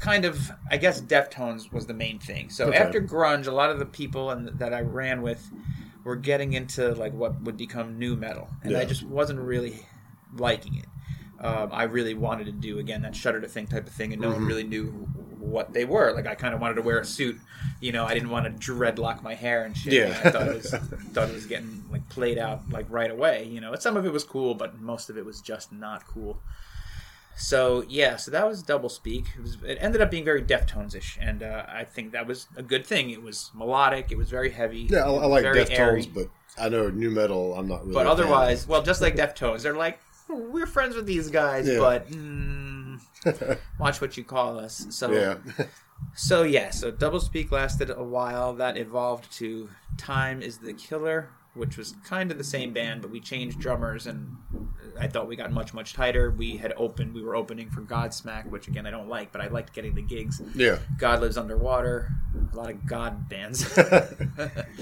kind 0.00 0.24
of 0.24 0.50
I 0.70 0.76
guess 0.76 1.00
Deftones 1.00 1.72
was 1.72 1.86
the 1.86 1.94
main 1.94 2.18
thing. 2.18 2.50
So 2.50 2.70
Okay. 2.70 2.72
after 2.72 3.00
grunge, 3.00 3.46
a 3.46 3.52
lot 3.52 3.70
of 3.70 3.78
the 3.78 3.86
people 3.86 4.30
and 4.30 4.48
that 4.58 4.74
I 4.74 4.80
ran 4.82 5.22
with 5.22 5.50
were 6.04 6.16
getting 6.16 6.52
into 6.52 6.94
like 6.94 7.14
what 7.14 7.42
would 7.42 7.56
become 7.56 7.98
new 7.98 8.16
metal, 8.16 8.50
and 8.62 8.76
I 8.76 8.84
just 8.84 9.04
wasn't 9.04 9.40
really 9.40 9.86
liking 10.32 10.74
it. 10.74 10.86
Um, 11.38 11.70
I 11.72 11.84
really 11.84 12.14
wanted 12.14 12.46
to 12.46 12.52
do 12.52 12.78
again 12.78 13.02
that 13.02 13.14
shudder 13.14 13.40
to 13.40 13.48
think 13.48 13.70
type 13.70 13.86
of 13.86 13.92
thing, 13.94 14.12
and 14.12 14.20
no 14.22 14.30
Mm-hmm. 14.30 14.32
one 14.32 14.44
really 14.44 14.64
knew 14.64 15.08
what 15.46 15.72
they 15.72 15.84
were. 15.84 16.12
Like 16.12 16.26
I 16.26 16.34
kind 16.34 16.54
of 16.54 16.60
wanted 16.60 16.74
to 16.74 16.82
wear 16.82 16.98
a 16.98 17.04
suit, 17.04 17.38
you 17.80 17.92
know. 17.92 18.04
I 18.04 18.14
didn't 18.14 18.30
want 18.30 18.44
to 18.44 18.72
dreadlock 18.72 19.22
my 19.22 19.34
hair 19.34 19.64
and 19.64 19.76
shit. 19.76 19.92
Yeah. 19.92 20.20
I 20.24 20.30
thought 20.30 20.48
it 20.48 20.54
was 20.54 20.70
thought 21.12 21.28
it 21.28 21.34
was 21.34 21.46
getting 21.46 21.84
like 21.90 22.08
played 22.08 22.38
out 22.38 22.68
like 22.70 22.86
right 22.88 23.10
away. 23.10 23.44
You 23.44 23.60
know, 23.60 23.74
some 23.76 23.96
of 23.96 24.04
it 24.04 24.12
was 24.12 24.24
cool, 24.24 24.54
but 24.54 24.80
most 24.80 25.10
of 25.10 25.16
it 25.16 25.24
was 25.24 25.40
just 25.40 25.72
not 25.72 26.06
cool. 26.06 26.38
So 27.38 27.84
yeah, 27.88 28.16
so 28.16 28.30
that 28.30 28.48
was 28.48 28.62
double 28.62 28.88
speak. 28.88 29.26
It, 29.36 29.42
was, 29.42 29.58
it 29.62 29.78
ended 29.80 30.00
up 30.00 30.10
being 30.10 30.24
very 30.24 30.42
Deftones 30.42 30.94
ish, 30.94 31.18
and 31.20 31.42
uh, 31.42 31.66
I 31.68 31.84
think 31.84 32.12
that 32.12 32.26
was 32.26 32.46
a 32.56 32.62
good 32.62 32.86
thing. 32.86 33.10
It 33.10 33.22
was 33.22 33.50
melodic. 33.54 34.10
It 34.10 34.16
was 34.16 34.30
very 34.30 34.50
heavy. 34.50 34.88
Yeah, 34.90 35.04
I, 35.04 35.10
I 35.10 35.26
like. 35.26 35.44
Deftones, 35.44 36.12
but 36.12 36.28
I 36.58 36.70
know 36.70 36.88
new 36.88 37.10
metal. 37.10 37.54
I'm 37.54 37.68
not 37.68 37.82
really. 37.82 37.92
But 37.92 38.06
otherwise, 38.06 38.66
well, 38.66 38.82
just 38.82 39.02
like 39.02 39.16
Deftones, 39.16 39.62
they're 39.62 39.76
like 39.76 40.00
we're 40.28 40.66
friends 40.66 40.96
with 40.96 41.06
these 41.06 41.30
guys, 41.30 41.68
Yeah. 41.68 41.78
but 41.78 42.10
mm, 42.10 42.75
watch 43.78 44.00
what 44.00 44.16
you 44.16 44.24
call 44.24 44.58
us. 44.58 44.86
So 44.90 45.10
yeah, 45.10 45.36
so 46.14 46.42
yeah, 46.42 46.70
so 46.70 46.90
double 46.90 47.20
speak 47.20 47.52
lasted 47.52 47.90
a 47.90 48.02
while. 48.02 48.54
That 48.54 48.76
evolved 48.76 49.30
to 49.38 49.68
Time 49.96 50.42
is 50.42 50.58
the 50.58 50.72
Killer, 50.72 51.30
which 51.56 51.76
was 51.76 51.94
kind 52.04 52.30
of 52.30 52.38
the 52.38 52.44
same 52.44 52.72
band, 52.72 53.02
but 53.02 53.10
we 53.10 53.20
changed 53.20 53.58
drummers, 53.58 54.06
and 54.06 54.36
I 54.98 55.08
thought 55.08 55.26
we 55.26 55.36
got 55.36 55.50
much 55.52 55.74
much 55.74 55.94
tighter. 55.94 56.30
We 56.30 56.56
had 56.56 56.72
opened, 56.76 57.14
we 57.14 57.22
were 57.22 57.34
opening 57.34 57.70
for 57.70 57.80
Godsmack, 57.82 58.48
which 58.48 58.68
again 58.68 58.86
I 58.86 58.90
don't 58.90 59.08
like, 59.08 59.32
but 59.32 59.40
I 59.40 59.48
liked 59.48 59.72
getting 59.72 59.94
the 59.94 60.02
gigs. 60.02 60.40
yeah, 60.54 60.78
God 60.98 61.20
lives 61.20 61.36
underwater, 61.36 62.10
a 62.52 62.56
lot 62.56 62.70
of 62.70 62.86
God 62.86 63.28
bands. 63.28 63.72
yeah. 63.76 64.06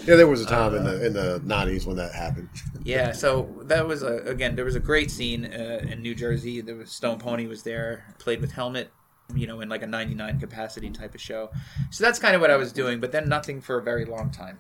There 0.05 0.27
was 0.27 0.43
a 0.43 0.47
time 0.47 0.75
in 0.75 0.85
the 0.85 1.07
in 1.07 1.13
the 1.13 1.41
'90s 1.45 1.87
when 1.87 1.97
that 1.97 2.13
happened. 2.13 2.49
yeah, 2.83 3.13
so 3.13 3.49
that 3.63 3.87
was 3.87 4.03
a, 4.03 4.19
again 4.19 4.57
there 4.57 4.65
was 4.65 4.77
a 4.77 4.81
great 4.81 5.11
scene 5.11 5.45
uh, 5.45 5.81
in 5.89 6.03
New 6.03 6.15
Jersey. 6.15 6.61
There 6.61 6.77
was 6.77 6.91
Stone 6.91 7.19
Pony 7.19 7.47
was 7.47 7.63
there, 7.63 8.15
played 8.19 8.41
with 8.41 8.53
Helmet. 8.53 8.91
You 9.35 9.47
know, 9.47 9.63
in 9.63 9.71
like 9.71 9.83
a 9.83 9.87
99 9.87 10.39
capacity 10.39 10.91
type 10.91 11.15
of 11.15 11.21
show. 11.21 11.49
So 11.91 12.05
that's 12.05 12.19
kind 12.19 12.35
of 12.35 12.43
what 12.43 12.51
I 12.51 12.57
was 12.57 12.75
doing, 12.75 13.01
but 13.01 13.11
then 13.11 13.27
nothing 13.27 13.63
for 13.63 13.79
a 13.79 13.83
very 13.83 14.05
long 14.05 14.31
time. 14.31 14.59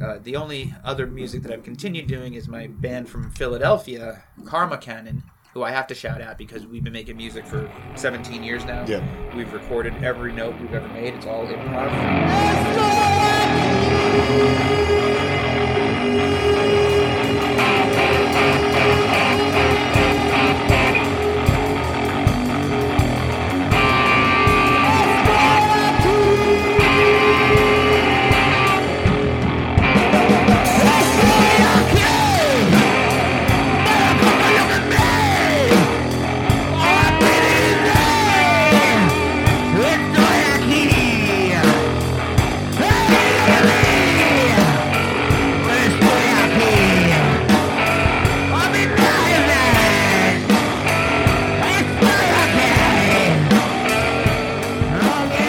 Uh, 0.00 0.18
the 0.22 0.36
only 0.36 0.74
other 0.82 1.06
music 1.06 1.42
that 1.42 1.52
I've 1.52 1.62
continued 1.62 2.06
doing 2.06 2.34
is 2.34 2.48
my 2.48 2.68
band 2.68 3.08
from 3.08 3.30
Philadelphia, 3.32 4.24
Karma 4.46 4.78
Cannon, 4.78 5.22
who 5.52 5.62
I 5.62 5.70
have 5.72 5.86
to 5.88 5.94
shout 5.94 6.22
out 6.22 6.38
because 6.38 6.66
we've 6.66 6.82
been 6.82 6.92
making 6.92 7.16
music 7.16 7.46
for 7.46 7.70
17 7.96 8.42
years 8.42 8.64
now. 8.64 8.86
Yeah. 8.86 9.04
We've 9.36 9.52
recorded 9.52 9.92
every 10.02 10.32
note 10.32 10.58
we've 10.58 10.72
ever 10.72 10.88
made. 10.88 11.14
It's 11.14 11.26
all 11.26 11.46
improv. 11.46 11.90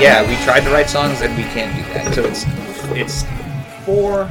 Yeah, 0.02 0.28
we 0.28 0.36
tried 0.44 0.62
to 0.62 0.72
write 0.72 0.90
songs 0.90 1.22
and 1.22 1.38
we 1.38 1.44
can't 1.44 1.76
do 1.76 1.94
that. 1.94 2.16
So 2.16 2.24
it's 2.24 2.44
it's 2.98 3.24
four 3.86 4.28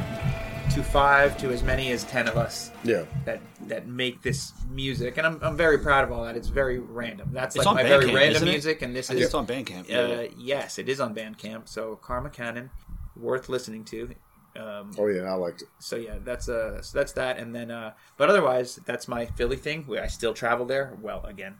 to 0.73 0.83
five 0.83 1.37
to 1.37 1.49
as 1.49 1.63
many 1.63 1.93
as 1.93 2.03
ten 2.03 2.27
of 2.27 2.35
us 2.35 2.71
Yeah, 2.83 3.05
that 3.23 3.41
that 3.67 3.87
make 3.87 4.21
this 4.21 4.51
music, 4.69 5.15
and 5.17 5.25
I'm, 5.25 5.39
I'm 5.41 5.55
very 5.55 5.77
proud 5.77 6.03
of 6.03 6.11
all 6.11 6.25
that. 6.25 6.35
It's 6.35 6.49
very 6.49 6.79
random. 6.79 7.29
That's 7.31 7.55
It's 7.55 7.65
like 7.65 7.69
on 7.69 7.75
my 7.75 7.83
very 7.83 8.07
Bandcamp, 8.07 8.15
random 8.15 8.43
music, 8.43 8.81
and 8.81 8.93
this 8.93 9.09
I 9.09 9.13
is 9.13 9.21
it's 9.27 9.33
on 9.33 9.47
Bandcamp. 9.47 9.89
uh, 9.89 10.27
yes, 10.37 10.77
it 10.77 10.89
is 10.89 10.99
on 10.99 11.15
Bandcamp. 11.15 11.69
So 11.69 11.95
Karma 11.95 12.29
Cannon, 12.29 12.69
worth 13.15 13.47
listening 13.47 13.85
to. 13.85 14.13
Um, 14.57 14.91
oh 14.97 15.07
yeah, 15.07 15.21
I 15.21 15.35
liked 15.35 15.61
it. 15.61 15.69
so 15.79 15.95
yeah, 15.95 16.15
that's 16.21 16.49
uh, 16.49 16.81
so 16.81 16.97
that's 16.97 17.13
that, 17.13 17.37
and 17.37 17.55
then 17.55 17.71
uh, 17.71 17.93
but 18.17 18.29
otherwise, 18.29 18.77
that's 18.85 19.07
my 19.07 19.25
Philly 19.25 19.55
thing. 19.55 19.85
I 19.97 20.07
still 20.07 20.33
travel 20.33 20.65
there. 20.65 20.97
Well, 21.01 21.23
again, 21.23 21.55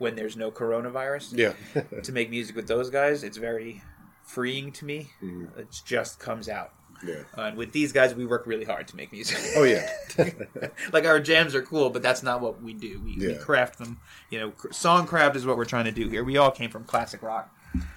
when 0.00 0.16
there's 0.16 0.36
no 0.36 0.50
coronavirus, 0.50 1.36
Yeah, 1.36 1.82
to 2.02 2.12
make 2.12 2.28
music 2.30 2.56
with 2.56 2.66
those 2.66 2.90
guys, 2.90 3.22
it's 3.22 3.36
very 3.36 3.82
freeing 4.24 4.72
to 4.72 4.84
me. 4.84 5.10
Mm-hmm. 5.22 5.58
It 5.60 5.68
just 5.84 6.18
comes 6.18 6.48
out. 6.48 6.72
yeah. 7.06 7.22
Uh, 7.36 7.42
and 7.42 7.56
with 7.56 7.72
these 7.72 7.92
guys, 7.92 8.14
we 8.14 8.26
work 8.26 8.46
really 8.46 8.64
hard 8.64 8.86
to 8.88 8.96
make 8.96 9.12
music. 9.12 9.38
Oh 9.56 9.62
yeah, 9.64 9.88
like 10.92 11.04
our 11.06 11.20
jams 11.20 11.54
are 11.54 11.62
cool, 11.62 11.90
but 11.90 12.02
that's 12.02 12.22
not 12.22 12.40
what 12.40 12.62
we 12.62 12.72
do. 12.74 13.00
We, 13.04 13.16
we 13.18 13.34
craft 13.36 13.78
them. 13.78 14.00
You 14.30 14.40
know, 14.40 14.50
cr- 14.50 14.72
song 14.72 15.06
craft 15.06 15.36
is 15.36 15.46
what 15.46 15.56
we're 15.56 15.64
trying 15.64 15.86
to 15.86 15.92
do 15.92 16.08
here. 16.08 16.24
We 16.24 16.36
all 16.36 16.50
came 16.50 16.70
from 16.70 16.84
classic 16.84 17.22
rock, 17.22 17.54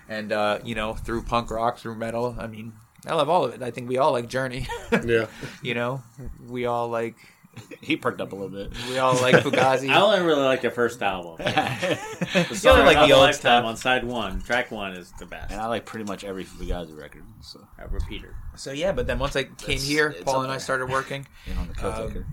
and 0.07 0.31
uh, 0.31 0.59
you 0.63 0.75
know, 0.75 0.93
through 0.93 1.23
punk 1.23 1.51
rock, 1.51 1.77
through 1.79 1.95
metal. 1.95 2.35
I 2.39 2.47
mean, 2.47 2.73
I 3.05 3.15
love 3.15 3.29
all 3.29 3.43
of 3.45 3.53
it. 3.53 3.61
I 3.61 3.71
think 3.71 3.89
we 3.89 3.97
all 3.97 4.11
like 4.13 4.27
Journey. 4.29 4.67
yeah. 5.05 5.25
you 5.61 5.73
know, 5.73 6.01
we 6.47 6.65
all 6.65 6.87
like 6.87 7.15
He 7.81 7.97
perked 7.97 8.21
up 8.21 8.31
a 8.31 8.35
little 8.35 8.49
bit. 8.49 8.71
we 8.89 8.97
all 8.97 9.13
like 9.15 9.35
Fugazi. 9.35 9.89
I 9.93 9.99
only 10.01 10.21
really 10.21 10.41
like 10.41 10.61
the 10.61 10.71
first 10.71 11.01
album. 11.03 11.35
The 11.39 12.55
song 12.55 12.79
like 12.85 12.95
the 13.07 13.13
old 13.13 13.23
Lifetime 13.23 13.33
stuff. 13.33 13.65
on 13.65 13.77
side 13.77 14.03
one. 14.05 14.41
Track 14.41 14.71
one 14.71 14.93
is 14.93 15.11
the 15.19 15.25
best. 15.25 15.51
And 15.51 15.59
I 15.61 15.67
like 15.67 15.85
pretty 15.85 16.05
much 16.05 16.23
every 16.23 16.45
Fugazi 16.45 16.97
record. 16.97 17.23
So, 17.41 17.59
A 17.77 17.87
repeater. 17.87 18.35
So 18.55 18.71
yeah, 18.71 18.91
but 18.93 19.05
then 19.07 19.19
once 19.19 19.35
I 19.35 19.43
came 19.43 19.53
It's- 19.75 19.83
here, 19.87 20.07
it's 20.09 20.23
Paul 20.23 20.37
up 20.37 20.43
and 20.43 20.51
I 20.51 20.57
started 20.57 20.89
working. 20.89 21.27
you 21.45 21.53
on 21.59 21.67
the 21.67 21.73
Cold 21.73 21.93
Um, 21.93 22.25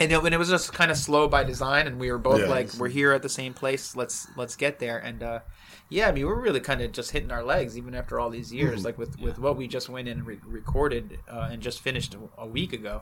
and 0.00 0.12
it, 0.12 0.22
and 0.24 0.34
it 0.34 0.38
was 0.38 0.48
just 0.48 0.72
kind 0.72 0.90
of 0.90 0.96
slow 0.96 1.28
by 1.28 1.44
design 1.44 1.86
and 1.86 1.98
we 2.00 2.10
were 2.10 2.18
both 2.18 2.40
Yeah. 2.40 2.46
like 2.48 2.72
we're 2.74 2.88
here 2.88 3.12
at 3.12 3.22
the 3.22 3.28
same 3.28 3.52
place 3.52 3.96
let's 3.96 4.28
let's 4.36 4.54
get 4.54 4.78
there 4.78 4.98
and 4.98 5.22
uh 5.24 5.40
yeah 5.88 6.06
i 6.08 6.12
mean 6.12 6.24
we're 6.26 6.38
really 6.40 6.60
kind 6.60 6.80
of 6.82 6.92
just 6.92 7.10
hitting 7.10 7.32
our 7.32 7.42
legs 7.42 7.76
even 7.76 7.94
after 7.96 8.20
all 8.20 8.30
these 8.30 8.52
years 8.52 8.84
like 8.84 8.96
with 8.96 9.18
with 9.18 9.38
what 9.40 9.56
we 9.56 9.66
just 9.66 9.88
went 9.88 10.06
in 10.06 10.18
and 10.18 10.26
re- 10.26 10.38
recorded 10.46 11.18
uh, 11.28 11.48
and 11.50 11.60
just 11.62 11.80
finished 11.80 12.14
a, 12.14 12.18
a 12.42 12.46
week 12.46 12.72
ago 12.72 13.00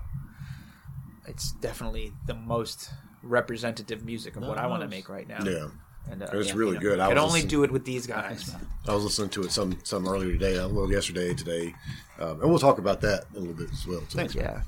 it's 1.28 1.52
definitely 1.52 2.12
the 2.26 2.34
most 2.34 2.90
representative 3.22 4.04
music 4.04 4.36
of 4.36 4.42
what 4.42 4.58
i 4.58 4.66
want 4.66 4.82
to 4.82 4.88
make 4.88 5.08
right 5.08 5.28
now 5.28 5.38
Yeah. 5.42 5.68
and 6.10 6.22
uh, 6.22 6.26
It's 6.32 6.48
yeah, 6.48 6.54
really 6.54 6.68
you 6.72 6.74
know, 6.76 6.80
good. 6.80 7.00
I 7.00 7.08
can 7.08 7.18
only 7.18 7.42
do 7.42 7.64
it 7.64 7.70
with 7.72 7.84
these 7.84 8.06
guys 8.06 8.54
I 8.88 8.94
was 8.94 9.04
listening 9.04 9.30
to 9.30 9.42
it 9.42 9.50
some 9.52 9.78
some 9.82 10.06
earlier 10.06 10.32
today, 10.32 10.56
a 10.56 10.66
little 10.66 10.90
yesterday, 10.92 11.34
today, 11.34 11.74
um, 12.20 12.40
and 12.40 12.48
we'll 12.50 12.60
talk 12.60 12.78
about 12.78 13.00
that 13.00 13.24
a 13.34 13.38
little 13.40 13.54
bit 13.54 13.68
as 13.72 13.84
well. 13.86 14.00
Too. 14.00 14.18
Thanks, 14.18 14.34
yeah 14.34 14.62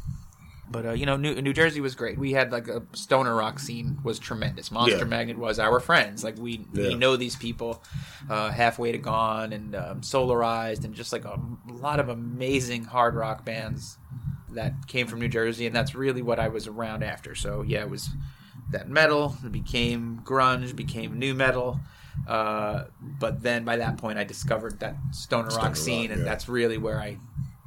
but 0.71 0.85
uh, 0.85 0.91
you 0.93 1.07
know, 1.07 1.17
New, 1.17 1.41
New 1.41 1.55
Jersey 1.55 1.81
was 1.81 1.95
great. 1.95 2.19
We 2.19 2.33
had 2.33 2.53
like 2.53 2.69
a 2.69 2.83
stoner 2.93 3.35
rock 3.35 3.59
scene 3.59 3.97
was 4.05 4.19
tremendous. 4.19 4.71
Monster 4.71 4.99
Yeah. 4.99 5.05
Magnet 5.05 5.39
was 5.39 5.59
our 5.59 5.81
friends. 5.81 6.23
Like 6.23 6.37
we 6.37 6.67
we 6.75 6.95
know 6.95 7.17
these 7.17 7.37
people, 7.37 7.83
uh, 8.29 8.51
halfway 8.51 8.93
to 8.93 8.99
gone 8.99 9.55
and 9.55 9.75
um, 9.75 10.01
solarized, 10.03 10.85
and 10.85 10.95
just 10.95 11.11
like 11.11 11.25
a 11.25 11.41
lot 11.71 12.01
of 12.01 12.11
amazing 12.11 12.85
hard 12.85 13.15
rock 13.15 13.47
bands 13.47 13.97
that 14.53 14.87
came 14.87 15.07
from 15.07 15.21
New 15.21 15.29
Jersey, 15.29 15.67
and 15.67 15.75
that's 15.75 15.95
really 15.95 16.23
what 16.23 16.39
I 16.39 16.49
was 16.49 16.67
around 16.67 17.03
after. 17.03 17.35
So 17.35 17.63
yeah, 17.63 17.81
it 17.81 17.91
was 17.91 18.11
that 18.71 18.89
metal 18.89 19.37
it 19.45 19.53
became 19.53 20.21
grunge, 20.25 20.75
became 20.77 21.19
new 21.19 21.35
metal. 21.35 21.81
Uh, 22.27 22.85
but 23.01 23.43
then 23.43 23.65
by 23.65 23.77
that 23.77 23.97
point, 23.97 24.19
I 24.19 24.25
discovered 24.25 24.81
that 24.81 24.97
stoner 25.13 25.51
Stoner 25.51 25.57
rock 25.57 25.65
rock, 25.69 25.77
scene, 25.77 26.11
and 26.11 26.21
yeah. 26.23 26.25
that's 26.25 26.49
really 26.49 26.77
where 26.79 26.99
I 27.01 27.19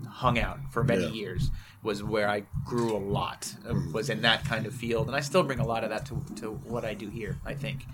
hung 0.07 0.37
out 0.37 0.59
for 0.71 0.83
many 0.83 1.03
Yeah. 1.05 1.09
years. 1.11 1.49
Was 1.83 2.03
where 2.03 2.29
I 2.29 2.43
grew 2.65 2.95
a 2.95 2.99
lot. 2.99 3.55
uh, 3.67 3.73
Mm-hmm. 3.73 3.91
Was 3.93 4.09
in 4.11 4.21
that 4.21 4.45
kind 4.45 4.65
of 4.67 4.73
field, 4.75 5.07
and 5.07 5.15
I 5.15 5.21
still 5.21 5.41
bring 5.41 5.59
a 5.59 5.65
lot 5.65 5.83
of 5.83 5.89
that 5.89 6.05
to 6.07 6.21
to 6.41 6.51
what 6.51 6.85
I 6.85 6.93
do 6.93 7.09
here. 7.09 7.39
I 7.45 7.53
think. 7.55 7.85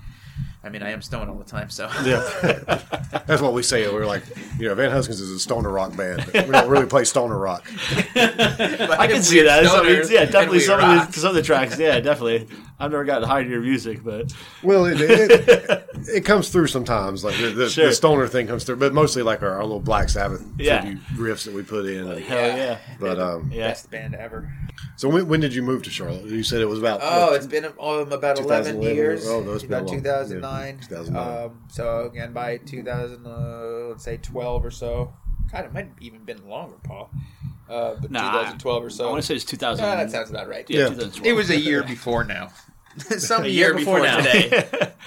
I 0.67 0.69
mean, 0.69 0.83
I 0.83 0.89
am 0.91 1.01
stoned 1.01 1.29
all 1.29 1.37
the 1.37 1.45
time, 1.45 1.69
so 1.69 1.89
Yeah, 2.03 2.19
that's 3.25 3.41
what 3.41 3.53
we 3.53 3.63
say. 3.63 3.89
We're 3.89 4.05
like, 4.05 4.23
you 4.59 4.67
know, 4.67 4.75
Van 4.75 4.91
Huskins 4.91 5.21
is 5.21 5.31
a 5.31 5.39
stoner 5.39 5.69
rock 5.71 5.95
band. 5.95 6.25
But 6.33 6.45
we 6.45 6.51
don't 6.51 6.69
really 6.69 6.85
play 6.85 7.05
stoner 7.05 7.37
rock. 7.37 7.65
I 8.17 9.07
can 9.09 9.23
see 9.23 9.41
that. 9.43 9.65
Some, 9.65 9.87
yeah, 10.13 10.25
definitely 10.25 10.59
some 10.59 10.79
of, 10.81 11.07
the, 11.13 11.19
some 11.19 11.29
of 11.29 11.35
the 11.35 11.41
tracks. 11.41 11.79
Yeah, 11.79 12.01
definitely. 12.01 12.49
I've 12.79 12.91
never 12.91 13.05
gotten 13.05 13.27
high 13.27 13.43
to 13.43 13.49
your 13.49 13.61
music, 13.61 14.03
but 14.03 14.31
Well, 14.61 14.85
it, 14.85 14.97
it, 15.01 15.85
it 16.13 16.21
comes 16.25 16.49
through 16.49 16.67
sometimes. 16.67 17.23
Like 17.23 17.37
the, 17.37 17.47
the, 17.49 17.69
Sure. 17.69 17.87
the 17.87 17.93
stoner 17.93 18.27
thing 18.27 18.45
comes 18.47 18.65
through, 18.65 18.75
but 18.75 18.93
mostly 18.93 19.23
like 19.23 19.41
our, 19.41 19.49
our 19.53 19.63
little 19.63 19.79
Black 19.79 20.09
Sabbath 20.09 20.45
Yeah. 20.59 20.83
riffs 21.15 21.45
that 21.45 21.53
we 21.55 21.63
put 21.63 21.85
in. 21.85 22.07
and- 22.11 22.19
hell 22.23 22.57
yeah, 22.57 22.77
but 22.99 23.19
um, 23.19 23.49
yeah. 23.53 23.69
Best 23.69 23.89
band 23.89 24.13
ever. 24.15 24.51
so 24.95 25.09
when, 25.09 25.27
when 25.27 25.39
did 25.39 25.55
you 25.55 25.63
move 25.63 25.81
to 25.83 25.89
Charlotte? 25.89 26.25
You 26.25 26.43
said 26.43 26.61
it 26.61 26.65
was 26.67 26.77
about 26.77 26.99
Oh, 27.01 27.27
what, 27.27 27.37
it's 27.37 27.47
been 27.47 27.65
um, 27.65 28.11
about 28.11 28.37
11 28.39 28.79
years. 28.83 29.27
Oh, 29.27 29.41
no, 29.41 29.53
it's 29.53 29.63
been 29.63 29.73
about 29.73 29.89
a 29.89 29.93
long- 29.93 30.03
2009. 30.03 30.56
yeah, 30.56 30.56
2009. 30.65 31.43
Um, 31.45 31.63
so 31.69 32.05
again, 32.05 32.33
by 32.33 32.57
2000, 32.57 33.25
uh, 33.25 33.29
let's 33.89 34.03
say 34.03 34.17
12 34.17 34.65
or 34.65 34.71
so. 34.71 35.13
God, 35.51 35.65
it 35.65 35.73
might 35.73 35.85
have 35.85 35.95
even 36.01 36.23
been 36.23 36.47
longer, 36.49 36.75
Paul. 36.83 37.09
Uh, 37.69 37.95
but 38.01 38.11
Nah, 38.11 38.31
2012 38.31 38.83
or 38.83 38.89
so. 38.89 39.07
I 39.07 39.11
want 39.11 39.21
to 39.21 39.27
say 39.27 39.35
it's 39.35 39.45
2000. 39.45 39.83
Ah, 39.83 39.95
that 39.95 40.11
sounds 40.11 40.29
about 40.29 40.47
right. 40.47 40.65
yeah, 40.69 40.79
Yeah. 40.79 40.85
2012. 40.89 41.25
It 41.25 41.33
was 41.33 41.49
a 41.49 41.59
year 41.59 41.83
before 41.95 42.23
now. 42.23 42.49
Some 43.17 43.43
A 43.43 43.47
year, 43.47 43.67
year 43.67 43.73
before, 43.75 44.01
before 44.01 44.21
now. 44.21 44.21
today. 44.21 44.91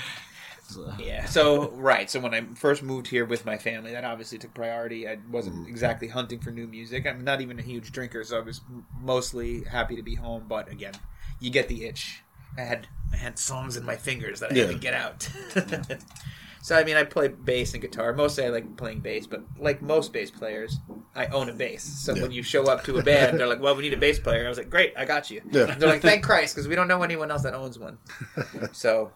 Yeah. 1.00 1.24
So 1.24 1.70
right. 1.70 2.08
So 2.08 2.20
when 2.20 2.32
I 2.32 2.42
first 2.54 2.84
moved 2.84 3.08
here 3.08 3.24
with 3.24 3.44
my 3.44 3.58
family, 3.58 3.90
that 3.90 4.04
obviously 4.04 4.38
took 4.38 4.54
priority. 4.54 5.08
I 5.08 5.18
wasn't 5.28 5.66
exactly 5.68 6.06
hunting 6.06 6.38
for 6.38 6.52
new 6.52 6.68
music. 6.68 7.08
I'm 7.08 7.24
not 7.24 7.40
even 7.40 7.58
a 7.58 7.62
huge 7.62 7.90
drinker, 7.90 8.22
so 8.22 8.36
I 8.38 8.40
was 8.42 8.60
mostly 9.00 9.64
happy 9.64 9.96
to 9.96 10.02
be 10.02 10.14
home. 10.14 10.44
But 10.48 10.70
again, 10.70 10.92
you 11.40 11.50
get 11.50 11.66
the 11.66 11.86
itch. 11.86 12.22
I 12.56 12.62
had 12.62 12.86
I 13.12 13.16
had 13.16 13.38
songs 13.38 13.76
in 13.76 13.84
my 13.84 13.96
fingers 13.96 14.40
that 14.40 14.52
I 14.52 14.54
had 14.54 14.66
Yeah. 14.68 14.72
to 14.72 14.78
get 14.78 14.94
out. 14.94 15.28
so 16.62 16.76
I 16.76 16.84
mean, 16.84 16.96
I 16.96 17.04
play 17.04 17.28
bass 17.28 17.72
and 17.72 17.80
guitar. 17.82 18.12
Mostly, 18.12 18.44
I 18.44 18.48
like 18.48 18.76
playing 18.76 19.00
bass. 19.00 19.26
But 19.26 19.42
like 19.58 19.82
most 19.82 20.12
bass 20.12 20.30
players, 20.30 20.76
I 21.14 21.26
own 21.26 21.48
a 21.48 21.52
bass. 21.52 21.82
So 21.82 22.14
Yeah. 22.14 22.22
when 22.22 22.30
you 22.32 22.42
show 22.42 22.64
up 22.64 22.84
to 22.84 22.98
a 22.98 23.02
band, 23.02 23.38
they're 23.40 23.46
like, 23.48 23.60
"Well, 23.60 23.74
we 23.76 23.82
need 23.82 23.94
a 23.94 23.98
bass 23.98 24.18
player." 24.18 24.44
I 24.46 24.48
was 24.48 24.58
like, 24.58 24.70
"Great, 24.70 24.92
I 24.96 25.04
got 25.04 25.30
you." 25.30 25.40
Yeah. 25.50 25.74
They're 25.74 25.88
like, 25.88 26.02
"Thank 26.02 26.22
Christ," 26.30 26.54
because 26.54 26.68
we 26.68 26.74
don't 26.74 26.88
know 26.88 27.02
anyone 27.02 27.30
else 27.30 27.42
that 27.42 27.54
owns 27.54 27.78
one. 27.78 27.98
So, 28.72 29.10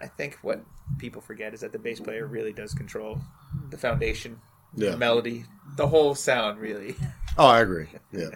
I 0.00 0.06
think 0.06 0.38
what 0.42 0.62
people 0.98 1.20
forget 1.22 1.54
is 1.54 1.60
that 1.60 1.72
the 1.72 1.78
bass 1.78 2.00
player 2.00 2.26
really 2.26 2.52
does 2.52 2.74
control 2.74 3.20
the 3.70 3.78
foundation, 3.78 4.40
Yeah. 4.74 4.90
the 4.90 4.96
melody, 4.98 5.44
the 5.76 5.86
whole 5.88 6.14
sound. 6.14 6.58
Really, 6.60 6.96
Oh, 7.36 7.46
I 7.46 7.60
agree. 7.60 7.88
Yeah. 8.12 8.30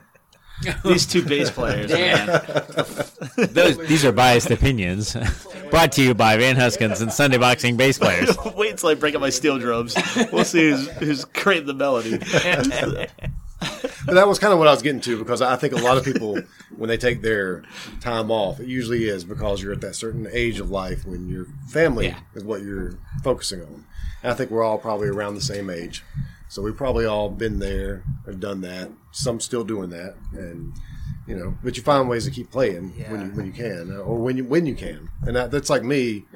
These 0.85 1.07
two 1.07 1.25
bass 1.25 1.51
players, 1.51 1.91
man. 1.93 2.27
Those, 3.37 3.79
these 3.87 4.05
are 4.05 4.13
biased 4.13 4.51
opinions. 4.51 5.17
Brought 5.71 5.93
to 5.93 6.03
you 6.03 6.15
by 6.15 6.37
Van 6.37 6.57
Huskins 6.57 7.01
and 7.01 7.13
Sunday 7.13 7.39
Boxing 7.39 7.77
bass 7.77 7.99
players. 7.99 8.37
Wait 8.57 8.73
until 8.73 8.91
I 8.91 8.95
break 8.95 9.15
up 9.15 9.21
my 9.21 9.31
steel 9.31 9.59
drums. 9.59 9.97
We'll 10.33 10.45
see 10.45 10.71
who's, 10.71 10.89
who's 10.99 11.25
creating 11.25 11.67
the 11.67 11.75
melody. 11.75 12.19
But 14.05 14.15
that 14.15 14.27
was 14.27 14.39
kind 14.41 14.53
of 14.53 14.59
what 14.59 14.67
I 14.69 14.73
was 14.73 14.83
getting 14.83 15.01
to 15.03 15.17
because 15.19 15.41
I 15.41 15.55
think 15.57 15.73
a 15.73 15.77
lot 15.77 15.97
of 15.97 16.05
people, 16.05 16.41
when 16.77 16.89
they 16.89 16.97
take 16.97 17.23
their 17.23 17.63
time 18.01 18.31
off, 18.31 18.59
it 18.59 18.67
usually 18.67 19.05
is 19.09 19.25
because 19.25 19.63
you're 19.63 19.73
at 19.73 19.81
that 19.83 19.95
certain 19.95 20.27
age 20.33 20.59
of 20.61 20.71
life 20.71 21.07
when 21.07 21.29
your 21.29 21.47
family 21.69 22.09
Yeah. 22.09 22.19
is 22.35 22.43
what 22.45 22.63
you're 22.63 22.99
focusing 23.23 23.61
on. 23.63 23.85
And 24.23 24.33
I 24.33 24.35
think 24.35 24.51
we're 24.51 24.65
all 24.65 24.79
probably 24.79 25.09
around 25.09 25.37
the 25.37 25.41
same 25.41 25.71
age. 25.71 26.05
So 26.53 26.61
we've 26.61 26.77
probably 26.77 27.07
all 27.07 27.31
been 27.31 27.61
there 27.61 28.05
or 28.27 28.35
done 28.35 28.61
that. 28.61 28.91
Some 29.11 29.41
still 29.41 29.65
doing 29.65 29.89
that. 29.89 30.17
And, 30.33 30.75
you 31.27 31.35
know, 31.35 31.57
but 31.65 31.79
you 31.79 31.83
find 31.83 32.11
ways 32.11 32.27
to 32.27 32.31
keep 32.31 32.51
playing 32.51 32.91
when, 33.09 33.23
you, 33.23 33.27
when 33.35 33.47
you 33.47 33.53
can 33.53 33.91
or 33.97 34.19
when 34.19 34.37
you, 34.37 34.45
when 34.45 34.67
you 34.67 34.75
can. 34.75 35.09
And 35.23 35.35
that, 35.35 35.51
that's 35.51 35.71
like 35.71 35.83
me. 35.83 36.27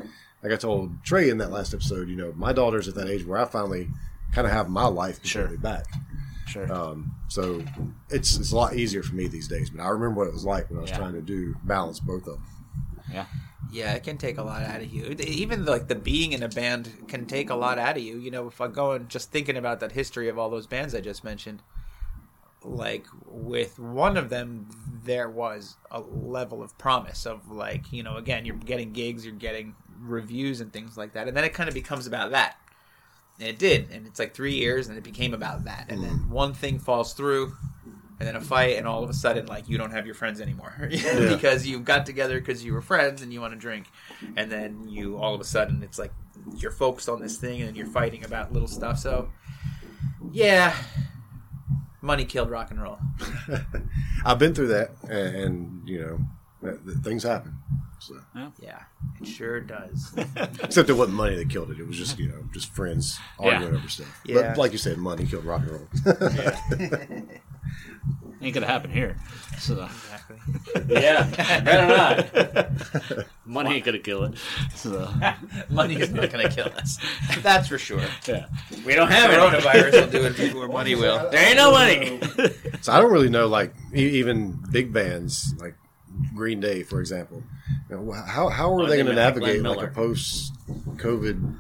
Like 0.43 0.55
I 0.55 0.57
told 0.57 1.05
Trey 1.05 1.29
in 1.29 1.37
that 1.37 1.51
last 1.51 1.75
episode, 1.75 2.09
you 2.09 2.17
know, 2.17 2.33
my 2.35 2.55
daughter's 2.55 2.89
at 2.89 2.95
that 2.95 3.09
age 3.09 3.27
where 3.27 3.39
I 3.39 3.45
finally 3.45 3.89
kind 4.33 4.47
of 4.47 4.55
have 4.55 4.71
my 4.71 4.87
life 4.87 5.21
completely 5.21 5.59
back. 5.59 5.85
Sure. 6.47 6.73
Um, 6.73 7.15
so 7.29 7.63
it's 8.09 8.39
it's 8.39 8.53
a 8.53 8.57
lot 8.57 8.75
easier 8.75 9.03
for 9.03 9.15
me 9.17 9.27
these 9.27 9.49
days. 9.49 9.69
But 9.69 9.83
I 9.83 9.89
remember 9.89 10.21
what 10.21 10.29
it 10.29 10.33
was 10.33 10.47
like 10.47 10.71
when 10.71 10.79
I 10.79 10.81
was 10.83 10.91
Yeah. 10.93 10.97
trying 10.97 11.13
to 11.13 11.21
do 11.21 11.57
balance 11.65 12.01
both 12.01 12.27
of 12.27 12.37
them. 12.37 12.45
yeah. 13.13 13.27
Yeah, 13.73 13.95
it 13.95 14.03
can 14.03 14.19
take 14.19 14.39
a 14.39 14.43
lot 14.43 14.63
out 14.63 14.81
of 14.81 14.93
you. 14.93 15.17
Even 15.21 15.65
like 15.65 15.89
the 15.89 15.95
being 15.95 16.33
in 16.33 16.43
a 16.43 16.49
band 16.49 17.09
can 17.09 17.27
take 17.27 17.51
a 17.51 17.55
lot 17.55 17.79
out 17.79 17.97
of 17.97 18.03
you. 18.03 18.19
You 18.19 18.31
know, 18.31 18.47
if 18.47 18.61
I 18.61 18.69
go 18.69 18.93
and 18.93 19.09
just 19.09 19.31
thinking 19.31 19.57
about 19.57 19.81
that 19.81 19.93
history 19.93 20.29
of 20.29 20.39
all 20.39 20.51
those 20.51 20.67
bands 20.67 20.95
I 20.95 21.01
just 21.01 21.25
mentioned, 21.25 21.63
like 22.63 23.07
with 23.27 23.79
one 23.79 24.17
of 24.17 24.29
them, 24.29 24.69
there 25.05 25.29
was 25.29 25.77
a 25.91 26.01
level 26.01 26.63
of 26.63 26.77
promise 26.79 27.27
of 27.27 27.51
like, 27.51 27.93
you 27.93 28.03
know, 28.03 28.17
again, 28.17 28.45
you're 28.45 28.57
getting 28.57 28.93
gigs, 28.93 29.25
you're 29.25 29.35
getting 29.35 29.75
reviews 30.01 30.61
and 30.61 30.73
things 30.73 30.97
like 30.97 31.13
that, 31.13 31.29
and 31.29 31.37
then 31.37 31.45
it 31.45 31.55
kind 31.55 31.69
of 31.69 31.75
becomes 31.75 32.07
about 32.07 32.33
that. 32.33 32.57
And 33.39 33.49
it 33.49 33.59
did, 33.59 33.91
and 33.91 34.07
it's 34.07 34.19
like 34.19 34.35
three 34.35 34.55
years, 34.55 34.89
and 34.89 34.97
it 34.97 35.05
became 35.05 35.35
about 35.35 35.65
that. 35.65 35.87
And 35.91 36.03
then 36.03 36.21
mm. 36.21 36.29
one 36.29 36.55
thing 36.55 36.79
falls 36.79 37.13
through, 37.13 37.55
and 38.19 38.27
then 38.27 38.37
a 38.37 38.41
fight, 38.41 38.77
and 38.77 38.87
all 38.87 39.03
of 39.05 39.11
a 39.11 39.15
sudden, 39.15 39.47
like 39.47 39.69
you 39.69 39.79
don't 39.79 39.91
have 39.91 40.07
your 40.07 40.15
friends 40.15 40.41
anymore 40.41 40.75
because 40.91 41.67
you 41.67 41.79
got 41.81 42.07
together 42.07 42.39
because 42.41 42.65
you 42.65 42.73
were 42.73 42.81
friends 42.81 43.23
and 43.23 43.33
you 43.33 43.41
want 43.41 43.53
to 43.53 43.59
drink, 43.59 43.87
and 44.37 44.51
then 44.51 44.89
you 44.89 45.17
all 45.19 45.35
of 45.35 45.41
a 45.41 45.45
sudden 45.45 45.83
it's 45.83 45.99
like 45.99 46.13
you're 46.57 46.71
focused 46.71 47.09
on 47.09 47.21
this 47.21 47.37
thing, 47.37 47.63
and 47.63 47.77
you're 47.77 47.87
fighting 47.87 48.25
about 48.25 48.53
little 48.53 48.69
stuff. 48.69 48.99
So, 48.99 49.31
yeah, 50.31 50.77
money 52.01 52.25
killed 52.25 52.51
rock 52.51 52.71
and 52.71 52.83
roll. 52.83 52.99
I've 54.25 54.39
been 54.39 54.55
through 54.55 54.69
that, 54.69 54.91
and, 55.09 55.37
and 55.37 55.89
you 55.89 56.29
know, 56.63 56.79
things 57.03 57.23
happen. 57.23 57.59
So, 57.99 58.15
Yeah, 58.61 58.83
it 59.21 59.27
sure 59.27 59.61
does. 59.61 60.13
except 60.63 60.91
it 60.91 60.93
wasn't 60.93 61.17
money 61.17 61.37
that 61.37 61.49
killed 61.51 61.71
it; 61.71 61.81
it 61.81 61.87
was 61.87 61.97
just 61.97 62.19
you 62.19 62.29
know 62.29 62.45
just 62.53 62.73
friends 62.75 63.19
arguing 63.39 63.75
over 63.75 63.89
stuff. 63.89 64.21
Yeah. 64.25 64.49
But 64.51 64.59
like 64.59 64.73
you 64.73 64.79
said, 64.79 64.99
money 64.99 65.27
killed 65.27 65.45
rock 65.45 65.63
and 65.63 65.71
roll. 65.73 65.89
Ain't 68.43 68.53
gonna 68.55 68.67
happen 68.67 68.91
here. 68.91 69.17
So, 69.59 69.83
exactly. 69.87 70.37
Yeah, 70.89 71.25
better 71.63 71.87
not. 71.87 73.27
Money 73.47 73.77
ain't 73.77 73.85
gonna 73.87 73.99
kill 73.99 74.25
it. 74.25 74.35
so 74.75 75.09
Money 75.71 75.95
is 75.95 76.11
not 76.11 76.31
going 76.31 76.47
to 76.47 76.55
kill 76.55 76.67
us. 76.77 76.99
That's 77.41 77.67
for 77.69 77.79
sure. 77.79 78.03
yeah. 78.29 78.47
We 78.85 78.95
don't 78.95 79.11
have 79.11 79.31
it. 79.31 79.39
Coronavirus 79.39 79.93
will 80.05 80.11
do 80.11 80.27
it 80.27 80.37
before 80.37 80.69
money 80.69 80.95
will. 80.95 81.31
There 81.31 81.47
ain't 81.49 81.57
no 81.57 81.71
money. 81.73 82.21
so 82.83 82.93
I 82.93 83.01
don't 83.01 83.11
really 83.11 83.31
know, 83.31 83.47
like 83.47 83.75
e- 83.95 84.19
even 84.19 84.63
big 84.71 84.93
bands 84.93 85.55
like 85.59 85.75
Green 86.35 86.61
Day, 86.61 86.83
for 86.83 87.01
example. 87.01 87.43
You 87.91 87.97
know, 87.97 88.13
how 88.13 88.49
how 88.49 88.73
are 88.75 88.83
Oh, 88.83 88.87
they 88.87 88.97
they 88.97 89.03
going 89.03 89.07
to 89.07 89.13
meant 89.15 89.37
like 89.37 89.43
navigate 89.55 89.63
like 89.63 89.89
a 89.91 89.93
post 89.93 90.53
COVID 90.97 91.57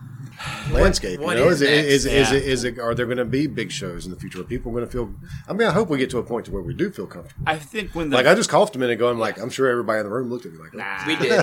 landscape? 0.71 1.21
what 1.21 1.37
you 1.37 1.45
know, 1.45 1.51
is 1.51 1.63
is, 1.63 1.69
it, 1.69 1.85
is, 1.87 2.07
is 2.07 2.31
Yeah. 2.33 2.37
it 2.39 2.43
is 2.45 2.65
it 2.65 2.79
are 2.79 2.95
there 2.95 3.07
going 3.07 3.19
to 3.19 3.25
be 3.25 3.47
big 3.47 3.71
shows 3.71 4.05
in 4.05 4.11
the 4.11 4.19
future? 4.19 4.41
Are 4.41 4.45
people 4.45 4.73
going 4.73 4.85
to 4.85 4.91
feel? 4.91 5.13
I 5.49 5.53
mean, 5.53 5.69
I 5.69 5.73
hope 5.73 5.89
we 5.89 5.99
get 5.99 6.11
to 6.11 6.19
a 6.19 6.23
point 6.23 6.47
to 6.47 6.53
where 6.53 6.63
we 6.63 6.75
do 6.75 6.91
feel 6.91 7.07
comfortable. 7.07 7.43
I 7.47 7.59
think 7.59 7.95
when 7.95 8.11
the 8.11 8.17
Like 8.17 8.27
I 8.27 8.35
just 8.35 8.51
coughed 8.51 8.77
a 8.77 8.79
minute 8.79 8.95
ago. 8.95 9.09
I'm 9.09 9.19
like, 9.19 9.39
I'm 9.41 9.51
sure 9.51 9.69
everybody 9.69 10.01
in 10.01 10.07
the 10.07 10.13
room 10.13 10.29
looked 10.31 10.47
at 10.47 10.53
me 10.53 10.59
like, 10.59 10.75
Nah. 10.75 11.07
We 11.07 11.17
did. 11.17 11.41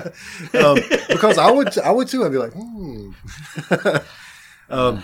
um, 0.63 0.77
because 1.09 1.37
I 1.37 1.49
would, 1.51 1.77
I 1.79 1.91
would 1.91 2.07
too. 2.07 2.23
I'd 2.25 2.31
be 2.31 2.37
like, 2.37 2.53
hmm. 2.53 3.11
um, 4.69 5.03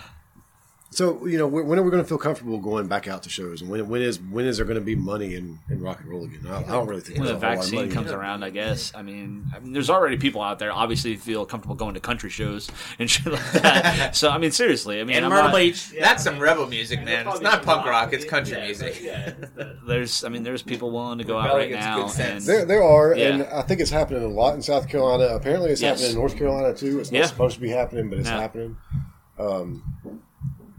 so 0.91 1.25
you 1.27 1.37
know, 1.37 1.47
when 1.47 1.67
when 1.67 1.77
are 1.77 1.83
we 1.83 1.91
going 1.91 2.01
to 2.03 2.07
feel 2.07 2.17
comfortable 2.17 2.57
going 2.57 2.87
back 2.87 3.07
out 3.07 3.21
to 3.23 3.29
shows? 3.29 3.61
And 3.61 3.69
when, 3.69 3.87
when 3.87 4.01
is 4.01 4.19
when 4.19 4.45
is 4.45 4.57
there 4.57 4.65
going 4.65 4.79
to 4.79 4.83
be 4.83 4.95
money 4.95 5.35
in, 5.35 5.59
in 5.69 5.81
rock 5.81 5.99
and 6.01 6.09
roll 6.09 6.23
again? 6.25 6.41
I, 6.47 6.59
I 6.59 6.63
don't 6.63 6.87
really 6.87 7.01
think 7.01 7.19
when 7.19 7.27
the 7.27 7.33
a 7.35 7.39
whole 7.39 7.41
lot 7.43 7.53
of 7.53 7.59
vaccine 7.59 7.79
money. 7.81 7.91
comes 7.91 8.11
around, 8.11 8.43
I 8.43 8.49
guess. 8.49 8.91
I 8.95 9.03
mean, 9.03 9.45
I 9.55 9.59
mean, 9.59 9.71
there's 9.73 9.89
already 9.91 10.17
people 10.17 10.41
out 10.41 10.57
there 10.57 10.71
obviously 10.71 11.15
feel 11.15 11.45
comfortable 11.45 11.75
going 11.75 11.93
to 11.93 11.99
country 11.99 12.29
shows 12.31 12.69
and 12.97 13.09
shit 13.11 13.31
like 13.31 13.51
that. 13.53 14.15
so 14.15 14.29
I 14.29 14.39
mean, 14.39 14.51
seriously, 14.51 14.99
I 14.99 15.03
mean, 15.03 15.17
In 15.17 15.25
I'm 15.25 15.29
Myrtle 15.29 15.49
not- 15.49 15.55
Beach. 15.57 15.91
That's 15.99 16.23
some 16.23 16.39
rebel 16.39 16.65
music, 16.67 17.03
man. 17.03 17.27
It's 17.27 17.41
not 17.41 17.63
punk 17.63 17.85
rock. 17.85 18.11
It's 18.13 18.25
country 18.25 18.59
music. 18.59 18.99
there's, 19.87 20.23
I 20.23 20.29
mean, 20.29 20.41
there's 20.43 20.63
people 20.63 20.89
willing 20.91 21.19
to 21.19 21.23
go 21.23 21.37
out 21.37 21.53
right 21.55 21.69
now. 21.71 22.09
And. 22.19 22.41
There, 22.41 22.65
there 22.65 22.83
are, 22.83 23.13
and 23.13 23.43
I 23.43 23.61
think 23.61 23.79
it's 23.79 23.91
happening 23.91 24.23
a 24.23 24.27
lot 24.27 24.55
in 24.55 24.61
South 24.63 24.87
Carolina. 24.89 25.35
Apparently, 25.35 25.69
it's 25.69 25.81
Yes. 25.81 25.99
happening 25.99 26.15
in 26.15 26.19
North 26.19 26.35
Carolina 26.37 26.73
too. 26.75 26.99
It's 26.99 27.11
not 27.11 27.19
Yeah. 27.19 27.25
supposed 27.27 27.55
to 27.55 27.61
be 27.61 27.69
happening, 27.69 28.09
but 28.09 28.19
it's 28.19 28.29
No. 28.29 28.39
happening. 28.39 28.77
Um, 29.37 30.21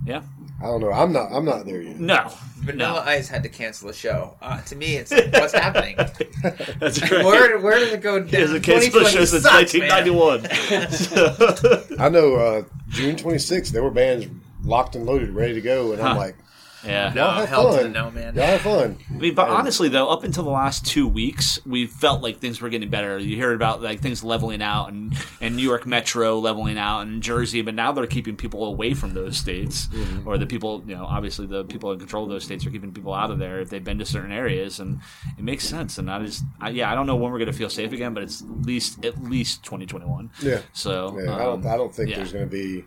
yeah, 0.04 0.22
I 0.62 0.64
don't 0.66 0.80
know. 0.80 0.92
I'm 0.92 1.12
not. 1.12 1.32
I'm 1.32 1.44
not 1.44 1.64
there 1.66 1.80
yet. 1.82 1.98
no, 2.00 2.30
Vanilla 2.58 3.02
Ice 3.06 3.28
had 3.28 3.42
to 3.44 3.48
cancel 3.48 3.88
a 3.88 3.94
show. 3.94 4.36
Uh, 4.42 4.60
to 4.62 4.76
me, 4.76 4.96
it's 4.96 5.10
like, 5.12 5.32
what's 5.32 5.52
happening? 5.52 5.96
that's 6.78 6.98
great. 7.08 7.24
Where 7.24 7.58
where 7.58 7.78
did 7.78 7.92
it 7.92 8.00
go 8.02 8.22
He 8.22 8.36
has 8.36 8.48
down? 8.50 8.56
a 8.56 8.60
case 8.60 8.86
for 8.88 9.00
2020 9.00 9.16
shows 9.16 9.30
since 9.30 9.42
sucks, 9.44 9.74
man. 9.74 9.88
1991. 10.14 12.00
I 12.00 12.08
know. 12.08 12.34
Uh, 12.36 12.62
June 12.88 13.16
26th, 13.16 13.68
there 13.70 13.82
were 13.82 13.90
bands 13.90 14.26
locked 14.64 14.96
and 14.96 15.06
loaded, 15.06 15.30
ready 15.30 15.54
to 15.54 15.60
go, 15.60 15.92
and 15.92 16.02
I'm 16.02 16.12
Huh. 16.16 16.20
like, 16.20 16.36
yeah, 16.84 17.12
No, 17.14 17.24
y'all 17.24 17.32
have 17.40 17.48
hell 17.48 17.72
to 17.72 17.78
fun. 17.78 17.92
the 17.92 17.98
no, 17.98 18.10
man. 18.10 18.34
Y'all 18.34 18.44
have 18.46 18.60
fun. 18.60 18.98
I 19.10 19.12
mean, 19.14 19.34
but 19.34 19.48
honestly, 19.48 19.88
though, 19.88 20.08
up 20.08 20.24
until 20.24 20.44
the 20.44 20.50
last 20.50 20.86
two 20.86 21.06
weeks, 21.06 21.64
we 21.66 21.86
felt 21.86 22.22
like 22.22 22.38
things 22.38 22.60
were 22.60 22.68
getting 22.68 22.88
better. 22.90 23.18
You 23.18 23.36
hear 23.36 23.52
about 23.52 23.82
like 23.82 24.00
things 24.00 24.24
leveling 24.24 24.62
out, 24.62 24.88
and 24.90 25.14
and 25.40 25.56
New 25.56 25.62
York 25.62 25.86
Metro 25.86 26.38
leveling 26.38 26.78
out, 26.78 27.00
and 27.02 27.22
Jersey. 27.22 27.62
But 27.62 27.74
now 27.74 27.92
they're 27.92 28.06
keeping 28.06 28.36
people 28.36 28.64
away 28.64 28.94
from 28.94 29.14
those 29.14 29.36
states, 29.36 29.88
or 30.24 30.38
the 30.38 30.46
people, 30.46 30.82
you 30.86 30.94
know, 30.96 31.04
obviously 31.04 31.46
the 31.46 31.64
people 31.64 31.92
in 31.92 31.98
control 31.98 32.24
of 32.24 32.30
those 32.30 32.44
states 32.44 32.64
are 32.66 32.70
keeping 32.70 32.92
people 32.92 33.14
out 33.14 33.30
of 33.30 33.38
there 33.38 33.60
if 33.60 33.70
they've 33.70 33.84
been 33.84 33.98
to 33.98 34.04
certain 34.04 34.32
areas, 34.32 34.80
and 34.80 35.00
it 35.38 35.44
makes 35.44 35.64
sense. 35.64 35.98
And 35.98 36.10
I 36.10 36.24
just, 36.24 36.44
I, 36.60 36.70
yeah, 36.70 36.90
I 36.90 36.94
don't 36.94 37.06
know 37.06 37.16
when 37.16 37.30
we're 37.32 37.38
going 37.38 37.50
to 37.52 37.56
feel 37.56 37.70
safe 37.70 37.92
again, 37.92 38.14
but 38.14 38.22
it's 38.22 38.42
at 38.42 38.62
least 38.66 39.04
at 39.04 39.22
least 39.22 39.62
2021. 39.64 40.30
Yeah. 40.42 40.60
So 40.72 41.18
Yeah, 41.18 41.34
I 41.34 41.38
don't. 41.38 41.66
um, 41.66 41.72
I 41.72 41.76
don't 41.76 41.94
think 41.94 42.10
yeah. 42.10 42.16
there's 42.16 42.32
going 42.32 42.44
to 42.44 42.50
be. 42.50 42.84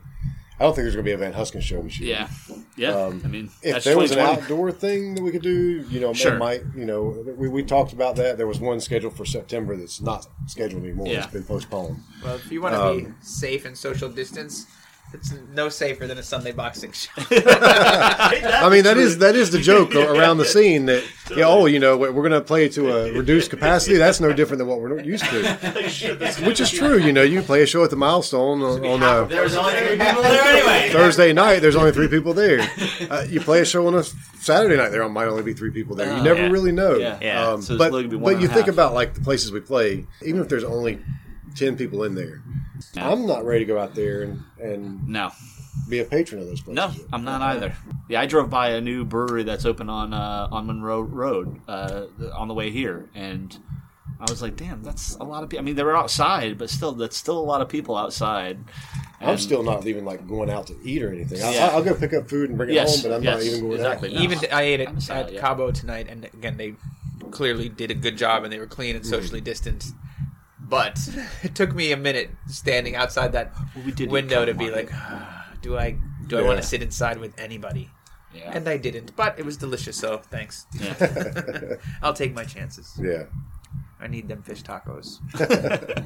I 0.59 0.63
don't 0.65 0.75
think 0.75 0.83
there's 0.83 0.95
going 0.95 1.03
to 1.05 1.09
be 1.09 1.13
a 1.13 1.17
Van 1.17 1.33
Huskin 1.33 1.61
show 1.61 1.81
this 1.81 1.99
year. 1.99 2.11
Yeah, 2.11 2.27
Yeah, 2.77 2.89
Um, 2.95 3.21
I 3.25 3.27
mean, 3.27 3.49
if 3.63 3.73
that's 3.73 3.85
there 3.85 3.97
was 3.97 4.11
an 4.11 4.19
outdoor 4.19 4.71
thing 4.71 5.15
that 5.15 5.23
we 5.23 5.31
could 5.31 5.41
do, 5.41 5.83
you 5.89 5.99
know, 5.99 6.13
Sure. 6.13 6.37
might, 6.37 6.61
you 6.75 6.85
know, 6.85 7.23
we, 7.37 7.49
we 7.49 7.63
talked 7.63 7.91
about 7.91 8.15
that. 8.17 8.37
There 8.37 8.45
was 8.47 8.59
one 8.59 8.79
scheduled 8.79 9.15
for 9.17 9.25
September 9.25 9.75
that's 9.75 9.99
not 9.99 10.27
scheduled 10.47 10.83
anymore. 10.83 11.07
Yeah. 11.07 11.23
It's 11.23 11.33
been 11.33 11.43
postponed. 11.43 11.97
Well, 12.23 12.35
if 12.35 12.51
you 12.51 12.61
want 12.61 12.75
to 12.75 12.81
Um, 12.81 12.97
be 13.03 13.07
safe 13.21 13.65
and 13.65 13.75
social 13.77 14.09
distance, 14.09 14.67
it's 15.13 15.31
no 15.53 15.69
safer 15.69 16.07
than 16.07 16.17
a 16.17 16.23
Sunday 16.23 16.51
boxing 16.51 16.91
show. 16.91 17.11
I 17.17 18.67
mean, 18.69 18.83
that 18.83 18.97
is 18.97 19.19
that 19.19 19.35
is 19.35 19.51
the 19.51 19.59
joke 19.59 19.93
around 19.95 20.37
the 20.37 20.45
scene 20.45 20.87
that, 20.87 21.03
yeah, 21.35 21.45
oh, 21.45 21.67
you 21.67 21.79
know, 21.79 21.95
we're 21.97 22.11
going 22.11 22.31
to 22.31 22.41
play 22.41 22.67
to 22.69 22.91
a 22.91 23.11
reduced 23.17 23.51
capacity. 23.51 23.97
That's 23.97 24.19
no 24.19 24.33
different 24.33 24.57
than 24.57 24.67
what 24.67 24.79
we're 24.79 24.99
used 25.01 25.25
to, 25.25 26.43
which 26.45 26.59
is 26.59 26.71
true. 26.71 26.97
You 26.97 27.13
know, 27.13 27.21
you 27.21 27.43
play 27.43 27.61
a 27.61 27.67
show 27.67 27.83
at 27.83 27.91
the 27.91 27.95
milestone 27.95 28.63
on, 28.63 28.85
on 28.85 29.03
a 29.03 29.27
There 29.27 29.43
was 29.43 29.55
only 29.55 29.73
three 29.73 29.97
people 29.97 30.23
there 30.23 30.43
anyway. 30.43 30.89
Thursday 30.91 31.31
night. 31.31 31.59
There's 31.59 31.75
only 31.75 31.91
three 31.91 32.07
people 32.07 32.33
there. 32.33 32.67
Uh, 33.09 33.25
you 33.29 33.39
play 33.39 33.61
a 33.61 33.65
show 33.65 33.85
on 33.85 33.95
a 33.95 34.03
Saturday 34.03 34.77
night. 34.77 34.89
There 34.89 35.07
might 35.09 35.27
only 35.27 35.43
be 35.43 35.53
three 35.53 35.71
people 35.71 35.95
there. 35.95 36.15
You 36.17 36.23
never 36.23 36.41
yeah. 36.41 36.49
really 36.49 36.71
know. 36.71 36.95
Yeah. 36.95 37.19
Yeah. 37.21 37.47
Um, 37.47 37.61
So 37.61 37.77
but 37.77 37.91
literally 37.91 38.03
gonna 38.03 38.17
be 38.17 38.23
one 38.23 38.33
but 38.33 38.41
you 38.41 38.49
a 38.49 38.53
think 38.53 38.67
about 38.67 38.93
like 38.93 39.13
the 39.13 39.21
places 39.21 39.51
we 39.51 39.59
play. 39.59 40.05
Even 40.23 40.41
if 40.41 40.49
there's 40.49 40.63
only 40.63 40.99
ten 41.55 41.75
people 41.77 42.03
in 42.03 42.15
there, 42.15 42.41
Yeah. 42.93 43.09
I'm 43.09 43.25
not 43.25 43.45
ready 43.45 43.59
to 43.59 43.65
go 43.65 43.79
out 43.79 43.95
there 43.95 44.23
and 44.23 44.43
and 44.61 45.07
No, 45.07 45.31
be 45.89 45.99
a 45.99 46.05
patron 46.05 46.41
of 46.41 46.47
those 46.47 46.61
places. 46.61 46.75
no, 46.75 46.91
I'm 47.11 47.23
not 47.23 47.41
either. 47.41 47.73
Yeah, 48.09 48.21
I 48.21 48.25
drove 48.25 48.49
by 48.49 48.69
a 48.69 48.81
new 48.81 49.05
brewery 49.05 49.43
that's 49.43 49.65
open 49.65 49.89
on 49.89 50.13
uh, 50.13 50.47
on 50.51 50.67
Monroe 50.67 51.01
Road 51.01 51.59
uh, 51.67 52.05
on 52.33 52.47
the 52.47 52.53
way 52.53 52.69
here, 52.71 53.09
and 53.15 53.57
I 54.19 54.29
was 54.29 54.41
like, 54.41 54.55
"Damn, 54.55 54.83
that's 54.83 55.15
a 55.15 55.23
lot 55.23 55.43
of 55.43 55.49
people." 55.49 55.63
I 55.63 55.65
mean, 55.65 55.75
they 55.75 55.83
were 55.83 55.95
outside, 55.97 56.57
but 56.57 56.69
still, 56.69 56.91
that's 56.93 57.17
still 57.17 57.37
a 57.37 57.43
lot 57.43 57.61
of 57.61 57.69
people 57.69 57.95
outside. 57.97 58.59
I'm 59.21 59.37
still 59.37 59.63
not 59.63 59.87
even 59.87 60.03
like 60.03 60.27
going 60.27 60.49
out 60.49 60.67
to 60.67 60.75
eat 60.83 61.01
or 61.01 61.09
anything. 61.09 61.41
I, 61.41 61.53
Yeah. 61.53 61.67
I'll 61.67 61.81
go 61.83 61.93
pick 61.93 62.13
up 62.13 62.29
food 62.29 62.49
and 62.49 62.57
bring 62.57 62.69
it 62.71 62.73
Yes, 62.73 63.01
home, 63.01 63.09
but 63.11 63.15
I'm 63.15 63.23
not 63.23 63.37
yes, 63.37 63.47
even 63.47 63.61
going 63.61 63.73
exactly. 63.75 64.09
out. 64.09 64.15
No. 64.15 64.21
Even 64.21 64.39
I 64.51 64.61
ate 64.63 64.79
it 64.81 64.89
I'm 64.89 64.97
at 65.09 65.31
yeah. 65.33 65.39
Cabo 65.39 65.71
tonight, 65.71 66.07
and 66.09 66.25
again 66.25 66.57
they 66.57 66.75
clearly 67.31 67.69
did 67.69 67.89
a 67.89 67.93
good 67.95 68.17
job, 68.17 68.43
and 68.43 68.51
they 68.51 68.59
were 68.59 68.67
clean 68.67 68.95
and 68.97 69.05
socially 69.05 69.39
distanced. 69.41 69.93
But 70.63 70.97
it 71.43 71.55
took 71.55 71.75
me 71.75 71.91
a 71.91 71.97
minute 71.97 72.31
standing 72.47 72.95
outside 72.95 73.33
that 73.33 73.53
Well, 73.75 73.85
we 73.85 74.07
window 74.07 74.45
to 74.45 74.53
be 74.53 74.65
calamari. 74.65 74.75
like, 74.91 75.61
do 75.61 75.77
I 75.77 75.97
do 76.27 76.37
I 76.37 76.41
Yeah. 76.41 76.47
want 76.47 76.61
to 76.61 76.67
sit 76.67 76.81
inside 76.81 77.17
with 77.19 77.33
anybody? 77.37 77.89
Yeah. 78.33 78.51
And 78.55 78.67
I 78.67 78.77
didn't, 78.77 79.15
but 79.15 79.37
it 79.37 79.45
was 79.45 79.57
delicious. 79.57 79.97
So 79.97 80.17
thanks. 80.31 80.65
yeah. 80.79 80.95
I'll 82.01 82.13
take 82.15 82.33
my 82.33 82.43
chances. 82.45 82.97
Yeah. 83.01 83.25
I 83.99 84.07
need 84.07 84.27
them 84.27 84.41
fish 84.43 84.63
tacos. 84.63 85.19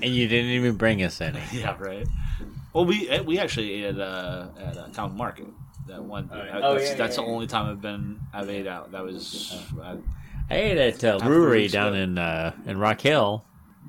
And 0.00 0.14
you 0.14 0.28
didn't 0.28 0.50
even 0.52 0.76
bring 0.76 1.02
us 1.02 1.20
any. 1.20 1.40
Yeah, 1.52 1.76
right. 1.78 2.06
Well, 2.72 2.84
we 2.84 3.08
eh, 3.08 3.20
we 3.20 3.38
actually 3.40 3.72
ate 3.72 3.84
at 3.96 4.00
uh, 4.00 4.46
at 4.58 4.76
uh, 4.76 4.88
Town 4.88 5.16
Market. 5.16 5.46
That 5.88 6.02
one. 6.02 6.30
uh, 6.30 6.60
Oh, 6.62 6.74
that's 6.74 6.90
yeah, 6.90 6.94
that's 6.96 7.16
yeah, 7.16 7.24
the 7.24 7.28
only 7.28 7.46
time 7.48 7.66
I've 7.70 7.80
been 7.82 8.20
I've 8.32 8.48
ate 8.48 8.66
out. 8.68 8.92
That 8.92 9.02
was 9.02 9.58
uh, 9.82 9.96
I 10.50 10.54
ate 10.54 10.78
at 10.78 11.02
uh, 11.02 11.14
After 11.16 11.26
brewery 11.26 11.66
down 11.68 11.94
in 11.96 12.16
uh, 12.18 12.52
in 12.66 12.78
Rock 12.78 13.00
Hill. 13.00 13.44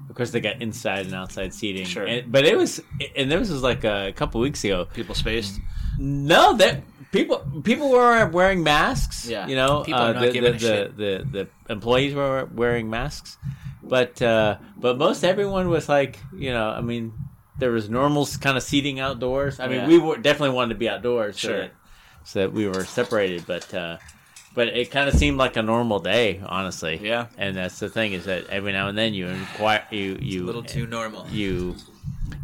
Of 0.09 0.15
course, 0.15 0.31
they 0.31 0.39
got 0.39 0.61
inside 0.61 1.05
and 1.07 1.15
outside 1.15 1.53
seating. 1.53 1.85
Sure. 1.85 2.05
And- 2.05 2.31
but 2.31 2.45
it 2.45 2.57
was, 2.57 2.81
and 3.15 3.31
this 3.31 3.49
was 3.49 3.63
like 3.63 3.83
a 3.83 4.13
couple 4.15 4.39
weeks 4.41 4.63
ago. 4.63 4.85
people 4.85 5.15
spaced. 5.15 5.59
No, 5.97 6.53
that 6.57 6.83
people 7.11 7.39
people 7.63 7.89
were 7.89 8.25
wearing 8.27 8.63
masks. 8.63 9.27
Yeah. 9.27 9.47
you 9.47 9.55
know, 9.55 9.83
People 9.83 10.01
uh, 10.01 10.11
are 10.11 10.13
not 10.13 10.21
the, 10.25 10.31
giving 10.31 10.53
the. 10.53 10.57
The, 10.57 10.93
the 10.95 11.23
the 11.31 11.73
employees 11.73 12.13
were 12.13 12.47
wearing 12.53 12.89
masks, 12.89 13.37
but 13.83 14.21
uh, 14.21 14.57
but 14.77 14.97
most 14.97 15.23
everyone 15.23 15.69
was 15.69 15.89
like, 15.89 16.17
you 16.35 16.51
know, 16.51 16.69
I 16.69 16.81
mean, 16.81 17.13
there 17.57 17.71
was 17.71 17.89
normal 17.89 18.25
kind 18.39 18.55
of 18.57 18.63
seating 18.63 18.99
outdoors. 18.99 19.59
I 19.59 19.67
mean, 19.67 19.77
Yeah. 19.81 19.87
we 19.87 19.97
were 19.99 20.17
definitely 20.17 20.55
wanted 20.55 20.73
to 20.75 20.79
be 20.79 20.87
outdoors, 20.89 21.39
so 21.39 21.47
Sure. 21.49 21.57
that, 21.61 21.71
so 22.23 22.39
that 22.39 22.53
we 22.53 22.67
were 22.67 22.85
separated, 22.85 23.45
but. 23.45 23.73
Uh, 23.73 23.97
but 24.59 24.67
it 24.81 24.91
kind 24.91 25.07
of 25.07 25.15
seemed 25.15 25.37
like 25.37 25.55
a 25.55 25.61
normal 25.61 25.99
day, 25.99 26.41
honestly. 26.45 26.99
Yeah. 27.01 27.27
and 27.37 27.55
that's 27.55 27.79
the 27.79 27.87
thing 27.87 28.11
is 28.11 28.25
that 28.25 28.41
every 28.49 28.73
now 28.73 28.89
and 28.89 28.97
then 28.97 29.13
you 29.13 29.27
inquire, 29.27 29.85
you 29.89 30.17
you 30.21 30.39
it's 30.41 30.43
A 30.43 30.45
little 30.51 30.63
too 30.63 30.85
normal. 30.85 31.21
you 31.29 31.75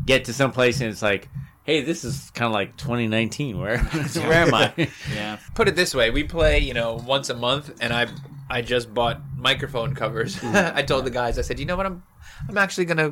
get 0.05 0.24
to 0.26 0.34
some 0.34 0.51
place 0.53 0.80
and 0.82 0.89
it's 0.89 1.01
like, 1.01 1.28
hey, 1.63 1.82
this 1.82 2.05
is 2.05 2.30
kind 2.38 2.45
of 2.47 2.53
like 2.53 2.78
2019. 2.78 3.59
Where 3.59 3.80
where 4.30 4.34
am 4.47 4.53
I? 4.53 4.72
Yeah. 5.13 5.39
Put 5.55 5.68
it 5.68 5.76
this 5.76 5.93
way: 5.93 6.09
we 6.09 6.24
play, 6.24 6.59
you 6.59 6.74
know, 6.74 6.89
once 7.16 7.30
a 7.30 7.36
month, 7.36 7.66
and 7.82 7.91
I 7.91 8.07
I 8.49 8.61
just 8.61 8.93
bought 8.93 9.20
microphone 9.36 9.93
covers. 9.95 10.41
I 10.80 10.82
told 10.84 11.03
the 11.05 11.11
guys, 11.11 11.38
I 11.38 11.41
said, 11.41 11.59
you 11.59 11.66
know 11.66 11.76
what, 11.76 11.86
I'm 11.86 12.03
I'm 12.47 12.57
actually 12.57 12.86
gonna 12.86 13.11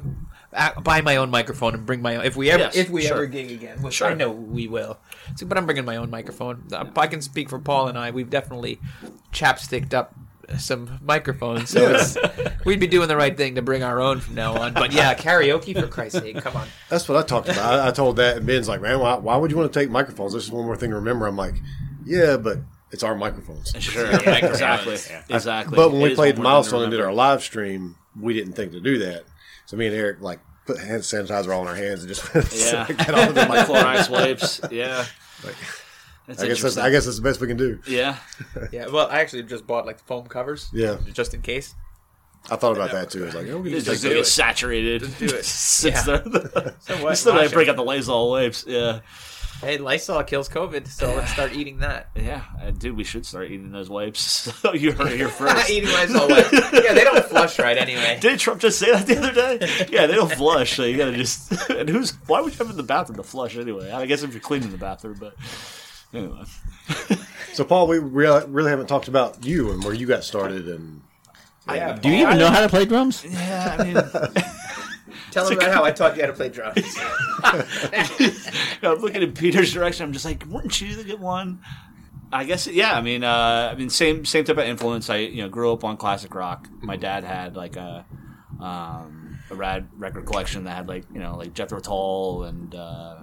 uh, 0.53 0.79
buy 0.81 1.01
my 1.01 1.15
own 1.17 1.29
microphone 1.29 1.73
and 1.73 1.85
bring 1.85 2.01
my 2.01 2.15
own. 2.17 2.23
If 2.25 2.35
we 2.37 2.51
ever 2.51 2.63
Yes, 2.63 2.75
if 2.77 2.89
we 2.89 3.01
sure. 3.01 3.13
ever 3.17 3.25
gig 3.25 3.51
again, 3.51 3.81
which 3.81 3.95
Sure. 3.95 4.11
I 4.11 4.13
know 4.13 4.31
we 4.31 4.67
will. 4.67 4.97
So, 5.35 5.45
but 5.45 5.57
I'm 5.57 5.65
bringing 5.65 5.85
my 5.85 5.97
own 5.97 6.09
microphone. 6.09 6.63
Uh, 6.71 6.85
I 6.95 7.07
can 7.07 7.21
speak 7.21 7.49
for 7.49 7.59
Paul 7.59 7.87
and 7.87 7.97
I. 7.97 8.11
We've 8.11 8.29
definitely 8.29 8.79
chapsticked 9.31 9.93
up 9.93 10.15
some 10.57 10.99
microphones, 11.01 11.69
so 11.69 11.91
it's, 11.91 12.17
we'd 12.65 12.79
be 12.79 12.85
doing 12.85 13.07
the 13.07 13.15
right 13.15 13.35
thing 13.35 13.55
to 13.55 13.61
bring 13.61 13.81
our 13.81 14.01
own 14.01 14.19
from 14.19 14.35
now 14.35 14.53
on. 14.55 14.73
But 14.73 14.91
yeah, 14.91 15.15
karaoke 15.15 15.79
for 15.79 15.87
Christ's 15.87 16.19
sake, 16.19 16.35
come 16.41 16.55
on. 16.57 16.67
That's 16.89 17.07
what 17.07 17.17
I 17.17 17.25
talked 17.25 17.47
about. 17.47 17.79
I, 17.79 17.87
I 17.87 17.91
told 17.91 18.17
that, 18.17 18.37
and 18.37 18.45
Ben's 18.45 18.67
like, 18.67 18.81
man, 18.81 18.99
why, 18.99 19.15
why 19.15 19.37
would 19.37 19.51
you 19.51 19.57
want 19.57 19.71
to 19.71 19.79
take 19.79 19.89
microphones? 19.89 20.33
This 20.33 20.43
is 20.43 20.51
one 20.51 20.65
more 20.65 20.75
thing 20.75 20.89
to 20.89 20.97
remember. 20.97 21.27
I'm 21.27 21.37
like, 21.37 21.55
yeah, 22.05 22.35
but 22.37 22.59
it's 22.91 23.03
our 23.03 23.15
microphones. 23.15 23.73
Sure. 23.79 24.11
Yeah, 24.11 24.45
exactly. 24.45 24.97
Exactly. 25.29 25.75
But 25.75 25.91
when 25.91 26.01
It 26.01 26.03
we 26.03 26.15
played 26.15 26.37
one 26.37 26.43
the 26.43 26.49
more 26.49 26.61
thing 26.61 26.71
to 26.71 26.73
milestone 26.77 26.83
and 26.83 26.91
did 26.91 26.99
our 27.01 27.13
live 27.13 27.41
stream, 27.41 27.95
we 28.19 28.33
didn't 28.33 28.53
think 28.53 28.73
to 28.73 28.81
do 28.81 28.99
that. 28.99 29.23
So 29.65 29.77
me 29.77 29.87
and 29.87 29.95
Eric 29.95 30.21
like 30.21 30.39
put 30.65 30.79
hand 30.79 31.01
sanitizer 31.01 31.53
all 31.53 31.61
on 31.61 31.67
our 31.67 31.75
hands 31.75 32.03
and 32.03 32.07
just 32.13 32.23
Yeah. 32.55 32.85
get 32.87 33.13
all 33.13 33.29
of 33.29 33.35
them. 33.35 33.47
my 33.49 33.59
Clorox 33.59 34.09
wipes. 34.09 34.61
Yeah. 34.71 35.05
That's 36.27 36.41
I 36.41 36.47
guess 36.47 36.61
that's. 36.61 36.77
I 36.77 36.89
guess 36.89 37.03
that's 37.05 37.17
the 37.17 37.21
best 37.23 37.41
we 37.41 37.47
can 37.47 37.57
do. 37.57 37.79
Yeah. 37.87 38.17
Yeah, 38.71 38.87
well, 38.87 39.07
I 39.09 39.19
actually 39.19 39.43
just 39.43 39.67
bought 39.67 39.85
like 39.85 39.97
the 39.97 40.03
foam 40.05 40.25
covers. 40.25 40.69
Yeah. 40.73 40.97
just 41.11 41.33
in 41.33 41.41
case. 41.41 41.75
I 42.49 42.55
thought 42.55 42.75
about 42.75 42.91
that 42.91 43.09
too. 43.09 43.23
I 43.23 43.25
was 43.27 43.35
like, 43.35 43.47
oh, 43.49 43.57
we 43.59 43.73
It's 43.73 43.85
just 43.85 44.01
just 44.01 44.03
take 44.03 44.09
gonna 44.11 44.19
get 44.21 44.27
saturated. 44.27 45.01
Just 45.01 45.19
do 45.19 45.25
it. 45.25 45.45
Sits 45.45 46.07
Yeah. 46.07 46.17
there. 46.25 46.75
So 46.79 47.03
what? 47.03 47.17
Still 47.17 47.33
Wash 47.33 47.41
gotta 47.43 47.49
break 47.53 47.67
it. 47.67 47.71
out 47.71 47.75
the 47.77 47.83
Lysol 47.83 48.31
wipes. 48.31 48.63
Yeah. 48.67 48.99
Hey, 49.61 49.77
Lysol 49.77 50.21
kills 50.23 50.49
COVID, 50.49 50.87
so 50.89 51.13
let's 51.15 51.31
start 51.31 51.53
eating 51.53 51.77
that. 51.79 52.09
Yeah. 52.15 52.43
Uh, 52.61 52.71
dude, 52.71 52.97
we 52.97 53.05
should 53.05 53.25
start 53.25 53.45
eating 53.49 53.71
those 53.71 53.89
wipes. 53.89 54.51
you 54.73 54.91
heard 54.91 55.13
it 55.13 55.17
here 55.17 55.29
first. 55.29 55.69
eating 55.69 55.89
Lysol 55.89 56.27
wipes. 56.27 56.51
Yeah, 56.51 56.93
they 56.93 57.03
don't 57.05 57.23
flush 57.25 57.52
right 57.52 57.52
anyway. 57.95 58.17
Did 58.21 58.39
Trump 58.39 58.61
just 58.61 58.79
say 58.79 58.91
that 58.91 59.07
the 59.07 59.17
other 59.17 59.33
day? 59.33 59.87
Yeah, 59.89 60.07
they 60.07 60.15
don't 60.15 60.31
flush, 60.31 60.75
so 60.75 60.83
you 60.83 60.97
gotta 60.97 61.15
just. 61.15 61.51
And 61.69 61.89
who's? 61.89 62.11
Why 62.27 62.41
would 62.41 62.53
you 62.53 62.57
have 62.59 62.67
it 62.67 62.71
in 62.71 62.77
the 62.77 62.83
bathroom 62.83 63.17
to 63.17 63.23
flush 63.23 63.57
anyway? 63.57 63.91
I 63.91 64.05
guess 64.05 64.23
if 64.23 64.31
you're 64.31 64.41
cleaning 64.41 64.71
the 64.71 64.77
bathroom, 64.77 65.17
but 65.19 65.35
anyway. 66.13 66.43
So 67.53 67.63
Paul, 67.63 67.87
we 67.87 67.99
really, 67.99 68.45
really 68.47 68.69
haven't 68.69 68.87
talked 68.87 69.07
about 69.07 69.45
you 69.45 69.71
and 69.71 69.83
where 69.83 69.93
you 69.93 70.07
got 70.07 70.23
started 70.23 70.67
and 70.67 71.01
Yeah, 71.67 71.93
Do 71.93 72.09
you 72.09 72.15
even 72.25 72.37
know 72.39 72.49
how 72.49 72.61
to 72.61 72.69
play 72.69 72.85
drums? 72.85 73.23
Yeah, 73.23 73.77
I 73.79 73.83
mean, 73.83 73.93
Tell 75.31 75.49
them 75.49 75.57
about 75.57 75.71
how 75.71 75.83
I 75.83 75.91
taught 75.91 76.15
you 76.15 76.21
how 76.21 76.27
to 76.27 76.33
play 76.33 76.49
drums. 76.49 76.95
I'm 78.83 78.99
looking 78.99 79.21
in 79.21 79.33
Peter's 79.33 79.73
direction. 79.73 80.05
I'm 80.05 80.13
just 80.13 80.25
like, 80.25 80.43
wouldn't 80.47 80.79
you 80.79 81.03
get 81.03 81.19
one? 81.19 81.59
I 82.33 82.43
guess, 82.45 82.67
yeah. 82.67 82.97
I 82.97 83.01
mean, 83.01 83.23
uh, 83.23 83.69
I 83.71 83.75
mean, 83.75 83.89
same 83.89 84.25
same 84.25 84.43
type 84.43 84.57
of 84.57 84.65
influence. 84.65 85.09
I 85.09 85.17
you 85.17 85.43
know 85.43 85.49
grew 85.49 85.71
up 85.71 85.83
on 85.83 85.97
classic 85.97 86.33
rock. 86.33 86.67
My 86.81 86.97
dad 86.97 87.23
had 87.23 87.55
like 87.55 87.75
a 87.75 88.05
um, 88.59 89.39
a 89.51 89.55
rad 89.55 89.87
record 89.97 90.25
collection 90.25 90.63
that 90.63 90.75
had 90.75 90.87
like 90.87 91.05
you 91.13 91.19
know 91.19 91.37
like 91.37 91.53
Jethro 91.53 91.79
Tull 91.79 92.43
and 92.43 92.73
uh, 92.73 93.17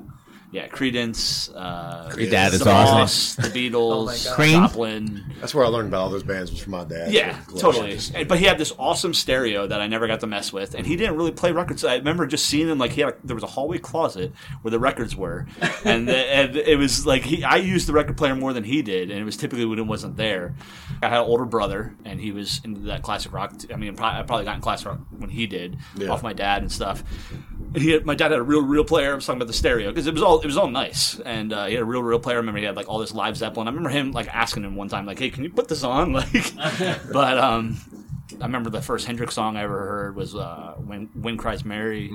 yeah, 0.53 0.67
Creedence. 0.69 1.51
Uh, 1.55 2.13
Your 2.17 2.29
dad 2.31 2.53
is 2.53 2.61
the 2.61 2.71
awesome. 2.71 3.45
The 3.53 3.71
Beatles, 3.71 4.29
Oh. 4.31 4.35
Cream? 4.35 4.53
Joplin. 4.53 5.25
that's 5.41 5.55
where 5.55 5.65
I 5.65 5.69
learned 5.69 5.89
about 5.89 6.01
all 6.03 6.11
those 6.11 6.23
bands 6.25 6.51
was 6.51 6.61
from 6.61 6.73
my 6.73 6.85
dad. 6.85 7.13
Yeah, 7.13 7.39
totally. 7.59 7.99
And- 8.15 8.29
But 8.29 8.39
he 8.39 8.45
had 8.47 8.59
this 8.59 8.73
awesome 8.79 9.15
stereo 9.15 9.67
that 9.67 9.81
I 9.81 9.87
never 9.87 10.07
got 10.07 10.21
to 10.21 10.27
mess 10.27 10.53
with, 10.53 10.75
and 10.75 10.87
he 10.87 10.97
didn't 10.97 11.17
really 11.17 11.31
play 11.33 11.53
records. 11.53 11.85
I 11.85 11.97
remember 11.97 12.27
just 12.27 12.47
seeing 12.47 12.69
him 12.69 12.79
like 12.79 12.93
he 12.93 13.01
had 13.03 13.15
a, 13.15 13.17
there 13.25 13.35
was 13.35 13.45
a 13.45 13.49
hallway 13.49 13.79
closet 13.79 14.33
where 14.63 14.71
the 14.71 14.79
records 14.81 15.15
were, 15.17 15.47
and 15.85 16.09
the, 16.09 16.17
and 16.17 16.57
it 16.57 16.77
was 16.77 17.07
like 17.07 17.23
he 17.23 17.45
I 17.45 17.57
used 17.57 17.87
the 17.89 17.93
record 17.93 18.17
player 18.17 18.35
more 18.35 18.53
than 18.53 18.65
he 18.65 18.83
did, 18.83 19.11
and 19.11 19.21
it 19.21 19.25
was 19.25 19.37
typically 19.37 19.65
when 19.67 19.79
it 19.79 19.87
wasn't 19.87 20.17
there. 20.17 20.55
I 21.03 21.09
had 21.09 21.19
an 21.21 21.25
older 21.27 21.45
brother, 21.45 21.95
and 22.05 22.21
he 22.21 22.33
was 22.33 22.61
into 22.65 22.81
that 22.83 23.03
classic 23.03 23.33
rock. 23.33 23.55
I 23.73 23.77
mean, 23.77 23.95
pro- 23.97 24.07
I 24.09 24.23
probably 24.23 24.45
got 24.45 24.57
in 24.57 24.61
classic 24.61 24.89
rock 24.89 24.99
when 25.17 25.31
he 25.31 25.47
did 25.47 25.79
Yeah. 25.97 26.09
off 26.09 26.23
my 26.23 26.33
dad 26.33 26.63
and 26.63 26.71
stuff. 26.73 27.03
And 27.73 27.83
he 27.83 27.93
had, 27.93 28.05
my 28.05 28.15
dad 28.17 28.33
had 28.33 28.41
a 28.41 28.43
real 28.43 28.63
real 28.63 28.85
player. 28.85 29.13
I 29.13 29.15
was 29.15 29.25
talking 29.25 29.39
about 29.41 29.47
the 29.47 29.53
stereo 29.55 29.91
because 29.91 30.07
it 30.09 30.13
was 30.13 30.23
all 30.23 30.40
it 30.43 30.47
was 30.47 30.57
all 30.57 30.69
nice, 30.69 31.19
and 31.21 31.53
uh, 31.53 31.67
he 31.67 31.75
had 31.75 31.83
a 31.83 31.87
real 31.87 32.03
real 32.03 32.19
player. 32.19 32.37
I 32.37 32.41
remember 32.41 32.59
he 32.59 32.65
had 32.65 32.77
like 32.77 32.89
all 32.89 32.99
this 32.99 33.13
live 33.13 33.37
Zeppelin. 33.37 33.69
I 33.69 33.71
remember 33.71 33.91
him 33.91 34.13
like 34.13 34.29
asking 34.29 34.65
him 34.65 34.77
one 34.77 34.89
time 34.89 35.07
like, 35.07 35.19
"Hey, 35.19 35.31
can 35.31 35.45
you 35.45 35.51
put 35.51 35.69
this 35.69 35.83
on?" 35.83 36.13
Like, 36.21 36.55
but 37.13 37.39
um, 37.39 37.79
I 38.41 38.45
remember 38.45 38.71
the 38.71 38.83
first 38.83 39.07
Hendrix 39.07 39.35
song 39.35 39.57
I 39.57 39.63
ever 39.63 39.79
heard 39.79 40.17
was 40.17 40.35
uh, 40.35 40.75
"When 40.79 41.11
Wind 41.15 41.39
Cries 41.39 41.65
Mary." 41.65 42.11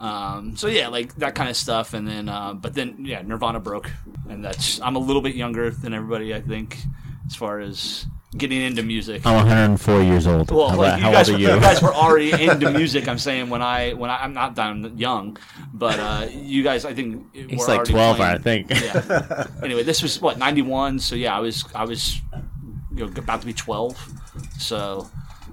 Um, 0.00 0.56
so 0.56 0.68
yeah, 0.68 0.88
like 0.88 1.14
that 1.16 1.34
kind 1.34 1.50
of 1.50 1.56
stuff, 1.56 1.94
and 1.94 2.06
then 2.06 2.28
uh, 2.28 2.54
but 2.54 2.74
then 2.74 3.04
yeah, 3.04 3.22
Nirvana 3.22 3.60
broke, 3.60 3.90
and 4.28 4.44
that's 4.44 4.80
I'm 4.80 4.96
a 4.96 5.00
little 5.00 5.22
bit 5.22 5.34
younger 5.34 5.70
than 5.70 5.92
everybody 5.92 6.34
I 6.34 6.40
think 6.40 6.78
as 7.26 7.34
far 7.34 7.60
as 7.60 8.06
getting 8.36 8.60
into 8.60 8.82
music. 8.82 9.24
I'm 9.24 9.34
104 9.36 10.02
years 10.02 10.26
old. 10.26 10.50
Well, 10.50 10.68
how, 10.68 10.76
like, 10.76 10.98
you, 10.98 11.02
how 11.04 11.12
guys, 11.12 11.28
old 11.30 11.38
are 11.38 11.40
you 11.40 11.54
you? 11.54 11.60
guys 11.60 11.80
were 11.82 11.94
already 11.94 12.32
into 12.44 12.70
music. 12.70 13.08
I'm 13.08 13.18
saying 13.18 13.48
when 13.48 13.62
I 13.62 13.94
when 13.94 14.10
I, 14.10 14.22
I'm 14.24 14.34
not 14.34 14.54
that 14.56 14.66
I'm 14.66 14.96
young, 14.98 15.38
but 15.72 15.98
uh, 15.98 16.26
you 16.30 16.62
guys 16.62 16.84
I 16.84 16.92
think 16.94 17.34
He's 17.34 17.66
like 17.66 17.84
12, 17.84 18.16
playing- 18.16 18.34
I 18.34 18.38
think. 18.38 18.70
Yeah. 18.70 19.46
anyway, 19.62 19.82
this 19.82 20.02
was 20.02 20.20
what 20.20 20.38
91. 20.38 20.98
So 20.98 21.14
yeah, 21.16 21.36
I 21.36 21.40
was 21.40 21.64
I 21.74 21.84
was 21.84 22.20
you 22.94 23.06
know 23.06 23.12
about 23.16 23.40
to 23.40 23.46
be 23.46 23.54
12. 23.54 23.96
So 24.58 25.08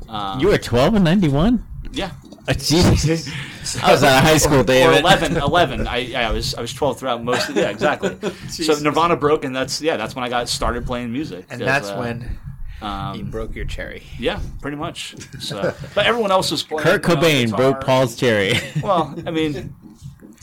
um, 0.10 0.40
You 0.40 0.48
were 0.48 0.58
12 0.58 0.96
in 0.96 1.04
91? 1.04 1.64
yeah. 1.94 2.12
Oh, 2.48 2.54
Jesus. 2.54 3.28
I 3.82 3.92
was 3.92 4.04
out 4.04 4.20
of 4.20 4.24
high 4.24 4.38
school, 4.38 4.60
or 4.60 4.64
David. 4.64 5.00
11, 5.00 5.38
11. 5.38 5.88
I, 5.88 6.14
I 6.14 6.32
was 6.32 6.54
I 6.54 6.62
was 6.62 6.72
12 6.74 7.00
throughout 7.00 7.24
most 7.24 7.50
of 7.50 7.56
yeah 7.56 7.70
exactly. 7.70 8.16
so 8.50 8.76
Nirvana 8.76 9.16
broke 9.16 9.44
and 9.46 9.56
that's 9.56 9.82
yeah 9.82 9.98
that's 9.98 10.14
when 10.16 10.24
I 10.24 10.30
got 10.30 10.48
started 10.48 10.86
playing 10.86 11.12
music. 11.12 11.46
And 11.50 11.60
that's 11.60 11.90
uh, 11.90 11.98
when 11.98 12.38
you 12.82 12.88
um, 12.88 13.30
broke 13.32 13.56
your 13.56 13.66
cherry. 13.66 14.04
yeah 14.20 14.40
pretty 14.62 14.78
much. 14.78 15.16
So 15.40 15.74
but 15.94 16.06
everyone 16.06 16.32
else 16.32 16.52
was 16.52 16.64
playing. 16.64 16.84
Kurt 16.84 17.04
Cobain 17.04 17.46
guitar 17.46 17.58
broke 17.58 17.82
Paul's 17.82 18.16
cherry. 18.16 18.54
Well, 18.82 19.16
I 19.26 19.32
mean, 19.32 19.76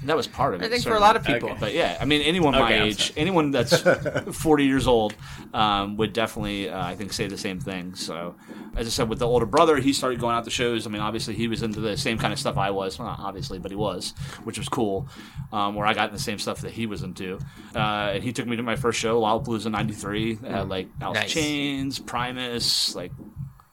that 0.05 0.17
was 0.17 0.27
part 0.27 0.55
of 0.55 0.63
it. 0.63 0.67
I 0.67 0.69
think 0.69 0.83
for 0.83 0.95
a 0.95 1.01
lot 1.01 1.17
of 1.17 1.25
people. 1.25 1.57
But 1.59 1.75
yeah, 1.75 1.97
I 2.01 2.05
mean, 2.05 2.23
anyone 2.23 2.53
my 2.53 2.63
Okay, 2.65 2.81
I'm 2.81 2.87
age, 2.89 3.13
anyone 3.17 3.51
that's 3.51 3.83
40 4.33 4.65
years 4.65 4.87
old, 4.87 5.15
um, 5.55 5.97
would 5.97 6.13
definitely, 6.13 6.69
uh, 6.69 6.85
I 6.85 6.97
think, 6.97 7.13
say 7.13 7.27
the 7.29 7.39
same 7.39 7.61
thing. 7.61 7.95
So, 7.95 8.35
as 8.77 8.87
I 8.87 8.91
said, 8.91 9.09
with 9.09 9.19
the 9.19 9.27
older 9.27 9.47
brother, 9.47 9.77
he 9.77 9.93
started 9.93 10.19
going 10.21 10.35
out 10.35 10.45
to 10.45 10.51
shows. 10.51 10.87
I 10.87 10.91
mean, 10.91 11.03
obviously, 11.03 11.35
he 11.35 11.49
was 11.49 11.63
into 11.63 11.81
the 11.81 11.97
same 11.97 12.19
kind 12.19 12.33
of 12.33 12.39
stuff 12.39 12.57
I 12.57 12.71
was. 12.71 12.99
Well, 12.99 13.09
not 13.09 13.21
obviously, 13.21 13.59
but 13.59 13.71
he 13.71 13.77
was, 13.77 14.15
which 14.45 14.59
was 14.59 14.69
cool. 14.69 15.09
Um, 15.53 15.75
where 15.75 15.87
I 15.87 15.95
got 15.95 16.09
in 16.09 16.15
the 16.15 16.21
same 16.21 16.39
stuff 16.39 16.61
that 16.63 16.73
he 16.73 16.87
was 16.87 17.03
into. 17.03 17.39
Uh, 17.75 18.13
and 18.15 18.25
he 18.25 18.33
took 18.33 18.47
me 18.47 18.57
to 18.57 18.63
my 18.63 18.77
first 18.77 18.99
show, 18.99 19.21
Lollapalooza 19.21 19.71
'93. 19.71 20.33
It 20.33 20.39
had 20.43 20.69
like 20.69 20.89
Alice 21.01 21.21
Nice. 21.21 21.33
Chains, 21.33 21.99
Primus, 21.99 22.95
like 22.95 23.13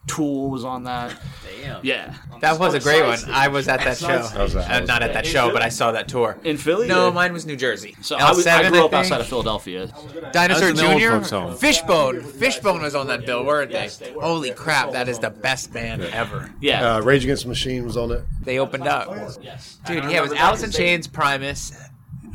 Tool 0.09 0.49
was 0.49 0.63
on 0.65 0.83
that. 0.83 1.15
Damn. 1.61 1.79
Yeah, 1.83 2.13
That 2.41 2.57
was 2.59 2.73
a 2.73 2.79
great 2.79 3.05
one. 3.05 3.19
I 3.31 3.47
was 3.49 3.67
at 3.67 3.79
that 3.81 3.97
show. 3.97 4.07
was 4.41 4.53
that? 4.53 4.83
Uh, 4.83 4.85
not 4.85 5.03
at 5.03 5.13
that 5.13 5.25
show, 5.25 5.51
but 5.51 5.61
I 5.61 5.69
saw 5.69 5.91
that 5.91 6.07
tour. 6.07 6.37
in 6.43 6.57
Philly. 6.57 6.87
No, 6.87 7.07
or- 7.07 7.11
mine 7.11 7.33
was 7.33 7.45
New 7.45 7.55
Jersey. 7.57 7.95
So 8.01 8.15
I, 8.15 8.29
was, 8.31 8.45
I 8.47 8.63
L7, 8.63 8.69
grew 8.69 8.85
up 8.85 8.93
outside 8.93 9.21
of 9.21 9.27
Philadelphia. 9.27 9.87
Dinosaur 10.31 10.67
I 10.69 10.71
was 10.71 10.79
in 10.81 10.87
the 10.93 10.99
Jr. 10.99 11.35
home. 11.35 11.55
Fishbone. 11.55 12.21
Fishbone 12.21 12.81
was 12.81 12.95
on 12.95 13.07
that 13.07 13.25
bill, 13.25 13.45
weren't 13.45 13.71
they? 13.71 13.89
Holy 14.19 14.51
crap, 14.51 14.91
that 14.93 15.07
is 15.09 15.19
the 15.19 15.29
best 15.29 15.71
band 15.73 16.01
ever. 16.03 16.49
Yeah, 16.61 16.95
Uh, 16.95 17.01
Rage 17.01 17.23
Against 17.23 17.43
the 17.43 17.49
Machine 17.49 17.85
was 17.85 17.97
on 17.97 18.11
it. 18.11 18.23
They 18.41 18.57
opened 18.59 18.87
up. 18.87 19.07
yes. 19.41 19.77
Dude, 19.85 20.03
yeah, 20.05 20.09
it 20.19 20.21
was 20.21 20.29
remember 20.31 20.35
Alice 20.37 20.61
that 20.61 20.65
in 20.67 20.71
'cause 20.71 20.77
they- 20.77 20.83
Chains, 20.85 21.07
Primus, 21.07 21.71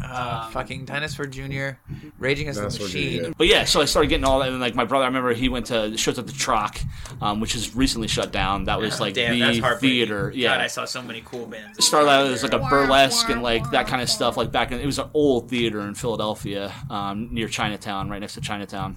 uh, 0.03 0.49
fucking 0.51 0.84
Dinosaur 0.84 1.26
Jr., 1.26 1.70
Raging 2.18 2.49
as 2.49 2.57
the 2.57 2.62
Dinosaur 2.62 2.88
Jr., 2.88 2.97
Machine. 2.97 3.24
yeah. 3.24 3.30
But 3.36 3.47
yeah, 3.47 3.64
so 3.64 3.80
I 3.80 3.84
started 3.84 4.09
getting 4.09 4.24
all 4.24 4.38
that, 4.40 4.49
and 4.49 4.61
like 4.61 4.74
my 4.74 4.84
brother, 4.84 5.05
I 5.05 5.09
remember 5.09 5.32
he 5.34 5.49
went 5.49 5.66
to 5.66 5.97
shows 5.97 6.18
at 6.18 6.26
the 6.26 6.32
Troc, 6.32 6.78
um, 7.20 7.40
which 7.40 7.55
is 7.55 7.74
recently 7.76 8.09
shut 8.09 8.32
down. 8.32 8.64
That 8.64 8.80
was 8.80 9.01
like 9.01 9.14
the 9.14 9.76
theater. 9.80 10.32
Yeah, 10.34 10.59
I 10.59 10.66
saw 10.66 10.84
so 10.84 11.03
many 11.03 11.22
cool 11.24 11.47
bands. 11.47 11.84
started 11.84 12.09
out 12.09 12.26
as 12.26 12.42
like 12.42 12.53
a 12.55 12.59
burlesque 12.59 13.28
and 13.28 13.42
like 13.42 13.70
that 13.70 13.86
kind 13.86 14.03
of 14.03 14.09
stuff. 14.09 14.36
Like 14.36 14.53
back 14.53 14.72
in, 14.72 14.80
it 14.80 14.86
was 14.86 14.99
an 14.99 15.11
old 15.14 15.49
theater 15.49 15.80
in 15.80 15.95
Philadelphia, 15.95 16.72
um, 16.90 17.28
near 17.32 17.49
Chinatown, 17.49 18.09
right 18.11 18.20
next 18.20 18.34
to 18.34 18.40
Chinatown. 18.40 18.97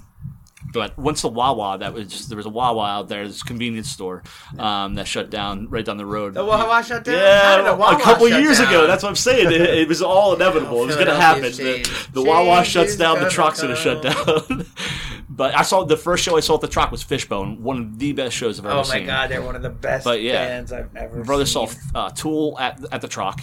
But 0.74 0.98
once 0.98 1.22
the 1.22 1.30
Wawa, 1.30 1.78
that 1.80 1.94
was 1.94 2.28
there 2.28 2.36
was 2.36 2.46
a 2.46 2.50
Wawa 2.50 2.86
out 2.86 3.08
there, 3.10 3.26
this 3.28 3.42
convenience 3.42 3.90
store 3.90 4.24
um, 4.60 4.96
that 4.96 5.08
shut 5.08 5.30
down 5.30 5.70
right 5.70 5.86
down 5.86 5.98
the 5.98 6.06
road. 6.06 6.34
The 6.34 6.44
Wawa 6.46 6.84
shut 6.84 7.04
down? 7.06 7.16
Yeah, 7.16 7.58
did 7.58 7.68
a 7.68 7.76
Wawa 7.76 8.00
couple 8.02 8.28
years 8.28 8.58
down? 8.60 8.68
ago. 8.68 8.88
That's 8.88 9.02
what 9.04 9.10
I'm 9.10 9.16
saying. 9.16 9.52
It, 9.52 9.62
it 9.62 9.88
was 9.88 10.02
all 10.02 10.36
inevitable. 10.36 10.84
it 10.84 10.88
was 10.88 10.96
going 10.96 11.08
to 11.08 11.16
happen. 11.16 11.44
The, 11.44 12.08
the 12.14 12.22
Wawa 12.24 12.64
shuts 12.66 12.96
down. 12.98 13.22
The 13.22 13.30
Troc's 13.30 13.62
going 13.62 13.74
to 13.74 13.80
shut 13.82 14.04
down. 14.04 14.66
but 15.30 15.56
I 15.56 15.62
saw 15.62 15.84
the 15.86 15.96
first 15.98 16.24
show 16.24 16.36
I 16.38 16.42
saw 16.42 16.56
at 16.56 16.62
the 16.62 16.68
truck 16.68 16.92
was 16.92 17.02
Fishbone, 17.02 17.64
one 17.64 17.78
of 17.80 18.00
the 18.00 18.12
best 18.14 18.36
shows 18.36 18.60
I've 18.60 18.66
ever 18.66 18.84
seen. 18.84 18.96
Oh 18.98 19.00
my 19.02 19.06
god, 19.06 19.30
they're 19.32 19.42
one 19.42 19.56
of 19.56 19.62
the 19.62 19.70
best 19.70 20.04
But 20.04 20.22
yeah, 20.22 20.46
bands 20.48 20.72
I've 20.74 20.94
ever 20.96 21.18
My 21.20 21.24
brother 21.24 21.46
seen. 21.46 21.68
saw 21.68 21.80
uh, 21.96 22.10
Tool 22.10 22.58
at 22.60 22.84
at 22.92 23.02
the 23.02 23.08
Troc. 23.08 23.42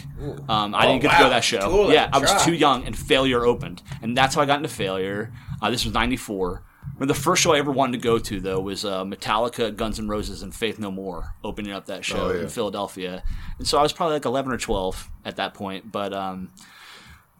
Um, 0.48 0.74
I 0.74 0.84
Oh, 0.84 0.88
didn't 0.88 1.02
get 1.02 1.12
to 1.12 1.18
go 1.18 1.24
to 1.24 1.30
that 1.30 1.44
show. 1.44 1.60
Tool 1.70 1.92
yeah, 1.92 2.10
I 2.12 2.18
was 2.18 2.30
Troc. 2.30 2.42
too 2.42 2.54
young, 2.54 2.84
and 2.84 2.96
Failure 2.96 3.44
opened, 3.46 3.82
and 4.02 4.16
that's 4.16 4.34
how 4.34 4.42
I 4.42 4.46
got 4.46 4.58
into 4.58 4.68
Failure. 4.68 5.32
Uh, 5.62 5.70
this 5.70 5.84
was 5.84 5.94
'94. 5.94 6.62
The 6.98 7.12
first 7.12 7.42
show 7.42 7.52
I 7.54 7.58
ever 7.58 7.72
wanted 7.72 7.92
to 7.92 7.98
go 7.98 8.18
to 8.18 8.40
though 8.40 8.60
was 8.60 8.84
uh, 8.84 9.04
Metallica, 9.04 9.74
Guns 9.74 9.98
N' 9.98 10.08
Roses, 10.08 10.42
and 10.42 10.54
Faith 10.54 10.78
No 10.78 10.90
More 10.90 11.34
opening 11.42 11.72
up 11.72 11.86
that 11.86 12.04
show 12.04 12.28
Oh, 12.28 12.32
yeah. 12.32 12.42
in 12.42 12.48
Philadelphia, 12.48 13.22
and 13.58 13.66
so 13.66 13.78
I 13.78 13.82
was 13.82 13.92
probably 13.92 14.14
like 14.14 14.24
11 14.24 14.52
or 14.52 14.56
12 14.58 15.10
at 15.24 15.36
that 15.36 15.54
point. 15.54 15.90
But 15.90 16.12
um, 16.14 16.50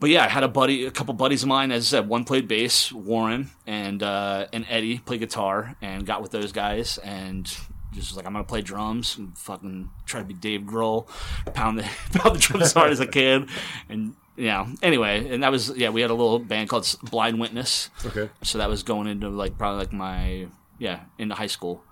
but 0.00 0.10
yeah, 0.10 0.24
I 0.24 0.28
had 0.28 0.42
a 0.42 0.48
buddy, 0.48 0.84
a 0.86 0.90
couple 0.90 1.14
buddies 1.14 1.42
of 1.44 1.48
mine. 1.48 1.70
As 1.70 1.84
I 1.84 1.98
said, 1.98 2.08
one 2.08 2.24
played 2.24 2.48
bass, 2.48 2.92
Warren, 2.92 3.50
and 3.66 4.02
uh, 4.02 4.46
and 4.52 4.66
Eddie 4.68 4.98
played 4.98 5.20
guitar, 5.20 5.76
and 5.80 6.04
got 6.04 6.20
with 6.20 6.32
those 6.32 6.50
guys, 6.52 6.98
and 6.98 7.44
just 7.92 8.10
was 8.10 8.16
like, 8.16 8.26
I'm 8.26 8.32
gonna 8.32 8.44
play 8.44 8.60
drums 8.60 9.16
and 9.16 9.38
fucking 9.38 9.88
try 10.04 10.20
to 10.20 10.26
be 10.26 10.34
Dave 10.34 10.62
Grohl, 10.62 11.06
pound 11.54 11.78
the 11.78 11.82
pound 12.18 12.34
the 12.36 12.40
drums 12.40 12.64
as 12.64 12.72
hard 12.72 12.90
as 12.90 13.00
I 13.00 13.06
can, 13.06 13.48
and 13.88 14.14
yeah. 14.36 14.66
Anyway, 14.82 15.28
and 15.32 15.42
that 15.42 15.50
was 15.52 15.70
yeah, 15.76 15.90
we 15.90 16.00
had 16.00 16.10
a 16.10 16.14
little 16.14 16.38
band 16.38 16.68
called 16.68 16.86
Blind 17.10 17.38
Witness, 17.40 17.90
Okay. 18.04 18.28
so 18.42 18.58
that 18.58 18.68
was 18.68 18.82
going 18.82 19.06
into 19.06 19.28
like 19.28 19.56
probably 19.58 19.78
like 19.80 19.92
my 19.92 20.46
yeah 20.78 21.00
into 21.18 21.34
high 21.34 21.46
school. 21.48 21.82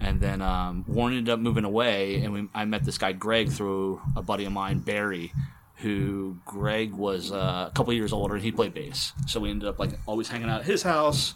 And 0.00 0.20
then 0.20 0.42
um, 0.42 0.84
Warren 0.88 1.16
ended 1.16 1.32
up 1.32 1.38
moving 1.40 1.64
away, 1.64 2.16
and 2.22 2.32
we, 2.32 2.48
I 2.52 2.64
met 2.64 2.84
this 2.84 2.98
guy 2.98 3.12
Greg 3.12 3.50
through 3.50 4.02
a 4.16 4.22
buddy 4.22 4.44
of 4.44 4.52
mine, 4.52 4.80
Barry, 4.80 5.32
who 5.76 6.36
Greg 6.44 6.92
was 6.92 7.30
uh, 7.32 7.68
a 7.70 7.72
couple 7.74 7.92
years 7.92 8.12
older, 8.12 8.34
and 8.34 8.42
he 8.42 8.50
played 8.50 8.74
bass. 8.74 9.12
So 9.28 9.38
we 9.40 9.50
ended 9.50 9.68
up 9.68 9.78
like 9.78 9.90
always 10.06 10.28
hanging 10.28 10.50
out 10.50 10.60
at 10.60 10.66
his 10.66 10.82
house, 10.82 11.34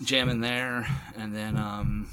jamming 0.00 0.40
there, 0.40 0.86
and 1.18 1.34
then 1.34 1.56
um, 1.58 2.08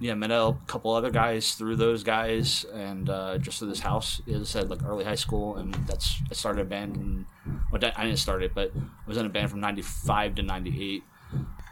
yeah, 0.00 0.14
met 0.14 0.30
a 0.30 0.56
couple 0.66 0.92
other 0.92 1.10
guys 1.10 1.54
through 1.54 1.76
those 1.76 2.02
guys, 2.02 2.64
and 2.72 3.08
uh, 3.08 3.38
just 3.38 3.58
through 3.58 3.68
this 3.68 3.80
house. 3.80 4.20
As 4.28 4.40
I 4.40 4.44
said, 4.44 4.70
like 4.70 4.82
early 4.84 5.04
high 5.04 5.14
school, 5.14 5.56
and 5.56 5.74
that's 5.86 6.20
I 6.30 6.34
started 6.34 6.62
a 6.62 6.64
band. 6.64 6.96
And, 6.96 7.26
well, 7.70 7.92
I 7.96 8.04
didn't 8.04 8.18
start 8.18 8.42
it, 8.42 8.54
but 8.54 8.72
I 8.74 9.08
was 9.08 9.16
in 9.16 9.26
a 9.26 9.28
band 9.28 9.50
from 9.50 9.60
'95 9.60 10.36
to 10.36 10.42
'98. 10.42 11.02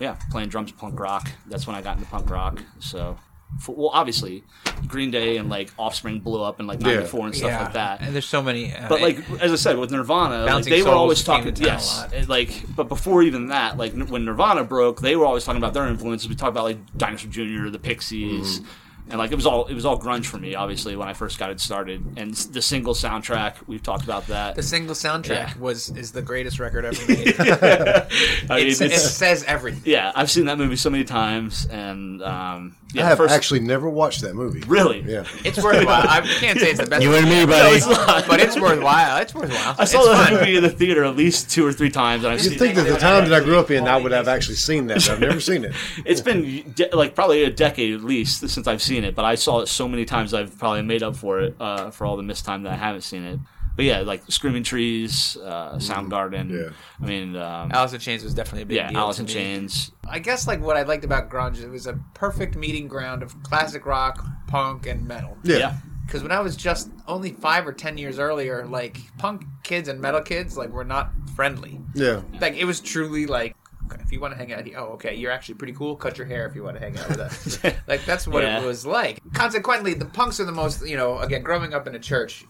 Yeah, 0.00 0.16
playing 0.30 0.48
drums, 0.48 0.72
punk 0.72 0.98
rock. 0.98 1.30
That's 1.46 1.66
when 1.66 1.76
I 1.76 1.82
got 1.82 1.96
into 1.96 2.08
punk 2.08 2.28
rock. 2.30 2.62
So, 2.80 3.16
for, 3.60 3.74
well, 3.74 3.90
obviously, 3.92 4.42
Green 4.88 5.10
Day 5.10 5.36
and 5.36 5.48
like 5.48 5.70
Offspring 5.78 6.20
blew 6.20 6.42
up 6.42 6.58
in 6.60 6.66
like 6.66 6.80
'94 6.80 7.26
and 7.26 7.34
stuff 7.34 7.50
yeah. 7.50 7.62
like 7.64 7.72
that. 7.74 8.00
And 8.02 8.12
there's 8.14 8.26
so 8.26 8.42
many. 8.42 8.74
Uh, 8.74 8.88
But 8.88 9.00
like 9.00 9.18
as 9.40 9.52
I 9.52 9.56
said, 9.56 9.78
with 9.78 9.90
Nirvana, 9.92 10.44
like, 10.44 10.64
they 10.64 10.82
were 10.82 10.90
always 10.90 11.22
talking. 11.22 11.52
to 11.54 11.62
town 11.62 11.68
a 11.70 11.72
Yes, 11.74 11.98
lot. 11.98 12.12
it, 12.12 12.28
like 12.28 12.64
but 12.74 12.88
before 12.88 13.22
even 13.22 13.46
that, 13.48 13.76
like 13.78 13.92
n- 13.94 14.08
when 14.08 14.24
Nirvana 14.24 14.64
broke, 14.64 15.00
they 15.00 15.14
were 15.16 15.24
always 15.26 15.44
talking 15.44 15.58
about 15.62 15.72
their 15.74 15.86
influences. 15.86 16.28
We 16.28 16.34
talked 16.34 16.50
about 16.50 16.64
like 16.64 16.78
Dinosaur 16.96 17.30
Jr., 17.30 17.68
the 17.70 17.78
Pixies, 17.78 18.60
and 19.08 19.18
like 19.18 19.30
it 19.30 19.36
was 19.36 19.46
all 19.46 19.66
it 19.66 19.74
was 19.74 19.84
all 19.86 19.98
grunge 20.00 20.26
for 20.26 20.38
me. 20.38 20.54
Obviously, 20.56 20.96
when 20.96 21.06
I 21.06 21.12
first 21.12 21.38
got 21.38 21.50
it 21.50 21.60
started, 21.60 22.04
and 22.16 22.34
the 22.34 22.60
Singles 22.62 23.00
soundtrack 23.00 23.54
we've 23.68 23.82
talked 23.82 24.02
about 24.04 24.26
that. 24.26 24.56
the 24.56 24.62
Singles 24.64 25.00
soundtrack 25.00 25.28
Yeah. 25.54 25.58
was 25.60 25.90
is 25.90 26.10
the 26.10 26.22
greatest 26.22 26.58
record 26.58 26.84
ever 26.84 27.00
made. 27.08 27.34
I 27.38 28.56
mean, 28.56 28.66
It's- 28.68 28.80
it 28.80 28.98
says 28.98 29.44
everything. 29.44 29.82
yeah, 29.84 30.10
I've 30.14 30.30
seen 30.30 30.46
that 30.46 30.58
movie 30.58 30.76
so 30.76 30.90
many 30.90 31.04
times, 31.04 31.66
and 31.66 32.22
um, 32.22 32.76
yeah, 32.94 33.04
I 33.04 33.08
have 33.08 33.18
first, 33.18 33.34
actually 33.34 33.60
never 33.60 33.88
watched 33.88 34.20
that 34.22 34.34
movie. 34.34 34.60
really. 34.66 35.00
Yeah. 35.02 35.24
It's 35.44 35.62
worthwhile. 35.62 36.06
I 36.08 36.20
can't 36.40 36.58
say 36.58 36.70
it's 36.70 36.80
the 36.80 36.86
best. 36.86 37.02
You 37.02 37.14
and 37.14 37.24
me, 37.28 37.40
No, 37.40 37.46
buddy. 37.46 37.76
it's 37.76 37.86
not. 37.86 38.26
but 38.26 38.40
it's 38.40 38.58
worthwhile. 38.58 39.20
It's 39.20 39.34
worthwhile. 39.34 39.74
I 39.78 39.84
saw 39.84 39.98
it's 40.00 40.08
that 40.08 40.28
fun. 40.30 40.34
movie 40.40 40.56
in 40.56 40.62
the 40.62 40.70
theater 40.70 41.04
at 41.04 41.16
least 41.16 41.50
two 41.50 41.66
or 41.66 41.72
three 41.72 41.90
times, 41.90 42.24
and 42.24 42.32
I've 42.32 42.42
You'd 42.42 42.50
seen 42.50 42.58
think 42.58 42.74
that 42.76 42.86
the 42.86 42.96
time 42.98 43.28
that 43.28 43.32
I 43.42 43.44
grew 43.44 43.58
up 43.58 43.70
in, 43.70 43.86
I 43.88 43.96
would 43.96 44.12
have 44.12 44.28
actually 44.28 44.56
seen 44.56 44.86
that. 44.88 45.08
I've 45.08 45.20
never 45.20 45.40
seen 45.40 45.64
it. 45.64 45.72
It's 46.04 46.20
been 46.20 46.72
de- 46.72 46.94
like 46.94 47.14
probably 47.14 47.44
a 47.44 47.50
decade 47.50 47.94
at 47.94 48.02
least 48.02 48.48
since 48.48 48.66
I've 48.66 48.82
seen 48.82 49.04
it, 49.04 49.14
but 49.14 49.24
I 49.24 49.34
saw 49.34 49.60
it 49.60 49.66
so 49.68 49.88
many 49.88 50.04
times 50.04 50.32
I've 50.34 50.56
probably 50.58 50.82
made 50.82 51.02
up 51.02 51.16
for 51.16 51.40
it 51.40 51.56
uh, 51.60 51.90
for 51.90 52.06
all 52.06 52.16
the 52.16 52.22
missed 52.22 52.44
time 52.44 52.62
that 52.64 52.72
I 52.72 52.76
haven't 52.76 53.02
seen 53.02 53.24
it. 53.24 53.40
But 53.76 53.84
yeah, 53.86 54.00
like 54.00 54.22
Screaming 54.28 54.62
Trees, 54.62 55.36
uh, 55.42 55.74
Soundgarden. 55.76 56.50
Yeah. 56.50 56.70
I 57.02 57.06
mean, 57.06 57.34
um, 57.36 57.72
Alice 57.72 57.92
in 57.92 58.00
Chains 58.00 58.22
was 58.22 58.32
definitely 58.32 58.62
a 58.62 58.66
big 58.66 58.76
yeah, 58.76 58.90
deal. 58.90 58.98
Alice 58.98 59.18
in. 59.18 59.26
Chains. 59.26 59.90
I 60.08 60.20
guess 60.20 60.46
like 60.46 60.60
what 60.60 60.76
I 60.76 60.82
liked 60.82 61.04
about 61.04 61.28
grunge, 61.28 61.60
it 61.62 61.68
was 61.68 61.86
a 61.86 61.98
perfect 62.14 62.56
meeting 62.56 62.86
ground 62.86 63.22
of 63.22 63.40
classic 63.42 63.84
rock, 63.86 64.24
punk, 64.46 64.86
and 64.86 65.06
metal. 65.06 65.36
Yeah. 65.42 65.56
Yeah. 65.58 65.76
Because 66.06 66.22
when 66.22 66.32
I 66.32 66.40
was 66.40 66.54
just 66.54 66.90
only 67.08 67.32
five 67.32 67.66
or 67.66 67.72
ten 67.72 67.96
years 67.98 68.18
earlier, 68.18 68.66
like 68.66 68.98
punk 69.18 69.42
kids 69.62 69.88
and 69.88 70.00
metal 70.00 70.20
kids, 70.20 70.56
like 70.56 70.70
were 70.70 70.84
not 70.84 71.10
friendly. 71.34 71.80
Yeah. 71.94 72.20
Like 72.40 72.54
it 72.54 72.66
was 72.66 72.78
truly 72.80 73.26
like, 73.26 73.56
if 74.00 74.12
you 74.12 74.20
want 74.20 74.34
to 74.34 74.38
hang 74.38 74.52
out, 74.52 74.66
here, 74.66 74.78
oh 74.78 74.92
okay, 74.92 75.14
you're 75.14 75.32
actually 75.32 75.54
pretty 75.56 75.72
cool. 75.72 75.96
Cut 75.96 76.18
your 76.18 76.26
hair 76.26 76.46
if 76.46 76.54
you 76.54 76.62
want 76.62 76.76
to 76.76 76.82
hang 76.82 76.96
out 76.98 77.08
with 77.08 77.20
us. 77.20 77.58
like 77.88 78.04
that's 78.04 78.28
what 78.28 78.42
Yeah. 78.44 78.62
it 78.62 78.66
was 78.66 78.84
like. 78.86 79.18
Consequently, 79.32 79.94
the 79.94 80.04
punks 80.04 80.38
are 80.38 80.44
the 80.44 80.52
most, 80.52 80.86
you 80.86 80.96
know, 80.96 81.18
again, 81.18 81.42
growing 81.42 81.72
up 81.74 81.86
in 81.86 81.94
a 81.94 81.98
church, 81.98 82.44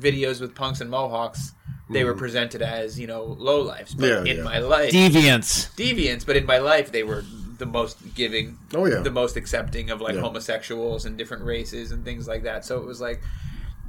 videos 0.00 0.40
with 0.40 0.54
punks 0.54 0.80
and 0.80 0.90
mohawks, 0.90 1.52
they 1.90 2.04
were 2.04 2.14
presented 2.14 2.62
as 2.62 2.98
you 2.98 3.06
know 3.06 3.22
low 3.38 3.60
lives. 3.62 3.94
But 3.94 4.04
Mm-hmm. 4.06 4.26
Yeah, 4.26 4.32
in 4.32 4.38
yeah. 4.38 4.44
my 4.44 4.58
life, 4.58 4.92
Deviants. 4.92 5.74
deviants, 5.76 6.24
but 6.26 6.36
in 6.36 6.46
my 6.46 6.58
life 6.58 6.90
they 6.92 7.02
were 7.02 7.24
the 7.58 7.66
most 7.66 7.96
giving, 8.14 8.58
Oh, 8.74 8.84
yeah. 8.86 9.00
the 9.00 9.10
most 9.10 9.36
accepting 9.36 9.90
of 9.90 10.00
like 10.00 10.14
Yeah. 10.14 10.20
homosexuals 10.20 11.06
and 11.06 11.16
different 11.16 11.44
races 11.44 11.90
and 11.92 12.04
things 12.04 12.28
like 12.28 12.42
that. 12.42 12.64
So 12.66 12.78
it 12.78 12.84
was 12.84 13.00
like 13.00 13.22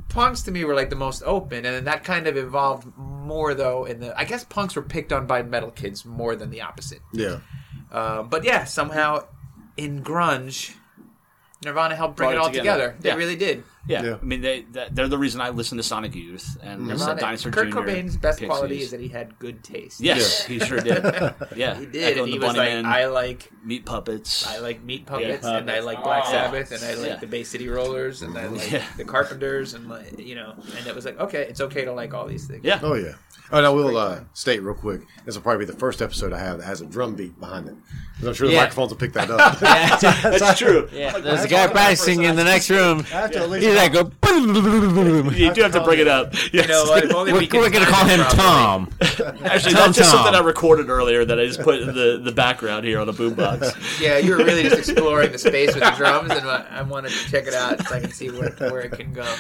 punks 0.10 0.42
to 0.44 0.52
me 0.52 0.64
were 0.64 0.74
like 0.76 0.90
the 0.90 0.96
most 0.96 1.22
open, 1.26 1.66
and 1.66 1.76
then 1.76 1.84
that 1.86 2.04
kind 2.06 2.28
of 2.28 2.38
evolved 2.38 2.88
more 2.98 3.54
though. 3.54 3.84
In 3.86 4.00
the 4.00 4.18
I 4.18 4.24
guess 4.24 4.44
punks 4.46 4.76
were 4.76 4.82
picked 4.84 5.12
on 5.12 5.26
by 5.28 5.44
metal 5.44 5.72
kids 5.72 6.06
more 6.06 6.36
than 6.36 6.50
the 6.50 6.62
opposite. 6.62 7.02
Yeah. 7.12 7.40
Uh, 7.92 8.24
but 8.24 8.44
yeah, 8.46 8.64
somehow 8.66 9.26
in 9.76 10.02
grunge, 10.04 10.74
Nirvana 11.64 11.96
helped 11.96 12.16
bring 12.18 12.30
Brought 12.30 12.36
it 12.36 12.38
it 12.38 12.40
all 12.40 12.50
together. 12.64 12.92
together. 12.92 12.98
They 13.02 13.16
really 13.16 13.36
did. 13.36 13.64
Yeah, 13.88 14.04
Yeah. 14.04 14.18
I 14.22 14.26
mean 14.26 14.42
they, 14.42 14.66
they're 14.92 15.08
the 15.08 15.18
reason 15.18 15.40
I 15.42 15.50
listen 15.50 15.78
to 15.78 15.84
Sonic 15.84 16.14
Youth 16.16 16.58
and 16.62 16.88
Nirvana, 16.88 17.20
Dinosaur 17.20 17.52
Kurt 17.52 17.70
Jr., 17.70 17.78
Cobain's 17.80 18.18
best 18.18 18.40
Pixies. 18.40 18.48
quality 18.50 18.82
is 18.82 18.92
that 18.92 19.00
he 19.00 19.08
had 19.08 19.38
good 19.40 19.64
taste. 19.64 20.02
Yes, 20.02 20.46
he 20.46 20.60
sure 20.60 20.80
did. 20.80 21.04
Yeah, 21.56 21.76
He 21.80 21.86
did. 21.86 22.04
Echo 22.04 22.10
And 22.12 22.20
and 22.20 22.28
he 22.28 22.38
the 22.38 22.46
was 22.48 22.56
like, 22.58 22.70
Man, 22.70 22.86
I 22.86 23.06
like 23.06 23.50
Meat 23.64 23.86
Puppets. 23.86 24.46
I 24.48 24.60
like 24.60 24.84
Meat 24.84 25.06
Puppets, 25.06 25.44
Yeah, 25.46 25.58
and 25.58 25.72
I 25.72 25.80
like 25.80 26.04
Black 26.04 26.24
Oh. 26.28 26.32
Sabbath, 26.32 26.72
and 26.72 26.84
I 26.84 26.94
like 26.96 27.10
Yeah. 27.10 27.16
the 27.18 27.28
Bay 27.28 27.44
City 27.44 27.68
Rollers, 27.70 28.22
and 28.22 28.38
I 28.38 28.48
like 28.48 28.72
Yeah. 28.72 28.86
the 28.98 29.06
Carpenters, 29.06 29.74
and 29.74 29.88
like 29.88 30.20
you 30.20 30.36
know, 30.36 30.54
and 30.78 30.86
it 30.88 30.94
was 30.96 31.06
like, 31.06 31.20
okay, 31.20 31.44
it's 31.48 31.62
okay 31.62 31.86
to 31.86 31.94
like 31.94 32.14
all 32.14 32.28
these 32.28 32.46
things. 32.46 32.64
yeah, 32.64 32.80
Oh 32.84 32.94
yeah. 32.96 33.14
Oh, 33.50 33.58
and 33.58 33.66
I 33.66 33.70
will 33.70 33.96
uh, 33.98 34.20
state 34.34 34.62
real 34.62 34.76
quick. 34.76 35.02
This 35.26 35.36
will 35.36 35.42
probably 35.42 35.66
be 35.66 35.72
the 35.72 35.78
first 35.80 36.02
episode 36.02 36.34
I 36.34 36.40
have 36.40 36.58
that 36.58 36.66
has 36.66 36.82
a 36.82 36.86
drum 36.86 37.16
beat 37.16 37.40
behind 37.40 37.68
it. 37.70 37.76
'Cause 38.20 38.28
I'm 38.30 38.34
sure 38.34 38.48
the 38.48 38.54
Yeah. 38.54 38.62
microphones 38.62 38.90
will 38.90 38.98
pick 38.98 39.14
that 39.14 39.30
up. 39.30 39.60
that's 39.60 40.58
true. 40.60 40.90
Yeah, 40.92 41.18
there's 41.20 41.44
a 41.44 41.48
guy 41.48 41.68
practicing 41.68 42.24
in 42.24 42.36
the 42.36 42.44
next 42.44 42.70
room. 42.70 43.02
I 43.14 43.22
have 43.22 43.32
to 43.32 43.40
at 43.40 43.50
least 43.50 43.66
He's 43.68 43.76
like, 43.76 43.94
go. 43.94 44.12
You 45.38 45.54
do 45.54 45.62
have 45.62 45.72
to 45.74 45.84
bring 45.84 46.00
it 46.00 46.08
up. 46.08 46.34
Yes. 46.34 46.54
You 46.54 46.68
know 46.68 46.84
what? 46.86 47.04
If 47.06 47.14
only 47.14 47.32
We're, 47.34 47.40
we 47.40 47.48
could 47.48 47.60
we're 47.62 47.70
gonna 47.70 47.86
find 47.86 47.96
call 47.96 48.10
it, 48.10 48.20
him 48.20 48.26
probably. 48.38 48.92
Tom. 48.98 49.36
Actually, 49.46 49.74
Tom 49.74 49.82
that's 49.86 49.98
just 49.98 50.12
Tom. 50.12 50.24
something 50.24 50.36
I 50.36 50.40
recorded 50.44 50.90
earlier 50.90 51.24
that 51.26 51.40
I 51.40 51.46
just 51.46 51.62
put 51.62 51.80
in 51.80 51.88
the, 51.88 52.20
the 52.24 52.32
background 52.32 52.86
here 52.86 53.00
on 53.00 53.08
the 53.08 53.14
boombox. 53.14 54.00
Yeah, 54.02 54.18
you 54.18 54.32
were 54.32 54.38
really 54.38 54.64
just 54.64 54.78
exploring 54.90 55.32
the 55.32 55.38
space 55.38 55.74
with 55.74 55.84
the 55.84 55.92
drums, 55.98 56.32
and 56.32 56.42
I 56.50 56.66
I 56.72 56.82
wanted 56.82 57.12
to 57.12 57.30
check 57.30 57.48
it 57.48 57.54
out 57.54 57.86
so 57.88 57.96
I 57.96 58.00
can 58.00 58.12
see 58.12 58.30
where, 58.30 58.50
where 58.52 58.82
it 58.82 58.92
can 58.94 59.14
go. 59.14 59.32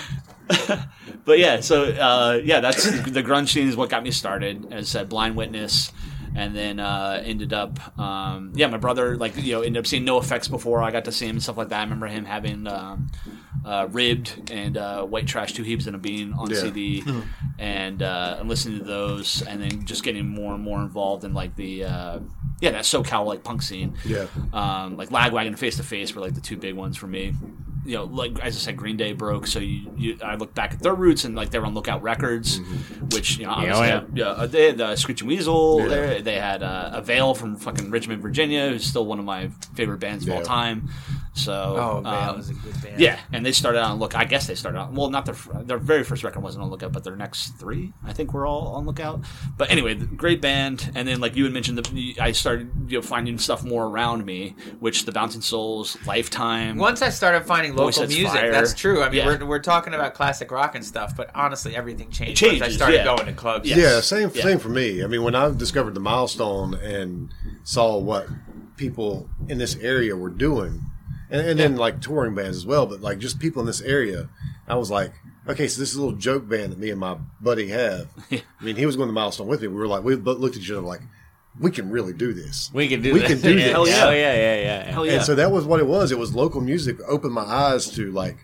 but 1.25 1.39
yeah, 1.39 1.59
so 1.59 1.83
uh, 1.85 2.39
yeah, 2.43 2.59
that's 2.59 2.83
the 3.01 3.23
grunge 3.23 3.49
scene 3.49 3.67
is 3.67 3.75
what 3.75 3.89
got 3.89 4.03
me 4.03 4.11
started. 4.11 4.71
As 4.71 4.85
I 4.95 4.99
said, 4.99 5.09
Blind 5.09 5.35
Witness, 5.35 5.91
and 6.35 6.55
then 6.55 6.79
uh, 6.79 7.21
ended 7.25 7.51
up, 7.53 7.99
um, 7.99 8.51
yeah, 8.55 8.67
my 8.67 8.77
brother 8.77 9.17
like 9.17 9.35
you 9.37 9.53
know 9.53 9.61
ended 9.61 9.79
up 9.79 9.87
seeing 9.87 10.05
NOFX 10.05 10.49
before 10.49 10.81
I 10.83 10.91
got 10.91 11.05
to 11.05 11.11
see 11.11 11.25
him 11.25 11.37
and 11.37 11.43
stuff 11.43 11.57
like 11.57 11.69
that. 11.69 11.79
I 11.79 11.83
remember 11.83 12.07
him 12.07 12.25
having 12.25 12.67
um, 12.67 13.09
uh, 13.65 13.87
Ribbed 13.91 14.49
and 14.51 14.77
uh, 14.77 15.03
White 15.03 15.27
Trash, 15.27 15.53
Two 15.53 15.63
Heebs 15.63 15.87
and 15.87 15.95
a 15.95 15.99
Bean 15.99 16.33
on 16.33 16.49
Yeah. 16.49 16.59
CD, 16.61 17.03
and 17.59 18.01
uh, 18.01 18.37
and 18.39 18.47
listening 18.49 18.79
to 18.79 18.85
those, 18.85 19.41
and 19.41 19.61
then 19.61 19.85
just 19.85 20.03
getting 20.03 20.27
more 20.27 20.53
and 20.53 20.63
more 20.63 20.79
involved 20.81 21.23
in 21.23 21.33
like 21.33 21.55
the 21.55 21.83
uh, 21.85 22.19
yeah 22.61 22.71
that 22.71 22.83
SoCal 22.83 23.25
like 23.25 23.43
punk 23.43 23.61
scene. 23.61 23.95
Yeah. 24.05 24.27
um, 24.53 24.95
like 24.95 25.09
Lagwagon 25.09 25.47
and 25.47 25.59
Face 25.59 25.77
to 25.77 25.83
Face 25.83 26.15
were 26.15 26.21
like 26.21 26.35
the 26.35 26.41
two 26.41 26.55
big 26.57 26.75
ones 26.75 26.95
for 26.97 27.07
me. 27.07 27.33
You 27.87 27.95
know, 27.95 28.03
like 28.03 28.39
as 28.41 28.55
I 28.55 28.59
said, 28.59 28.77
Green 28.77 28.97
Day 28.97 29.13
broke, 29.13 29.47
so 29.47 29.59
you, 29.59 29.89
you 29.95 30.17
I 30.23 30.35
look 30.35 30.53
back 30.53 30.73
at 30.73 30.79
their 30.81 30.93
roots 30.93 31.23
and 31.23 31.35
like 31.35 31.51
they 31.51 31.59
were 31.59 31.65
on 31.65 31.73
Lookout 31.73 32.03
Records, 32.03 32.59
which 33.11 33.37
you 33.37 33.45
know 33.45 33.51
Yeah, 33.51 33.75
obviously 33.75 33.91
oh, 33.91 34.07
yeah, 34.13 34.25
uh, 34.25 34.47
they 34.47 34.65
had 34.67 34.81
uh, 34.81 34.95
Screeching 34.95 35.27
Weasel. 35.27 35.79
Yeah. 35.81 35.87
There, 35.87 36.21
they 36.21 36.35
had 36.35 36.63
uh, 36.63 36.91
Avail 36.93 37.33
from 37.33 37.55
fucking 37.55 37.89
Richmond, 37.89 38.21
Virginia, 38.21 38.69
who's 38.69 38.85
still 38.85 39.05
one 39.05 39.19
of 39.19 39.25
my 39.25 39.49
favorite 39.75 39.99
bands 39.99 40.27
of 40.27 40.33
all 40.33 40.41
time. 40.41 40.89
So 41.37 41.53
Oh, 41.53 42.01
man, 42.01 42.29
um, 42.29 42.37
was 42.37 42.49
a 42.49 42.53
good 42.53 42.81
band. 42.81 42.99
yeah, 42.99 43.19
and 43.31 43.45
they 43.45 43.51
started 43.51 43.79
on 43.81 43.99
Look. 43.99 44.15
I 44.15 44.25
guess 44.25 44.47
they 44.47 44.55
started 44.55 44.79
on. 44.79 44.95
Well, 44.95 45.09
not 45.09 45.25
their 45.25 45.35
their 45.63 45.77
very 45.77 46.03
first 46.03 46.23
record 46.23 46.41
wasn't 46.41 46.63
on 46.63 46.69
Lookout, 46.71 46.91
but 46.91 47.03
their 47.03 47.15
next 47.15 47.57
three, 47.59 47.93
I 48.03 48.13
think, 48.13 48.33
were 48.33 48.45
all 48.45 48.69
on 48.75 48.85
Lookout. 48.85 49.21
But 49.57 49.69
anyway, 49.71 49.93
great 49.95 50.41
band. 50.41 50.91
And 50.95 51.07
then, 51.07 51.19
like 51.19 51.35
you 51.35 51.43
had 51.43 51.53
mentioned, 51.53 51.77
the, 51.77 52.17
I 52.19 52.31
started 52.31 52.71
you 52.87 52.97
know 52.97 53.01
finding 53.01 53.37
stuff 53.37 53.63
more 53.63 53.85
around 53.85 54.25
me, 54.25 54.55
which 54.79 55.05
the 55.05 55.11
Bouncing 55.11 55.41
Souls, 55.41 55.97
Lifetime. 56.05 56.77
Once 56.77 57.01
I 57.01 57.09
started 57.09 57.45
finding 57.45 57.75
local 57.75 58.05
music, 58.07 58.27
Fire. 58.27 58.51
that's 58.51 58.73
true. 58.73 59.01
I 59.03 59.09
mean, 59.09 59.17
Yeah. 59.19 59.25
we're, 59.39 59.45
we're 59.45 59.59
talking 59.59 59.93
about 59.93 60.13
classic 60.15 60.51
rock 60.51 60.75
and 60.75 60.83
stuff, 60.83 61.15
but 61.15 61.29
honestly, 61.35 61.75
everything 61.75 62.09
changed, 62.09 62.41
It 62.43 62.53
once 62.53 62.61
I 62.63 62.69
started 62.69 62.95
yeah. 62.97 63.03
going 63.05 63.25
to 63.27 63.33
clubs. 63.33 63.69
Yes. 63.69 63.77
Yeah, 63.77 63.99
same 64.01 64.31
Yeah. 64.33 64.43
same 64.43 64.59
for 64.59 64.69
me. 64.69 65.03
I 65.03 65.07
mean, 65.07 65.23
when 65.23 65.35
I 65.35 65.49
discovered 65.51 65.93
the 65.93 65.99
milestone 65.99 66.73
and 66.75 67.33
saw 67.63 67.97
what 67.97 68.27
people 68.77 69.29
in 69.49 69.57
this 69.57 69.75
area 69.77 70.15
were 70.15 70.29
doing, 70.29 70.81
and, 71.29 71.47
and 71.47 71.59
then 71.59 71.75
like 71.75 72.01
touring 72.01 72.35
bands 72.35 72.57
as 72.57 72.65
well, 72.65 72.85
but 72.85 73.01
like 73.01 73.19
just 73.19 73.39
people 73.39 73.61
in 73.61 73.65
this 73.65 73.81
area, 73.81 74.29
I 74.67 74.75
was 74.75 74.89
like, 74.91 75.13
okay, 75.47 75.67
so 75.67 75.79
this 75.79 75.91
is 75.91 75.95
a 75.95 76.01
little 76.01 76.17
joke 76.17 76.47
band 76.47 76.71
that 76.71 76.79
me 76.79 76.89
and 76.89 76.99
my 76.99 77.17
buddy 77.41 77.69
have. 77.69 78.07
I 78.31 78.41
mean, 78.61 78.75
he 78.75 78.85
was 78.85 78.95
going 78.95 79.09
to 79.09 79.13
milestone 79.13 79.47
with 79.47 79.61
me. 79.61 79.67
We 79.67 79.75
were 79.75 79.87
like, 79.87 80.03
we 80.03 80.15
both 80.15 80.39
looked 80.39 80.55
at 80.55 80.61
each 80.61 80.71
other 80.71 80.81
like, 80.81 81.01
we 81.59 81.71
can 81.71 81.89
really 81.89 82.13
do 82.13 82.33
this. 82.33 82.69
We 82.73 82.87
can 82.87 83.01
do 83.01 83.13
We 83.13 83.19
this. 83.19 83.29
can 83.29 83.41
do 83.41 83.49
yeah. 83.57 83.63
this. 83.65 83.71
Hell 83.71 83.87
yeah. 83.87 83.93
Hell 83.95 84.13
yeah, 84.13 84.33
yeah, 84.33 84.35
yeah. 84.35 84.61
yeah. 84.85 84.91
Hell 84.91 85.05
yeah! 85.05 85.11
And 85.13 85.23
so 85.23 85.33
that 85.35 85.51
was 85.51 85.65
what 85.65 85.79
it 85.79 85.87
was. 85.87 86.11
It 86.11 86.19
was 86.19 86.35
local 86.35 86.61
music 86.61 86.97
opened 87.07 87.33
my 87.33 87.41
eyes 87.41 87.89
to 87.91 88.11
like, 88.11 88.37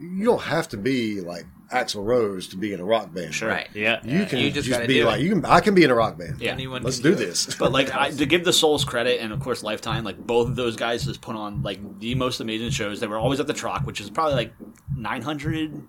you 0.00 0.24
don't 0.24 0.42
have 0.42 0.68
to 0.70 0.76
be 0.76 1.20
like 1.20 1.44
Axl 1.72 2.04
Rose 2.04 2.48
to 2.48 2.56
be 2.56 2.72
in 2.72 2.80
a 2.80 2.84
rock 2.84 3.12
band. 3.12 3.34
Sure. 3.34 3.48
Right. 3.48 3.68
Yeah. 3.74 4.00
You 4.04 4.26
can 4.26 4.38
You 4.38 4.50
just, 4.50 4.68
just 4.68 4.86
be 4.86 5.02
like, 5.02 5.20
it. 5.20 5.24
you 5.24 5.30
can. 5.30 5.44
I 5.44 5.60
can 5.60 5.74
be 5.74 5.82
in 5.84 5.90
a 5.90 5.94
rock 5.94 6.18
band. 6.18 6.40
Yeah. 6.40 6.52
Anyone 6.52 6.82
Let's 6.82 7.00
can 7.00 7.10
do 7.10 7.14
this. 7.16 7.54
But 7.58 7.72
like 7.72 7.94
I, 7.94 8.10
to 8.10 8.26
give 8.26 8.44
the 8.44 8.52
Souls 8.52 8.84
credit, 8.84 9.20
and 9.20 9.32
of 9.32 9.40
course 9.40 9.62
Lifetime, 9.62 10.04
like 10.04 10.18
both 10.18 10.48
of 10.48 10.56
those 10.56 10.76
guys 10.76 11.04
just 11.04 11.20
put 11.20 11.34
on 11.36 11.62
like 11.62 11.98
the 11.98 12.14
most 12.14 12.40
amazing 12.40 12.70
shows. 12.70 13.00
They 13.00 13.06
were 13.06 13.18
always 13.18 13.40
at 13.40 13.46
the 13.46 13.54
Troc, 13.54 13.86
which 13.86 14.00
is 14.00 14.10
probably 14.10 14.34
like 14.34 14.52
900 14.96 15.82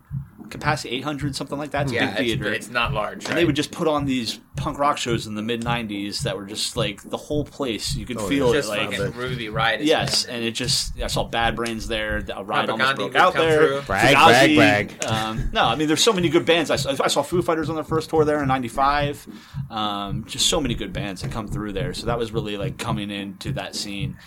capacity, 0.53 0.95
800, 0.95 1.35
something 1.35 1.57
like 1.57 1.71
that. 1.71 1.83
It's 1.83 1.91
a 1.91 1.95
big 1.99 2.09
it's, 2.09 2.17
theater. 2.19 2.53
it's 2.53 2.69
not 2.69 2.93
large. 2.93 3.25
and 3.27 3.37
they 3.37 3.43
would 3.43 3.55
just 3.57 3.71
put 3.71 3.87
on 3.89 4.05
these 4.05 4.39
punk 4.55 4.79
rock 4.79 4.97
shows 4.97 5.27
in 5.27 5.35
the 5.35 5.41
mid 5.41 5.61
'90s 5.61 6.21
that 6.21 6.37
were 6.37 6.45
just 6.45 6.77
like 6.77 7.01
the 7.03 7.17
whole 7.17 7.43
place. 7.43 7.95
You 7.95 8.05
could 8.05 8.17
Oh, 8.17 8.27
feel 8.27 8.45
yeah. 8.47 8.51
it. 8.51 8.55
just 8.55 8.69
Like, 8.69 8.91
fucking 8.93 9.11
Ruby 9.13 9.49
Riot. 9.49 9.81
is 9.81 9.87
yes, 9.87 10.25
bad. 10.25 10.35
and 10.35 10.45
it 10.45 10.51
just 10.51 10.97
I 11.01 11.07
saw 11.07 11.23
Bad 11.25 11.55
Brains 11.55 11.87
there. 11.87 12.17
A 12.33 12.43
ride 12.43 12.67
Propaganda 12.67 12.83
almost 12.83 12.95
broke 12.97 13.15
out 13.15 13.33
there. 13.33 13.81
Brag, 13.81 14.15
Fugazi. 14.15 14.55
brag, 14.55 14.99
brag. 14.99 15.05
Um, 15.11 15.49
no, 15.51 15.65
I 15.65 15.75
mean 15.75 15.87
there's 15.87 16.03
so 16.03 16.13
many 16.13 16.29
good 16.29 16.45
bands. 16.45 16.69
I 16.71 16.75
saw, 16.77 16.91
I 17.03 17.07
saw 17.07 17.21
Foo 17.23 17.41
Fighters 17.41 17.67
on 17.69 17.75
their 17.75 17.83
first 17.83 18.09
tour 18.09 18.23
there 18.23 18.41
in 18.41 18.47
'95. 18.47 19.27
Um, 19.69 20.25
just 20.25 20.47
so 20.47 20.61
many 20.61 20.75
good 20.75 20.93
bands 20.93 21.21
that 21.23 21.31
come 21.31 21.47
through 21.47 21.73
there. 21.73 21.93
So 21.93 22.05
that 22.05 22.17
was 22.17 22.31
really 22.31 22.57
like 22.57 22.77
coming 22.77 23.09
into 23.09 23.51
that 23.53 23.75
scene. 23.75 24.17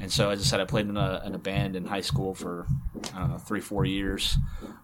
And 0.00 0.10
so 0.12 0.30
as 0.30 0.40
I 0.40 0.44
said, 0.44 0.60
I 0.60 0.64
played 0.64 0.88
in 0.88 0.96
a, 0.96 1.22
in 1.24 1.34
a 1.34 1.38
band 1.38 1.76
in 1.76 1.84
high 1.86 2.00
school 2.00 2.34
for 2.34 2.66
I 3.14 3.20
don't 3.20 3.30
know 3.30 3.38
three 3.38 3.60
four 3.60 3.84
years. 3.84 4.36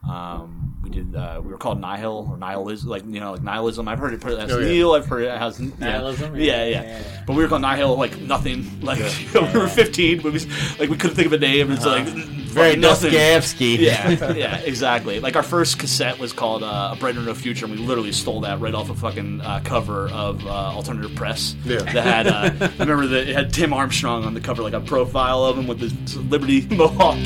Um, 0.09 0.79
we 0.83 0.91
did 0.93 1.17
uh, 1.17 1.41
we 1.43 1.51
were 1.51 1.59
called 1.59 1.81
Nihil 1.81 2.29
or 2.31 2.37
Nihilism, 2.37 2.89
like 2.89 3.05
you 3.07 3.19
know 3.21 3.33
like 3.33 3.43
nihilism. 3.43 3.89
I've 3.89 3.99
heard 3.99 4.15
it 4.15 4.21
put 4.21 4.39
as 4.39 4.53
Oh, 4.53 4.59
yeah. 4.59 4.69
Neil. 4.69 4.93
I've 4.93 5.07
heard 5.07 5.23
it 5.25 5.29
as 5.29 5.59
yeah. 5.61 5.71
Nihilism? 5.79 6.37
Yeah, 6.37 6.43
yeah, 6.45 6.65
Yeah, 6.65 6.83
yeah, 6.83 6.83
yeah. 6.99 7.23
But 7.27 7.37
we 7.37 7.43
were 7.43 7.49
called 7.49 7.63
Nihil 7.63 7.97
like 7.97 8.19
nothing. 8.21 8.81
Like 8.81 8.99
we 9.35 9.41
were 9.41 9.67
15, 9.69 10.23
but 10.23 10.33
we 10.33 10.39
like 10.79 10.89
we 10.91 10.97
couldn't 10.97 11.17
think 11.17 11.27
of 11.27 11.33
a 11.33 11.39
name. 11.39 11.73
It's 11.73 11.85
like 11.87 12.05
Very 12.07 12.77
nothing. 12.77 13.11
Dostoevsky. 13.13 13.83
Yeah, 13.83 14.33
yeah, 14.35 14.57
exactly. 14.59 15.21
Like 15.21 15.37
our 15.37 15.43
first 15.43 15.79
cassette 15.79 16.19
was 16.19 16.33
called 16.33 16.63
uh, 16.63 16.91
"A 16.93 16.97
Brighter 16.97 17.21
No 17.21 17.35
Future," 17.35 17.65
and 17.67 17.75
we 17.75 17.81
literally 17.81 18.13
stole 18.13 18.41
that 18.43 18.61
right 18.61 18.75
off 18.75 18.91
a 18.91 18.95
fucking 18.95 19.41
uh, 19.41 19.61
cover 19.65 20.09
of 20.11 20.45
uh, 20.47 20.51
Alternative 20.51 21.15
Press. 21.15 21.57
Yeah. 21.65 21.79
that 21.79 22.05
had. 22.05 22.27
Uh, 22.27 22.51
I 22.61 22.67
remember 22.79 23.07
that 23.07 23.29
it 23.29 23.35
had 23.35 23.53
Tim 23.55 23.73
Armstrong 23.73 24.25
on 24.25 24.35
the 24.35 24.41
cover, 24.41 24.63
like 24.63 24.75
a 24.75 24.81
profile 24.81 25.45
of 25.45 25.57
him 25.59 25.67
with 25.67 25.81
his 25.81 26.17
Liberty 26.17 26.67
mohawk. 26.71 27.17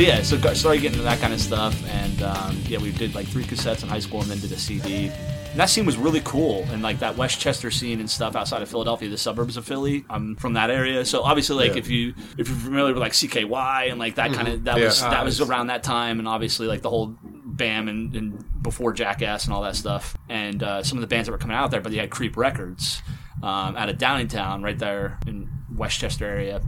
Yeah, 0.00 0.22
so 0.22 0.38
got, 0.38 0.56
started 0.56 0.80
getting 0.80 0.94
into 0.98 1.04
that 1.04 1.20
kind 1.20 1.34
of 1.34 1.40
stuff, 1.40 1.76
and 1.90 2.22
um, 2.22 2.58
yeah, 2.66 2.78
we 2.78 2.90
did 2.90 3.14
like 3.14 3.26
three 3.26 3.44
cassettes 3.44 3.82
in 3.82 3.88
high 3.88 3.98
school, 3.98 4.22
and 4.22 4.30
then 4.30 4.38
did 4.38 4.50
a 4.50 4.56
CD. 4.58 5.08
And 5.50 5.58
that 5.58 5.68
scene 5.68 5.84
was 5.84 5.96
really 5.98 6.22
cool, 6.24 6.64
and 6.70 6.80
like 6.80 7.00
that 7.00 7.16
West 7.16 7.38
Chester 7.38 7.70
scene 7.70 8.00
and 8.00 8.08
stuff 8.08 8.34
outside 8.34 8.62
of 8.62 8.68
Philadelphia, 8.70 9.10
the 9.10 9.18
suburbs 9.18 9.56
of 9.58 9.66
Philly. 9.66 10.04
I'm 10.08 10.36
from 10.36 10.54
that 10.54 10.70
area, 10.70 11.04
so 11.04 11.22
obviously, 11.22 11.56
like 11.56 11.72
Yeah. 11.72 11.80
if 11.80 11.88
you 11.88 12.14
if 12.38 12.48
you're 12.48 12.56
familiar 12.56 12.94
with 12.94 13.00
like 13.02 13.12
CKY 13.12 13.90
and 13.90 13.98
like 13.98 14.14
that 14.14 14.32
kind 14.32 14.48
of 14.48 14.64
that 14.64 14.78
Yeah. 14.78 14.84
was 14.86 15.00
that 15.02 15.24
was 15.24 15.40
around 15.42 15.66
that 15.66 15.82
time, 15.82 16.18
and 16.18 16.26
obviously 16.26 16.66
like 16.66 16.80
the 16.82 16.90
whole 16.90 17.14
Bam 17.22 17.88
and, 17.88 18.16
and 18.16 18.62
before 18.62 18.94
Jackass 18.94 19.44
and 19.44 19.52
all 19.52 19.62
that 19.62 19.76
stuff, 19.76 20.16
and 20.30 20.62
uh, 20.62 20.82
some 20.82 20.96
of 20.96 21.02
the 21.02 21.08
bands 21.08 21.26
that 21.26 21.32
were 21.32 21.38
coming 21.38 21.56
out 21.56 21.70
there, 21.70 21.82
but 21.82 21.92
they 21.92 21.98
had 21.98 22.08
Creep 22.10 22.38
Records 22.38 23.02
um, 23.42 23.76
out 23.76 23.90
of 23.90 23.98
Downingtown, 23.98 24.62
right 24.64 24.78
there 24.78 25.18
in 25.26 25.46
West 25.76 26.00
Chester 26.00 26.24
area 26.24 26.62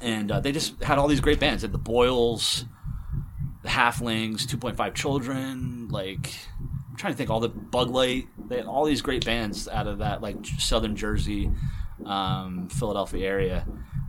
and 0.00 0.30
uh, 0.30 0.40
they 0.40 0.52
just 0.52 0.82
had 0.82 0.98
all 0.98 1.08
these 1.08 1.20
great 1.20 1.40
bands. 1.40 1.62
They 1.62 1.66
had 1.66 1.72
the 1.72 1.78
Boils, 1.78 2.64
the 3.62 3.68
Halflings, 3.68 4.48
Two 4.48 4.56
Point 4.56 4.76
Five 4.76 4.94
Children. 4.94 5.88
Like 5.90 6.34
I'm 6.90 6.96
trying 6.96 7.12
to 7.12 7.16
think, 7.16 7.30
all 7.30 7.40
the 7.40 7.50
Buglight. 7.50 8.28
They 8.48 8.56
had 8.56 8.66
all 8.66 8.84
these 8.84 9.02
great 9.02 9.24
bands 9.24 9.68
out 9.68 9.86
of 9.86 9.98
that 9.98 10.22
like 10.22 10.36
Southern 10.58 10.96
Jersey, 10.96 11.50
um, 12.04 12.68
Philadelphia 12.68 13.26
area 13.26 13.66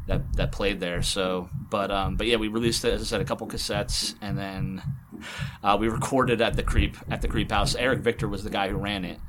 that 0.07 0.33
that 0.33 0.51
played 0.51 0.79
there. 0.79 1.01
So, 1.01 1.49
but 1.69 1.91
um, 1.91 2.15
but 2.15 2.27
yeah, 2.27 2.37
we 2.37 2.47
released 2.47 2.83
as 2.85 3.01
I 3.01 3.05
said 3.05 3.21
a 3.21 3.25
couple 3.25 3.47
cassettes, 3.47 4.15
and 4.21 4.37
then 4.37 4.81
uh, 5.63 5.77
we 5.79 5.87
recorded 5.87 6.41
at 6.41 6.55
the 6.55 6.63
Creep 6.63 6.97
at 7.09 7.21
the 7.21 7.27
Creep 7.27 7.51
House. 7.51 7.75
Eric 7.75 7.99
Victor 7.99 8.27
was 8.27 8.43
the 8.43 8.49
guy 8.49 8.69
who 8.69 8.77
ran 8.77 9.05
it. 9.05 9.19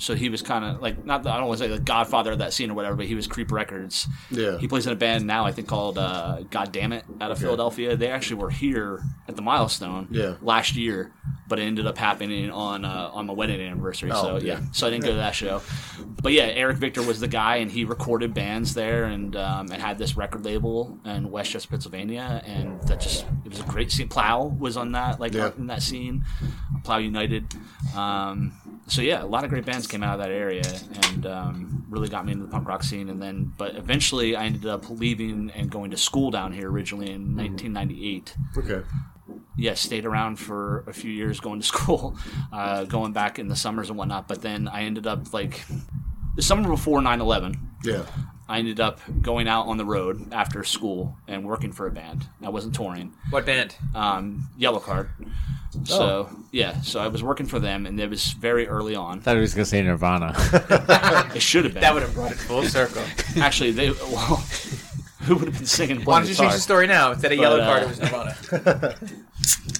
So 0.00 0.14
he 0.14 0.28
was 0.30 0.40
kind 0.42 0.64
of 0.64 0.80
like 0.80 1.04
not 1.04 1.22
the, 1.22 1.30
I 1.30 1.36
don't 1.38 1.46
want 1.46 1.58
to 1.60 1.64
say 1.66 1.70
the 1.70 1.78
godfather 1.78 2.32
of 2.32 2.38
that 2.38 2.52
scene 2.52 2.70
or 2.70 2.74
whatever, 2.74 2.96
but 2.96 3.06
he 3.06 3.14
was 3.14 3.26
Creep 3.26 3.52
Records. 3.52 4.06
Yeah. 4.30 4.56
He 4.58 4.66
plays 4.66 4.86
in 4.86 4.92
a 4.92 4.96
band 4.96 5.26
now, 5.26 5.44
I 5.44 5.52
think 5.52 5.68
called 5.68 5.98
uh, 5.98 6.40
God 6.50 6.72
Damn 6.72 6.92
It 6.92 7.04
out 7.20 7.30
of 7.30 7.38
Philadelphia. 7.38 7.96
They 7.96 8.08
actually 8.08 8.40
were 8.42 8.50
here 8.50 9.02
at 9.28 9.36
the 9.36 9.42
milestone 9.42 10.08
Yeah. 10.10 10.36
last 10.40 10.74
year, 10.74 11.12
but 11.48 11.58
it 11.58 11.62
ended 11.64 11.86
up 11.86 11.98
happening 11.98 12.50
on 12.50 12.84
uh, 12.84 13.10
on 13.12 13.26
my 13.26 13.34
wedding 13.34 13.60
anniversary. 13.60 14.10
so 14.10 14.16
Oh, 14.16 14.36
yeah. 14.38 14.60
yeah. 14.60 14.60
so 14.72 14.86
I 14.86 14.90
didn't 14.90 15.04
go 15.04 15.10
to 15.10 15.16
that 15.16 15.34
show. 15.34 15.60
But 16.22 16.32
yeah, 16.32 16.44
Eric 16.44 16.78
Victor 16.78 17.02
was 17.02 17.20
the 17.20 17.28
guy, 17.28 17.56
and 17.56 17.70
he 17.70 17.84
recorded 17.84 18.32
bands 18.34 18.72
there, 18.74 19.04
and 19.04 19.36
um, 19.36 19.70
and 19.70 19.82
had 19.82 19.98
this 19.98 20.16
record 20.16 20.44
label 20.44 20.98
in 21.04 21.30
West 21.30 21.50
Chester, 21.50 21.68
Pennsylvania, 21.68 22.42
and 22.46 22.80
that 22.82 23.00
just 23.00 23.26
it 23.44 23.50
was 23.50 23.60
a 23.60 23.64
great 23.64 23.92
scene. 23.92 24.08
Plow 24.08 24.44
was 24.46 24.76
on 24.76 24.92
that 24.92 25.20
like 25.20 25.34
Yeah. 25.34 25.50
in 25.58 25.66
that 25.66 25.82
scene, 25.82 26.24
Plow 26.84 26.96
United. 26.98 27.52
Um, 27.96 28.52
so 28.90 29.00
yeah, 29.02 29.22
a 29.22 29.26
lot 29.26 29.44
of 29.44 29.50
great 29.50 29.64
bands 29.64 29.86
came 29.86 30.02
out 30.02 30.18
of 30.18 30.24
that 30.26 30.30
area, 30.32 30.62
and 31.08 31.24
um, 31.26 31.86
really 31.88 32.08
got 32.08 32.26
me 32.26 32.32
into 32.32 32.44
the 32.44 32.50
punk 32.50 32.68
rock 32.68 32.82
scene. 32.82 33.08
And 33.08 33.22
then, 33.22 33.52
but 33.56 33.74
eventually, 33.76 34.36
I 34.36 34.44
ended 34.44 34.66
up 34.66 34.90
leaving 34.90 35.50
and 35.54 35.70
going 35.70 35.90
to 35.92 35.96
school 35.96 36.30
down 36.30 36.52
here 36.52 36.70
originally 36.70 37.10
in 37.10 37.36
1998 37.36 38.34
Okay. 38.58 38.82
yeah, 39.56 39.74
stayed 39.74 40.04
around 40.04 40.36
for 40.36 40.84
a 40.86 40.92
few 40.92 41.10
years 41.10 41.40
going 41.40 41.60
to 41.60 41.66
school, 41.74 42.16
uh, 42.52 42.84
going 42.84 43.12
back 43.12 43.38
in 43.38 43.48
the 43.48 43.56
summers 43.56 43.88
and 43.88 43.98
whatnot. 43.98 44.28
But 44.28 44.42
then 44.42 44.68
I 44.68 44.82
ended 44.82 45.06
up 45.06 45.32
like 45.32 45.64
the 46.36 46.42
summer 46.42 46.68
before 46.68 47.00
9 47.00 47.20
11, 47.20 47.70
Yeah. 47.84 48.02
I 48.48 48.58
ended 48.58 48.80
up 48.80 48.98
going 49.22 49.46
out 49.46 49.68
on 49.68 49.76
the 49.76 49.84
road 49.84 50.32
after 50.32 50.64
school 50.64 51.16
and 51.28 51.44
working 51.44 51.70
for 51.70 51.86
a 51.86 51.90
band. 51.92 52.26
I 52.42 52.48
wasn't 52.48 52.74
touring, 52.74 53.12
What 53.30 53.46
band? 53.46 53.76
um, 53.94 54.48
Yellowcard. 54.58 55.10
So 55.84 56.28
yeah, 56.50 56.80
so 56.82 57.00
I 57.00 57.08
was 57.08 57.22
working 57.22 57.46
for 57.46 57.58
them, 57.58 57.86
and 57.86 57.98
it 58.00 58.10
was 58.10 58.32
very 58.32 58.66
early 58.66 58.94
on. 58.96 59.18
I 59.18 59.20
thought 59.22 59.34
he 59.36 59.40
was 59.40 59.54
gonna 59.54 59.64
say 59.64 59.82
Nirvana. 59.82 60.34
It 61.34 61.42
should 61.42 61.64
have 61.64 61.74
been. 61.74 61.80
That 61.82 61.94
would 61.94 62.02
have 62.02 62.12
brought 62.14 62.32
it 62.32 62.38
full 62.38 62.62
circle. 62.78 63.02
actually 63.40 63.70
they. 63.70 63.90
Well, 63.90 64.36
who 65.20 65.36
would 65.36 65.44
have 65.48 65.56
been 65.56 65.66
singing? 65.66 66.02
Why 66.04 66.18
don't 66.18 66.28
you 66.28 66.34
change 66.34 66.54
the 66.54 66.58
story 66.58 66.86
now? 66.86 67.12
Instead 67.12 67.32
of 67.32 67.38
yellow 67.38 67.60
uh, 67.60 67.66
card, 67.66 67.82
it 67.84 67.88
was 67.88 68.00
Nirvana. 68.00 68.96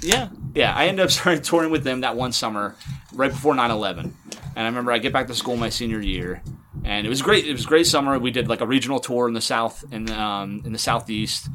Yeah, 0.02 0.28
yeah. 0.54 0.74
I 0.74 0.86
ended 0.86 1.04
up 1.04 1.10
starting 1.10 1.42
touring 1.42 1.70
with 1.70 1.82
them 1.84 2.02
that 2.02 2.16
one 2.16 2.32
summer, 2.32 2.76
right 3.12 3.30
before 3.30 3.54
9-11. 3.54 3.98
And 4.00 4.12
I 4.56 4.64
remember 4.64 4.92
I 4.92 4.98
get 4.98 5.12
back 5.12 5.26
to 5.26 5.34
school 5.34 5.56
my 5.56 5.68
senior 5.68 6.00
year, 6.00 6.42
and 6.84 7.06
it 7.06 7.10
was 7.10 7.20
great. 7.22 7.46
It 7.46 7.52
was 7.52 7.64
a 7.64 7.68
great 7.68 7.86
summer. 7.86 8.18
We 8.18 8.30
did 8.30 8.48
like 8.48 8.60
a 8.60 8.66
regional 8.66 9.00
tour 9.00 9.28
in 9.28 9.34
the 9.34 9.40
south 9.40 9.84
in 9.90 10.10
um, 10.10 10.62
in 10.64 10.72
the 10.72 10.78
southeast. 10.78 11.48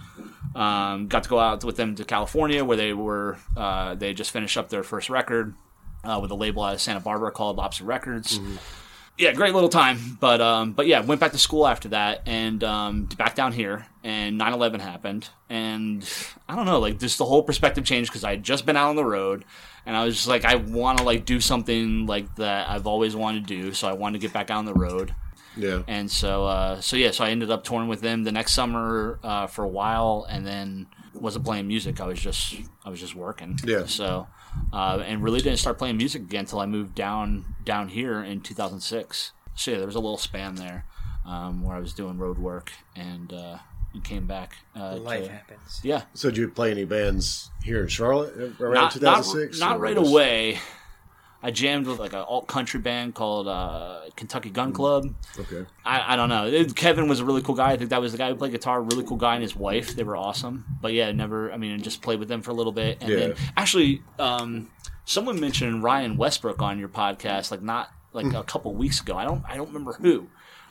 Um, 0.55 1.07
got 1.07 1.23
to 1.23 1.29
go 1.29 1.37
out 1.37 1.63
with 1.65 1.75
them 1.75 1.95
to 1.95 2.05
California, 2.05 2.63
where 2.63 2.77
they 2.77 2.93
were 2.93 3.37
uh, 3.57 3.95
they 3.95 4.13
just 4.13 4.31
finished 4.31 4.57
up 4.57 4.69
their 4.69 4.83
first 4.83 5.09
record 5.09 5.53
uh, 6.05 6.19
with 6.21 6.31
a 6.31 6.35
label 6.35 6.63
out 6.63 6.75
of 6.75 6.81
Santa 6.81 7.01
Barbara 7.01 7.31
called 7.31 7.57
Lobster 7.57 7.83
Records. 7.83 8.39
Yeah, 9.17 9.31
great 9.31 9.53
little 9.53 9.69
time. 9.69 10.17
But 10.19 10.41
um, 10.41 10.73
but 10.73 10.87
yeah, 10.87 11.01
went 11.01 11.21
back 11.21 11.31
to 11.33 11.37
school 11.37 11.67
after 11.67 11.89
that 11.89 12.21
and 12.25 12.63
um, 12.63 13.05
back 13.17 13.35
down 13.35 13.51
here. 13.53 13.85
And 14.03 14.39
9/11 14.39 14.79
happened, 14.81 15.27
and 15.49 16.07
I 16.47 16.55
don't 16.55 16.65
know, 16.65 16.79
like 16.79 16.99
just 16.99 17.17
the 17.17 17.25
whole 17.25 17.41
perspective 17.43 17.83
changed 17.85 18.11
because 18.11 18.23
I 18.23 18.31
had 18.31 18.43
just 18.43 18.65
been 18.65 18.77
out 18.77 18.89
on 18.89 18.95
the 18.95 19.05
road, 19.05 19.43
and 19.85 19.97
I 19.97 20.05
was 20.05 20.15
just 20.15 20.27
like, 20.27 20.45
I 20.45 20.55
want 20.55 20.99
to 20.99 21.03
like 21.03 21.25
do 21.25 21.41
something 21.41 22.05
like 22.05 22.33
that 22.35 22.69
I've 22.69 22.87
always 22.87 23.15
wanted 23.15 23.47
to 23.47 23.61
do. 23.61 23.73
So 23.73 23.87
I 23.87 23.93
wanted 23.93 24.19
to 24.19 24.27
get 24.27 24.33
back 24.33 24.51
out 24.51 24.59
on 24.59 24.65
the 24.65 24.73
road. 24.73 25.15
Yeah. 25.57 25.83
And 25.87 26.09
so, 26.11 26.45
uh, 26.45 26.81
so 26.81 26.95
yeah, 26.95 27.11
so 27.11 27.23
I 27.23 27.29
ended 27.29 27.49
up 27.51 27.63
touring 27.63 27.87
with 27.87 28.01
them 28.01 28.23
the 28.23 28.31
next 28.31 28.53
summer 28.53 29.19
uh, 29.23 29.47
for 29.47 29.63
a 29.63 29.67
while, 29.67 30.25
and 30.29 30.45
then 30.45 30.87
wasn't 31.13 31.45
playing 31.45 31.67
music. 31.67 32.01
I 32.01 32.05
was 32.07 32.19
just, 32.19 32.55
I 32.83 32.89
was 32.89 32.99
just 32.99 33.15
working. 33.15 33.57
Yeah. 33.65 33.85
So, 33.85 34.27
uh, 34.73 35.01
and 35.05 35.23
really 35.23 35.39
didn't 35.39 35.59
start 35.59 35.77
playing 35.77 35.97
music 35.97 36.23
again 36.23 36.41
until 36.41 36.59
I 36.59 36.65
moved 36.65 36.93
down 36.95 37.45
down 37.63 37.89
here 37.89 38.21
in 38.23 38.41
2006. 38.41 39.31
So 39.55 39.71
yeah, 39.71 39.77
there 39.77 39.85
was 39.85 39.95
a 39.95 39.99
little 39.99 40.17
span 40.17 40.55
there 40.55 40.85
um, 41.25 41.63
where 41.63 41.75
I 41.75 41.79
was 41.79 41.93
doing 41.93 42.17
road 42.17 42.37
work 42.37 42.71
and, 42.95 43.31
uh, 43.31 43.57
and 43.93 44.03
came 44.03 44.27
back. 44.27 44.57
Uh, 44.75 44.97
Life 44.97 45.25
to- 45.25 45.31
happens. 45.31 45.79
yeah. 45.83 46.01
So 46.13 46.29
did 46.29 46.37
you 46.37 46.49
play 46.49 46.71
any 46.71 46.83
bands 46.83 47.49
here 47.63 47.81
in 47.81 47.87
Charlotte 47.87 48.35
around 48.59 48.73
Not, 48.73 49.01
not, 49.01 49.23
2006? 49.23 49.59
not 49.59 49.77
or 49.77 49.79
right 49.79 49.95
just- 49.95 50.11
away. 50.11 50.59
I 51.43 51.51
jammed 51.51 51.85
with 51.85 51.99
like 51.99 52.13
an 52.13 52.19
alt 52.27 52.47
country 52.47 52.79
band 52.79 53.13
called 53.13 53.47
uh, 53.47 54.01
Kentucky 54.15 54.49
Gun 54.49 54.73
Club. 54.73 55.13
Okay. 55.39 55.65
I, 55.85 56.13
I 56.13 56.15
don't 56.15 56.29
know. 56.29 56.47
It- 56.47 56.75
Kevin 56.75 57.07
was 57.07 57.19
a 57.19 57.25
really 57.25 57.41
cool 57.43 57.53
guy. 57.55 57.71
I 57.71 57.77
think 57.77 57.91
that 57.91 58.01
was 58.01 58.11
the 58.13 58.17
guy 58.17 58.29
who 58.29 58.35
played 58.35 58.51
guitar. 58.51 58.81
Really 58.81 59.03
cool 59.03 59.17
guy 59.17 59.33
and 59.35 59.43
his 59.43 59.55
wife. 59.55 59.95
They 59.95 60.03
were 60.03 60.17
awesome. 60.17 60.65
But 60.81 60.93
yeah, 60.93 61.11
never. 61.11 61.51
I 61.51 61.57
mean, 61.57 61.73
I 61.73 61.77
just 61.77 62.01
played 62.01 62.19
with 62.19 62.29
them 62.29 62.41
for 62.41 62.51
a 62.51 62.55
little 62.55 62.71
bit. 62.73 62.97
And 63.01 63.09
then 63.19 63.35
actually, 63.55 64.01
um, 64.17 64.71
someone 65.05 65.39
mentioned 65.39 65.83
Ryan 65.83 66.17
Westbrook 66.17 66.61
on 66.61 66.79
your 66.79 66.89
podcast, 66.89 67.51
like 67.51 67.61
not 67.61 67.91
like 68.13 68.33
a 68.33 68.43
couple 68.43 68.73
weeks 68.73 69.01
ago. 69.01 69.15
I 69.17 69.25
don't. 69.25 69.43
I 69.47 69.55
don't 69.57 69.67
remember 69.67 69.93
who. 69.93 70.27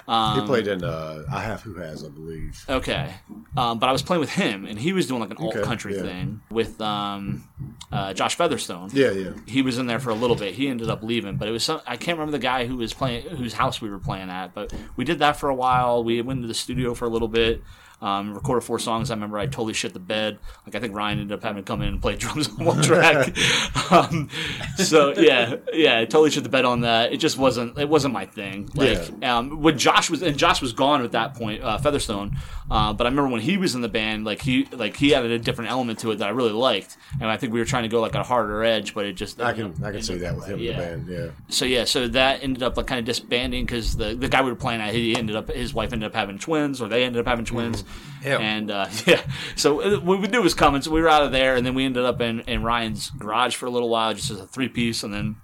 Um, 0.07 0.41
He 0.41 0.47
played 0.47 0.67
in 0.67 0.85
uh, 0.85 1.25
I 1.31 1.41
Have 1.41 1.63
Who 1.63 1.75
Has, 1.75 2.05
I 2.05 2.09
believe. 2.09 2.65
Okay, 2.69 3.15
um, 3.57 3.79
but 3.79 3.89
I 3.89 3.93
was 3.93 4.03
playing 4.03 4.21
with 4.21 4.31
him, 4.31 4.67
and 4.67 4.79
he 4.79 4.93
was 4.93 5.07
doing 5.07 5.21
like 5.21 5.31
an 5.31 5.39
alt 5.39 5.57
Okay, 5.57 5.65
country 5.65 5.97
yeah. 5.97 6.03
thing 6.03 6.41
with 6.51 6.81
um, 6.81 7.49
uh, 7.91 8.13
Josh 8.13 8.37
Featherstone. 8.37 8.91
Yeah, 8.93 9.11
yeah. 9.11 9.31
he 9.47 9.63
was 9.63 9.79
in 9.79 9.87
there 9.87 10.01
for 10.01 10.11
a 10.11 10.15
little 10.15 10.37
bit. 10.37 10.55
He 10.55 10.69
ended 10.69 10.91
up 10.91 11.03
leaving, 11.03 11.37
but 11.37 11.49
it 11.49 11.53
was 11.53 11.65
some. 11.65 11.81
I 11.87 11.97
can't 11.97 12.19
remember 12.19 12.33
the 12.33 12.43
guy 12.43 12.67
who 12.67 12.77
was 12.77 12.93
playing, 12.93 13.29
whose 13.29 13.55
house 13.55 13.81
we 13.81 13.89
were 13.91 13.99
playing 13.99 14.31
at. 14.31 14.55
But 14.55 14.75
we 14.97 15.05
did 15.05 15.21
that 15.21 15.37
for 15.37 15.49
a 15.49 15.55
while. 15.55 16.05
We 16.05 16.21
went 16.21 16.43
to 16.43 16.49
the 16.49 16.55
studio 16.55 16.95
for 16.95 17.07
a 17.07 17.09
little 17.11 17.29
bit. 17.29 17.63
Um, 18.05 18.35
recorded 18.35 18.67
four 18.67 18.79
songs. 18.79 19.11
I 19.11 19.15
remember 19.15 19.39
I 19.39 19.47
totally 19.47 19.73
shit 19.73 19.95
the 19.95 19.99
bed. 19.99 20.39
Like 20.67 20.75
I 20.75 20.81
think 20.81 20.95
Ryan 20.95 21.21
ended 21.21 21.39
up 21.39 21.43
having 21.43 21.65
to 21.65 21.67
come 21.67 21.81
in 21.81 21.89
and 21.89 22.03
play 22.03 22.17
drums 22.19 22.51
on 22.51 22.67
one 22.67 22.83
track. 22.83 23.35
um, 23.91 24.29
so 24.77 25.15
yeah, 25.19 25.57
yeah, 25.73 26.01
I 26.01 26.05
totally 26.05 26.31
shit 26.31 26.43
the 26.43 26.51
bed 26.51 26.67
on 26.67 26.83
that. 26.83 27.15
It 27.15 27.17
just 27.17 27.39
wasn't. 27.39 27.79
It 27.79 27.89
wasn't 27.89 28.13
my 28.13 28.27
thing. 28.27 28.69
Like 28.75 29.11
um, 29.25 29.63
when 29.63 29.79
Josh 29.79 30.11
was 30.11 30.21
and 30.21 30.37
Josh 30.37 30.61
was 30.61 30.75
gone 30.75 31.03
at 31.03 31.13
that 31.13 31.35
point, 31.35 31.63
uh, 31.65 31.79
Featherstone. 31.79 32.37
Uh, 32.71 32.93
but 32.93 33.07
I 33.07 33.11
remember 33.11 33.31
when 33.31 33.43
he 33.43 33.57
was 33.57 33.75
in 33.75 33.83
the 33.83 33.89
band, 33.89 34.25
like 34.25 34.41
he 34.41 34.67
like 34.67 34.97
he 34.97 35.15
added 35.15 35.31
a 35.31 35.39
different 35.39 35.71
element 35.71 35.99
to 36.01 36.11
it 36.11 36.17
that 36.17 36.29
I 36.29 36.31
really 36.31 36.53
liked, 36.53 36.97
and 37.21 37.31
I 37.31 37.37
think 37.37 37.53
we 37.53 37.59
were 37.59 37.65
trying 37.67 37.83
to 37.83 37.89
go 37.89 38.01
like 38.01 38.15
a 38.15 38.23
harder 38.23 38.65
edge, 38.65 38.95
but 38.95 39.05
it 39.05 39.15
just 39.15 39.41
I 39.41 39.53
can 39.53 39.75
I 39.85 39.93
can 39.93 40.03
see 40.03 40.17
that 40.19 40.35
with 40.35 40.47
him 40.47 40.59
yeah. 40.59 40.71
in 40.71 40.77
the 40.77 40.83
band. 40.83 41.09
Yeah. 41.09 41.31
So 41.49 41.67
yeah, 41.67 41.85
so 41.85 42.09
that 42.09 42.43
ended 42.43 42.63
up 42.63 42.77
like 42.77 42.87
kind 42.87 42.99
of 42.99 43.05
disbanding 43.05 43.67
because 43.67 43.97
the 43.97 44.15
the 44.15 44.29
guy 44.29 44.43
we 44.43 44.51
were 44.51 44.57
playing 44.57 44.81
at, 44.81 44.95
he 44.95 45.17
ended 45.17 45.37
up 45.37 45.51
his 45.51 45.75
wife 45.75 45.93
ended 45.93 46.07
up 46.07 46.15
having 46.15 46.39
twins, 46.39 46.81
or 46.81 46.89
they 46.89 47.05
ended 47.05 47.21
up 47.21 47.27
having 47.27 47.45
twins, 47.45 47.85
Ew. 48.25 48.31
and 48.39 48.71
uh, 48.71 48.87
yeah. 49.07 49.21
So 49.57 49.99
what 50.01 50.21
we 50.21 50.29
it 50.29 50.43
was 50.43 50.55
coming, 50.55 50.81
so 50.83 50.91
we 50.91 51.01
were 51.03 51.09
out 51.09 51.23
of 51.25 51.33
there, 51.33 51.57
and 51.57 51.67
then 51.67 51.75
we 51.75 51.85
ended 51.85 52.05
up 52.05 52.21
in, 52.21 52.41
in 52.41 52.63
Ryan's 52.63 53.11
garage 53.11 53.55
for 53.57 53.67
a 53.67 53.71
little 53.71 53.89
while, 53.91 54.15
just 54.15 54.31
as 54.31 54.41
a 54.41 54.47
three 54.47 54.69
piece, 54.69 55.03
and 55.03 55.13
then. 55.13 55.37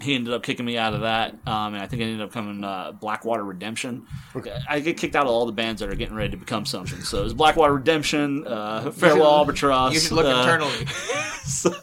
He 0.00 0.14
ended 0.14 0.32
up 0.32 0.42
kicking 0.42 0.64
me 0.64 0.78
out 0.78 0.94
of 0.94 1.02
that, 1.02 1.34
um, 1.46 1.74
and 1.74 1.82
I 1.82 1.86
think 1.86 2.00
it 2.00 2.06
ended 2.06 2.22
up 2.22 2.32
coming 2.32 2.64
uh, 2.64 2.92
Blackwater 2.92 3.44
Redemption. 3.44 4.06
I 4.66 4.80
get 4.80 4.96
kicked 4.96 5.14
out 5.14 5.26
of 5.26 5.30
all 5.32 5.44
the 5.44 5.52
bands 5.52 5.80
that 5.82 5.90
are 5.90 5.94
getting 5.94 6.14
ready 6.14 6.30
to 6.30 6.38
become 6.38 6.64
something. 6.64 7.02
So 7.02 7.20
it 7.20 7.24
was 7.24 7.34
Blackwater 7.34 7.74
Redemption, 7.74 8.46
uh, 8.46 8.90
Farewell 8.90 9.26
Albatross. 9.30 9.92
You 9.92 10.00
should 10.00 10.12
look 10.12 10.24
uh, 10.24 10.40
internally. 10.40 10.86
so- 11.44 11.74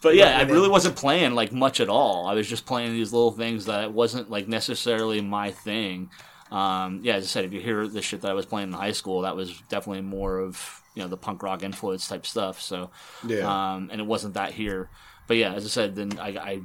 but 0.00 0.14
yeah, 0.14 0.38
I 0.38 0.42
really 0.42 0.68
wasn't 0.68 0.94
playing 0.94 1.34
like 1.34 1.52
much 1.52 1.80
at 1.80 1.88
all. 1.88 2.26
I 2.28 2.34
was 2.34 2.48
just 2.48 2.64
playing 2.64 2.92
these 2.92 3.12
little 3.12 3.32
things 3.32 3.64
that 3.64 3.92
wasn't 3.92 4.30
like 4.30 4.46
necessarily 4.46 5.20
my 5.20 5.50
thing. 5.50 6.10
Um, 6.52 7.00
yeah, 7.02 7.14
as 7.16 7.24
I 7.24 7.26
said, 7.28 7.44
if 7.46 7.52
you 7.52 7.60
hear 7.60 7.86
the 7.88 8.02
shit 8.02 8.20
that 8.22 8.30
I 8.30 8.34
was 8.34 8.44
playing 8.46 8.68
in 8.68 8.74
high 8.74 8.92
school, 8.92 9.22
that 9.22 9.34
was 9.36 9.58
definitely 9.68 10.02
more 10.02 10.38
of 10.38 10.82
you 10.94 11.02
know 11.02 11.08
the 11.08 11.16
punk 11.16 11.42
rock 11.42 11.62
influence 11.62 12.06
type 12.06 12.26
stuff. 12.26 12.60
So 12.60 12.90
Yeah. 13.26 13.46
um, 13.74 13.88
and 13.90 14.00
it 14.00 14.04
wasn't 14.06 14.34
that 14.34 14.52
here. 14.52 14.90
But 15.28 15.36
yeah, 15.36 15.54
as 15.54 15.64
I 15.64 15.68
said, 15.68 15.94
then 15.94 16.18
I, 16.18 16.28
I 16.36 16.60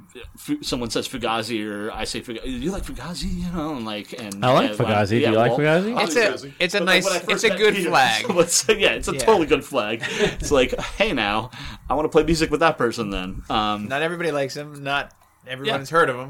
someone 0.61 0.89
says 0.89 1.07
Fugazi 1.07 1.65
or 1.71 1.91
I 1.93 2.03
say 2.05 2.21
Fugazi. 2.21 2.59
You 2.59 2.71
like 2.71 2.83
Fugazi, 2.83 3.31
you 3.45 3.49
know, 3.51 3.75
and 3.75 3.85
like 3.85 4.11
and 4.19 4.43
I 4.43 4.51
like 4.51 4.71
yeah, 4.71 4.75
Fugazi. 4.75 5.09
Do 5.09 5.15
you 5.17 5.21
yeah, 5.21 5.31
like 5.31 5.51
Fugazi? 5.53 6.01
It's 6.03 6.15
like 6.15 6.25
a 6.25 6.33
Fugazi. 6.33 6.53
it's 6.59 6.73
a 6.73 6.79
but 6.79 6.85
nice 6.85 7.05
when 7.05 7.13
I 7.13 7.19
first 7.19 7.29
it's 7.31 7.53
a 7.53 7.57
good 7.57 7.75
Peter, 7.75 7.89
flag. 7.89 8.25
someone 8.25 8.67
yeah, 8.69 8.89
it's 8.89 9.07
a 9.07 9.13
Yeah. 9.13 9.19
totally 9.19 9.45
good 9.45 9.63
flag. 9.63 10.01
It's 10.09 10.51
like, 10.51 10.77
hey, 10.97 11.13
now 11.13 11.51
I 11.89 11.93
want 11.93 12.05
to 12.05 12.09
play 12.09 12.23
music 12.23 12.49
with 12.51 12.59
that 12.59 12.77
person. 12.77 13.09
Then, 13.11 13.43
um, 13.49 13.87
Not 13.87 14.01
everybody 14.01 14.31
likes 14.31 14.55
him. 14.57 14.83
Not 14.83 15.13
everyone's 15.47 15.89
heard 15.91 16.09
of 16.09 16.17
him. 16.17 16.29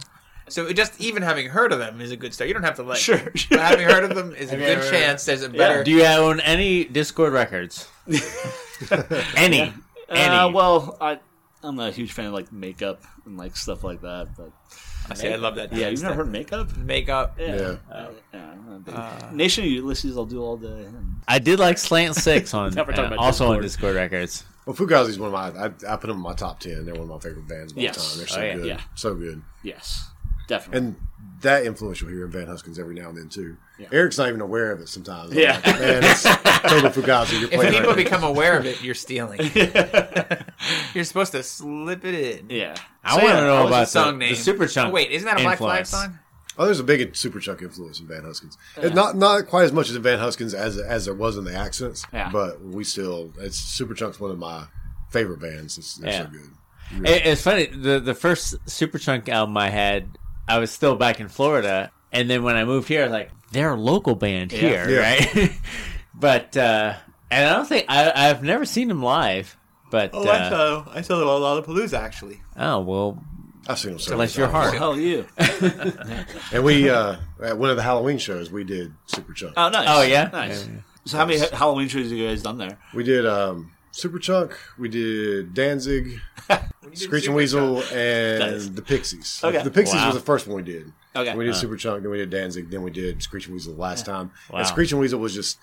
So 0.50 0.72
just 0.72 1.00
even 1.02 1.24
having 1.24 1.48
heard 1.48 1.72
of 1.74 1.80
them 1.80 2.00
is 2.00 2.12
a 2.12 2.16
good 2.18 2.34
start. 2.34 2.48
You 2.48 2.54
don't 2.54 2.64
have 2.64 2.76
to 2.78 2.84
like. 2.84 3.00
Sure, 3.00 3.18
sure. 3.36 3.58
But 3.58 3.60
having 3.60 3.86
heard 3.88 4.04
of 4.06 4.16
them 4.16 4.34
is 4.34 4.48
a 4.50 4.52
Have 4.52 4.60
you 4.62 4.66
good 4.68 4.78
ever- 4.80 4.90
chance. 4.92 5.26
There's 5.26 5.44
a 5.44 5.50
better. 5.50 5.84
Do 5.84 5.92
you 5.92 6.06
own 6.06 6.40
any 6.40 6.86
Dischord 6.86 7.34
records? 7.34 7.90
any? 9.36 9.74
Any? 10.10 10.36
uh, 10.36 10.50
well, 10.50 10.98
I 11.02 11.20
I'm 11.64 11.76
not 11.76 11.90
a 11.90 11.92
huge 11.92 12.12
fan 12.14 12.26
of 12.28 12.34
like 12.34 12.52
makeup 12.52 13.02
and 13.26 13.38
like 13.38 13.56
stuff 13.58 13.84
like 13.84 14.02
that. 14.02 14.30
But 14.38 14.52
I 15.10 15.14
see. 15.16 15.28
I 15.30 15.36
love 15.36 15.56
that. 15.56 15.74
yeah, 15.74 15.90
you've 15.90 16.02
never 16.04 16.16
heard 16.16 16.32
makeup? 16.32 16.76
makeup. 16.78 17.36
Yeah. 17.40 17.76
Uh, 17.92 18.08
yeah, 18.34 18.52
I'm 18.52 18.70
not 18.70 18.86
big- 18.86 18.96
Uh, 18.96 19.30
Nation 19.34 19.64
of 19.66 19.70
Ulysses, 19.72 20.18
I'll 20.18 20.26
do 20.26 20.42
all 20.42 20.58
day. 20.58 20.86
I 21.28 21.40
did 21.40 21.60
like 21.60 21.78
Slant 21.78 22.16
Six 22.16 22.54
on 22.54 22.74
Never 22.74 22.92
talking 22.92 23.06
uh, 23.12 23.16
about 23.16 23.20
also 23.20 23.52
on 23.52 23.60
Dischord. 23.60 23.92
Dischord 23.92 23.96
records. 23.96 24.44
Well, 24.66 24.76
Fugazi's 24.76 25.18
one 25.18 25.28
of 25.28 25.34
my. 25.34 25.64
I, 25.66 25.94
I 25.94 25.96
put 25.98 26.08
them 26.08 26.18
in 26.18 26.24
my 26.24 26.34
top 26.34 26.60
ten. 26.60 26.86
They're 26.86 26.94
one 26.94 27.04
of 27.04 27.10
my 27.10 27.20
favorite 27.20 27.48
bands 27.48 27.72
of 27.72 27.78
all 27.78 27.84
Yes. 27.84 27.96
time. 27.96 28.18
They're 28.18 28.28
so 28.28 28.40
Oh, 28.40 28.44
yeah. 28.44 28.56
good, 28.56 28.66
Yeah. 28.68 28.82
so 28.96 29.16
good. 29.16 29.42
Yes, 29.64 30.10
definitely. 30.48 30.78
And 30.78 30.96
that 31.42 31.66
influence 31.66 32.02
you'll 32.02 32.10
hear 32.10 32.26
in 32.26 32.32
Van 32.32 32.48
Huskins 32.48 32.80
every 32.80 32.96
now 32.96 33.10
and 33.10 33.18
then 33.18 33.30
too. 33.30 33.58
Yeah. 33.78 33.88
Eric's 33.92 34.18
not 34.18 34.28
even 34.30 34.42
aware 34.42 34.72
of 34.72 34.82
it 34.82 34.90
sometimes. 34.90 35.32
I'm 35.32 35.38
Yeah. 35.38 35.54
like, 35.64 35.66
man, 35.80 36.04
it's 36.04 36.24
total 36.64 36.90
Fugazi. 36.90 37.40
You're 37.42 37.52
If 37.64 37.72
people 37.74 37.88
right 37.90 37.96
become 37.96 38.24
aware 38.24 38.58
of 38.58 38.66
it, 38.66 38.82
you're 38.82 38.96
stealing. 38.96 39.40
you're 40.94 41.04
supposed 41.04 41.32
to 41.34 41.44
slip 41.44 42.04
it 42.06 42.40
in. 42.40 42.50
yeah, 42.50 42.76
I 43.04 43.18
So, 43.18 43.24
want 43.24 43.38
to 43.38 43.42
know 43.44 43.68
about 43.68 43.80
the 43.82 43.86
song 43.86 44.20
the, 44.20 44.26
name? 44.26 44.36
the 44.36 44.40
Superchunk. 44.54 44.88
Oh, 44.88 44.92
wait, 44.92 45.12
isn't 45.12 45.26
that 45.28 45.40
a 45.40 45.44
Black 45.44 45.58
Flag 45.60 45.86
song? 45.86 46.20
Oh, 46.58 46.66
there's 46.66 46.80
a 46.80 46.84
big 46.84 47.14
Superchunk 47.14 47.62
influence 47.62 48.00
in 48.00 48.08
Van 48.08 48.24
Huskins. 48.24 48.58
It's 48.78 48.96
Not 48.96 49.16
not 49.16 49.46
quite 49.46 49.66
as 49.66 49.72
much 49.72 49.90
as 49.92 49.96
in 49.96 50.02
Van 50.02 50.18
Huskins 50.18 50.56
as 50.56 50.80
as 50.80 51.06
there 51.06 51.14
was 51.14 51.38
in 51.38 51.44
the 51.44 51.54
accents. 51.54 52.04
Yeah. 52.12 52.32
But 52.32 52.62
we 52.64 52.84
still, 52.84 53.32
it's 53.40 53.60
Superchunk's 53.80 54.20
one 54.20 54.32
of 54.32 54.40
my 54.40 54.66
favorite 55.12 55.40
bands. 55.40 55.78
It's, 55.78 55.96
they're 55.96 56.12
Yeah. 56.12 56.24
so 56.26 56.32
good. 56.32 57.08
It, 57.08 57.26
it's 57.28 57.42
funny. 57.44 57.68
The 57.68 58.00
the 58.00 58.16
first 58.16 58.56
Superchunk 58.66 59.30
album 59.30 59.56
I 59.56 59.70
had, 59.70 60.18
I 60.48 60.60
was 60.60 60.72
still 60.72 60.96
back 60.96 61.20
in 61.20 61.28
Florida, 61.28 61.92
and 62.12 62.30
then 62.30 62.44
when 62.44 62.56
I 62.56 62.64
moved 62.66 62.88
here, 62.88 63.02
I 63.02 63.06
was 63.06 63.12
like 63.12 63.32
they're 63.52 63.74
a 63.74 63.80
local 63.80 64.16
band 64.16 64.52
here, 64.52 64.90
Yeah. 64.90 65.00
right? 65.00 65.52
but 66.14 66.56
uh, 66.58 66.94
and 67.32 67.46
I 67.50 67.54
don't 67.56 67.66
think 67.68 67.86
I 67.90 68.12
I've 68.30 68.44
never 68.44 68.66
seen 68.66 68.88
them 68.88 69.02
live. 69.04 69.56
But 69.90 70.12
Oh, 70.14 70.28
uh, 70.28 70.32
I 70.32 70.50
saw 70.50 70.86
I 70.94 71.02
saw 71.02 71.20
them 71.20 71.28
on 71.30 71.42
Lollapalooza 71.42 71.98
actually. 71.98 72.42
oh 72.58 72.80
well, 72.82 73.24
I've 73.70 73.80
seen 73.80 73.92
them 73.92 74.00
several 74.00 74.18
bless 74.20 74.36
your 74.38 74.48
times. 74.48 74.72
heart. 74.72 74.78
Hell 74.78 74.98
you. 75.00 75.26
And 76.52 76.64
we 76.64 76.90
uh, 76.90 77.18
at 77.44 77.58
one 77.58 77.70
of 77.70 77.76
the 77.78 77.84
Halloween 77.84 78.18
shows 78.18 78.52
we 78.52 78.64
did 78.64 78.94
Superchunk. 79.08 79.54
Oh, 79.58 79.70
nice. 79.70 79.86
Oh 79.90 80.02
yeah, 80.02 80.30
Nice. 80.32 80.68
So 81.06 81.18
how 81.18 81.26
many 81.26 81.40
Halloween 81.40 81.88
shows 81.88 82.10
have 82.10 82.18
you 82.18 82.28
guys 82.28 82.42
done 82.44 82.58
there? 82.58 82.78
We 82.94 83.04
did 83.04 83.26
um, 83.26 83.72
Superchunk. 83.98 84.54
We 84.78 84.90
did 84.90 85.54
Danzig, 85.56 86.20
Screeching 86.94 87.34
Weasel, 87.34 87.82
and 87.92 88.40
Nice. 88.54 88.68
the 88.70 88.82
Pixies. 88.84 89.42
Okay. 89.44 89.64
The 89.64 89.72
Pixies 89.72 89.96
Wow. 89.96 90.08
was 90.08 90.16
the 90.16 90.22
first 90.22 90.46
one 90.48 90.58
we 90.58 90.62
did. 90.64 90.92
Okay. 91.16 91.36
We 91.36 91.46
did 91.46 91.56
Superchunk, 91.56 92.04
then 92.04 92.12
we 92.12 92.18
did 92.18 92.30
Danzig, 92.30 92.70
then 92.70 92.84
we 92.84 92.92
did 92.92 93.24
Screeching 93.24 93.54
Weasel 93.54 93.74
the 93.74 93.82
last 93.82 94.06
time. 94.06 94.32
Wow. 94.52 94.60
And 94.60 94.68
Screeching 94.68 95.00
Weasel 95.00 95.20
was 95.20 95.34
just 95.34 95.58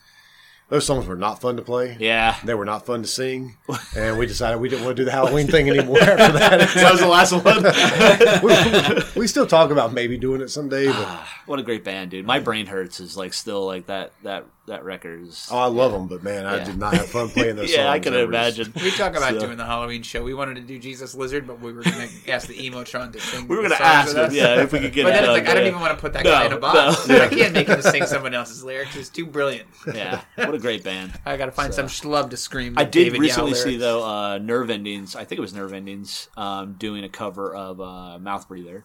those 0.70 0.85
songs 0.87 1.07
were 1.07 1.14
not 1.14 1.41
fun 1.41 1.57
to 1.57 1.62
play. 1.62 1.97
Yeah. 2.01 2.37
They 2.43 2.55
were 2.55 2.64
not 2.64 2.85
fun 2.87 3.03
to 3.03 3.09
sing, 3.09 3.57
and 3.97 4.18
we 4.18 4.26
decided 4.26 4.59
we 4.61 4.68
didn't 4.68 4.85
want 4.85 4.97
to 4.97 5.03
do 5.03 5.05
the 5.05 5.12
Halloween 5.12 5.47
thing 5.47 5.70
anymore 5.70 5.99
after 6.03 6.32
that. 6.39 6.70
that 6.74 6.91
was 6.91 7.01
the 7.01 7.07
last 7.07 7.32
one. 7.32 9.14
we, 9.14 9.20
we 9.20 9.26
still 9.28 9.47
talk 9.47 9.70
about 9.70 9.93
maybe 9.93 10.16
doing 10.18 10.41
it 10.41 10.49
someday, 10.49 10.87
but 10.87 10.97
ah, 10.99 11.43
what 11.47 11.61
a 11.61 11.62
great 11.62 11.85
band, 11.85 12.11
dude. 12.11 12.26
My 12.26 12.41
brain 12.41 12.66
hurts 12.66 12.99
is 12.99 13.16
like 13.16 13.32
still 13.32 13.64
like 13.64 13.87
that 13.87 14.12
that 14.24 14.47
that 14.66 14.82
record 14.84 15.26
is. 15.28 15.48
oh, 15.50 15.58
I 15.58 15.66
love 15.66 15.92
them. 15.92 16.06
But 16.06 16.22
man, 16.22 16.46
I 16.46 16.56
Yeah. 16.56 16.64
did 16.64 16.78
not 16.78 16.94
have 16.94 17.06
fun 17.06 17.28
playing 17.28 17.56
those 17.56 17.66
songs. 17.70 17.76
yeah, 17.84 17.90
I 17.90 17.98
can 17.98 18.12
They 18.14 18.20
just- 18.20 18.28
imagine. 18.58 18.72
We 18.82 18.90
talk 18.92 19.14
about 19.16 19.34
So- 19.34 19.40
doing 19.40 19.56
the 19.58 19.64
Halloween 19.66 20.02
show. 20.02 20.22
We 20.22 20.32
wanted 20.32 20.54
to 20.56 20.62
do 20.62 20.78
Jesus 20.78 21.14
Lizard, 21.14 21.46
but 21.46 21.60
we 21.60 21.72
were 21.72 21.82
going 21.82 22.08
to 22.08 22.30
ask 22.32 22.48
the 22.48 22.54
Emotron 22.54 23.12
to 23.12 23.20
sing. 23.20 23.46
We 23.48 23.56
were 23.56 23.62
gonna 23.62 23.74
ask 23.76 24.14
with 24.16 24.30
him, 24.30 24.34
yeah, 24.34 24.62
if 24.62 24.72
we 24.72 24.80
could 24.80 24.92
get 24.94 25.04
But 25.04 25.10
it 25.10 25.12
then 25.12 25.24
it's 25.24 25.26
done. 25.26 25.38
like 25.38 25.48
I 25.48 25.54
don't 25.54 25.66
even 25.66 25.80
want 25.80 25.92
to 25.96 26.00
put 26.00 26.12
that 26.14 26.24
No, 26.24 26.30
guy 26.30 26.46
in 26.46 26.52
a 26.52 26.58
box. 26.58 27.06
no. 27.08 27.18
I 27.20 27.28
can't 27.28 27.52
make 27.52 27.68
him 27.68 27.82
sing 27.82 28.06
someone 28.06 28.32
else's 28.34 28.64
lyrics. 28.64 28.96
It's 28.96 29.08
too 29.10 29.26
brilliant. 29.26 29.68
Yeah, 29.94 30.22
what 30.36 30.54
a 30.54 30.58
great 30.58 30.82
band. 30.82 31.12
I 31.26 31.36
got 31.36 31.46
to 31.46 31.52
find 31.52 31.74
some 31.74 31.86
schlub 31.86 32.30
to 32.30 32.36
scream. 32.38 32.74
I 32.78 32.84
did 32.84 33.04
David 33.04 33.20
recently 33.20 33.50
Yow 33.52 33.56
see 33.58 33.76
though 33.76 34.02
uh, 34.04 34.38
Nerve 34.38 34.70
Endings. 34.70 35.14
I 35.14 35.24
think 35.24 35.38
it 35.38 35.42
was 35.42 35.52
Nerve 35.52 35.72
Endings 35.74 36.28
um, 36.38 36.72
doing 36.74 37.04
a 37.04 37.08
cover 37.08 37.54
of 37.54 37.80
uh, 37.80 38.18
Mouth 38.18 38.48
Breather. 38.48 38.84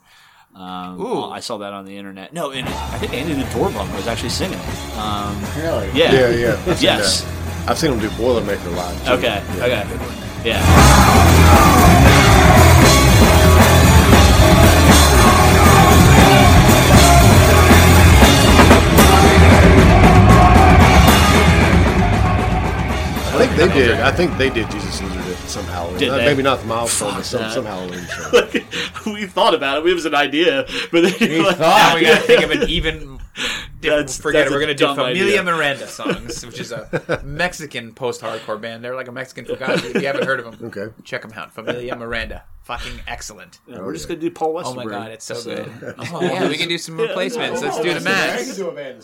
Um, 0.56 1.00
Ooh. 1.00 1.24
I 1.26 1.40
saw 1.40 1.58
that 1.60 1.72
on 1.74 1.86
the 1.86 1.96
internet. 1.98 2.34
No, 2.34 2.52
and 2.52 2.68
I 2.68 2.98
think 2.98 3.14
Andy 3.14 3.34
the 3.34 3.44
Doorbum 3.54 3.92
was 3.94 4.08
actually 4.08 4.30
singing. 4.30 4.60
Um, 4.98 5.40
really. 5.58 5.90
yeah, 5.94 6.12
Yeah, 6.12 6.30
yeah. 6.30 6.52
I've 6.68 6.78
seen 6.78 6.84
Yes. 6.86 7.22
that. 7.22 7.70
I've 7.72 7.78
seen 7.78 7.92
them 7.92 8.00
do 8.00 8.10
Boilermaker 8.10 8.76
live. 8.76 9.06
too. 9.06 9.12
Okay. 9.14 9.44
Yeah. 9.58 9.66
Okay. 9.66 10.50
Yeah. 10.50 11.70
I 23.32 23.46
think 23.46 23.56
they 23.56 23.68
did. 23.74 24.00
I 24.00 24.12
think 24.12 24.38
they 24.38 24.50
did 24.50 24.70
Jesus 24.72 25.02
Lizard 25.02 25.18
at 25.19 25.19
some 25.50 25.66
Halloween. 25.66 26.00
Did 26.00 26.10
Uh, 26.10 26.18
they? 26.18 26.26
Maybe 26.26 26.44
not 26.44 26.60
the 26.60 26.66
milestone, 26.68 27.14
but 27.16 27.26
some, 27.26 27.42
that. 27.42 27.52
some 27.54 27.66
Halloween 27.66 28.06
show. 28.08 29.12
we 29.14 29.26
thought 29.26 29.54
about 29.54 29.80
it. 29.86 29.90
It 29.90 29.94
was 29.94 30.06
an 30.06 30.16
idea, 30.16 30.66
but 30.92 31.04
then 31.04 31.14
We 31.30 31.40
like, 31.42 31.58
thought. 31.58 31.90
Now 31.90 31.96
we 31.96 32.02
got 32.06 32.22
to 32.22 32.28
think 32.28 32.44
of 32.44 32.52
an 32.52 32.70
even. 32.70 33.20
That's- 33.82 34.20
forget 34.20 34.42
that's 34.42 34.52
it. 34.52 34.54
We're 34.54 34.60
gonna 34.60 34.74
do 34.74 34.86
dumb 34.86 34.98
Familia 34.98 35.24
idea. 35.40 35.44
Miranda 35.44 35.88
songs, 36.00 36.46
which 36.46 36.60
is 36.60 36.74
a 36.74 37.22
Mexican 37.24 37.94
post-hardcore 37.94 38.60
band. 38.60 38.84
They're 38.84 38.96
like 38.96 39.08
a 39.08 39.12
Mexican 39.14 39.46
Fugazi. 39.46 39.96
If 39.96 40.02
you 40.02 40.08
haven't 40.08 40.26
heard 40.26 40.42
of 40.42 40.60
them, 40.60 40.68
Okay. 40.70 40.94
check 41.06 41.22
them 41.22 41.32
out. 41.34 41.54
Familia 41.54 41.96
Miranda, 41.96 42.44
fucking 42.70 43.00
excellent. 43.08 43.60
Yeah, 43.66 43.78
oh, 43.80 43.84
we're 43.86 43.94
just 43.94 44.08
gonna 44.08 44.20
do 44.20 44.30
Paul 44.30 44.54
Westerberg. 44.54 44.68
Oh 44.68 44.76
my 44.76 44.86
god, 44.86 45.12
it's 45.12 45.26
so 45.26 45.44
good. 45.44 45.72
Oh 45.98 46.22
yeah, 46.22 46.48
we 46.48 46.56
can 46.56 46.70
do 46.70 46.78
some 46.78 46.98
replacements. 46.98 47.64
Let's 47.64 47.80
do 47.82 47.96
the 47.96 48.00
max. 48.00 48.60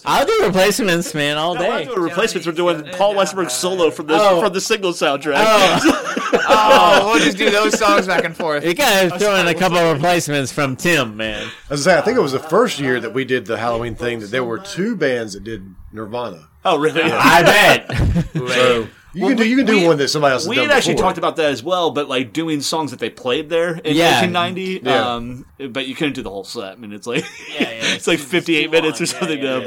I'll 0.06 0.26
do 0.26 0.40
replacements, 0.46 1.16
man, 1.16 1.38
all 1.38 1.56
No, 1.56 1.62
we're 1.62 1.86
not 1.86 1.96
day. 1.96 2.02
replacements. 2.02 2.46
We're 2.46 2.54
doing 2.54 2.84
Paul 2.94 3.16
Westerberg 3.16 3.50
solo 3.50 3.90
from 3.90 4.06
the 4.06 4.18
Oh. 4.20 4.40
from 4.40 4.54
the 4.54 4.62
single 4.62 4.92
soundtrack. 4.92 5.34
Oh. 5.38 6.40
oh, 6.48 7.12
we'll 7.12 7.24
just 7.24 7.38
do 7.40 7.50
those 7.50 7.78
songs 7.78 8.06
back 8.06 8.24
and 8.24 8.38
forth. 8.38 8.64
You 8.64 8.76
gotta 8.76 9.18
throw 9.18 9.36
in 9.38 9.48
a 9.48 9.56
couple 9.56 9.80
of 9.80 9.96
replacements 9.96 10.52
from 10.52 10.76
Tim, 10.76 11.18
man. 11.18 11.50
As 11.72 11.88
I 11.88 11.92
say, 11.92 11.98
I 11.98 12.02
think 12.02 12.18
it 12.18 12.22
was 12.22 12.34
the 12.34 12.40
first 12.40 12.80
year 12.80 13.00
that 13.00 13.16
we 13.16 13.26
did 13.26 13.48
the 13.48 13.58
Halloween 13.58 13.96
thing 13.96 14.20
that 14.20 14.30
there 14.30 14.44
were 14.44 14.60
two 14.60 14.96
bands 14.96 15.34
that 15.34 15.44
did 15.44 15.74
Nirvana. 15.92 16.50
oh, 16.66 16.78
really? 16.78 17.02
I 17.04 17.42
bet. 17.42 17.92
So 18.36 18.88
you 19.16 19.22
Well, 19.22 19.30
can 19.30 19.38
do 19.38 19.48
you 19.50 19.56
can 19.58 19.66
do 19.66 19.80
we- 19.80 19.88
one 19.88 19.98
that 19.98 20.10
somebody 20.10 20.34
else 20.34 20.48
We 20.48 20.58
had 20.58 20.70
actually 20.70 20.94
before. 20.96 21.08
talked 21.10 21.18
about 21.18 21.36
that 21.38 21.50
as 21.52 21.64
well, 21.64 21.90
but 21.92 22.08
like 22.10 22.34
doing 22.34 22.62
songs 22.62 22.92
that 22.92 23.00
they 23.00 23.10
played 23.10 23.50
there 23.50 23.76
in 23.78 23.96
Yeah. 23.96 24.22
1990. 24.22 24.82
Yeah. 24.84 25.14
Um, 25.16 25.46
but 25.72 25.88
you 25.88 25.96
couldn't 25.96 26.14
do 26.14 26.22
the 26.22 26.30
whole 26.30 26.44
set. 26.44 26.74
I 26.74 26.76
mean, 26.76 26.92
it's 26.94 27.08
like 27.08 27.24
Yeah, 27.54 27.62
yeah, 27.62 27.68
it's 27.96 28.08
like 28.08 28.20
58 28.20 28.70
minutes 28.72 29.00
or 29.02 29.06
long, 29.06 29.14
yeah, 29.14 29.20
something. 29.20 29.38
yeah, 29.40 29.44
no, 29.46 29.58
yeah. 29.60 29.66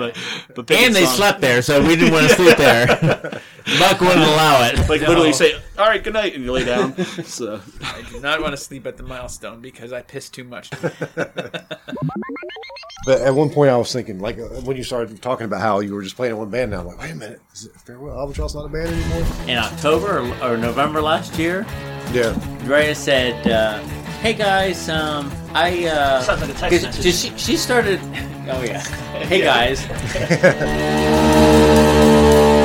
but 0.55 0.67
but 0.67 0.71
and 0.77 0.95
they 0.95 1.05
songs- 1.05 1.17
slept 1.17 1.41
there, 1.41 1.63
so 1.63 1.81
we 1.83 1.97
didn't 1.97 2.13
want 2.13 2.29
to 2.29 2.35
sleep 2.37 2.57
there. 2.57 2.87
Buck 3.79 4.01
wouldn't 4.01 4.21
allow 4.21 4.65
it. 4.67 4.79
Like 4.89 5.01
literally 5.03 5.33
say, 5.35 5.55
"All 5.77 5.87
right, 5.87 6.03
good 6.03 6.15
night," 6.15 6.35
and 6.35 6.43
you 6.45 6.53
lay 6.53 6.65
down. 6.65 6.97
so 7.25 7.61
I 7.83 8.03
do 8.11 8.19
not 8.21 8.41
want 8.41 8.53
to 8.53 8.57
sleep 8.57 8.87
at 8.87 8.97
the 8.97 9.03
milestone 9.03 9.61
because 9.61 9.93
I 9.93 10.01
pissed 10.01 10.33
too 10.33 10.45
much. 10.45 10.71
But 13.05 13.21
at 13.23 13.35
one 13.35 13.51
point, 13.51 13.71
I 13.71 13.77
was 13.77 13.93
thinking, 13.93 14.19
like 14.21 14.39
uh, 14.39 14.45
when 14.65 14.77
you 14.77 14.83
started 14.83 15.21
talking 15.23 15.45
about 15.45 15.61
how 15.61 15.81
you 15.81 15.95
were 15.95 16.03
just 16.03 16.17
playing 16.17 16.33
in 16.33 16.39
one 16.39 16.51
band, 16.51 16.71
now 16.73 16.81
I'm 16.81 16.87
like, 16.87 16.99
wait 17.01 17.13
a 17.13 17.15
minute, 17.15 17.41
is 17.55 17.67
it 17.67 17.73
Farewell 17.87 18.19
Albatross 18.19 18.55
not 18.55 18.65
a 18.67 18.69
band 18.69 18.89
anymore? 18.89 19.25
In 19.47 19.57
October 19.57 20.19
or, 20.43 20.53
or 20.53 20.57
November 20.59 21.01
last 21.01 21.39
year, 21.39 21.65
Yeah, 22.13 22.33
Drea 22.65 22.95
said, 22.95 23.47
uh, 23.49 23.79
"Hey 24.21 24.35
guys, 24.35 24.89
um, 24.89 25.31
I 25.55 25.87
uh, 25.87 26.21
Sounds 26.23 26.41
like 26.43 26.51
a 26.51 26.55
text 26.55 26.71
'cause- 26.73 26.83
message. 26.85 27.05
'cause 27.05 27.21
she 27.21 27.33
she 27.53 27.57
started. 27.57 27.99
Oh 28.51 28.63
yeah. 28.63 28.81
Hey 29.29 29.41
guys, 29.43 29.81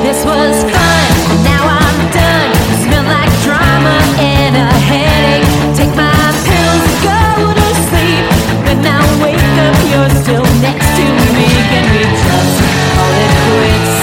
This 0.04 0.20
was 0.24 0.56
fun, 0.68 1.12
now 1.44 1.64
I'm 1.80 1.98
done. 2.12 2.52
Smell 2.84 3.04
like 3.08 3.32
drama 3.44 3.96
and 4.20 4.54
a 4.56 4.68
headache. 4.88 5.48
Take 5.76 5.92
my 5.96 6.12
pills, 6.44 6.84
go 7.04 7.20
to 7.56 7.68
sleep. 7.88 8.24
When 8.68 8.78
I 8.84 9.00
wake 9.24 9.56
up, 9.64 9.76
you're 9.92 10.12
still 10.24 10.44
next 10.60 10.88
to 11.00 11.04
me. 11.36 11.48
Can 11.72 11.84
we 11.92 12.00
just 12.04 12.56
call 12.96 13.12
it 13.24 13.32
quits 13.56 13.96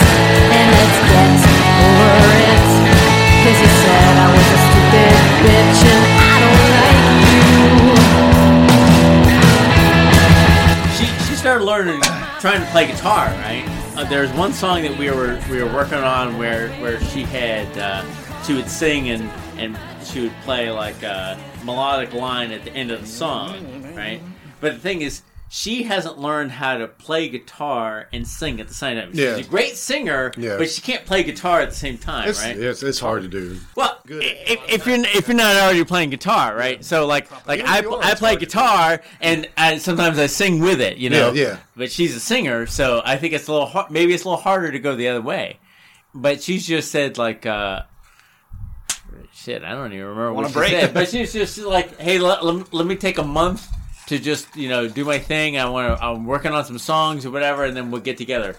and 0.58 0.66
let's 0.74 1.00
get 1.14 1.51
trying 12.42 12.60
to 12.60 12.68
play 12.72 12.88
guitar. 12.88 13.28
Right. 13.28 13.64
Uh, 13.96 14.04
there's 14.04 14.32
one 14.34 14.52
song 14.52 14.82
that 14.82 14.98
we 14.98 15.12
were 15.12 15.40
we 15.50 15.62
were 15.62 15.72
working 15.72 16.00
on 16.00 16.40
where 16.40 16.70
where 16.82 17.00
she 17.00 17.22
had 17.22 17.78
uh, 17.78 18.04
she 18.44 18.56
would 18.56 18.68
sing 18.68 19.10
and 19.10 19.30
and 19.58 19.78
she 20.04 20.22
would 20.22 20.34
play 20.42 20.72
like 20.72 21.04
a 21.04 21.40
melodic 21.64 22.14
line 22.14 22.52
at 22.52 22.66
the 22.66 22.72
end 22.72 22.90
of 22.90 23.02
the 23.02 23.08
song, 23.08 23.94
right? 23.96 24.22
But 24.60 24.74
the 24.74 24.80
thing 24.80 25.02
is. 25.04 25.22
She 25.54 25.84
hasn't 25.84 26.18
learned 26.18 26.54
how 26.54 26.78
to 26.78 26.88
play 26.88 27.28
guitar 27.28 28.08
and 28.14 28.26
sing 28.26 28.62
at 28.62 28.70
the 28.70 28.74
same 28.74 28.96
time. 28.98 29.12
She's 29.12 29.20
Yeah. 29.20 29.36
a 29.36 29.44
great 29.44 29.76
singer, 29.76 30.32
Yeah. 30.38 30.56
but 30.58 30.70
she 30.70 30.80
can't 30.82 31.06
play 31.06 31.24
guitar 31.24 31.60
at 31.60 31.72
the 31.72 31.76
same 31.76 31.98
time, 31.98 32.30
it's, 32.30 32.42
right? 32.42 32.56
it's 32.58 32.82
it's 32.82 33.02
hard 33.02 33.24
to 33.24 33.28
do. 33.28 33.60
Well, 33.76 33.98
if, 34.08 34.60
if 34.70 34.88
you're 34.88 34.96
if 35.04 35.28
you're 35.28 35.36
not 35.36 35.58
already 35.58 35.84
playing 35.84 36.10
guitar, 36.12 36.56
right? 36.56 36.82
So 36.86 37.06
like 37.06 37.28
like 37.48 37.60
I 37.68 37.82
are, 37.82 38.02
I 38.02 38.16
play 38.16 38.38
guitar 38.38 39.02
and 39.20 39.50
I, 39.58 39.78
sometimes 39.80 40.20
I 40.20 40.28
sing 40.28 40.62
with 40.62 40.80
it, 40.80 40.96
you 41.00 41.10
know. 41.10 41.34
Yeah, 41.34 41.44
yeah. 41.48 41.58
But 41.76 41.92
she's 41.92 42.16
a 42.16 42.22
singer, 42.22 42.66
so 42.66 43.02
I 43.04 43.18
think 43.18 43.34
it's 43.34 43.50
a 43.50 43.52
little 43.52 43.68
har- 43.68 43.88
maybe 43.90 44.14
it's 44.14 44.24
a 44.24 44.30
little 44.30 44.42
harder 44.42 44.72
to 44.72 44.80
go 44.80 44.96
the 44.96 45.10
other 45.10 45.22
way. 45.22 45.60
But 46.16 46.42
she's 46.42 46.66
just 46.66 46.92
said 46.92 47.18
like. 47.18 47.46
uh 47.46 47.82
Shit, 49.34 49.64
I 49.64 49.72
don't 49.72 49.92
even 49.92 50.06
remember 50.06 50.34
what 50.34 50.48
she 50.48 50.54
break? 50.54 50.72
said. 50.72 50.94
But 50.94 51.10
she's 51.10 51.34
just 51.34 51.58
like, 51.58 51.98
"Hey, 52.00 52.20
let, 52.20 52.46
let, 52.46 52.72
let 52.74 52.86
me 52.86 52.96
take 52.96 53.18
a 53.18 53.24
month 53.24 53.68
to 54.12 54.20
just 54.20 54.56
you 54.56 54.70
know 54.70 54.88
do 54.88 55.04
my 55.04 55.20
thing. 55.20 55.58
I 55.58 55.68
want 55.68 55.98
to. 55.98 56.06
I'm 56.06 56.26
working 56.26 56.52
on 56.52 56.64
some 56.64 56.78
songs 56.78 57.26
or 57.26 57.32
whatever, 57.32 57.66
and 57.66 57.76
then 57.76 57.92
we'll 57.92 58.02
get 58.02 58.18
together." 58.18 58.56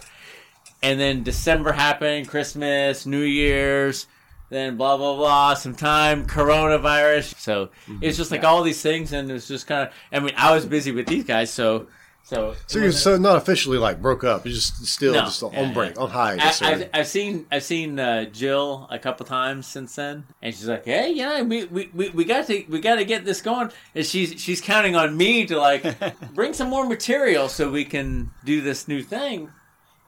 and 0.82 0.98
then 0.98 1.22
December 1.22 1.72
happened, 1.72 2.28
Christmas, 2.28 3.06
New 3.06 3.22
Year's, 3.22 4.06
then 4.50 4.76
blah 4.76 4.96
blah 4.96 5.16
blah, 5.16 5.54
some 5.54 5.74
time, 5.74 6.26
coronavirus. 6.26 7.38
So 7.38 7.62
it's 7.62 7.72
mm-hmm. 7.88 8.00
just 8.00 8.30
like 8.30 8.44
all 8.44 8.62
these 8.62 8.82
things, 8.82 9.12
and 9.12 9.30
it's 9.30 9.48
just 9.48 9.66
kind 9.66 9.88
of. 9.88 9.94
I 10.12 10.20
mean, 10.20 10.34
I 10.36 10.54
was 10.54 10.66
busy 10.66 10.92
with 10.92 11.06
these 11.06 11.24
guys, 11.24 11.50
so 11.50 11.86
So, 12.24 12.54
So 12.66 12.78
you're 12.78 12.92
so 12.92 13.18
not 13.18 13.36
officially 13.36 13.78
like 13.78 14.00
broke 14.00 14.22
up. 14.24 14.46
You're 14.46 14.54
just 14.54 14.86
still 14.86 15.12
No. 15.12 15.20
just 15.22 15.42
on 15.42 15.52
Yeah, 15.52 15.72
break, 15.72 15.96
yeah. 15.96 16.02
on 16.02 16.10
hiatus. 16.10 16.62
I, 16.62 16.88
I've 16.94 17.08
seen 17.08 17.46
I've 17.50 17.64
seen 17.64 17.98
uh, 17.98 18.24
Jill 18.26 18.86
a 18.90 18.98
couple 18.98 19.26
times 19.26 19.66
since 19.66 19.96
then, 19.96 20.24
and 20.40 20.54
she's 20.54 20.68
like, 20.68 20.84
"Hey, 20.84 21.12
yeah, 21.12 21.42
we, 21.42 21.64
we, 21.64 21.90
we, 21.92 22.08
we 22.10 22.24
got 22.24 22.46
to 22.46 22.64
we 22.68 22.80
got 22.80 22.94
to 22.96 23.04
get 23.04 23.24
this 23.24 23.42
going." 23.42 23.70
And 23.94 24.06
she's 24.06 24.40
she's 24.40 24.60
counting 24.60 24.94
on 24.96 25.16
me 25.16 25.44
to 25.46 25.58
like 25.58 25.84
bring 26.34 26.54
some 26.54 26.70
more 26.70 26.86
material 26.86 27.48
so 27.48 27.70
we 27.70 27.84
can 27.84 28.30
do 28.44 28.60
this 28.60 28.86
new 28.88 29.02
thing. 29.02 29.50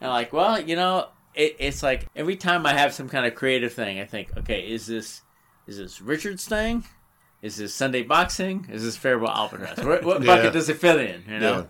And 0.00 0.10
like, 0.10 0.32
well, 0.32 0.60
you 0.60 0.76
know, 0.76 1.08
it, 1.34 1.56
it's 1.58 1.82
like 1.82 2.06
every 2.14 2.36
time 2.36 2.64
I 2.64 2.72
have 2.74 2.94
some 2.94 3.08
kind 3.08 3.26
of 3.26 3.34
creative 3.34 3.72
thing, 3.72 3.98
I 4.00 4.04
think, 4.04 4.34
okay, 4.38 4.60
is 4.60 4.86
this 4.86 5.22
is 5.66 5.78
this 5.78 6.00
Richard's 6.00 6.46
thing? 6.46 6.84
Is 7.42 7.56
this 7.56 7.74
Sunday 7.74 8.02
boxing? 8.02 8.66
Is 8.72 8.82
this 8.84 8.96
Farewell 8.96 9.30
Albatross? 9.32 9.84
What, 9.84 10.04
what 10.04 10.22
Yeah. 10.24 10.36
bucket 10.36 10.52
does 10.54 10.68
it 10.70 10.78
fit 10.78 10.98
in? 11.00 11.24
You 11.30 11.40
know. 11.40 11.66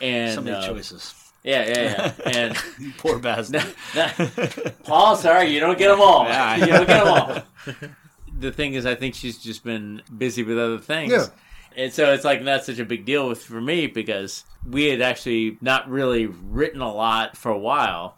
And 0.00 0.34
So 0.34 0.40
many 0.40 0.56
uh, 0.56 0.66
choices. 0.66 1.14
yeah, 1.42 1.66
yeah, 1.68 2.12
yeah. 2.24 2.32
And 2.38 2.56
Poor 2.98 3.18
Baz. 3.18 3.50
Paul, 4.84 5.16
sorry, 5.16 5.48
you 5.52 5.60
don't 5.60 5.78
get 5.78 5.88
them 5.88 6.00
all. 6.00 6.24
Yeah. 6.24 6.56
you 6.56 6.66
don't 6.66 6.86
get 6.86 7.04
them 7.04 7.08
all. 7.08 7.42
the 8.38 8.52
thing 8.52 8.74
is, 8.74 8.86
I 8.86 8.94
think 8.94 9.14
she's 9.14 9.38
just 9.38 9.64
been 9.64 10.02
busy 10.16 10.42
with 10.42 10.58
other 10.58 10.78
things. 10.78 11.12
Yeah. 11.12 11.26
And 11.76 11.92
so 11.92 12.12
it's 12.12 12.24
like 12.24 12.42
not 12.42 12.64
such 12.64 12.78
a 12.78 12.84
big 12.84 13.04
deal 13.04 13.28
with 13.28 13.42
for 13.44 13.60
me 13.60 13.86
because 13.86 14.44
we 14.68 14.86
had 14.86 15.00
actually 15.00 15.56
not 15.60 15.88
really 15.88 16.26
written 16.26 16.80
a 16.80 16.92
lot 16.92 17.36
for 17.36 17.50
a 17.50 17.58
while. 17.58 18.16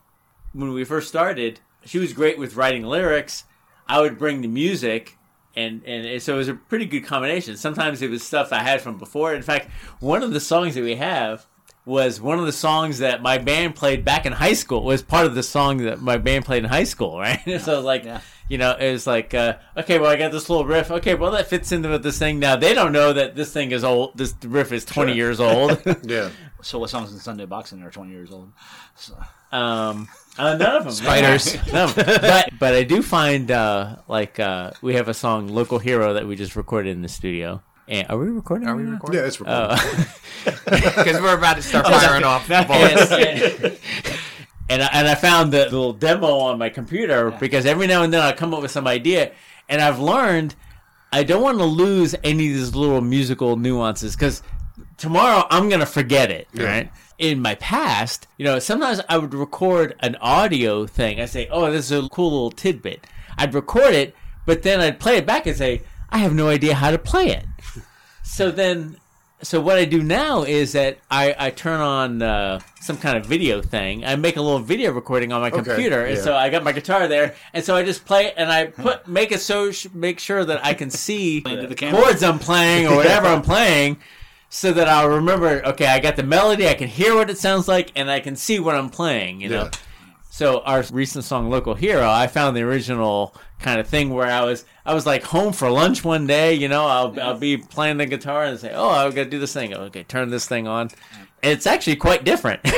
When 0.52 0.72
we 0.72 0.84
first 0.84 1.08
started, 1.08 1.60
she 1.84 1.98
was 1.98 2.12
great 2.12 2.38
with 2.38 2.56
writing 2.56 2.82
lyrics. 2.84 3.44
I 3.86 4.00
would 4.00 4.18
bring 4.18 4.40
the 4.40 4.48
music, 4.48 5.18
and 5.54 5.82
and 5.84 6.22
so 6.22 6.34
it 6.34 6.38
was 6.38 6.48
a 6.48 6.54
pretty 6.54 6.86
good 6.86 7.02
combination. 7.04 7.56
Sometimes 7.56 8.00
it 8.00 8.08
was 8.10 8.22
stuff 8.22 8.52
I 8.52 8.60
had 8.60 8.80
from 8.80 8.96
before. 8.98 9.34
In 9.34 9.42
fact, 9.42 9.70
one 10.00 10.22
of 10.22 10.32
the 10.32 10.40
songs 10.40 10.74
that 10.74 10.82
we 10.82 10.96
have 10.96 11.46
was 11.84 12.20
one 12.20 12.38
of 12.38 12.46
the 12.46 12.52
songs 12.52 12.98
that 12.98 13.22
my 13.22 13.38
band 13.38 13.74
played 13.74 14.04
back 14.04 14.24
in 14.26 14.32
high 14.32 14.52
school. 14.52 14.84
Was 14.84 15.02
part 15.02 15.26
of 15.26 15.34
the 15.34 15.42
song 15.42 15.78
that 15.78 16.00
my 16.00 16.16
band 16.18 16.44
played 16.44 16.62
in 16.64 16.70
high 16.70 16.84
school, 16.84 17.18
right? 17.18 17.40
so 17.60 17.80
like, 17.80 18.04
Yeah. 18.04 18.20
you 18.48 18.58
know, 18.58 18.76
it 18.78 18.92
was 18.92 19.06
like, 19.06 19.34
uh, 19.34 19.54
okay, 19.76 19.98
well, 19.98 20.10
I 20.10 20.16
got 20.16 20.30
this 20.32 20.48
little 20.48 20.64
riff. 20.64 20.90
Okay, 20.90 21.14
well, 21.14 21.32
that 21.32 21.48
fits 21.48 21.72
into 21.72 21.88
with 21.88 22.02
this 22.04 22.18
thing. 22.18 22.38
Now 22.38 22.54
they 22.56 22.72
don't 22.74 22.92
know 22.92 23.12
that 23.12 23.34
this 23.34 23.52
thing 23.52 23.72
is 23.72 23.82
old. 23.82 24.16
This 24.16 24.34
riff 24.44 24.70
is 24.72 24.84
twenty 24.84 25.14
years 25.14 25.40
old. 25.40 25.82
yeah. 26.04 26.30
So 26.62 26.78
what 26.78 26.90
songs 26.90 27.12
in 27.12 27.18
Sunday 27.18 27.44
Boxing 27.46 27.82
are 27.82 27.90
20 27.90 28.12
years 28.12 28.30
old? 28.30 28.52
So, 28.94 29.14
Um, 29.50 30.06
uh, 30.38 30.54
none 30.56 30.76
of 30.76 30.84
them. 30.84 30.92
Spiders. 30.92 31.56
No, 31.72 31.92
but 31.96 32.50
but 32.60 32.74
I 32.74 32.84
do 32.84 33.02
find 33.02 33.50
uh, 33.50 33.96
like 34.06 34.38
uh, 34.38 34.70
we 34.80 34.94
have 34.94 35.08
a 35.08 35.14
song 35.14 35.48
"Local 35.48 35.80
Hero" 35.80 36.14
that 36.14 36.24
we 36.28 36.36
just 36.36 36.54
recorded 36.54 36.90
in 36.90 37.02
the 37.02 37.08
studio. 37.08 37.60
And 37.92 38.06
are 38.08 38.16
we 38.16 38.28
recording? 38.28 38.68
Are 38.68 38.74
we 38.74 38.84
right 38.84 38.88
now? 38.88 38.94
recording? 38.94 39.20
Yeah, 39.20 39.26
it's 39.26 39.38
recorded. 39.38 39.78
Uh, 40.44 40.94
Because 40.96 41.20
we're 41.20 41.36
about 41.36 41.56
to 41.56 41.62
start 41.62 41.86
firing 42.00 42.24
off 42.24 42.50
and, 42.50 42.66
bullets. 42.66 43.12
and, 43.12 43.78
and 44.70 44.82
I, 44.82 44.88
and 44.94 45.08
I 45.08 45.14
found 45.14 45.52
the 45.52 45.64
little 45.64 45.92
demo 45.92 46.38
on 46.38 46.58
my 46.58 46.70
computer 46.70 47.30
because 47.32 47.66
every 47.66 47.86
now 47.86 48.02
and 48.02 48.10
then 48.10 48.22
I 48.22 48.32
come 48.32 48.54
up 48.54 48.62
with 48.62 48.70
some 48.70 48.86
idea, 48.86 49.32
and 49.68 49.82
I've 49.82 49.98
learned 49.98 50.54
I 51.12 51.22
don't 51.22 51.42
want 51.42 51.58
to 51.58 51.66
lose 51.66 52.14
any 52.24 52.48
of 52.48 52.54
these 52.56 52.74
little 52.74 53.02
musical 53.02 53.56
nuances 53.56 54.16
because 54.16 54.42
tomorrow 54.96 55.46
I'm 55.50 55.68
gonna 55.68 55.84
forget 55.84 56.30
it. 56.30 56.48
Right. 56.54 56.90
In 57.18 57.40
my 57.42 57.56
past, 57.56 58.26
you 58.38 58.46
know, 58.46 58.58
sometimes 58.58 59.02
I 59.10 59.18
would 59.18 59.34
record 59.34 59.94
an 60.00 60.16
audio 60.16 60.86
thing. 60.86 61.20
I 61.20 61.26
say, 61.26 61.46
"Oh, 61.50 61.70
this 61.70 61.90
is 61.90 62.06
a 62.06 62.08
cool 62.08 62.30
little 62.30 62.50
tidbit." 62.50 63.06
I'd 63.36 63.52
record 63.52 63.92
it, 63.94 64.16
but 64.46 64.62
then 64.62 64.80
I'd 64.80 64.98
play 64.98 65.18
it 65.18 65.26
back 65.26 65.46
and 65.46 65.54
say, 65.54 65.82
"I 66.08 66.18
have 66.18 66.32
no 66.34 66.48
idea 66.48 66.74
how 66.74 66.90
to 66.90 66.98
play 66.98 67.26
it." 67.28 67.44
So 68.32 68.50
then 68.50 68.96
so 69.42 69.60
what 69.60 69.76
I 69.76 69.84
do 69.84 70.02
now 70.02 70.44
is 70.44 70.72
that 70.72 70.98
I, 71.10 71.34
I 71.36 71.50
turn 71.50 71.80
on 71.80 72.22
uh, 72.22 72.60
some 72.80 72.96
kind 72.96 73.18
of 73.18 73.26
video 73.26 73.60
thing. 73.60 74.04
I 74.04 74.14
make 74.16 74.36
a 74.36 74.40
little 74.40 74.60
video 74.60 74.92
recording 74.92 75.32
on 75.32 75.40
my 75.40 75.50
computer, 75.50 76.04
and 76.06 76.16
so 76.24 76.34
I 76.34 76.48
got 76.48 76.62
my 76.62 76.72
guitar 76.72 77.08
there, 77.08 77.34
and 77.52 77.64
so 77.64 77.74
I 77.76 77.82
just 77.84 78.04
play 78.04 78.26
it, 78.26 78.34
and 78.36 78.50
I 78.50 78.66
put 78.66 79.06
make 79.08 79.32
it 79.32 79.40
so 79.40 79.70
sh- 79.72 79.88
make 79.92 80.18
sure 80.20 80.44
that 80.44 80.64
I 80.64 80.74
can 80.74 80.90
see 80.90 81.40
the 81.68 81.74
chords 81.90 82.22
I'm 82.22 82.38
playing 82.38 82.86
or 82.86 82.96
whatever 82.96 83.26
I'm 83.26 83.42
playing, 83.42 83.98
so 84.48 84.72
that 84.72 84.88
I'll 84.88 85.08
remember. 85.08 85.62
Okay, 85.66 85.86
I 85.86 85.98
got 85.98 86.16
the 86.16 86.22
melody. 86.22 86.68
I 86.68 86.74
can 86.74 86.88
hear 86.88 87.14
what 87.16 87.28
it 87.28 87.36
sounds 87.38 87.66
like, 87.68 87.90
and 87.96 88.10
I 88.10 88.20
can 88.20 88.36
see 88.36 88.60
what 88.60 88.76
I'm 88.76 88.90
playing. 88.90 89.40
You 89.40 89.48
know. 89.50 89.62
Yeah. 89.64 89.70
So 90.32 90.60
our 90.60 90.82
recent 90.90 91.26
song 91.26 91.50
"Local 91.50 91.74
Hero," 91.74 92.08
I 92.08 92.26
found 92.26 92.56
the 92.56 92.62
original 92.62 93.34
kind 93.58 93.78
of 93.78 93.86
thing 93.86 94.08
where 94.08 94.28
I 94.28 94.40
was 94.40 94.64
I 94.86 94.94
was 94.94 95.04
like 95.04 95.24
home 95.24 95.52
for 95.52 95.70
lunch 95.70 96.06
one 96.06 96.26
day. 96.26 96.54
You 96.54 96.68
know, 96.68 96.86
I'll 96.86 97.20
I'll 97.20 97.38
be 97.38 97.58
playing 97.58 97.98
the 97.98 98.06
guitar 98.06 98.44
and 98.44 98.58
say, 98.58 98.72
"Oh, 98.74 98.88
I've 98.88 99.14
got 99.14 99.24
to 99.24 99.30
do 99.30 99.38
this 99.38 99.52
thing." 99.52 99.74
Okay, 99.74 100.04
turn 100.04 100.30
this 100.30 100.48
thing 100.48 100.66
on. 100.66 100.88
It's 101.42 101.66
actually 101.66 101.96
quite 101.96 102.24
different. 102.24 102.60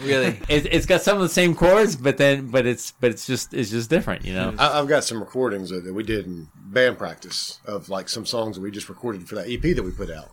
Really? 0.00 0.40
it, 0.48 0.66
it's 0.66 0.86
got 0.86 1.02
some 1.02 1.16
of 1.16 1.22
the 1.22 1.28
same 1.28 1.54
chords, 1.54 1.94
but 1.94 2.16
then 2.16 2.48
but 2.48 2.66
it's 2.66 2.90
but 2.90 3.12
it's 3.12 3.28
just 3.28 3.54
it's 3.54 3.70
just 3.70 3.88
different. 3.88 4.24
You 4.24 4.34
know. 4.34 4.52
I, 4.58 4.80
I've 4.80 4.88
got 4.88 5.04
some 5.04 5.20
recordings 5.20 5.70
that, 5.70 5.84
that 5.84 5.94
we 5.94 6.02
did 6.02 6.26
in 6.26 6.48
band 6.56 6.98
practice 6.98 7.60
of 7.64 7.88
like 7.88 8.08
some 8.08 8.26
songs 8.26 8.56
that 8.56 8.62
we 8.62 8.72
just 8.72 8.88
recorded 8.88 9.28
for 9.28 9.36
that 9.36 9.48
EP 9.48 9.62
that 9.76 9.84
we 9.84 9.92
put 9.92 10.10
out. 10.10 10.32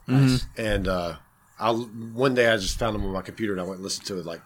And 0.58 0.88
uh, 0.88 1.18
I 1.60 1.72
one 1.72 2.34
day 2.34 2.50
I 2.50 2.58
just 2.58 2.80
found 2.80 2.96
them 2.96 3.06
on 3.06 3.12
my 3.12 3.22
computer 3.22 3.54
and 3.54 3.62
I 3.62 3.66
went 3.66 3.76
and 3.76 3.84
listened 3.84 4.08
to 4.08 4.18
it 4.18 4.26
like 4.26 4.42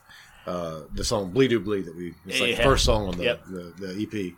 uh, 0.47 0.81
the 0.93 1.03
song 1.03 1.31
"Bleed 1.31 1.49
Do 1.49 1.59
Bleed" 1.59 1.85
that 1.85 1.95
we 1.95 2.13
it's 2.25 2.39
like 2.39 2.57
the 2.57 2.63
first 2.63 2.85
song 2.85 3.07
on 3.07 3.17
the, 3.17 3.23
Yep. 3.23 3.45
the, 3.47 3.73
the 3.77 4.01
EP. 4.29 4.33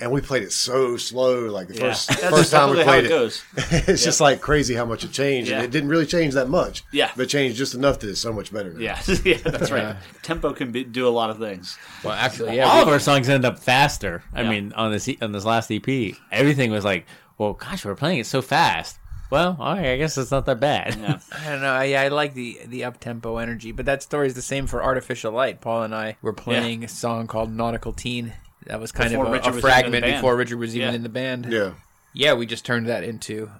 And 0.00 0.12
we 0.12 0.20
played 0.20 0.44
it 0.44 0.52
so 0.52 0.96
slow, 0.96 1.46
like 1.46 1.66
the 1.66 1.74
Yeah. 1.74 1.80
first 1.80 2.08
That's 2.08 2.22
first 2.28 2.52
time 2.52 2.70
we 2.70 2.76
typically 2.76 2.84
how 2.84 2.90
played 2.92 3.04
it 3.04 3.06
it. 3.06 3.08
goes. 3.08 3.42
it's 3.88 4.04
just 4.04 4.20
like 4.20 4.40
crazy 4.40 4.74
how 4.76 4.84
much 4.84 5.02
it 5.02 5.10
changed, 5.10 5.50
Yeah. 5.50 5.56
and 5.56 5.64
it 5.64 5.72
didn't 5.72 5.88
really 5.88 6.06
change 6.06 6.34
that 6.34 6.48
much. 6.48 6.84
Yeah. 6.92 7.10
but 7.16 7.22
it 7.24 7.26
changed 7.30 7.56
just 7.58 7.74
enough 7.74 7.98
that 7.98 8.10
it's 8.10 8.20
so 8.20 8.32
much 8.32 8.52
better. 8.52 8.72
Now. 8.74 8.78
yeah, 8.80 9.00
yeah, 9.24 9.38
that's 9.38 9.72
right. 9.72 9.96
Tempo 10.22 10.52
can 10.52 10.70
be, 10.70 10.84
do 10.84 11.08
a 11.08 11.10
lot 11.10 11.30
of 11.30 11.38
things. 11.40 11.76
Well, 12.04 12.12
actually, 12.12 12.54
yeah. 12.54 12.68
All 12.68 12.82
of 12.82 12.86
our 12.88 13.00
songs 13.00 13.28
end 13.28 13.44
up 13.44 13.58
faster. 13.58 14.22
I 14.32 14.42
Yeah. 14.42 14.50
mean, 14.50 14.72
on 14.74 14.92
this 14.92 15.08
on 15.20 15.32
this 15.32 15.44
last 15.44 15.68
EP, 15.72 16.14
everything 16.30 16.70
was 16.70 16.84
like, 16.84 17.04
"Well, 17.36 17.54
gosh, 17.54 17.84
we're 17.84 17.96
playing 17.96 18.20
it 18.20 18.26
so 18.26 18.40
fast." 18.40 18.98
Well, 19.30 19.56
all 19.58 19.74
right, 19.74 19.88
I 19.92 19.96
guess 19.98 20.16
it's 20.16 20.30
not 20.30 20.46
that 20.46 20.58
bad. 20.60 20.96
Yeah. 20.98 21.18
I 21.38 21.50
don't 21.50 21.60
know. 21.60 21.80
Yeah, 21.82 22.00
I 22.02 22.08
like 22.08 22.34
the 22.34 22.60
the 22.66 22.84
up 22.84 22.98
tempo 23.00 23.36
energy, 23.38 23.72
but 23.72 23.86
that 23.86 24.02
story 24.02 24.26
is 24.26 24.34
the 24.34 24.42
same 24.42 24.66
for 24.66 24.82
Artificial 24.82 25.32
Light. 25.32 25.60
Paul 25.60 25.82
and 25.82 25.94
I 25.94 26.16
were 26.22 26.32
playing 26.32 26.82
a 26.84 26.88
song 26.88 27.26
called 27.26 27.52
Nautical 27.52 27.92
Teen. 27.92 28.32
That 28.66 28.80
was 28.80 28.90
kind 28.92 29.10
Before 29.10 29.26
of 29.26 29.30
a, 29.30 29.34
Richard 29.34 29.50
a 29.50 29.54
was 29.54 29.58
even 29.58 29.58
in 29.58 29.62
the 29.62 29.80
fragment 29.82 30.02
band. 30.04 30.14
before 30.16 30.36
Richard 30.36 30.58
was 30.58 30.76
even 30.76 30.88
Yeah. 30.90 30.94
in 30.94 31.02
the 31.02 31.08
band. 31.08 31.46
yeah, 31.50 31.72
Yeah, 32.12 32.32
we 32.34 32.46
just 32.46 32.64
turned 32.66 32.86
that 32.88 33.02
into 33.04 33.50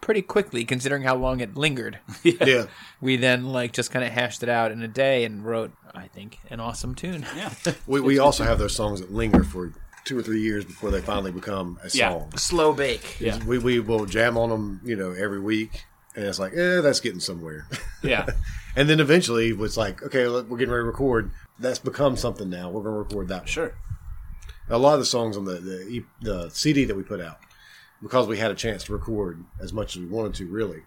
pretty 0.00 0.22
quickly, 0.22 0.64
considering 0.64 1.02
how 1.02 1.14
long 1.16 1.40
it 1.40 1.56
lingered. 1.56 1.98
yeah. 2.22 2.66
we 3.00 3.16
then 3.16 3.46
like 3.52 3.72
just 3.72 3.90
kind 3.92 4.04
of 4.04 4.10
hashed 4.12 4.42
it 4.42 4.48
out 4.48 4.70
in 4.72 4.82
a 4.82 4.88
day 4.88 5.24
and 5.24 5.44
wrote, 5.44 5.72
I 5.94 6.08
think, 6.08 6.38
an 6.50 6.58
awesome 6.60 6.94
tune. 6.96 7.24
Yeah. 7.36 7.52
We, 7.86 8.00
we 8.00 8.18
also 8.18 8.44
have 8.44 8.58
those 8.58 8.74
songs 8.74 9.00
that 9.00 9.12
linger 9.12 9.42
for 9.44 9.72
two 10.04 10.18
or 10.18 10.22
three 10.22 10.40
years 10.40 10.64
before 10.64 10.90
they 10.90 11.00
finally 11.00 11.30
become 11.32 11.78
a 11.84 11.88
Yeah. 11.92 12.10
song. 12.10 12.32
Slow 12.36 12.72
bake. 12.72 13.20
Yeah. 13.20 13.38
We, 13.44 13.58
we 13.58 13.80
will 13.80 14.06
jam 14.06 14.36
on 14.36 14.48
them, 14.50 14.80
you 14.84 14.96
know, 14.96 15.12
every 15.12 15.40
week, 15.40 15.84
and 16.16 16.24
it's 16.24 16.38
like, 16.38 16.52
eh, 16.54 16.80
that's 16.80 17.00
getting 17.00 17.20
somewhere. 17.20 17.66
Yeah. 18.02 18.26
and 18.76 18.88
then 18.90 18.98
eventually, 18.98 19.50
it's 19.50 19.76
like, 19.76 20.02
okay, 20.02 20.26
look, 20.26 20.48
we're 20.50 20.58
getting 20.58 20.72
ready 20.74 20.82
to 20.82 20.86
record. 20.86 21.30
That's 21.60 21.78
become 21.78 22.16
something 22.16 22.50
now. 22.50 22.68
We're 22.68 22.82
going 22.82 22.94
to 22.96 22.98
record 22.98 23.28
that. 23.28 23.48
Sure. 23.48 23.74
A 24.68 24.76
lot 24.76 24.94
of 24.94 24.98
the 24.98 25.06
songs 25.06 25.36
on 25.36 25.44
the 25.44 25.54
the, 25.60 25.86
E- 25.88 26.04
the 26.20 26.48
CD 26.48 26.84
that 26.86 26.96
we 26.96 27.04
put 27.04 27.20
out, 27.20 27.38
because 28.02 28.26
we 28.26 28.38
had 28.38 28.50
a 28.50 28.56
chance 28.56 28.82
to 28.84 28.92
record 28.92 29.44
as 29.60 29.72
much 29.72 29.94
as 29.94 30.02
we 30.02 30.08
wanted 30.08 30.34
to, 30.34 30.46
really. 30.48 30.82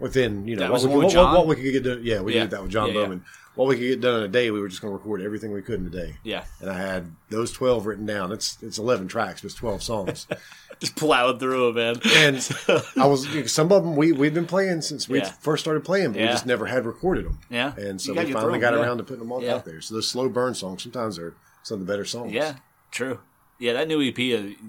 Within 0.00 0.46
you 0.46 0.56
know 0.56 0.62
That 0.62 0.72
what 0.72 0.82
we, 0.82 0.88
what, 0.88 1.14
what, 1.14 1.32
what 1.32 1.46
we 1.46 1.54
could 1.56 1.72
get 1.72 1.82
done. 1.84 2.00
Yeah, 2.02 2.20
we 2.20 2.34
Yeah. 2.34 2.42
did 2.42 2.50
that 2.50 2.62
with 2.62 2.70
John 2.72 2.88
Yeah, 2.88 2.94
yeah. 2.94 3.00
Bowman. 3.02 3.24
What 3.56 3.68
we 3.68 3.74
could 3.76 3.82
get 3.82 4.00
done 4.00 4.16
in 4.18 4.22
a 4.22 4.28
day, 4.28 4.50
we 4.50 4.60
were 4.60 4.68
just 4.68 4.80
going 4.80 4.92
to 4.92 4.96
record 4.96 5.20
everything 5.20 5.52
we 5.52 5.60
could 5.60 5.80
in 5.80 5.86
a 5.86 5.90
day. 5.90 6.16
Yeah. 6.22 6.44
And 6.60 6.70
I 6.70 6.78
had 6.78 7.10
those 7.30 7.52
twelve 7.52 7.84
written 7.86 8.06
down. 8.06 8.32
It's 8.32 8.56
it's 8.62 8.78
eleven 8.78 9.08
tracks, 9.08 9.40
but 9.42 9.46
it's 9.46 9.54
twelve 9.54 9.82
songs. 9.82 10.26
Just 10.80 10.96
plowed 10.96 11.38
through 11.40 11.74
them, 11.74 12.00
man. 12.06 12.34
and 12.34 12.82
I 12.96 13.04
was 13.06 13.28
some 13.52 13.70
of 13.70 13.82
them 13.84 13.96
we 13.96 14.12
we've 14.12 14.32
been 14.32 14.46
playing 14.46 14.80
since 14.80 15.10
we 15.10 15.18
Yeah. 15.18 15.30
first 15.40 15.62
started 15.62 15.84
playing, 15.84 16.12
but 16.12 16.22
we 16.22 16.26
just 16.28 16.46
never 16.46 16.64
had 16.64 16.86
recorded 16.86 17.26
them. 17.26 17.38
Yeah. 17.50 17.74
and 17.76 18.00
so 18.00 18.14
we 18.14 18.32
finally 18.32 18.52
through 18.52 18.60
got 18.60 18.72
yeah. 18.72 18.80
around 18.80 18.96
to 18.96 19.02
putting 19.04 19.18
them 19.18 19.30
all 19.30 19.42
Yeah. 19.42 19.56
out 19.56 19.66
there. 19.66 19.82
So 19.82 19.92
those 19.94 20.08
slow 20.08 20.30
burn 20.30 20.54
songs 20.54 20.82
sometimes 20.82 21.18
are 21.18 21.34
some 21.64 21.80
of 21.82 21.86
the 21.86 21.92
better 21.92 22.06
songs. 22.06 22.32
Yeah, 22.32 22.54
true. 22.90 23.18
Yeah, 23.60 23.74
that 23.74 23.86
new 23.88 24.00
EP 24.02 24.16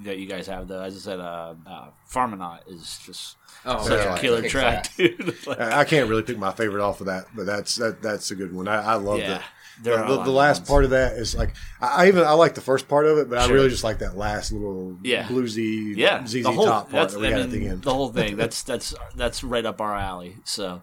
that 0.03 0.17
you 0.19 0.27
guys 0.27 0.45
have, 0.47 0.67
though, 0.67 0.81
as 0.81 0.95
I 0.95 0.99
said, 0.99 1.19
uh, 1.19 1.55
uh, 1.65 1.85
Farminaut 2.09 2.59
is 2.67 2.99
just 3.05 3.37
Oh, 3.65 3.81
such 3.87 4.03
yeah. 4.05 4.15
a 4.15 4.19
killer 4.19 4.47
track, 4.47 4.85
ass. 4.87 4.95
dude. 4.97 5.47
Like, 5.47 5.59
I 5.59 5.79
I 5.81 5.83
can't 5.85 6.09
really 6.09 6.23
pick 6.23 6.37
my 6.37 6.51
favorite 6.51 6.83
off 6.83 6.99
of 6.99 7.05
that, 7.07 7.25
but 7.35 7.45
that's 7.45 7.75
that 7.75 8.01
that's 8.01 8.29
a 8.31 8.35
good 8.35 8.53
one. 8.53 8.67
I, 8.67 8.81
I 8.81 8.93
love 8.95 9.19
Yeah. 9.19 9.27
that. 9.29 9.43
The, 9.83 9.91
the, 9.97 10.23
the 10.25 10.31
last 10.31 10.59
ones. 10.59 10.69
part 10.69 10.83
of 10.83 10.89
that 10.91 11.13
is 11.13 11.33
like 11.35 11.55
I, 11.79 12.03
I 12.03 12.07
even 12.07 12.23
I 12.23 12.33
like 12.33 12.53
the 12.55 12.61
first 12.61 12.87
part 12.87 13.05
of 13.05 13.17
it, 13.17 13.29
but 13.29 13.37
I 13.39 13.47
really 13.51 13.69
just 13.69 13.83
like 13.83 13.99
that 13.99 14.17
last 14.17 14.51
little 14.51 14.97
Yeah. 15.03 15.23
bluesy 15.23 15.95
yeah, 15.95 16.23
ZZ 16.25 16.43
the 16.43 16.51
whole 16.51 16.65
Top 16.65 16.91
part 16.91 17.09
that 17.11 17.19
we 17.19 17.27
I 17.27 17.31
had 17.31 17.37
mean, 17.37 17.45
at 17.45 17.51
the 17.51 17.67
end. 17.67 17.81
the 17.83 17.93
whole 17.93 18.09
thing. 18.09 18.35
That's 18.41 18.61
that's 18.63 18.93
that's 19.15 19.43
right 19.43 19.65
up 19.65 19.79
our 19.79 19.95
alley. 19.95 20.37
So, 20.43 20.81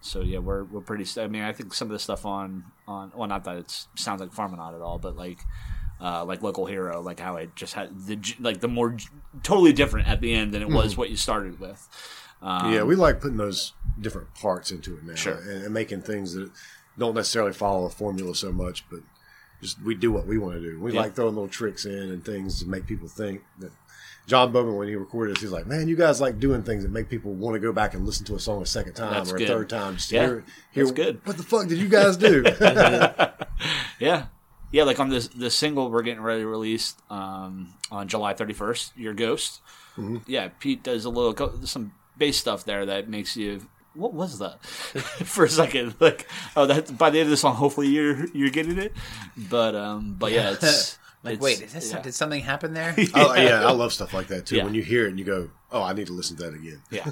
so 0.00 0.20
yeah, 0.20 0.38
we're 0.38 0.64
we're 0.64 0.80
pretty. 0.82 1.04
I 1.20 1.26
mean, 1.26 1.42
I 1.42 1.52
think 1.52 1.74
some 1.74 1.88
of 1.88 1.92
the 1.92 1.98
stuff 1.98 2.24
on 2.24 2.64
on 2.86 3.12
well, 3.16 3.28
not 3.28 3.44
that 3.44 3.56
it 3.56 3.86
sounds 3.96 4.20
like 4.20 4.30
Farminaut 4.32 4.74
at 4.74 4.80
all, 4.82 4.98
but 4.98 5.16
like. 5.16 5.38
Uh, 6.02 6.24
like 6.24 6.40
local 6.42 6.64
hero, 6.64 7.00
like 7.02 7.20
how 7.20 7.36
it 7.36 7.54
just 7.54 7.74
had 7.74 7.90
the 8.06 8.18
like 8.40 8.60
the 8.60 8.68
more 8.68 8.96
totally 9.42 9.72
different 9.72 10.08
at 10.08 10.20
the 10.22 10.32
end 10.32 10.54
than 10.54 10.62
it 10.62 10.68
was 10.68 10.96
what 10.96 11.10
you 11.10 11.16
started 11.16 11.60
with. 11.60 11.86
Um, 12.40 12.72
yeah, 12.72 12.84
we 12.84 12.96
like 12.96 13.20
putting 13.20 13.36
those 13.36 13.74
different 14.00 14.32
parts 14.34 14.70
into 14.70 14.96
it 14.96 15.04
now, 15.04 15.14
Sure. 15.14 15.34
and, 15.34 15.64
and 15.64 15.74
making 15.74 16.00
things 16.00 16.32
that 16.32 16.50
don't 16.98 17.14
necessarily 17.14 17.52
follow 17.52 17.84
a 17.84 17.90
formula 17.90 18.34
so 18.34 18.50
much, 18.50 18.88
but 18.88 19.00
just 19.60 19.82
we 19.82 19.94
do 19.94 20.10
what 20.10 20.26
we 20.26 20.38
want 20.38 20.54
to 20.54 20.60
do. 20.62 20.80
We 20.80 20.94
Yeah. 20.94 21.00
like 21.02 21.14
throwing 21.14 21.34
little 21.34 21.50
tricks 21.50 21.84
in 21.84 21.92
and 21.92 22.24
things 22.24 22.60
to 22.60 22.66
make 22.66 22.86
people 22.86 23.08
think 23.08 23.42
that. 23.58 23.70
John 24.26 24.52
Bowman, 24.52 24.76
when 24.76 24.86
he 24.86 24.94
recorded 24.94 25.34
this, 25.34 25.42
he's 25.42 25.50
like, 25.50 25.66
"Man, 25.66 25.88
you 25.88 25.96
guys 25.96 26.20
like 26.20 26.38
doing 26.38 26.62
things 26.62 26.84
that 26.84 26.92
make 26.92 27.08
people 27.08 27.32
want 27.34 27.54
to 27.54 27.58
go 27.58 27.72
back 27.72 27.94
and 27.94 28.06
listen 28.06 28.24
to 28.26 28.36
a 28.36 28.38
song 28.38 28.62
a 28.62 28.66
second 28.66 28.92
time 28.94 29.12
That's 29.12 29.32
or 29.32 29.36
a 29.36 29.38
good. 29.40 29.48
third 29.48 29.68
time 29.70 29.96
just 29.96 30.10
to 30.10 30.14
Yeah, 30.14 30.26
hear, 30.26 30.44
hear 30.70 30.92
good. 30.92 31.20
What 31.26 31.36
the 31.36 31.42
fuck 31.42 31.66
did 31.66 31.78
you 31.78 31.88
guys 31.88 32.16
do? 32.16 32.44
Yeah. 33.98 34.26
Yeah, 34.72 34.84
like 34.84 35.00
on 35.00 35.08
this 35.08 35.28
the 35.28 35.50
single 35.50 35.90
we're 35.90 36.02
getting 36.02 36.22
ready 36.22 36.42
to 36.42 36.46
release 36.46 36.94
um, 37.10 37.74
on 37.90 38.08
July 38.08 38.34
31st, 38.34 38.92
Your 38.96 39.14
Ghost. 39.14 39.60
Mm-hmm. 39.96 40.18
Yeah, 40.26 40.48
Pete 40.60 40.82
does 40.82 41.04
a 41.04 41.10
little 41.10 41.34
co- 41.34 41.58
some 41.64 41.92
bass 42.16 42.38
stuff 42.38 42.64
there 42.64 42.86
that 42.86 43.08
makes 43.08 43.36
you 43.36 43.66
what 43.94 44.12
was 44.12 44.38
that 44.38 44.62
for 44.64 45.44
a 45.44 45.48
second 45.48 45.94
like 45.98 46.28
oh 46.54 46.64
that 46.66 46.96
by 46.96 47.10
the 47.10 47.18
end 47.18 47.26
of 47.26 47.30
the 47.30 47.36
song 47.36 47.56
hopefully 47.56 47.88
you're 47.88 48.26
you're 48.28 48.50
getting 48.50 48.78
it 48.78 48.92
but 49.36 49.74
um 49.74 50.14
but 50.18 50.30
yeah 50.30 50.52
it's 50.52 50.96
Like, 51.22 51.34
it's- 51.34 51.42
wait, 51.42 51.60
is 51.60 51.72
this, 51.74 51.92
yeah. 51.92 52.00
did 52.00 52.14
something 52.14 52.40
happen 52.40 52.72
there? 52.72 52.94
oh, 53.14 53.34
yeah, 53.34 53.66
I 53.66 53.72
love 53.72 53.92
stuff 53.92 54.14
like 54.14 54.28
that 54.28 54.46
too. 54.46 54.56
Yeah. 54.56 54.64
When 54.64 54.72
you 54.72 54.80
hear 54.82 55.04
it 55.04 55.10
and 55.10 55.18
you 55.18 55.24
go, 55.26 55.50
"Oh, 55.70 55.82
I 55.82 55.92
need 55.92 56.06
to 56.06 56.14
listen 56.14 56.38
to 56.38 56.44
that 56.44 56.54
again." 56.54 56.80
yeah 56.90 57.10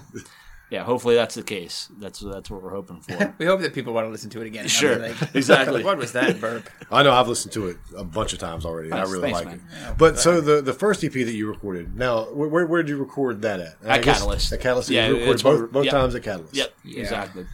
yeah 0.71 0.85
hopefully 0.85 1.15
that's 1.15 1.35
the 1.35 1.43
case 1.43 1.89
that's 1.99 2.21
that's 2.21 2.51
what 2.51 2.63
we're 2.63 2.71
hoping 2.75 3.01
for 3.01 3.35
we 3.39 3.47
hope 3.47 3.61
that 3.61 3.73
people 3.75 3.93
want 3.95 4.07
to 4.07 4.11
listen 4.11 4.29
to 4.31 4.41
it 4.43 4.47
again. 4.47 4.69
Sure, 4.69 4.97
Like, 4.99 5.17
exactly. 5.35 5.83
what 5.89 5.97
was 5.99 6.13
that 6.13 6.41
burp? 6.41 6.69
I 6.91 7.03
know 7.03 7.13
I've 7.13 7.29
listened 7.29 7.53
to 7.55 7.69
it 7.69 7.77
a 7.97 8.05
bunch 8.05 8.33
of 8.33 8.39
times 8.39 8.65
already. 8.67 8.91
and 8.91 8.99
I 8.99 9.03
really 9.05 9.21
thanks, 9.33 9.45
like 9.45 9.55
it. 9.57 9.61
man. 9.71 9.95
But 9.99 10.19
so 10.19 10.41
the 10.41 10.61
the 10.61 10.73
first 10.75 11.03
EP 11.05 11.13
that 11.13 11.33
you 11.33 11.49
recorded, 11.49 11.97
now 11.97 12.25
where 12.33 12.49
where, 12.49 12.67
where 12.67 12.83
did 12.83 12.91
you 12.91 12.99
record 12.99 13.43
that 13.43 13.61
at? 13.61 13.77
At 13.85 14.03
Catalyst. 14.03 14.53
At 14.53 14.61
Catalyst. 14.61 14.91
Yeah, 14.91 15.07
you 15.09 15.15
recorded 15.15 15.33
it's 15.35 15.43
both 15.43 15.73
both 15.73 15.85
yep. 15.87 15.93
times 15.93 16.15
at 16.15 16.23
Catalyst. 16.23 16.55
yep 16.55 16.75
Yeah. 16.85 17.01
exactly 17.01 17.47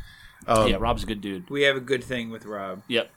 Um, 0.47 0.69
yeah 0.69 0.77
Rob's 0.79 1.03
a 1.05 1.07
good 1.07 1.21
dude 1.21 1.49
We 1.51 1.63
have 1.63 1.77
a 1.77 1.81
good 1.81 2.03
thing 2.05 2.31
with 2.31 2.45
Rob. 2.47 2.83
yep 2.89 3.11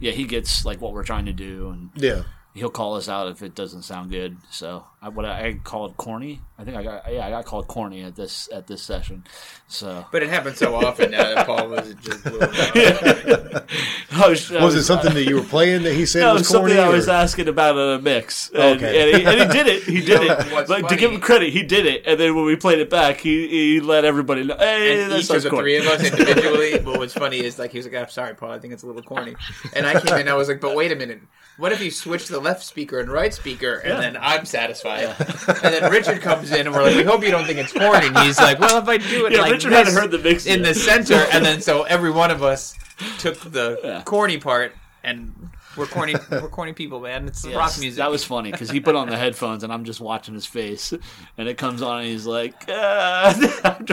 yeah 0.00 0.12
he 0.12 0.24
gets 0.24 0.64
like 0.64 0.80
what 0.80 0.92
we're 0.92 1.04
trying 1.04 1.26
to 1.26 1.32
do 1.32 1.70
and 1.70 1.90
Yeah. 1.94 2.22
he'll 2.54 2.70
call 2.70 2.94
us 2.96 3.08
out 3.08 3.28
if 3.28 3.42
it 3.42 3.54
doesn't 3.54 3.82
sound 3.82 4.10
good. 4.10 4.36
So 4.50 4.84
I, 5.04 5.08
what 5.10 5.26
I, 5.26 5.48
I 5.48 5.52
called 5.62 5.96
corny. 5.98 6.40
I 6.58 6.64
think 6.64 6.76
I 6.78 6.82
got 6.82 7.12
yeah 7.12 7.26
I 7.26 7.30
got 7.30 7.44
called 7.44 7.68
corny 7.68 8.02
at 8.04 8.16
this 8.16 8.48
at 8.52 8.66
this 8.66 8.80
session. 8.82 9.24
So 9.68 10.06
But 10.10 10.22
it 10.22 10.30
happens 10.30 10.56
so 10.58 10.74
often 10.74 11.10
now 11.10 11.34
that 11.34 11.46
Paul 11.46 11.68
was 11.68 11.94
just 12.02 12.24
blew 12.24 12.38
it 12.40 13.54
out. 13.54 13.68
I 14.12 14.28
was, 14.28 14.50
Was 14.50 14.74
it 14.76 14.84
something 14.84 15.10
uh, 15.10 15.14
that 15.14 15.24
you 15.24 15.36
were 15.36 15.42
playing 15.42 15.82
that 15.82 15.92
he 15.94 16.06
said 16.06 16.20
No, 16.20 16.32
was 16.32 16.40
was 16.40 16.48
something 16.48 16.74
corny? 16.74 16.80
I 16.80 16.88
was 16.88 17.08
asking 17.08 17.48
about 17.48 17.76
in 17.76 17.98
a 17.98 18.02
mix, 18.02 18.50
and, 18.50 18.76
Okay. 18.82 19.12
and, 19.12 19.16
he, 19.18 19.24
and 19.26 19.40
he 19.40 19.58
did 19.58 19.66
it. 19.66 19.82
He 19.82 20.00
did 20.00 20.20
know, 20.26 20.34
it. 20.34 20.52
what's 20.52 20.70
Like 20.70 20.88
to 20.88 20.96
give 20.96 21.12
him 21.12 21.20
credit, 21.20 21.52
he 21.52 21.62
did 21.64 21.84
it. 21.86 22.04
And 22.06 22.18
then 22.18 22.34
when 22.34 22.44
we 22.44 22.56
played 22.56 22.78
it 22.78 22.88
back, 22.88 23.18
he, 23.18 23.48
he 23.48 23.80
let 23.80 24.04
everybody 24.04 24.44
know. 24.44 24.56
Hey, 24.56 25.02
And 25.02 25.12
that 25.12 25.16
each 25.16 25.22
of 25.24 25.26
sounds 25.26 25.42
the 25.44 25.50
three 25.50 25.76
of 25.76 25.86
us 25.86 26.02
individually. 26.10 26.78
But 26.84 26.98
what's 26.98 27.14
funny 27.14 27.38
is 27.44 27.58
like 27.58 27.72
he 27.72 27.78
was 27.78 27.86
like, 27.86 27.96
"I'm 27.96 28.08
sorry, 28.08 28.34
Paul. 28.34 28.50
I 28.52 28.58
think 28.58 28.72
it's 28.72 28.82
a 28.82 28.86
little 28.86 29.02
corny." 29.02 29.34
And 29.74 29.86
I 29.86 29.98
came 30.00 30.18
in, 30.18 30.28
I 30.28 30.34
was 30.34 30.48
like, 30.48 30.60
"But 30.60 30.76
wait 30.76 30.92
a 30.92 30.96
minute. 30.96 31.20
What 31.56 31.72
if 31.72 31.80
you 31.82 31.90
switch 31.90 32.28
the 32.28 32.40
left 32.40 32.62
speaker 32.64 32.98
and 33.00 33.08
right 33.08 33.32
speaker, 33.32 33.74
and 33.74 34.00
then 34.02 34.16
I'm 34.20 34.44
satisfied?" 34.44 34.93
And 34.94 35.74
then 35.74 35.90
Richard 35.90 36.20
comes 36.22 36.50
in, 36.52 36.66
and 36.66 36.74
we're 36.74 36.82
like, 36.82 36.96
"We 36.96 37.02
hope 37.04 37.22
you 37.22 37.30
don't 37.30 37.44
think 37.46 37.58
it's 37.58 37.72
corny." 37.72 38.06
And 38.08 38.18
he's 38.18 38.38
like, 38.38 38.58
"Well, 38.58 38.78
if 38.82 38.88
I 38.88 38.96
do 38.98 39.26
it 39.26 39.32
Yeah, 39.32 39.42
like 39.42 39.52
Richard 39.52 39.70
this 39.72 39.78
hadn't 39.88 39.94
heard 39.94 40.10
the 40.10 40.18
mix 40.18 40.46
in 40.46 40.60
yet. 40.60 40.68
the 40.68 40.74
center, 40.74 41.14
and 41.32 41.44
then 41.44 41.60
so 41.68 41.82
every 41.84 42.10
one 42.10 42.30
of 42.30 42.42
us 42.42 42.74
took 43.18 43.38
the 43.40 43.78
Yeah. 43.82 44.02
corny 44.04 44.38
part, 44.38 44.74
and 45.02 45.50
we're 45.76 45.86
corny. 45.86 46.14
We're 46.30 46.48
corny 46.48 46.72
people, 46.72 47.00
man. 47.00 47.26
It's 47.26 47.44
Yes, 47.44 47.54
rock 47.56 47.72
music. 47.78 47.98
That 47.98 48.10
was 48.10 48.24
funny 48.24 48.52
because 48.52 48.70
he 48.70 48.80
put 48.80 48.94
on 48.94 49.08
the 49.08 49.16
headphones 49.16 49.64
and 49.64 49.72
I'm 49.72 49.84
just 49.84 50.00
watching 50.00 50.34
his 50.34 50.46
face, 50.46 50.92
and 51.36 51.48
it 51.48 51.58
comes 51.58 51.82
on 51.82 52.00
and 52.00 52.06
he's 52.08 52.26
like, 52.26 52.54
uh, 52.68 53.34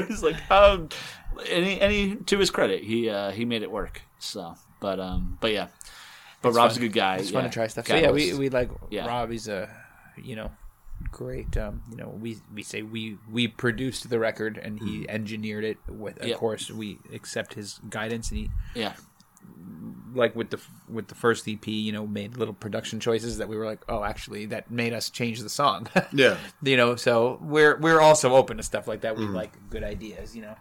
he's 0.07 0.21
like, 0.23 0.35
um, 0.51 0.89
and, 1.51 1.65
he, 1.65 1.81
and 1.81 1.91
he, 1.91 2.15
to 2.17 2.37
his 2.37 2.51
credit, 2.51 2.83
he 2.83 3.09
uh, 3.09 3.31
he 3.31 3.45
made 3.45 3.63
it 3.63 3.71
work. 3.71 4.01
So, 4.19 4.55
but 4.79 4.99
um, 4.99 5.37
but 5.41 5.51
yeah, 5.51 5.67
but 6.43 6.51
Rob's 6.53 6.75
fun. 6.75 6.83
a 6.83 6.87
good 6.87 6.93
guy. 6.93 7.15
It's 7.17 7.31
yeah. 7.31 7.39
fun 7.39 7.49
to 7.49 7.53
try 7.53 7.65
stuff. 7.67 7.87
So 7.87 7.95
yeah, 7.95 8.11
we, 8.11 8.33
we 8.35 8.49
like 8.49 8.69
Yeah. 8.91 9.07
Rob. 9.07 9.31
He's 9.31 9.47
a 9.47 9.67
you 10.21 10.35
know 10.35 10.51
great. 11.11 11.55
Um, 11.57 11.81
you 11.89 11.97
know, 11.97 12.09
we 12.09 12.37
we 12.53 12.63
say 12.63 12.81
we 12.81 13.17
we 13.31 13.47
produced 13.47 14.09
the 14.09 14.19
record 14.19 14.57
and 14.57 14.79
he 14.79 15.07
engineered 15.09 15.63
it. 15.63 15.77
With 15.87 16.19
of 16.19 16.27
Yep. 16.27 16.37
course 16.37 16.69
we 16.71 16.99
accept 17.13 17.53
his 17.53 17.79
guidance 17.89 18.29
and 18.29 18.39
he 18.39 18.49
yeah. 18.75 18.93
like 20.13 20.35
with 20.35 20.49
the 20.49 20.59
with 20.89 21.07
the 21.07 21.15
first 21.15 21.47
EP, 21.47 21.65
you 21.67 21.91
know, 21.91 22.05
made 22.05 22.37
little 22.37 22.53
production 22.53 22.99
choices 22.99 23.37
that 23.37 23.47
we 23.47 23.55
were 23.57 23.65
like, 23.65 23.83
oh, 23.89 24.03
actually, 24.03 24.45
that 24.47 24.69
made 24.71 24.93
us 24.93 25.09
change 25.09 25.39
the 25.41 25.49
song. 25.49 25.87
Yeah. 26.13 26.37
you 26.61 26.77
know, 26.77 26.95
so 26.95 27.39
we're 27.41 27.77
we're 27.77 28.01
also 28.01 28.35
open 28.35 28.57
to 28.57 28.63
stuff 28.63 28.87
like 28.87 29.01
that. 29.01 29.17
We 29.17 29.25
like 29.25 29.53
good 29.69 29.83
ideas, 29.83 30.35
you 30.35 30.41
know. 30.41 30.55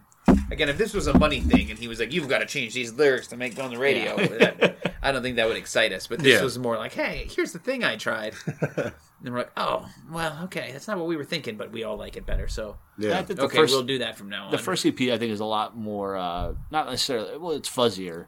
Again, 0.51 0.69
if 0.69 0.79
this 0.79 0.93
was 0.95 1.07
a 1.07 1.19
money 1.19 1.41
thing 1.41 1.71
and 1.71 1.79
he 1.79 1.89
was 1.89 2.01
like, 2.01 2.13
"You've 2.13 2.29
got 2.29 2.39
to 2.39 2.47
change 2.47 2.75
these 2.75 2.93
lyrics 2.93 3.29
to 3.29 3.37
make 3.37 3.53
it 3.53 3.59
on 3.61 3.71
the 3.71 3.79
radio," 3.79 4.17
that, 4.17 4.95
I 5.03 5.13
don't 5.13 5.23
think 5.23 5.37
that 5.37 5.47
would 5.49 5.57
excite 5.57 5.93
us. 5.93 6.07
But 6.07 6.19
this 6.21 6.39
Yeah. 6.39 6.43
was 6.45 6.59
more 6.59 6.77
like, 6.77 6.93
"Hey, 6.93 7.29
here's 7.35 7.53
the 7.53 7.59
thing 7.59 7.85
I 7.85 7.97
tried," 7.97 8.35
and 8.77 8.93
we're 9.25 9.39
like, 9.39 9.53
"Oh, 9.57 9.89
well, 10.11 10.39
okay, 10.45 10.71
that's 10.73 10.89
not 10.89 10.99
what 10.99 11.07
we 11.07 11.17
were 11.17 11.25
thinking, 11.25 11.57
but 11.57 11.71
we 11.73 11.85
all 11.85 11.97
like 11.97 12.17
it 12.17 12.27
better." 12.27 12.49
So, 12.49 12.77
Yeah. 12.99 13.19
I 13.19 13.23
think 13.23 13.39
the 13.39 13.47
okay, 13.47 13.57
first, 13.59 13.73
we'll 13.73 13.83
do 13.85 13.99
that 13.99 14.17
from 14.19 14.29
now 14.29 14.47
on. 14.47 14.51
the 14.51 14.59
first 14.59 14.85
EP 14.85 15.01
I 15.13 15.19
think 15.19 15.33
is 15.33 15.41
a 15.41 15.45
lot 15.45 15.77
more 15.77 16.17
uh, 16.17 16.55
not 16.71 16.87
necessarily 16.89 17.37
well, 17.39 17.53
it's 17.53 17.69
fuzzier. 17.69 18.27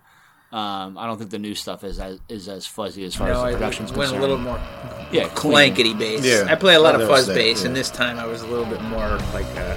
Um, 0.53 0.99
I 0.99 1.07
don't 1.07 1.17
think 1.17 1.31
the 1.31 1.39
new 1.39 1.55
stuff 1.55 1.83
is 1.83 1.99
as 1.99 2.21
is 2.29 2.47
as 2.47 2.67
fuzzy 2.67 3.05
as 3.05 3.15
far 3.15 3.29
no, 3.29 3.33
as 3.35 3.41
the 3.41 3.47
I 3.47 3.53
production's 3.53 3.91
went 3.93 4.11
concerned. 4.11 4.19
a 4.19 4.21
little 4.21 4.39
more 4.39 4.61
yeah, 5.11 5.29
clean. 5.29 5.53
blankety 5.53 5.95
bass. 5.95 6.23
Yeah, 6.25 6.45
I 6.47 6.57
play 6.57 6.75
a 6.75 6.79
lot 6.79 6.95
I 6.95 7.01
of 7.03 7.09
noticed 7.09 7.19
fuzz 7.21 7.27
that, 7.29 7.35
bass, 7.37 7.61
yeah. 7.63 7.69
and 7.69 7.77
this 7.77 7.91
time 7.91 8.19
I 8.19 8.27
was 8.27 8.43
a 8.43 8.47
little 8.47 8.67
bit 8.67 8.83
more 8.83 9.17
like 9.33 9.47
uh, 9.57 9.75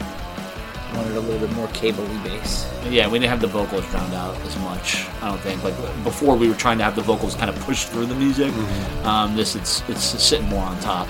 wanted 0.96 1.16
a 1.16 1.20
little 1.20 1.48
bit 1.48 1.56
more 1.56 1.68
cable-y 1.70 2.24
bass. 2.24 2.70
Yeah, 2.90 3.08
we 3.08 3.20
didn't 3.20 3.30
have 3.30 3.42
the 3.42 3.48
vocals 3.48 3.86
drowned 3.88 4.14
out 4.14 4.36
as 4.42 4.58
much. 4.60 5.06
I 5.22 5.30
don't 5.30 5.40
think 5.40 5.64
like 5.64 5.76
before 6.04 6.36
we 6.36 6.48
were 6.50 6.56
trying 6.56 6.78
to 6.78 6.84
have 6.84 6.96
the 6.96 7.02
vocals 7.02 7.36
kind 7.36 7.50
of 7.50 7.60
pushed 7.62 7.90
through 7.90 8.06
the 8.06 8.16
music. 8.16 8.52
Mm-hmm. 8.52 9.08
Um, 9.08 9.36
this 9.36 9.56
it's 9.56 9.88
it's 9.90 10.04
sitting 10.04 10.48
more 10.48 10.64
on 10.64 10.80
top. 10.80 11.08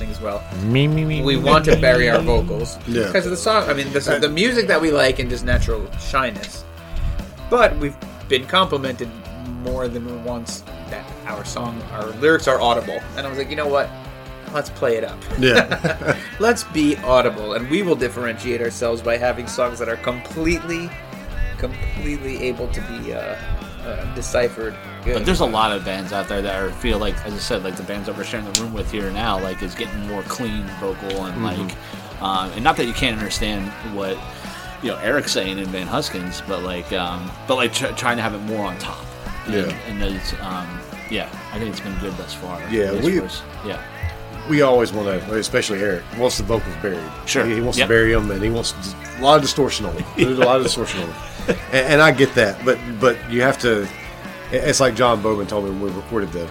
Well, 0.00 0.10
and 0.12 0.20
Paul 0.20 0.40
sings 0.40 0.64
well. 0.64 0.64
Me, 0.64 0.88
me, 0.88 1.04
me. 1.04 1.22
We 1.22 1.36
want 1.36 1.64
to 1.66 1.76
bury 1.76 2.08
our 2.10 2.20
vocals 2.20 2.78
Yeah. 2.86 3.06
because 3.06 3.24
of 3.24 3.30
the 3.30 3.36
song. 3.36 3.68
I 3.68 3.74
mean, 3.74 3.92
the, 3.92 4.18
the 4.20 4.28
music 4.28 4.66
that 4.68 4.80
we 4.80 4.90
like 4.90 5.18
and 5.18 5.28
just 5.30 5.44
natural 5.44 5.90
shyness. 5.98 6.64
But 7.48 7.76
we've 7.78 7.96
been 8.28 8.46
complimented 8.46 9.08
more 9.62 9.88
than 9.88 10.24
once 10.24 10.60
that 10.90 11.04
our 11.26 11.44
song, 11.44 11.80
our 11.92 12.06
lyrics 12.20 12.48
are 12.48 12.60
audible, 12.60 12.98
and 13.16 13.26
I 13.26 13.28
was 13.28 13.38
like, 13.38 13.50
you 13.50 13.56
know 13.56 13.68
what? 13.68 13.88
Let's 14.52 14.70
play 14.70 14.96
it 14.96 15.04
up. 15.04 15.18
Yeah. 15.38 16.16
Let's 16.40 16.64
be 16.64 16.96
audible, 16.98 17.54
and 17.54 17.68
we 17.70 17.82
will 17.82 17.94
differentiate 17.96 18.60
ourselves 18.60 19.00
by 19.02 19.16
having 19.16 19.46
songs 19.46 19.78
that 19.78 19.88
are 19.88 19.96
completely, 19.98 20.90
completely 21.58 22.42
able 22.42 22.68
to 22.68 22.80
be 22.82 23.12
uh, 23.12 23.18
uh, 23.84 24.14
deciphered. 24.14 24.74
Good. 25.04 25.14
But 25.14 25.26
there's 25.26 25.40
a 25.40 25.46
lot 25.46 25.72
of 25.72 25.84
bands 25.84 26.12
out 26.12 26.28
there 26.28 26.42
that 26.42 26.62
are, 26.62 26.70
feel 26.72 26.98
like, 26.98 27.14
as 27.24 27.32
I 27.32 27.38
said, 27.38 27.64
like 27.64 27.76
the 27.76 27.82
bands 27.82 28.06
that 28.06 28.16
we're 28.16 28.24
sharing 28.24 28.50
the 28.52 28.60
room 28.60 28.72
with 28.74 28.90
here 28.90 29.10
now, 29.10 29.40
like 29.40 29.62
is 29.62 29.74
getting 29.74 29.98
more 30.08 30.22
clean 30.24 30.64
vocal 30.78 31.24
and 31.24 31.42
like, 31.42 31.74
um, 32.22 32.50
and 32.52 32.62
not 32.62 32.76
that 32.76 32.86
you 32.86 32.92
can't 32.92 33.16
understand 33.16 33.70
what 33.96 34.18
you 34.82 34.90
know 34.90 34.96
Eric's 34.98 35.32
saying 35.32 35.58
in 35.58 35.66
Van 35.66 35.86
Huskins, 35.86 36.42
but 36.46 36.62
like, 36.62 36.92
um, 36.92 37.30
but 37.48 37.56
like 37.56 37.72
tr- 37.72 37.86
trying 37.96 38.16
to 38.18 38.22
have 38.22 38.34
it 38.34 38.40
more 38.40 38.66
on 38.66 38.78
top. 38.78 39.04
And, 39.46 39.54
Yeah. 39.54 39.78
and 39.88 40.02
those, 40.02 40.32
um, 40.42 40.80
yeah, 41.10 41.28
I 41.52 41.58
think 41.58 41.70
it's 41.70 41.80
been 41.80 41.96
good 41.98 42.14
thus 42.18 42.34
far. 42.34 42.60
Yeah, 42.70 42.92
we- 43.00 43.20
yeah, 43.66 43.82
we 44.50 44.60
always 44.62 44.92
want 44.92 45.06
to, 45.08 45.34
especially 45.34 45.80
Eric, 45.82 46.02
wants 46.18 46.36
the 46.36 46.44
vocals 46.44 46.74
buried. 46.82 47.00
Sure. 47.26 47.44
He, 47.46 47.54
he 47.54 47.60
wants 47.62 47.78
Yep. 47.78 47.86
to 47.86 47.88
bury 47.88 48.12
them, 48.12 48.30
and 48.30 48.42
he 48.42 48.50
wants 48.50 48.74
a 49.18 49.22
lot 49.22 49.36
of 49.36 49.42
distortion 49.42 49.86
on 49.86 49.94
them. 49.96 50.04
There's 50.16 50.38
a 50.38 50.44
lot 50.44 50.58
of 50.58 50.62
distortion 50.62 51.00
on 51.02 51.06
them, 51.08 51.16
and, 51.72 51.86
and 51.94 52.02
I 52.02 52.10
get 52.12 52.34
that. 52.34 52.62
But 52.66 52.78
but 53.00 53.16
you 53.30 53.40
have 53.42 53.58
to. 53.60 53.88
It's 54.52 54.80
like 54.80 54.94
John 54.94 55.22
Bowman 55.22 55.46
told 55.46 55.64
me 55.64 55.70
when 55.70 55.82
we 55.82 55.90
recorded 55.90 56.32
the 56.32 56.48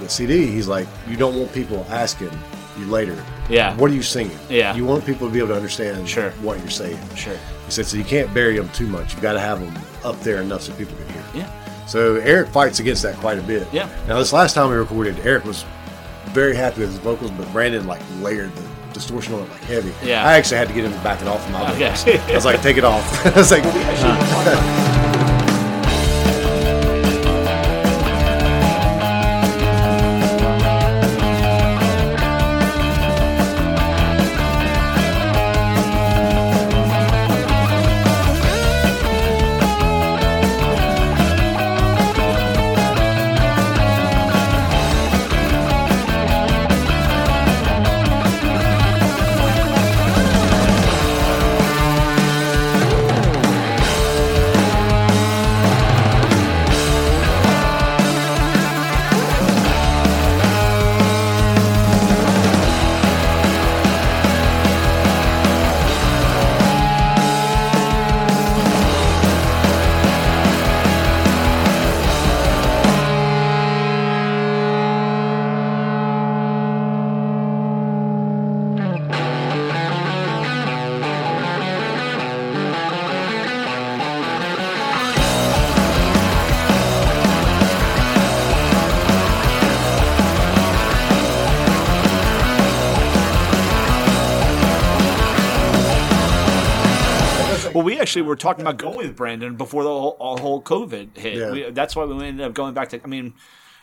the 0.00 0.08
CD. 0.08 0.46
He's 0.46 0.68
like, 0.68 0.86
you 1.08 1.16
don't 1.16 1.36
want 1.36 1.52
people 1.52 1.84
asking 1.90 2.30
you 2.78 2.86
later. 2.86 3.20
Yeah. 3.48 3.74
What 3.76 3.90
are 3.90 3.94
you 3.94 4.02
singing? 4.02 4.38
Yeah. 4.48 4.74
You 4.76 4.84
want 4.84 5.04
people 5.04 5.26
to 5.26 5.32
be 5.32 5.38
able 5.40 5.48
to 5.48 5.56
understand 5.56 6.08
Sure. 6.08 6.30
what 6.42 6.58
you're 6.60 6.70
saying. 6.70 6.98
sure, 7.16 7.34
He 7.66 7.70
said, 7.72 7.86
so 7.86 7.96
you 7.96 8.04
can't 8.04 8.32
bury 8.32 8.56
them 8.56 8.68
too 8.70 8.86
much. 8.86 9.12
You've 9.14 9.22
got 9.22 9.32
to 9.32 9.40
have 9.40 9.58
them 9.60 9.76
up 10.04 10.20
there 10.20 10.40
enough 10.40 10.62
so 10.62 10.72
people 10.74 10.96
can 10.96 11.08
hear. 11.08 11.24
yeah, 11.34 11.86
So 11.86 12.16
Eric 12.16 12.50
fights 12.50 12.78
against 12.78 13.02
that 13.02 13.16
quite 13.16 13.38
a 13.38 13.42
bit. 13.42 13.66
Yeah. 13.72 13.88
Now 14.06 14.18
this 14.18 14.32
last 14.32 14.54
time 14.54 14.70
we 14.70 14.76
recorded, 14.76 15.18
Eric 15.24 15.44
was 15.44 15.64
very 16.26 16.54
happy 16.54 16.82
with 16.82 16.90
his 16.90 16.98
vocals, 17.00 17.32
but 17.32 17.50
Brandon 17.52 17.84
like 17.88 18.02
layered 18.20 18.54
the 18.54 18.62
distortion 18.92 19.34
on 19.34 19.40
it 19.42 19.50
like 19.50 19.60
heavy. 19.62 19.92
Yeah. 20.06 20.24
I 20.24 20.34
actually 20.34 20.58
had 20.58 20.68
to 20.68 20.74
get 20.74 20.84
him 20.84 20.92
to 20.92 20.98
back 21.00 21.20
it 21.20 21.26
off 21.26 21.44
of 21.44 21.52
my 21.52 21.72
Okay. 21.72 21.88
vocals. 21.90 22.30
I 22.30 22.34
was 22.36 22.44
like, 22.44 22.62
take 22.62 22.76
it 22.76 22.84
off. 22.84 23.26
I 23.26 23.30
was 23.36 23.50
like, 23.50 23.64
actually 98.08 98.22
were 98.22 98.36
talking 98.36 98.62
about 98.62 98.78
going 98.78 98.96
with 98.96 99.16
Brandon 99.16 99.56
before 99.56 99.82
the 99.82 99.90
whole, 99.90 100.16
whole 100.18 100.62
COVID 100.62 101.16
hit. 101.16 101.34
Yeah. 101.36 101.50
We, 101.50 101.70
that's 101.70 101.94
why 101.94 102.04
we 102.04 102.24
ended 102.24 102.46
up 102.46 102.54
going 102.54 102.72
back 102.72 102.88
to. 102.90 103.02
I 103.02 103.06
mean, 103.06 103.34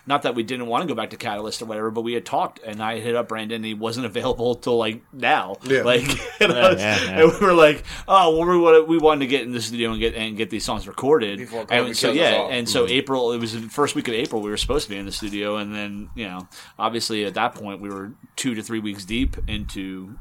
not 0.07 0.23
that 0.23 0.33
we 0.33 0.41
didn't 0.41 0.65
want 0.65 0.81
to 0.81 0.87
go 0.87 0.95
back 0.95 1.11
to 1.11 1.17
Catalyst 1.17 1.61
or 1.61 1.65
whatever, 1.65 1.91
but 1.91 2.01
we 2.01 2.13
had 2.13 2.25
talked, 2.25 2.59
and 2.63 2.81
I 2.81 2.99
hit 2.99 3.15
up 3.15 3.27
Brandon. 3.27 3.57
and 3.57 3.65
He 3.65 3.75
wasn't 3.75 4.05
available 4.11 4.55
till 4.55 4.77
like 4.77 5.01
now. 5.13 5.57
Yeah. 5.63 5.83
Like, 5.83 6.03
and, 6.41 6.51
I 6.51 6.69
was- 6.69 6.81
yeah, 6.81 7.03
yeah. 7.03 7.21
and 7.21 7.33
we 7.33 7.45
were 7.45 7.53
like, 7.53 7.83
oh, 8.07 8.35
well, 8.35 8.47
we 8.47 8.57
wanted, 8.57 8.87
we 8.87 8.97
wanted 8.97 9.19
to 9.21 9.27
get 9.27 9.43
in 9.43 9.51
the 9.51 9.61
studio 9.61 9.91
and 9.91 9.99
get 9.99 10.15
and 10.15 10.35
get 10.35 10.49
these 10.49 10.65
songs 10.65 10.87
recorded. 10.87 11.37
Before 11.37 11.65
COVID 11.65 11.85
and 11.85 11.97
so 11.97 12.11
yeah, 12.11 12.37
all. 12.37 12.49
and 12.49 12.67
so 12.67 12.83
mm-hmm. 12.83 12.93
April. 12.93 13.31
It 13.31 13.37
was 13.37 13.53
the 13.53 13.61
first 13.69 13.93
week 13.93 14.07
of 14.07 14.15
April. 14.15 14.41
We 14.41 14.49
were 14.49 14.57
supposed 14.57 14.85
to 14.85 14.89
be 14.89 14.97
in 14.97 15.05
the 15.05 15.11
studio, 15.11 15.57
and 15.57 15.73
then 15.73 16.09
you 16.15 16.27
know, 16.27 16.47
obviously 16.79 17.25
at 17.25 17.35
that 17.35 17.53
point 17.53 17.79
we 17.79 17.89
were 17.89 18.13
two 18.35 18.55
to 18.55 18.63
three 18.63 18.79
weeks 18.79 19.05
deep 19.05 19.37
into 19.47 20.17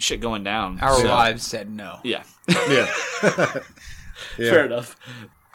shit 0.00 0.20
going 0.20 0.42
down. 0.44 0.80
our 0.80 0.94
So- 0.94 1.06
lives 1.08 1.46
said 1.46 1.70
no. 1.70 1.98
Yeah. 2.02 2.22
yeah. 2.68 2.92
Yeah. 4.38 4.50
Fair 4.50 4.66
enough. 4.66 4.96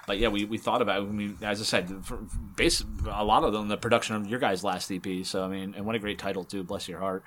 But 0.07 0.17
yeah, 0.17 0.27
we, 0.30 0.43
we 0.45 0.57
thought 0.57 0.81
about. 0.81 1.03
It. 1.03 1.05
I 1.05 1.11
mean, 1.11 1.38
as 1.43 1.61
I 1.61 1.63
said, 1.63 2.03
for, 2.03 2.17
base 2.55 2.84
a 3.07 3.23
lot 3.23 3.43
of 3.43 3.53
them 3.53 3.67
the 3.67 3.77
production 3.77 4.15
of 4.15 4.27
your 4.27 4.39
guys' 4.39 4.63
last 4.63 4.91
EP. 4.91 5.05
So 5.23 5.43
I 5.43 5.47
mean, 5.47 5.73
and 5.77 5.85
what 5.85 5.95
a 5.95 5.99
great 5.99 6.17
title 6.19 6.43
too. 6.43 6.63
Bless 6.63 6.88
your 6.88 6.99
heart. 6.99 7.23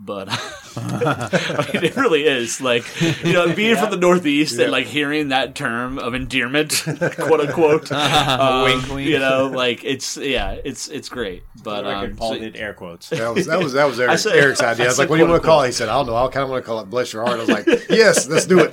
But 0.00 0.28
I 0.76 1.70
mean, 1.74 1.84
it 1.84 1.96
really 1.96 2.24
is 2.24 2.60
like 2.60 2.84
you 3.24 3.32
know, 3.32 3.54
being 3.54 3.76
from 3.76 3.90
the 3.90 3.96
Northeast 3.96 4.58
and 4.58 4.70
like 4.70 4.86
hearing 4.86 5.28
that 5.28 5.54
term 5.54 5.98
of 5.98 6.14
endearment, 6.14 6.82
quote 7.18 7.40
unquote. 7.40 7.90
um, 7.92 8.62
Wink, 8.64 8.88
wink. 8.88 9.08
You 9.08 9.18
know, 9.18 9.48
like 9.52 9.84
it's 9.84 10.16
yeah, 10.16 10.52
it's 10.52 10.88
it's 10.88 11.08
great. 11.08 11.42
But 11.62 11.84
record, 11.84 12.10
um, 12.12 12.16
Paul 12.16 12.32
so- 12.34 12.38
did 12.38 12.56
air 12.56 12.72
quotes. 12.74 13.08
That 13.10 13.34
was 13.34 13.46
that 13.46 13.58
was 13.58 13.72
that 13.74 13.86
was 13.86 13.98
Eric, 14.00 14.18
said- 14.18 14.36
Eric's 14.36 14.62
idea. 14.62 14.84
I 14.84 14.86
I 14.86 14.88
was 14.88 14.98
like, 14.98 15.06
said 15.06 15.10
"What 15.10 15.16
do 15.16 15.22
you 15.24 15.28
want 15.28 15.42
to 15.42 15.46
call 15.46 15.62
it?" 15.62 15.66
He 15.66 15.72
said, 15.72 15.88
"I 15.88 15.94
don't 15.94 16.06
know. 16.06 16.16
I 16.16 16.28
kind 16.28 16.44
of 16.44 16.50
want 16.50 16.62
to 16.64 16.66
call 16.66 16.80
it 16.80 16.88
Bless 16.88 17.12
Your 17.12 17.24
Heart." 17.24 17.36
I 17.36 17.40
was 17.40 17.48
like, 17.50 17.66
"Yes, 17.90 18.28
let's 18.28 18.46
do 18.46 18.60
it." 18.60 18.70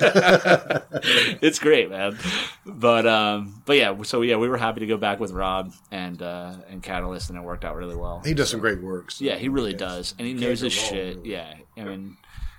it's 1.41 1.59
great, 1.59 1.89
man. 1.89 2.17
But 2.65 3.07
um, 3.07 3.61
but 3.65 3.77
yeah, 3.77 4.01
so 4.03 4.21
yeah, 4.21 4.37
we 4.37 4.47
were 4.47 4.57
happy 4.57 4.81
to 4.81 4.85
go 4.87 4.97
back 4.97 5.19
with 5.19 5.31
Rob 5.31 5.73
and 5.91 6.21
uh, 6.21 6.53
and 6.69 6.81
Catalyst, 6.83 7.29
and 7.29 7.37
it 7.39 7.41
worked 7.41 7.65
out 7.65 7.75
really 7.75 7.95
well. 7.95 8.21
he 8.23 8.33
does 8.33 8.49
some 8.49 8.59
great 8.59 8.81
works 8.81 9.15
so- 9.15 9.25
Yeah, 9.25 9.35
he 9.35 9.49
really 9.49 9.73
does, 9.73 10.13
and 10.19 10.27
he 10.27 10.33
knows 10.33 10.59
his 10.59 10.73
shit. 10.73 11.14
Really. 11.17 11.31
Yeah, 11.31 11.53
I 11.77 11.83
mean, 11.83 12.17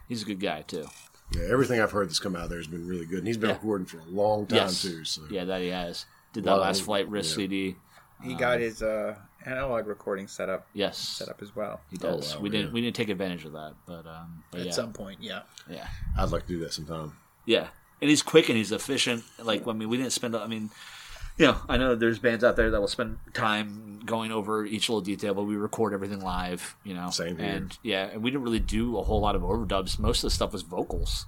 he's 0.09 0.23
a 0.23 0.27
good 0.27 0.41
guy 0.41 0.63
too. 0.63 0.87
Yeah, 1.33 1.45
everything 1.51 1.81
I've 1.81 1.91
heard 1.91 2.09
that's 2.09 2.19
come 2.21 2.37
out 2.37 2.45
of 2.45 2.49
there 2.51 2.59
has 2.59 2.69
been 2.69 2.87
really 2.87 3.07
good, 3.07 3.19
and 3.19 3.27
he's 3.27 3.37
been 3.37 3.51
Yeah. 3.51 3.57
recording 3.57 3.87
for 3.87 3.99
a 3.99 4.05
long 4.05 4.47
time 4.47 4.57
yes, 4.59 4.83
too. 4.83 5.05
So 5.05 5.23
yeah, 5.31 5.45
that 5.45 5.61
he 5.61 5.69
has. 5.69 6.07
Did 6.33 6.45
that 6.45 6.53
Well, 6.53 6.61
last 6.61 6.83
flight 6.83 7.09
risk 7.09 7.31
yeah. 7.31 7.37
CD? 7.37 7.77
He 8.23 8.35
got 8.35 8.61
his 8.61 8.83
uh, 8.83 9.17
analog 9.45 9.87
recording 9.87 10.27
set 10.29 10.49
up 10.49 10.67
Yes, 10.73 10.97
set 10.99 11.29
up 11.29 11.43
as 11.43 11.55
well. 11.55 11.81
he 11.91 11.97
does. 11.99 12.35
wow, 12.35 12.41
we 12.41 12.49
didn't 12.49 12.73
we 12.73 12.81
didn't 12.81 12.97
take 12.97 13.09
advantage 13.09 13.45
of 13.45 13.53
that, 13.53 13.75
but 13.87 14.07
um, 14.07 14.45
but 14.51 14.61
At 14.61 14.67
yeah, 14.67 14.73
some 14.73 14.93
point, 14.93 15.19
yeah. 15.23 15.41
yeah, 15.69 15.87
I'd 16.17 16.31
like 16.31 16.43
to 16.43 16.49
do 16.49 16.59
that 16.61 16.73
sometime. 16.73 17.13
yeah. 17.45 17.69
And 18.01 18.11
he's 18.11 18.23
quick 18.23 18.51
and 18.51 18.59
he's 18.59 18.73
efficient. 18.73 19.25
Like 19.43 19.67
I 19.67 19.73
mean, 19.73 19.89
we 19.89 19.97
didn't 19.97 20.13
spend. 20.13 20.37
I 20.37 20.47
mean. 20.47 20.71
You 21.39 21.47
know, 21.49 21.57
I 21.69 21.77
know 21.77 21.95
there's 21.95 22.19
bands 22.19 22.43
out 22.45 22.57
there 22.57 22.71
that 22.71 22.81
will 22.81 22.89
spend 22.89 23.19
time 23.35 24.01
going 24.07 24.33
over 24.33 24.65
each 24.65 24.89
little 24.89 25.01
detail, 25.03 25.35
but 25.35 25.43
we 25.45 25.57
record 25.57 25.93
everything 25.93 26.21
live. 26.21 26.77
You 26.85 26.95
know, 26.95 27.11
Same 27.11 27.37
here. 27.37 27.47
and 27.47 27.79
yeah, 27.83 28.07
and 28.07 28.23
we 28.23 28.31
didn't 28.31 28.45
really 28.45 28.61
do 28.61 28.97
a 28.99 29.03
whole 29.03 29.21
lot 29.21 29.35
of 29.37 29.43
overdubs. 29.43 29.99
Most 29.99 30.19
of 30.19 30.23
the 30.23 30.31
stuff 30.31 30.53
was 30.53 30.63
vocals 30.63 31.27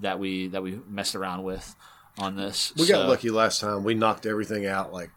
that 0.00 0.18
we 0.18 0.46
that 0.48 0.62
we 0.62 0.80
messed 0.88 1.14
around 1.14 1.42
with 1.42 1.74
on 2.18 2.36
this. 2.36 2.72
We 2.76 2.84
So- 2.84 2.94
got 2.94 3.08
lucky 3.08 3.30
last 3.30 3.60
time. 3.60 3.84
We 3.84 3.94
knocked 3.94 4.24
everything 4.26 4.64
out 4.66 4.92
like 4.92 5.10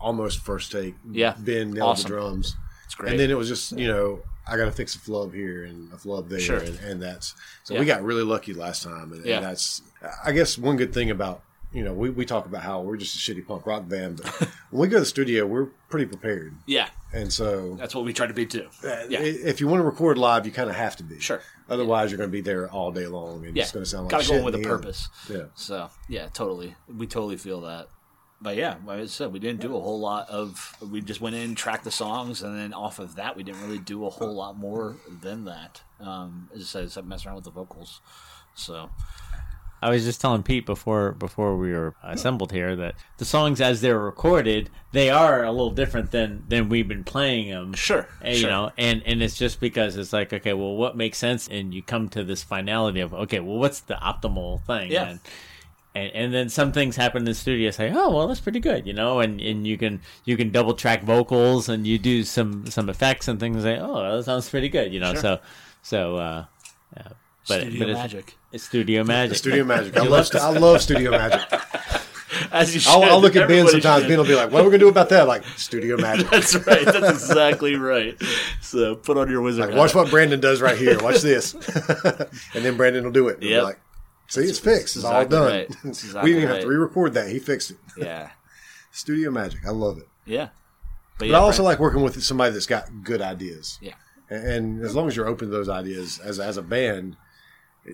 almost 0.00 0.40
first 0.40 0.72
take. 0.72 0.94
Yeah. 1.10 1.34
Ben 1.38 1.70
nailed 1.72 1.90
Awesome. 1.90 2.10
the 2.10 2.16
drums, 2.16 2.56
It's 2.86 2.94
great. 2.94 3.10
and 3.12 3.20
then 3.20 3.30
it 3.30 3.36
was 3.36 3.48
just 3.48 3.72
you 3.72 3.88
know 3.88 4.22
I 4.46 4.56
got 4.58 4.66
to 4.66 4.72
fix 4.72 4.94
a 4.94 4.98
flub 4.98 5.32
here 5.34 5.64
and 5.64 5.90
a 5.92 5.96
flub 5.98 6.28
there, 6.28 6.38
Sure. 6.40 6.58
and, 6.58 6.78
and 6.80 7.02
that's 7.02 7.34
so 7.64 7.74
Yeah. 7.74 7.80
we 7.80 7.86
got 7.86 8.02
really 8.02 8.22
lucky 8.22 8.52
last 8.54 8.82
time, 8.82 9.10
and, 9.12 9.20
and 9.20 9.26
Yeah. 9.26 9.40
that's 9.40 9.82
I 10.24 10.32
guess 10.32 10.56
one 10.56 10.76
good 10.76 10.92
thing 10.94 11.10
about. 11.10 11.42
You 11.74 11.84
know, 11.84 11.92
we, 11.92 12.08
we 12.08 12.24
talk 12.24 12.46
about 12.46 12.62
how 12.62 12.80
we're 12.82 12.96
just 12.96 13.16
a 13.16 13.18
shitty 13.18 13.46
punk 13.46 13.66
rock 13.66 13.88
band, 13.88 14.20
but 14.22 14.32
when 14.70 14.80
we 14.82 14.88
go 14.88 14.96
to 14.96 15.00
the 15.00 15.06
studio, 15.06 15.44
we're 15.44 15.66
pretty 15.90 16.06
prepared. 16.06 16.54
yeah, 16.66 16.88
And 17.12 17.32
so, 17.32 17.74
that's 17.74 17.94
what 17.94 18.04
we 18.04 18.12
try 18.12 18.26
to 18.28 18.32
be 18.32 18.46
too. 18.46 18.68
Yeah, 18.82 19.18
if 19.20 19.60
you 19.60 19.66
want 19.66 19.80
to 19.80 19.84
record 19.84 20.16
live, 20.16 20.46
you 20.46 20.52
kind 20.52 20.70
of 20.70 20.76
have 20.76 20.94
to 20.96 21.02
be. 21.02 21.18
Sure. 21.18 21.40
Otherwise, 21.68 22.10
you're 22.10 22.18
going 22.18 22.30
to 22.30 22.32
be 22.32 22.40
there 22.42 22.70
all 22.70 22.92
day 22.92 23.06
long, 23.08 23.44
and 23.44 23.56
yeah. 23.56 23.64
it's 23.64 23.72
going 23.72 23.84
to 23.84 23.90
sound 23.90 24.04
like 24.04 24.12
Gotta 24.12 24.28
go 24.38 24.44
with 24.44 24.54
a 24.54 24.58
end. 24.58 24.66
purpose. 24.66 25.08
Yeah. 25.28 25.44
So 25.54 25.90
yeah, 26.08 26.28
totally. 26.32 26.76
We 26.86 27.06
totally 27.08 27.36
feel 27.38 27.60
that. 27.62 27.88
but 28.40 28.56
yeah, 28.56 28.76
like 28.86 29.00
I 29.00 29.06
said, 29.06 29.32
we 29.32 29.38
didn't 29.40 29.60
do 29.60 29.76
a 29.76 29.80
whole 29.80 29.98
lot 29.98 30.28
of. 30.30 30.76
We 30.80 31.00
just 31.00 31.20
went 31.20 31.34
in, 31.34 31.56
tracked 31.56 31.82
the 31.84 31.90
songs, 31.90 32.42
and 32.42 32.56
then 32.56 32.72
off 32.72 33.00
of 33.00 33.16
that, 33.16 33.36
we 33.36 33.42
didn't 33.42 33.62
really 33.62 33.78
do 33.80 34.06
a 34.06 34.10
whole 34.10 34.34
lot 34.34 34.56
more 34.56 34.96
than 35.22 35.44
that. 35.46 35.82
Um, 35.98 36.50
as 36.54 36.60
I 36.60 36.64
said, 36.64 36.84
except 36.84 37.06
mess 37.08 37.26
around 37.26 37.34
with 37.36 37.44
the 37.44 37.50
vocals. 37.50 38.00
So 38.54 38.90
I 39.84 39.90
was 39.90 40.04
just 40.04 40.18
telling 40.18 40.42
Pete 40.42 40.64
before 40.64 41.12
before 41.12 41.58
we 41.58 41.70
were 41.70 41.94
assembled 42.02 42.52
here 42.52 42.74
that 42.74 42.94
the 43.18 43.26
songs 43.26 43.60
as 43.60 43.82
they're 43.82 43.98
recorded, 43.98 44.70
they 44.92 45.10
are 45.10 45.44
a 45.44 45.50
little 45.50 45.70
different 45.70 46.10
than 46.10 46.42
than 46.48 46.70
we've 46.70 46.88
been 46.88 47.04
playing 47.04 47.50
them. 47.50 47.74
Sure, 47.74 48.08
And, 48.22 48.34
sure. 48.34 48.42
you 48.42 48.46
know, 48.48 48.72
and 48.78 49.02
and 49.04 49.22
it's 49.22 49.36
just 49.36 49.60
because 49.60 49.98
it's 49.98 50.10
like, 50.10 50.32
okay, 50.32 50.54
well, 50.54 50.74
what 50.74 50.96
makes 50.96 51.18
sense? 51.18 51.48
And 51.48 51.74
you 51.74 51.82
come 51.82 52.08
to 52.08 52.24
this 52.24 52.42
finality 52.42 53.00
of, 53.00 53.12
okay, 53.12 53.40
well, 53.40 53.58
what's 53.58 53.80
the 53.80 53.96
optimal 53.96 54.64
thing? 54.64 54.90
Yeah. 54.90 55.04
And, 55.04 55.20
and, 55.94 56.12
and 56.14 56.34
then 56.34 56.48
some 56.48 56.72
things 56.72 56.96
happen 56.96 57.18
in 57.18 57.26
the 57.26 57.34
studio. 57.34 57.70
Say, 57.70 57.92
oh 57.94 58.08
well, 58.08 58.26
that's 58.26 58.40
pretty 58.40 58.60
good, 58.60 58.86
you 58.86 58.94
know. 58.94 59.20
And, 59.20 59.38
and 59.38 59.66
you 59.66 59.76
can 59.76 60.00
you 60.24 60.38
can 60.38 60.50
double 60.50 60.72
track 60.72 61.02
vocals 61.02 61.68
and 61.68 61.86
you 61.86 61.98
do 61.98 62.24
some 62.24 62.66
some 62.68 62.88
effects 62.88 63.28
and 63.28 63.38
things. 63.38 63.62
Say, 63.62 63.78
oh, 63.78 64.16
that 64.16 64.24
sounds 64.24 64.48
pretty 64.48 64.70
good, 64.70 64.94
you 64.94 65.00
know. 65.00 65.12
Sure. 65.12 65.20
So 65.20 65.40
so, 65.82 66.16
uh, 66.16 66.44
yeah. 66.96 67.08
But 67.48 67.60
Studio 67.60 67.78
but 67.80 67.88
it's, 67.90 67.98
magic. 67.98 68.34
it's 68.52 68.64
studio 68.64 69.04
magic. 69.04 69.36
Studio 69.36 69.64
Magic. 69.74 69.96
I 69.96 70.02
love, 70.04 70.26
stu- 70.26 70.38
I 70.38 70.48
love 70.50 70.80
Studio 70.88 71.10
Magic. 71.10 71.40
As 72.50 72.74
you 72.74 72.80
I'll, 72.92 73.00
should. 73.02 73.08
I'll 73.10 73.20
look 73.20 73.36
at 73.36 73.46
Ben 73.48 73.68
sometimes. 73.68 74.02
should. 74.02 74.08
Ben 74.08 74.18
will 74.18 74.24
be 74.26 74.34
like, 74.34 74.50
"What 74.50 74.62
are 74.62 74.64
we 74.64 74.70
gonna 74.70 74.78
do 74.78 74.88
about 74.88 75.08
that?" 75.10 75.28
Like 75.28 75.44
Studio 75.56 75.96
Magic. 76.00 76.28
That's 76.30 76.54
right. 76.66 76.84
That's 76.84 77.22
exactly 77.28 77.76
right. 77.76 78.20
So 78.60 78.96
put 78.96 79.16
on 79.16 79.30
your 79.30 79.40
wizard. 79.40 79.66
Like, 79.68 79.76
watch 79.76 79.94
what 79.94 80.10
Brandon 80.10 80.40
does 80.40 80.60
right 80.60 80.76
here. 80.76 81.00
Watch 81.02 81.20
this, 81.20 81.54
and 81.54 82.64
then 82.64 82.76
Brandon 82.76 83.04
will 83.04 83.12
do 83.12 83.28
it. 83.28 83.34
He'll 83.40 83.40
be 83.40 83.48
Yep. 83.50 83.62
like, 83.62 83.80
see, 84.28 84.40
it's 84.42 84.58
fixed. 84.58 84.96
It's 84.96 85.04
all 85.04 85.24
done. 85.26 85.46
right. 85.52 85.76
That's 85.84 86.02
we 86.14 86.30
didn't 86.30 86.36
even 86.42 86.48
have 86.48 86.60
to 86.62 86.66
re-record 86.68 87.14
that. 87.14 87.28
He 87.28 87.38
fixed 87.38 87.70
it. 87.72 87.76
Yeah, 87.96 88.30
Studio 88.90 89.30
Magic. 89.30 89.60
I 89.66 89.70
love 89.70 89.98
it. 89.98 90.08
yeah. 90.26 90.48
But 91.18 91.28
yeah, 91.28 91.36
I 91.36 91.40
also 91.40 91.58
Brent- 91.62 91.66
like 91.66 91.78
working 91.78 92.02
with 92.02 92.20
somebody 92.24 92.52
that's 92.52 92.66
got 92.66 92.88
good 93.04 93.22
ideas. 93.22 93.78
Yeah. 93.80 93.92
And, 94.28 94.46
and 94.48 94.84
as 94.84 94.96
long 94.96 95.06
as 95.06 95.14
you're 95.14 95.28
open 95.28 95.46
to 95.48 95.52
those 95.52 95.68
ideas 95.68 96.18
as 96.18 96.40
as 96.40 96.56
a 96.56 96.62
band, 96.62 97.16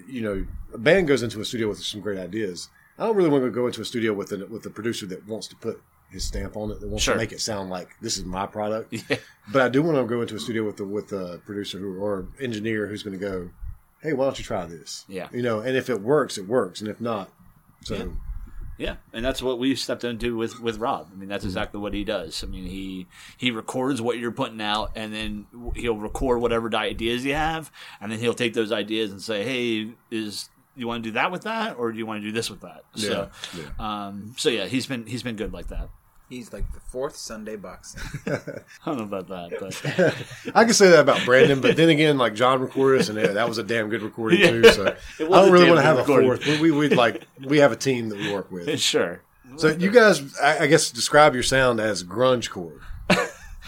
you 0.08 0.22
know, 0.22 0.46
a 0.72 0.78
band 0.78 1.08
goes 1.08 1.22
into 1.22 1.40
a 1.40 1.44
studio 1.44 1.68
with 1.68 1.82
some 1.82 2.00
great 2.00 2.18
ideas. 2.18 2.68
I 2.98 3.04
don't 3.06 3.16
really 3.16 3.30
want 3.30 3.44
to 3.44 3.50
go 3.50 3.66
into 3.66 3.80
a 3.80 3.84
studio 3.84 4.12
with 4.12 4.30
a 4.32 4.46
with 4.46 4.64
a 4.66 4.70
producer 4.70 5.06
that 5.06 5.26
wants 5.26 5.48
to 5.48 5.56
put 5.56 5.82
his 6.10 6.24
stamp 6.24 6.56
on 6.56 6.70
it, 6.70 6.80
that 6.80 6.88
wants 6.88 7.04
Sure. 7.04 7.14
to 7.14 7.18
make 7.18 7.32
it 7.32 7.40
sound 7.40 7.70
like 7.70 7.90
this 8.00 8.16
is 8.18 8.24
my 8.24 8.46
product. 8.46 8.92
Yeah. 9.08 9.16
But 9.52 9.62
I 9.62 9.68
do 9.68 9.82
want 9.82 9.96
to 9.96 10.04
go 10.04 10.20
into 10.22 10.34
a 10.36 10.40
studio 10.40 10.64
with 10.64 10.76
the 10.76 10.84
with 10.84 11.12
a 11.12 11.40
producer 11.46 11.78
who 11.78 11.98
or 11.98 12.26
engineer 12.40 12.86
who's 12.86 13.02
going 13.02 13.18
to 13.18 13.24
go, 13.24 13.50
hey, 14.02 14.12
why 14.12 14.24
don't 14.24 14.38
you 14.38 14.44
try 14.44 14.64
this? 14.66 15.04
Yeah. 15.08 15.28
You 15.32 15.42
know, 15.42 15.60
and 15.60 15.76
if 15.76 15.88
it 15.90 16.00
works, 16.02 16.36
it 16.38 16.46
works, 16.46 16.80
and 16.80 16.88
if 16.90 17.00
not, 17.00 17.30
so 17.84 17.94
Yeah. 17.96 18.04
Yeah, 18.80 18.96
and 19.12 19.22
that's 19.22 19.42
what 19.42 19.58
we 19.58 19.76
stepped 19.76 20.04
into 20.04 20.38
with 20.38 20.58
with 20.58 20.78
Rob. 20.78 21.10
I 21.12 21.14
mean, 21.14 21.28
that's 21.28 21.44
exactly 21.44 21.78
what 21.78 21.92
he 21.92 22.02
does. 22.02 22.42
I 22.42 22.46
mean, 22.46 22.64
he 22.64 23.06
he 23.36 23.50
records 23.50 24.00
what 24.00 24.18
you're 24.18 24.32
putting 24.32 24.60
out, 24.62 24.92
and 24.96 25.12
then 25.12 25.46
he'll 25.76 25.98
record 25.98 26.40
whatever 26.40 26.74
ideas 26.74 27.22
you 27.22 27.34
have, 27.34 27.70
and 28.00 28.10
then 28.10 28.18
he'll 28.20 28.32
take 28.32 28.54
those 28.54 28.72
ideas 28.72 29.10
and 29.10 29.20
say, 29.20 29.44
"Hey, 29.44 29.92
is 30.10 30.48
you 30.76 30.88
want 30.88 31.04
to 31.04 31.10
do 31.10 31.12
that 31.12 31.30
with 31.30 31.42
that, 31.42 31.76
or 31.76 31.92
do 31.92 31.98
you 31.98 32.06
want 32.06 32.22
to 32.22 32.26
do 32.26 32.32
this 32.32 32.48
with 32.48 32.62
that?" 32.62 32.84
So, 32.94 33.28
Yeah, 33.54 34.06
um, 34.06 34.32
so 34.38 34.48
yeah, 34.48 34.64
he's 34.64 34.86
been 34.86 35.04
he's 35.04 35.22
been 35.22 35.36
good 35.36 35.52
like 35.52 35.66
that. 35.68 35.90
He's 36.30 36.52
like 36.52 36.72
the 36.72 36.78
fourth 36.80 37.16
Sunday 37.16 37.56
Bucks. 37.56 37.96
I 38.26 38.38
don't 38.86 38.98
know 38.98 39.02
about 39.02 39.26
that, 39.28 39.58
but 39.60 40.54
I 40.56 40.64
can 40.64 40.72
say 40.74 40.88
that 40.90 41.00
about 41.00 41.24
Brandon, 41.26 41.60
but 41.60 41.76
then 41.76 41.88
again, 41.88 42.16
like 42.18 42.34
John 42.34 42.60
recorded 42.60 43.00
us, 43.00 43.08
and 43.08 43.18
that 43.18 43.48
was 43.48 43.58
a 43.58 43.64
damn 43.64 43.88
good 43.88 44.00
recording 44.02 44.38
Yeah. 44.40 44.50
too. 44.50 44.64
So 44.70 44.86
I 45.18 45.24
don't 45.24 45.50
really 45.50 45.66
want 45.66 45.78
to 45.78 45.82
have 45.82 46.06
good 46.06 46.20
a 46.20 46.26
fourth. 46.26 46.46
We, 46.46 46.70
we 46.70 46.88
we 46.88 46.88
like 46.90 47.24
we 47.44 47.58
have 47.58 47.72
a 47.72 47.76
team 47.76 48.08
that 48.10 48.18
we 48.18 48.32
work 48.32 48.50
with. 48.52 48.80
sure. 48.80 49.22
So 49.56 49.68
you 49.70 49.90
guys, 49.90 50.38
I, 50.38 50.60
I 50.60 50.66
guess, 50.68 50.90
describe 50.90 51.34
your 51.34 51.42
sound 51.42 51.80
as 51.80 52.04
grunge 52.04 52.48
core, 52.48 52.80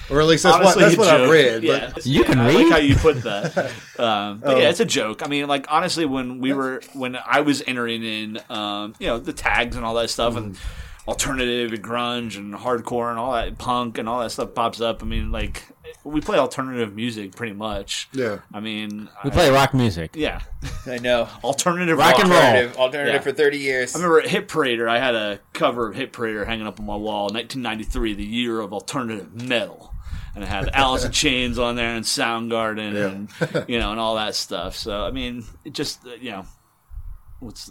or 0.08 0.20
at 0.20 0.26
least 0.28 0.44
that's 0.44 0.54
Honestly, 0.54 0.82
what 0.84 0.88
that's 0.90 0.94
a 0.96 0.98
what 1.00 1.08
I've 1.08 1.28
read. 1.30 1.64
Yeah. 1.64 1.90
But 1.92 2.06
You 2.06 2.22
can 2.22 2.38
I 2.38 2.46
read? 2.46 2.54
like 2.54 2.70
how 2.70 2.78
you 2.78 2.94
put 2.94 3.22
that. 3.24 3.56
Um, 3.98 4.38
but 4.38 4.54
Oh. 4.54 4.58
yeah, 4.58 4.70
it's 4.70 4.78
a 4.78 4.84
joke. 4.84 5.24
I 5.24 5.28
mean, 5.28 5.48
like 5.48 5.66
honestly, 5.68 6.04
when 6.06 6.38
we 6.38 6.52
were 6.52 6.80
when 6.92 7.16
I 7.16 7.40
was 7.40 7.60
entering 7.66 8.04
in, 8.04 8.38
um, 8.48 8.94
you 9.00 9.08
know, 9.08 9.18
the 9.18 9.32
tags 9.32 9.74
and 9.74 9.84
all 9.84 9.94
that 9.94 10.10
stuff, 10.10 10.36
and 10.36 10.54
Mm-hmm. 10.54 10.78
Alternative 11.08 11.72
and 11.72 11.82
grunge 11.82 12.36
and 12.36 12.54
hardcore 12.54 13.10
and 13.10 13.18
all 13.18 13.32
that 13.32 13.58
punk 13.58 13.98
and 13.98 14.08
all 14.08 14.20
that 14.20 14.30
stuff 14.30 14.54
pops 14.54 14.80
up. 14.80 15.02
I 15.02 15.06
mean, 15.06 15.32
like 15.32 15.64
we 16.04 16.20
play 16.20 16.38
alternative 16.38 16.94
music 16.94 17.34
pretty 17.34 17.52
much. 17.54 18.08
Yeah. 18.12 18.38
I 18.52 18.60
mean, 18.60 19.08
We 19.24 19.30
I- 19.30 19.34
play 19.34 19.50
rock 19.50 19.74
music. 19.74 20.12
yeah, 20.14 20.40
I 20.86 20.98
know. 20.98 21.28
alternative 21.44 21.98
Rock 21.98 22.18
and 22.18 22.28
roll. 22.28 22.38
Alternative, 22.38 22.76
alternative 22.76 23.14
Yeah. 23.14 23.20
for 23.20 23.32
30 23.32 23.58
years. 23.58 23.94
I 23.94 23.98
remember 23.98 24.20
at 24.20 24.28
Hit 24.28 24.48
Parader, 24.48 24.88
I 24.88 24.98
had 24.98 25.14
a 25.14 25.40
cover 25.52 25.88
of 25.88 25.96
Hit 25.96 26.12
Parader 26.12 26.46
hanging 26.46 26.66
up 26.66 26.78
on 26.80 26.86
my 26.86 26.96
wall, 26.96 27.28
1993, 27.30 28.14
the 28.14 28.24
year 28.24 28.60
of 28.60 28.72
alternative 28.72 29.34
metal. 29.42 29.94
And 30.34 30.42
it 30.42 30.46
had 30.48 30.70
Alice 30.72 31.04
in 31.04 31.12
Chains 31.12 31.58
on 31.58 31.76
there 31.76 31.94
and 31.94 32.04
Soundgarden 32.04 33.28
and, 33.50 33.68
you 33.68 33.78
know, 33.78 33.90
and 33.90 34.00
all 34.00 34.14
that 34.16 34.34
stuff. 34.34 34.76
So, 34.76 35.04
I 35.04 35.10
mean, 35.10 35.44
it 35.64 35.72
just, 35.74 36.06
uh, 36.06 36.10
you 36.20 36.30
know, 36.30 36.38
what's 36.38 36.48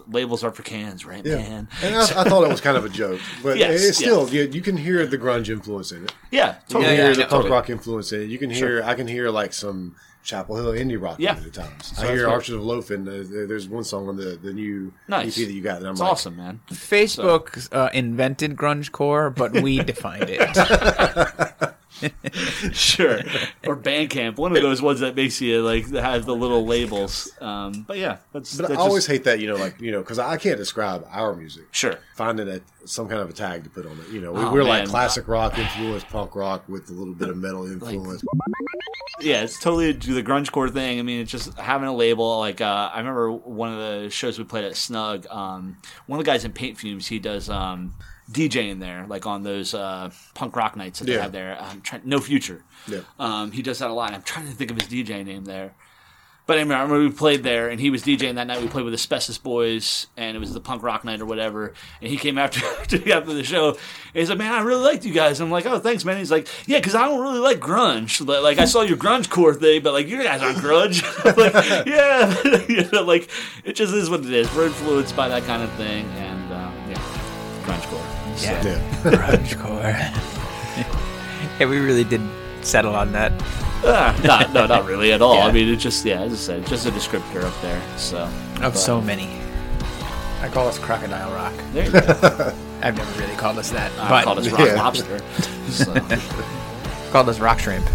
labels 0.08 0.44
are 0.44 0.52
for 0.52 0.64
cans, 0.64 1.06
right, 1.06 1.26
yeah, 1.26 1.36
man? 1.38 1.68
and 1.84 1.96
I, 1.96 2.02
I 2.02 2.24
thought 2.26 2.44
it 2.44 2.50
was 2.50 2.62
kind 2.62 2.78
of 2.78 2.86
a 2.86 2.90
joke, 2.90 3.20
but 3.44 3.58
Yes, 3.62 3.84
it's 3.84 3.98
still 3.98 4.24
yes. 4.24 4.34
you, 4.34 4.42
you 4.54 4.62
can 4.62 4.78
hear 4.78 5.06
the 5.06 5.18
grunge 5.18 5.50
influence 5.50 5.92
in 5.92 6.04
it. 6.06 6.14
Yeah, 6.32 6.48
You 6.48 6.54
totally. 6.68 6.84
can 6.86 6.92
Yeah, 6.92 6.96
hear 6.98 7.06
yeah, 7.08 7.14
the 7.14 7.20
yeah, 7.20 7.26
punk 7.28 7.30
totally. 7.32 7.52
rock 7.52 7.70
influence 7.70 8.12
in 8.12 8.22
it. 8.22 8.26
You 8.30 8.38
can 8.38 8.50
hear 8.50 8.84
I 8.84 8.94
can 8.96 9.08
hear 9.08 9.30
like 9.30 9.54
some 9.54 9.96
Chapel 10.24 10.56
Hill 10.56 10.68
indie 10.74 11.02
rock 11.02 11.16
Yeah. 11.20 11.38
in 11.38 11.46
at 11.46 11.54
times. 11.54 11.98
So 11.98 12.04
I 12.04 12.08
hear 12.12 12.26
good. 12.26 12.30
Archers 12.30 12.50
of 12.56 12.64
Loafing. 12.64 13.08
Uh, 13.08 13.24
there's 13.48 13.68
one 13.68 13.84
song 13.84 14.08
on 14.08 14.18
the 14.18 14.38
the 14.42 14.54
new 14.54 14.94
Nice. 15.08 15.38
EP 15.40 15.48
that 15.48 15.54
you 15.54 15.62
got. 15.64 15.78
And 15.78 15.88
I'm 15.88 15.92
It's 15.94 16.02
like, 16.02 16.12
awesome, 16.12 16.38
man. 16.38 16.60
Facebook 16.70 17.68
uh, 17.74 17.90
invented 17.94 18.56
grunge 18.56 18.92
core, 18.92 19.30
but 19.32 19.54
we 19.54 19.80
defined 19.80 20.26
it. 20.30 20.40
sure. 22.72 23.20
Or 23.66 23.76
Bandcamp, 23.78 24.38
one 24.38 24.56
of 24.56 24.62
those 24.62 24.82
ones 24.82 25.00
that 25.02 25.16
makes 25.16 25.40
you, 25.42 25.62
like, 25.62 25.88
that 25.88 26.04
has 26.04 26.26
the 26.26 26.36
little 26.36 26.66
labels. 26.66 27.32
Um, 27.42 27.84
but 27.88 27.98
yeah, 27.98 28.18
that's, 28.34 28.56
But 28.58 28.70
that's 28.70 28.80
I 28.80 28.82
always 28.82 29.04
just, 29.06 29.12
hate 29.12 29.24
that, 29.26 29.40
you 29.40 29.48
know, 29.48 29.56
like 29.56 29.80
you 29.80 29.92
know, 29.92 30.00
because 30.02 30.20
I 30.20 30.38
can't 30.38 30.58
describe 30.58 31.06
our 31.10 31.36
music. 31.36 31.66
Sure. 31.72 32.00
finding 32.16 32.48
a, 32.50 32.62
some 32.86 33.08
kind 33.08 33.22
of 33.22 33.30
a 33.30 33.34
tag 33.34 33.64
to 33.64 33.70
put 33.70 33.86
on 33.86 34.00
it. 34.00 34.10
You 34.10 34.22
know, 34.22 34.32
we, 34.32 34.42
Oh, 34.42 34.52
we're 34.54 34.64
like 34.64 34.88
classic 34.88 35.28
rock 35.28 35.58
influence, 35.58 36.04
punk 36.04 36.36
rock 36.36 36.68
with 36.68 36.90
a 36.90 36.94
little 36.94 37.14
bit 37.14 37.30
of 37.30 37.38
metal 37.38 37.66
influence. 37.66 38.24
yeah, 39.22 39.44
it's 39.44 39.60
totally 39.60 39.94
do 39.94 40.14
the 40.14 40.24
grunge 40.24 40.52
core 40.52 40.70
thing. 40.70 41.00
I 41.00 41.04
mean, 41.04 41.22
it's 41.22 41.32
just 41.32 41.54
having 41.58 41.88
a 41.88 41.94
label. 41.96 42.40
Like 42.40 42.60
uh, 42.62 42.90
I 42.94 42.98
remember 43.00 43.32
one 43.32 43.72
of 43.72 43.78
the 43.80 44.10
shows 44.10 44.40
we 44.40 44.46
played 44.46 44.66
at 44.66 44.76
Snug. 44.76 45.28
Um, 45.30 45.78
one 46.08 46.20
of 46.20 46.26
the 46.26 46.32
guys 46.32 46.44
in 46.44 46.52
Paint 46.54 46.78
Fumes, 46.80 47.08
he 47.08 47.20
does 47.20 47.50
um, 47.50 47.94
DJing 48.30 48.80
there, 48.80 49.06
like 49.08 49.26
on 49.26 49.44
those 49.44 49.74
uh, 49.74 50.10
punk 50.34 50.56
rock 50.56 50.76
nights 50.76 51.00
that 51.00 51.06
they 51.06 51.14
Yeah. 51.14 51.22
have 51.24 51.32
there. 51.32 51.58
I'm 51.60 51.82
trying, 51.82 52.02
no 52.06 52.20
Future. 52.20 52.64
Yeah. 52.88 53.02
Um, 53.20 53.52
he 53.52 53.62
does 53.62 53.80
that 53.80 53.90
a 53.90 53.94
lot. 53.94 54.14
I'm 54.14 54.24
trying 54.24 54.48
to 54.48 54.54
think 54.54 54.72
of 54.72 54.78
his 54.82 54.88
DJ 54.90 55.24
name 55.26 55.46
there. 55.46 55.74
But 56.48 56.58
anyway, 56.58 56.76
I 56.76 56.82
remember 56.82 57.04
we 57.04 57.12
played 57.12 57.44
there, 57.44 57.70
and 57.70 57.80
he 57.80 57.92
was 57.92 58.04
DJing 58.04 58.36
that 58.36 58.48
night. 58.48 58.60
We 58.62 58.68
played 58.68 58.84
with 58.84 58.96
Asbestos 58.96 59.38
Boys, 59.38 60.08
and 60.18 60.36
it 60.36 60.40
was 60.40 60.54
the 60.54 60.60
punk 60.60 60.82
rock 60.82 61.06
night 61.06 61.22
or 61.22 61.26
whatever. 61.26 61.74
And 62.02 62.10
he 62.10 62.18
came 62.18 62.38
after 62.40 62.66
after 62.82 62.98
the 63.34 63.44
show, 63.44 63.70
and 63.70 63.78
he's 64.16 64.28
like, 64.28 64.40
"Man, 64.40 64.52
I 64.52 64.62
really 64.62 64.84
liked 64.84 65.06
you 65.06 65.14
guys." 65.14 65.40
I'm 65.40 65.52
like, 65.52 65.66
"Oh, 65.68 65.80
thanks, 65.80 66.04
man." 66.04 66.18
He's 66.18 66.32
like, 66.32 66.48
"Yeah, 66.68 66.80
because 66.80 66.96
I 66.96 67.06
don't 67.06 67.22
really 67.22 67.40
like 67.40 67.60
grunge. 67.60 68.26
Like, 68.28 68.42
like, 68.42 68.58
I 68.60 68.66
saw 68.66 68.82
your 68.82 68.98
grunge 68.98 69.30
core 69.30 69.54
thing, 69.54 69.82
but 69.84 69.94
like 69.94 70.08
you 70.08 70.22
guys 70.24 70.42
aren't 70.42 70.58
grunge." 70.58 71.04
Like, 71.38 71.54
yeah, 71.86 72.66
you 72.68 72.90
know, 72.92 73.04
like 73.04 73.30
it 73.64 73.74
just 73.74 73.94
is 73.94 74.10
what 74.10 74.22
it 74.22 74.34
is. 74.34 74.54
We're 74.54 74.66
influenced 74.66 75.16
by 75.16 75.30
that 75.30 75.44
kind 75.44 75.62
of 75.64 75.72
thing, 75.74 76.06
and 76.18 76.31
um, 77.74 77.82
yeah, 77.82 77.90
core. 77.90 78.38
So, 78.38 78.52
Yeah. 78.52 78.82
grunge 79.04 79.60
core. 79.60 79.80
yeah, 81.60 81.66
we 81.66 81.80
really 81.80 82.04
did 82.04 82.22
settle 82.62 82.96
on 82.96 83.12
that. 83.14 83.32
ah, 83.84 84.20
not, 84.24 84.54
no, 84.54 84.66
not 84.68 84.86
really 84.86 85.12
at 85.14 85.22
all. 85.22 85.36
Yeah. 85.36 85.46
I 85.48 85.52
mean, 85.52 85.68
it's 85.68 85.82
just 85.82 86.06
yeah, 86.06 86.22
as 86.22 86.34
I 86.34 86.36
said, 86.36 86.68
just 86.68 86.86
a 86.86 86.92
descriptor 86.92 87.44
up 87.44 87.60
there. 87.62 87.82
So 87.98 88.30
Of 88.62 88.78
so 88.78 89.02
many. 89.02 89.30
I 90.42 90.50
call 90.50 90.68
us 90.68 90.78
Crocodile 90.80 91.32
Rock. 91.34 91.54
there 91.74 91.86
you 91.86 91.92
go. 91.92 92.00
I've 92.84 92.98
never 92.98 93.20
really 93.20 93.36
called 93.36 93.60
us 93.60 93.70
that, 93.72 93.92
I 94.00 94.10
but 94.10 94.24
called 94.24 94.40
us 94.40 94.50
rock 94.50 94.60
Yeah. 94.68 94.74
lobster. 94.76 95.20
So. 95.70 95.94
called 97.12 97.30
us 97.30 97.40
Rock 97.40 97.60
Shrimp. 97.60 97.86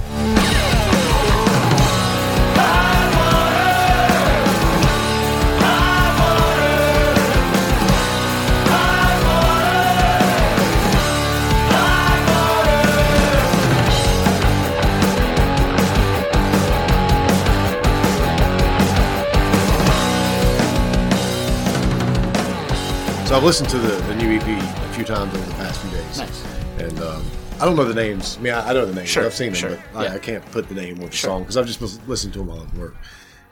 I've 23.37 23.45
listened 23.45 23.69
to 23.69 23.79
the, 23.79 23.89
the 24.05 24.15
new 24.15 24.35
EP 24.39 24.43
a 24.43 24.93
few 24.95 25.05
times 25.05 25.35
over 25.35 25.45
the 25.45 25.53
past 25.57 25.79
few 25.83 25.91
days. 25.91 26.19
Nice. 26.19 26.45
And 26.79 26.99
um, 27.01 27.23
I 27.61 27.67
don't 27.67 27.77
know 27.77 27.85
the 27.85 27.93
names. 27.95 28.39
I 28.39 28.41
mean, 28.41 28.55
I, 28.55 28.71
I 28.71 28.73
know 28.73 28.87
the 28.87 28.95
names. 28.95 29.11
Sure, 29.11 29.27
I've 29.27 29.35
seen 29.35 29.49
them, 29.49 29.55
sure, 29.57 29.79
but 29.93 30.05
yeah. 30.07 30.13
I, 30.13 30.15
I 30.15 30.19
can't 30.19 30.45
put 30.53 30.69
the 30.69 30.75
name 30.75 30.99
with 30.99 31.11
the 31.11 31.17
Sure. 31.17 31.29
song 31.29 31.43
because 31.43 31.59
I've 31.59 31.67
just 31.67 31.83
lis- 31.83 32.01
listened 32.07 32.33
to 32.33 32.39
them 32.39 32.49
while 32.49 32.63
at 32.63 32.73
work. 32.75 32.97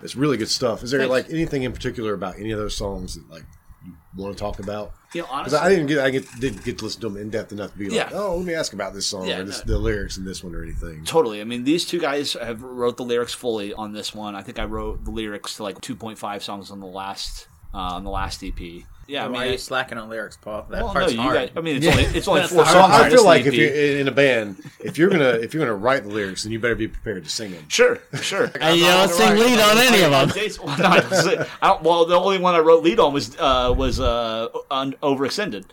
It's 0.03 0.17
really 0.17 0.39
good 0.39 0.49
stuff. 0.49 0.83
Is 0.83 0.91
there 0.91 1.01
Thanks. 1.01 1.11
like 1.11 1.31
anything 1.31 1.65
in 1.65 1.73
particular 1.73 2.15
about 2.15 2.39
any 2.39 2.51
of 2.51 2.59
those 2.59 2.75
songs 2.75 3.15
that 3.17 3.29
like 3.31 3.45
you 3.85 3.93
want 4.17 4.35
to 4.35 4.41
talk 4.41 4.59
about? 4.59 4.95
You 5.13 5.21
know, 5.21 5.29
honestly, 5.31 5.59
I 5.59 5.69
didn't 5.69 5.87
get 5.89 5.99
I 5.99 6.09
get, 6.09 6.27
didn't 6.41 6.65
get 6.65 6.79
to 6.79 6.85
listen 6.85 7.03
to 7.03 7.09
them 7.11 7.19
in 7.19 7.29
depth 7.29 7.53
enough 7.53 7.73
to 7.73 7.79
be 7.79 7.85
like, 7.91 7.95
Yeah. 7.95 8.09
oh, 8.15 8.37
let 8.39 8.47
me 8.47 8.55
ask 8.55 8.73
about 8.73 8.95
this 8.95 9.05
song 9.05 9.27
Yeah, 9.27 9.41
or 9.41 9.45
this, 9.45 9.67
no. 9.67 9.75
the 9.75 9.79
lyrics 9.79 10.17
in 10.17 10.25
this 10.25 10.43
one 10.43 10.55
or 10.55 10.63
anything. 10.63 11.05
Totally. 11.05 11.43
I 11.43 11.45
mean, 11.45 11.65
these 11.65 11.85
two 11.85 12.01
guys 12.01 12.33
have 12.33 12.63
wrote 12.63 12.97
the 12.97 13.05
lyrics 13.05 13.35
fully 13.35 13.75
on 13.75 13.93
this 13.93 14.15
one. 14.15 14.35
I 14.35 14.41
think 14.43 14.59
I 14.59 14.65
wrote 14.65 15.05
the 15.05 15.11
lyrics 15.11 15.57
to 15.57 15.63
like 15.63 15.79
2.5 15.83 16.41
songs 16.43 16.71
on 16.71 16.81
the 16.81 16.87
last 16.87 17.49
uh, 17.75 17.77
on 17.97 18.05
the 18.05 18.11
last 18.11 18.43
EP. 18.43 18.85
Yeah, 19.07 19.25
I 19.25 19.27
Why 19.29 19.33
mean, 19.33 19.43
are 19.43 19.47
you 19.47 19.53
I, 19.53 19.57
slacking 19.57 19.99
on 19.99 20.09
lyrics, 20.09 20.37
Paul? 20.37 20.67
That 20.71 20.79
well, 20.83 20.87
no, 20.89 20.93
part's 20.93 21.13
you 21.13 21.21
hard. 21.21 21.35
guys, 21.37 21.51
I 21.57 21.61
mean, 21.61 21.77
it's 21.77 21.87
only 21.87 22.03
it's 22.05 22.29
only 22.29 22.43
four 22.43 22.65
the 22.65 22.71
songs. 22.73 22.93
hard 22.93 23.07
I 23.07 23.11
feel 23.11 23.25
like 23.25 23.45
if 23.47 23.55
you're 23.55 23.69
in 23.73 23.99
in 24.01 24.09
a 24.09 24.13
band, 24.13 24.63
if 24.81 24.97
you're 24.99 25.11
gonna 25.11 25.31
if 25.31 25.53
you're 25.53 25.63
gonna 25.65 25.77
write 25.77 26.05
the 26.05 26.09
lyrics, 26.09 26.43
then 26.45 26.53
you 26.53 26.59
better 26.59 26.75
be 26.75 26.89
prepared 26.89 27.23
to 27.25 27.31
sing 27.31 27.53
them. 27.53 27.65
Sure, 27.69 27.99
sure. 28.21 28.51
And 28.61 28.77
you 28.79 28.85
don't 28.87 29.09
sing 29.11 29.37
lead 29.37 29.59
on 29.61 29.79
any 29.79 30.03
of 30.03 30.11
them. 30.11 30.29
Jason- 30.31 30.65
well, 30.65 30.79
no, 30.79 30.85
I 30.87 31.01
don't- 31.01 31.49
I 31.63 31.67
don't- 31.69 31.83
well, 31.83 32.05
the 32.07 32.17
only 32.19 32.39
one 32.39 32.55
I 32.55 32.61
wrote 32.61 32.83
lead 32.83 32.99
on 32.99 33.13
was 33.13 33.37
uh, 33.39 33.75
was 33.77 34.01
uh, 34.01 34.49
un- 34.71 34.95
overextended, 35.03 35.65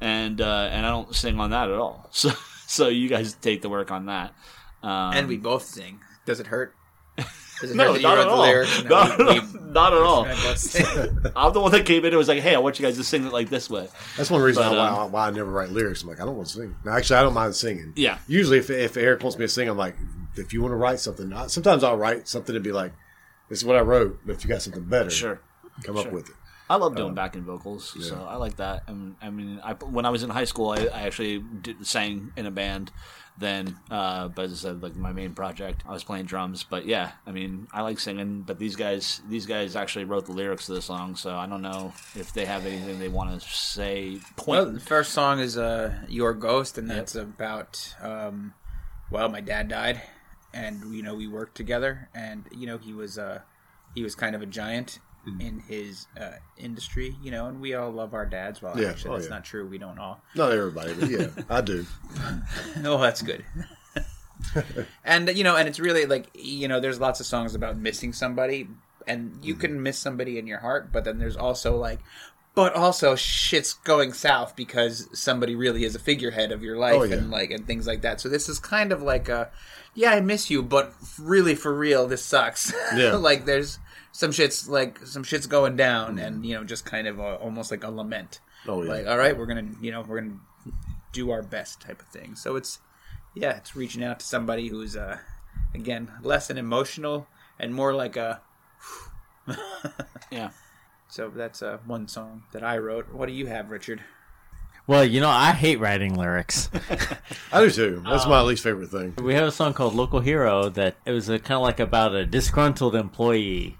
and 0.00 0.40
uh, 0.40 0.68
and 0.70 0.84
I 0.86 0.90
don't 0.90 1.14
sing 1.14 1.38
on 1.40 1.50
that 1.50 1.68
at 1.70 1.76
all. 1.76 2.10
So 2.12 2.30
so 2.66 2.88
you 2.88 3.08
guys 3.08 3.34
take 3.34 3.62
the 3.62 3.68
work 3.68 3.90
on 3.90 4.06
that. 4.06 4.34
Um, 4.82 5.14
and 5.14 5.28
we 5.28 5.36
both 5.36 5.64
sing. 5.64 6.00
Does 6.26 6.40
it 6.40 6.46
hurt? 6.48 6.74
Does 7.68 7.74
no, 7.76 7.92
hurt 7.92 7.96
you 8.00 8.02
not 8.02 8.18
at 8.18 8.24
the 8.24 8.30
all. 8.30 8.42
lyrics? 8.42 8.82
No, 8.84 8.88
Not, 8.90 9.18
we- 9.18 9.24
at 9.24 9.28
all. 9.38 9.60
not 9.74 9.92
at 9.92 10.02
all. 10.02 10.22
we 10.24 10.28
both 10.30 10.58
sing. 10.58 11.18
I'm 11.34 11.52
the 11.52 11.60
one 11.60 11.72
that 11.72 11.84
came 11.86 11.98
in 12.04 12.06
and 12.06 12.16
was 12.16 12.28
like, 12.28 12.40
"Hey, 12.40 12.54
I 12.54 12.58
want 12.58 12.78
you 12.78 12.84
guys 12.86 12.96
to 12.98 13.04
sing 13.04 13.26
it 13.26 13.32
like 13.32 13.48
this 13.50 13.68
way." 13.68 13.88
That's 14.16 14.30
one 14.30 14.40
reason 14.42 14.62
But, 14.62 14.76
why, 14.76 14.88
um, 14.88 15.12
why 15.12 15.26
I 15.26 15.30
never 15.30 15.50
write 15.50 15.70
lyrics. 15.70 16.02
I'm 16.02 16.08
like, 16.08 16.20
I 16.20 16.24
don't 16.24 16.36
want 16.36 16.48
to 16.48 16.54
sing. 16.54 16.76
No, 16.84 16.92
actually, 16.92 17.16
I 17.16 17.22
don't 17.22 17.34
mind 17.34 17.54
singing. 17.56 17.92
Yeah. 17.96 18.18
Usually, 18.28 18.58
if, 18.58 18.70
if 18.70 18.96
Eric 18.96 19.22
wants 19.22 19.36
me 19.38 19.44
to 19.44 19.48
sing, 19.48 19.68
I'm 19.68 19.76
like, 19.76 19.96
if 20.36 20.52
you 20.52 20.62
want 20.62 20.72
to 20.72 20.76
write 20.76 21.00
something, 21.00 21.32
I, 21.32 21.48
sometimes 21.48 21.82
I'll 21.82 21.96
write 21.96 22.28
something 22.28 22.54
and 22.54 22.62
be 22.64 22.72
like, 22.72 22.92
this 23.48 23.58
is 23.58 23.64
what 23.64 23.76
I 23.76 23.80
wrote. 23.80 24.20
But 24.24 24.36
if 24.36 24.44
you 24.44 24.48
got 24.48 24.62
something 24.62 24.84
better, 24.84 25.10
Sure. 25.10 25.40
come 25.82 25.96
up 25.96 26.10
with 26.12 26.28
it. 26.28 26.34
I 26.70 26.76
love 26.76 26.96
doing 26.96 27.12
backing 27.14 27.42
vocals, 27.42 27.94
so 28.08 28.26
I 28.26 28.36
like 28.36 28.56
that. 28.56 28.84
And 28.86 29.16
I 29.20 29.28
mean, 29.28 29.60
I, 29.62 29.74
when 29.74 30.06
I 30.06 30.10
was 30.10 30.22
in 30.22 30.30
high 30.30 30.44
school, 30.46 30.70
I, 30.70 30.84
I 30.86 31.02
actually 31.02 31.40
did, 31.40 31.86
sang 31.86 32.32
in 32.36 32.46
a 32.46 32.50
band. 32.50 32.90
Then, 33.36 33.76
uh, 33.90 34.28
but 34.28 34.44
as 34.44 34.52
I 34.52 34.56
said, 34.56 34.82
like 34.82 34.94
my 34.94 35.12
main 35.12 35.34
project, 35.34 35.82
I 35.88 35.92
was 35.92 36.04
playing 36.04 36.26
drums. 36.26 36.62
But 36.62 36.86
yeah, 36.86 37.12
I 37.26 37.32
mean, 37.32 37.66
I 37.72 37.82
like 37.82 37.98
singing. 37.98 38.42
But 38.42 38.60
these 38.60 38.76
guys, 38.76 39.22
these 39.28 39.44
guys 39.44 39.74
actually 39.74 40.04
wrote 40.04 40.26
the 40.26 40.32
lyrics 40.32 40.66
to 40.66 40.74
the 40.74 40.82
song, 40.82 41.16
so 41.16 41.34
I 41.34 41.46
don't 41.46 41.62
know 41.62 41.92
if 42.14 42.32
they 42.32 42.44
have 42.44 42.64
anything 42.64 43.00
they 43.00 43.08
want 43.08 43.40
to 43.40 43.48
say. 43.48 44.20
Well, 44.46 44.70
the 44.70 44.78
first 44.78 45.12
song 45.12 45.40
is 45.40 45.58
uh, 45.58 45.94
"Your 46.08 46.32
Ghost," 46.32 46.78
and 46.78 46.88
that's 46.88 47.16
about 47.16 47.96
um, 48.00 48.54
well, 49.10 49.28
my 49.28 49.40
dad 49.40 49.68
died, 49.68 50.00
and 50.52 50.94
you 50.94 51.02
know 51.02 51.16
we 51.16 51.26
worked 51.26 51.56
together, 51.56 52.08
and 52.14 52.44
you 52.52 52.68
know 52.68 52.78
he 52.78 52.92
was 52.92 53.18
uh, 53.18 53.40
he 53.94 54.02
was 54.04 54.14
kind 54.14 54.36
of 54.36 54.42
a 54.42 54.46
giant 54.46 55.00
in 55.40 55.60
his 55.60 56.06
uh, 56.20 56.32
industry, 56.56 57.16
you 57.22 57.30
know, 57.30 57.46
and 57.46 57.60
we 57.60 57.74
all 57.74 57.90
love 57.90 58.14
our 58.14 58.26
dads. 58.26 58.60
Well, 58.62 58.78
Yeah. 58.80 58.88
actually, 58.90 59.10
Oh, 59.10 59.14
that's 59.14 59.26
yeah. 59.28 59.34
not 59.34 59.44
true. 59.44 59.66
We 59.66 59.78
don't 59.78 59.98
all. 59.98 60.20
Not 60.34 60.52
everybody, 60.52 60.94
but 60.94 61.08
yeah, 61.10 61.28
I 61.50 61.60
do. 61.60 61.86
Oh, 62.84 62.98
that's 63.00 63.22
good. 63.22 63.44
and 65.04 65.28
you 65.36 65.44
know, 65.44 65.56
and 65.56 65.68
it's 65.68 65.80
really 65.80 66.06
like 66.06 66.28
you 66.34 66.68
know, 66.68 66.80
there's 66.80 67.00
lots 67.00 67.20
of 67.20 67.26
songs 67.26 67.54
about 67.54 67.76
missing 67.76 68.12
somebody, 68.12 68.68
and 69.06 69.38
you 69.42 69.54
can 69.54 69.82
miss 69.82 69.98
somebody 69.98 70.38
in 70.38 70.46
your 70.46 70.58
heart, 70.58 70.92
but 70.92 71.04
then 71.04 71.18
there's 71.18 71.36
also 71.36 71.76
like, 71.76 72.00
but 72.54 72.74
also 72.74 73.14
shit's 73.16 73.74
going 73.74 74.12
south 74.12 74.54
because 74.56 75.08
somebody 75.18 75.54
really 75.54 75.84
is 75.84 75.94
a 75.94 75.98
figurehead 75.98 76.52
of 76.52 76.62
your 76.62 76.76
life 76.76 76.94
Oh, 76.96 77.02
yeah. 77.04 77.16
and 77.16 77.30
like 77.30 77.50
and 77.50 77.66
things 77.66 77.86
like 77.86 78.02
that. 78.02 78.20
So 78.20 78.28
this 78.28 78.48
is 78.48 78.58
kind 78.58 78.92
of 78.92 79.02
like 79.02 79.28
a, 79.28 79.50
yeah, 79.94 80.10
I 80.10 80.20
miss 80.20 80.50
you, 80.50 80.62
but 80.62 80.92
really 81.18 81.54
for 81.54 81.74
real, 81.74 82.06
this 82.06 82.24
sucks. 82.24 82.72
Yeah. 82.96 83.14
like 83.16 83.44
there's 83.46 83.78
some 84.14 84.30
shit's 84.30 84.68
like 84.68 85.04
some 85.04 85.24
shit's 85.24 85.48
going 85.48 85.74
down, 85.76 86.20
and 86.20 86.46
you 86.46 86.54
know, 86.54 86.62
just 86.62 86.84
kind 86.84 87.08
of 87.08 87.18
a, 87.18 87.34
almost 87.34 87.72
like 87.72 87.82
a 87.82 87.90
lament. 87.90 88.38
Oh, 88.68 88.80
yeah. 88.82 88.88
Like, 88.90 89.06
all 89.08 89.18
right, 89.18 89.36
we're 89.36 89.46
gonna, 89.46 89.66
you 89.82 89.90
know, 89.90 90.02
we're 90.02 90.20
gonna 90.20 90.38
do 91.12 91.32
our 91.32 91.42
best 91.42 91.80
type 91.80 92.00
of 92.00 92.06
thing. 92.08 92.36
So 92.36 92.54
it's 92.54 92.78
yeah, 93.34 93.56
it's 93.56 93.74
reaching 93.74 94.04
out 94.04 94.20
to 94.20 94.26
somebody 94.26 94.68
who's 94.68 94.96
uh 94.96 95.18
again 95.74 96.12
less 96.22 96.48
an 96.48 96.58
emotional 96.58 97.26
and 97.58 97.74
more 97.74 97.92
like 97.92 98.16
a 98.16 98.40
Yeah. 100.30 100.50
so 101.08 101.28
that's 101.34 101.60
uh 101.60 101.78
one 101.84 102.06
song 102.06 102.44
that 102.52 102.62
I 102.62 102.78
wrote. 102.78 103.12
What 103.12 103.26
do 103.26 103.32
you 103.32 103.46
have, 103.46 103.68
Richard? 103.70 104.00
Well, 104.86 105.04
you 105.04 105.20
know, 105.20 105.30
I 105.30 105.52
hate 105.52 105.80
writing 105.80 106.14
lyrics. 106.14 106.68
I 107.52 107.60
do 107.62 107.70
too. 107.70 108.02
That's 108.06 108.26
my 108.26 108.42
least 108.42 108.62
favorite 108.62 108.90
thing. 108.90 109.14
we 109.22 109.34
have 109.34 109.48
a 109.48 109.50
song 109.50 109.72
called 109.72 109.94
Local 109.94 110.20
Hero 110.20 110.68
that 110.68 110.96
it 111.06 111.10
was 111.10 111.26
kind 111.26 111.52
of 111.52 111.62
like 111.62 111.80
about 111.80 112.14
a 112.14 112.24
disgruntled 112.26 112.94
employee. 112.94 113.78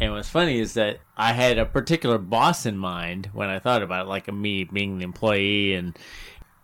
And 0.00 0.12
what's 0.12 0.28
funny 0.28 0.60
is 0.60 0.74
that 0.74 1.00
I 1.16 1.32
had 1.32 1.58
a 1.58 1.66
particular 1.66 2.18
boss 2.18 2.66
in 2.66 2.78
mind 2.78 3.30
when 3.32 3.48
I 3.48 3.58
thought 3.58 3.82
about 3.82 4.06
it, 4.06 4.08
like 4.08 4.32
me 4.32 4.64
being 4.64 4.98
the 4.98 5.04
employee 5.04 5.74
and 5.74 5.98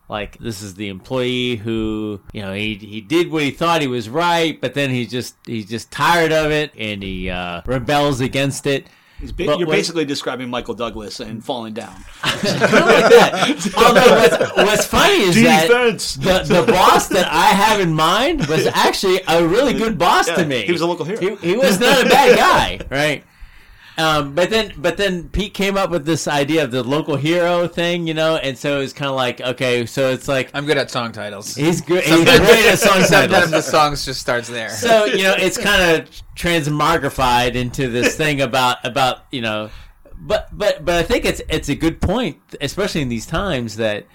like 0.09 0.39
this 0.39 0.63
is 0.63 0.75
the 0.75 0.89
employee 0.89 1.57
who 1.57 2.21
you 2.33 2.43
know 2.43 2.53
he 2.53 2.75
he 2.75 3.01
did 3.01 3.31
what 3.31 3.43
he 3.43 3.51
thought 3.51 3.81
he 3.81 3.87
was 3.87 4.09
right, 4.09 4.61
but 4.61 4.75
then 4.75 4.91
he 4.91 5.07
just 5.07 5.35
he's 5.47 5.69
just 5.69 5.91
tired 5.91 6.33
of 6.33 6.51
it 6.51 6.73
and 6.77 7.03
he 7.03 7.31
uh, 7.31 7.63
rebels 7.67 8.21
against 8.21 8.67
it. 8.67 8.87
He's 9.21 9.33
ba- 9.33 9.45
you're 9.45 9.59
what- 9.59 9.71
basically 9.71 10.05
describing 10.05 10.51
Michael 10.51 10.75
Douglas 10.75 11.21
and 11.21 11.43
falling 11.45 11.73
down. 11.75 11.95
Although 12.25 14.11
what's, 14.17 14.57
what's 14.57 14.87
funny 14.87 15.21
is 15.23 15.35
that 15.43 15.69
the, 16.21 16.55
the 16.55 16.65
boss 16.73 17.09
that 17.09 17.29
I 17.31 17.47
have 17.47 17.81
in 17.81 17.93
mind 17.95 18.47
was 18.47 18.67
actually 18.67 19.21
a 19.29 19.47
really 19.47 19.73
good 19.73 19.99
boss 19.99 20.29
Yeah, 20.29 20.35
to 20.37 20.47
me. 20.47 20.63
he 20.63 20.73
was 20.73 20.81
a 20.81 20.87
local 20.87 21.05
hero. 21.05 21.21
He, 21.21 21.35
he 21.51 21.57
was 21.57 21.79
not 21.81 22.05
a 22.05 22.09
bad 22.09 22.37
guy, 22.37 22.81
right? 22.91 23.25
Um, 23.97 24.35
but 24.35 24.51
then, 24.51 24.73
but 24.77 24.97
then 24.97 25.29
Pete 25.29 25.55
came 25.55 25.77
up 25.77 25.89
with 25.91 26.05
this 26.05 26.27
idea 26.27 26.65
of 26.65 26.73
the 26.73 26.83
local 26.83 27.15
hero 27.17 27.69
thing, 27.69 28.09
you 28.09 28.15
know, 28.15 28.37
and 28.37 28.59
so 28.59 28.81
it's 28.81 28.93
kind 28.93 29.09
of 29.09 29.15
like, 29.15 29.41
okay, 29.41 29.87
so 29.87 30.11
it's 30.11 30.27
like 30.27 30.51
I'm 30.53 30.67
good 30.67 30.79
at 30.79 30.91
song 30.91 31.13
titles. 31.13 31.55
he's 31.55 31.81
good, 31.81 32.03
he's 32.03 32.25
great 32.25 32.67
at 32.67 32.79
song 32.81 33.03
Sometimes 33.03 33.31
titles. 33.33 33.51
the 33.53 33.63
songs 33.63 34.05
just 34.05 34.21
starts 34.21 34.49
there. 34.49 34.71
So 34.71 35.05
you 35.05 35.23
know, 35.23 35.35
it's 35.39 35.57
kind 35.57 36.01
of 36.01 36.11
transmogrified 36.37 37.55
into 37.55 37.89
this 37.89 38.17
thing 38.17 38.41
about 38.41 38.85
about 38.85 39.19
you 39.31 39.41
know, 39.43 39.71
but 40.17 40.49
but 40.53 40.85
but 40.85 40.95
I 40.97 41.03
think 41.03 41.25
it's 41.25 41.41
it's 41.49 41.69
a 41.69 41.75
good 41.77 42.01
point, 42.01 42.39
especially 42.61 43.03
in 43.03 43.09
these 43.09 43.27
times 43.27 43.77
that 43.77 44.07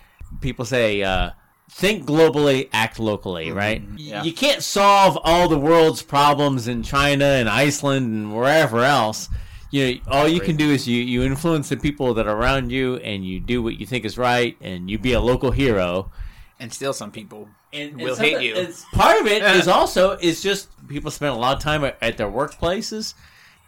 people 0.41 0.65
say. 0.65 1.03
Uh, 1.03 1.31
Think 1.71 2.07
globally, 2.07 2.67
act 2.73 2.99
locally, 2.99 3.51
right? 3.51 3.83
Yeah. 3.95 4.23
You 4.23 4.33
can't 4.33 4.63
solve 4.63 5.19
all 5.23 5.47
the 5.47 5.59
world's 5.59 6.01
problems 6.01 6.67
in 6.67 6.81
China 6.81 7.23
and 7.25 7.47
Iceland 7.47 8.07
and 8.07 8.35
wherever 8.35 8.79
else. 8.83 9.29
You 9.71 9.95
know, 9.95 10.01
all 10.07 10.27
you 10.27 10.39
can 10.39 10.55
do 10.55 10.71
is 10.71 10.87
you, 10.87 11.01
you 11.01 11.23
influence 11.23 11.69
the 11.69 11.77
people 11.77 12.13
that 12.15 12.27
are 12.27 12.35
around 12.35 12.71
you, 12.71 12.95
and 12.97 13.25
you 13.25 13.39
do 13.39 13.61
what 13.61 13.79
you 13.79 13.85
think 13.85 14.03
is 14.05 14.17
right, 14.17 14.57
and 14.61 14.89
you 14.89 14.97
be 14.97 15.13
a 15.13 15.21
local 15.21 15.51
hero 15.51 16.11
and 16.59 16.73
still 16.73 16.93
some 16.93 17.11
people 17.11 17.47
and, 17.71 17.99
will 17.99 18.15
something- 18.15 18.39
hate 18.39 18.55
you. 18.55 18.73
Part 18.91 19.21
of 19.21 19.27
it 19.27 19.41
is 19.43 19.67
also 19.79 20.17
is 20.17 20.43
just 20.43 20.69
people 20.87 21.11
spend 21.11 21.33
a 21.33 21.37
lot 21.37 21.57
of 21.57 21.63
time 21.63 21.83
at, 21.83 21.97
at 22.01 22.17
their 22.17 22.29
workplaces. 22.29 23.13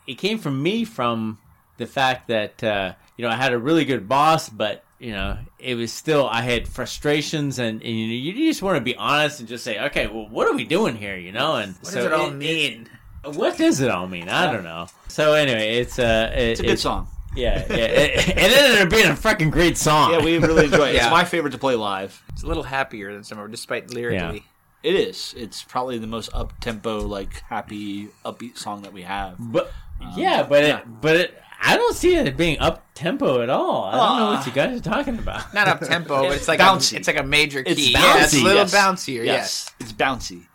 It 0.07 0.15
came 0.15 0.37
from 0.37 0.61
me 0.61 0.83
from 0.83 1.39
the 1.77 1.87
fact 1.87 2.27
that 2.27 2.63
uh, 2.63 2.93
you 3.17 3.23
know 3.23 3.31
I 3.31 3.35
had 3.35 3.53
a 3.53 3.57
really 3.57 3.85
good 3.85 4.09
boss, 4.09 4.49
but 4.49 4.83
you 4.99 5.11
know 5.11 5.37
it 5.57 5.75
was 5.75 5.93
still 5.93 6.27
I 6.27 6.41
had 6.41 6.67
frustrations, 6.67 7.59
and, 7.59 7.81
and 7.81 7.91
you, 7.91 8.07
know, 8.07 8.13
you 8.13 8.49
just 8.49 8.61
want 8.61 8.75
to 8.75 8.81
be 8.81 8.95
honest 8.95 9.39
and 9.39 9.47
just 9.47 9.63
say, 9.63 9.79
okay, 9.85 10.07
well, 10.07 10.27
what 10.27 10.47
are 10.47 10.53
we 10.53 10.65
doing 10.65 10.95
here? 10.95 11.17
You 11.17 11.31
know, 11.31 11.55
and 11.55 11.75
What 11.75 11.93
does 11.93 12.05
it 12.05 12.13
all 12.13 12.31
mean? 12.31 12.89
What 13.23 13.57
does 13.57 13.79
it 13.81 13.89
all 13.89 14.07
mean? 14.07 14.29
I 14.29 14.51
don't 14.51 14.63
know. 14.63 14.87
So 15.07 15.33
anyway, 15.33 15.77
it's 15.77 15.99
uh, 15.99 16.31
it, 16.35 16.41
It's 16.41 16.59
a 16.59 16.63
good 16.63 16.79
song. 16.79 17.07
Yeah, 17.35 17.65
yeah. 17.69 17.75
It, 17.75 18.27
it 18.29 18.37
ended 18.37 18.81
up 18.81 18.89
being 18.89 19.07
a 19.07 19.13
freaking 19.13 19.51
great 19.51 19.77
song. 19.77 20.11
Yeah, 20.11 20.23
we 20.23 20.37
really 20.37 20.65
enjoy 20.65 20.89
it. 20.89 20.95
Yeah. 20.95 21.03
It's 21.03 21.11
my 21.11 21.23
favorite 21.23 21.51
to 21.51 21.57
play 21.57 21.75
live. 21.75 22.21
It's 22.29 22.43
a 22.43 22.47
little 22.47 22.63
happier 22.63 23.13
than 23.13 23.23
some 23.23 23.39
of 23.39 23.49
despite 23.51 23.89
lyrically. 23.93 24.43
It 24.83 24.95
is. 24.95 25.33
It's 25.37 25.63
probably 25.63 25.97
the 25.99 26.07
most 26.07 26.29
up 26.33 26.59
tempo, 26.59 27.01
like 27.01 27.41
happy, 27.41 28.09
upbeat 28.25 28.57
song 28.57 28.81
that 28.81 28.91
we 28.91 29.03
have. 29.03 29.35
But 29.39 29.71
yeah, 30.15 30.43
but 30.43 30.63
yeah. 30.63 30.79
it, 30.79 30.85
but 31.01 31.15
it, 31.15 31.41
I 31.61 31.77
don't 31.77 31.95
see 31.95 32.15
it 32.15 32.35
being 32.35 32.57
up 32.59 32.83
tempo 32.95 33.41
at 33.41 33.49
all. 33.51 33.83
I 33.85 33.91
don't 33.91 33.99
know 34.17 34.25
Ah. 34.25 34.35
what 34.37 34.45
you 34.47 34.51
guys 34.51 34.75
are 34.75 34.81
talking 34.83 35.19
about. 35.19 35.53
Not 35.53 35.67
up 35.67 35.79
tempo, 35.81 36.23
but 36.23 36.35
it's 36.35 36.47
like 36.47 36.59
bouncy. 36.59 36.93
A, 36.93 36.97
it's 36.97 37.07
like 37.07 37.19
a 37.19 37.23
major 37.23 37.61
key. 37.63 37.71
It's 37.71 37.89
yeah, 37.91 38.23
it's 38.23 38.33
a 38.33 38.37
little 38.43 38.63
yes. 38.63 38.73
bouncier. 38.75 39.23
Yes, 39.23 39.71
it's 39.79 39.93
bouncy. 39.93 40.47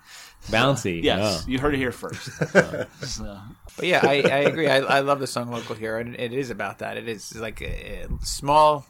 Bouncy. 0.47 1.02
Yes, 1.05 1.43
oh. 1.44 1.48
you 1.51 1.59
heard 1.59 1.74
it 1.74 1.78
here 1.78 1.93
first. 1.93 2.28
So, 3.02 3.39
But 3.77 3.86
yeah, 3.86 4.01
I, 4.02 4.23
I 4.23 4.39
agree. 4.48 4.68
I, 4.68 4.78
I 4.78 5.01
love 5.01 5.20
the 5.20 5.27
song 5.27 5.51
"Local 5.51 5.74
Hero," 5.77 6.01
and 6.01 6.14
it 6.18 6.32
is 6.32 6.51
about 6.51 6.78
that. 6.81 6.97
It 6.97 7.09
is 7.09 7.35
like 7.36 7.60
a, 7.60 8.05
a 8.05 8.09
small, 8.24 8.86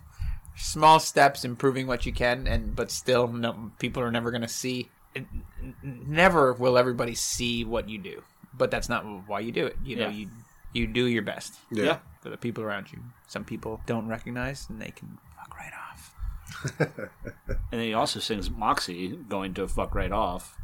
small 0.56 1.00
steps, 1.00 1.44
improving 1.44 1.86
what 1.86 2.06
you 2.06 2.12
can, 2.12 2.46
and 2.46 2.74
but 2.76 2.90
still, 2.90 3.28
no, 3.28 3.72
people 3.78 4.02
are 4.02 4.10
never 4.10 4.30
going 4.30 4.42
to 4.42 4.48
see. 4.48 4.88
n- 5.14 5.26
n- 5.62 5.74
Never 6.06 6.52
will 6.52 6.78
everybody 6.78 7.14
see 7.14 7.64
what 7.64 7.88
you 7.88 7.98
do, 7.98 8.22
but 8.54 8.70
that's 8.70 8.88
not 8.88 9.04
why 9.28 9.40
you 9.40 9.52
do 9.52 9.66
it. 9.66 9.76
You 9.84 9.96
know, 9.96 10.08
Yeah. 10.08 10.14
you 10.14 10.28
you 10.72 10.86
do 10.86 11.06
your 11.06 11.22
best 11.22 11.54
yeah. 11.72 11.98
for 12.20 12.28
the 12.28 12.36
people 12.36 12.62
around 12.62 12.92
you. 12.92 12.98
Some 13.28 13.44
people 13.44 13.80
don't 13.86 14.08
recognize, 14.08 14.66
and 14.68 14.80
they 14.80 14.90
can 14.90 15.18
fuck 15.36 15.56
right 15.56 15.72
off. 15.72 16.14
And 17.48 17.80
then 17.80 17.88
he 17.88 17.94
also 17.94 18.20
sings 18.20 18.50
Moxie 18.50 19.08
going 19.28 19.54
to 19.54 19.66
fuck 19.68 19.94
right 19.94 20.12
off. 20.12 20.56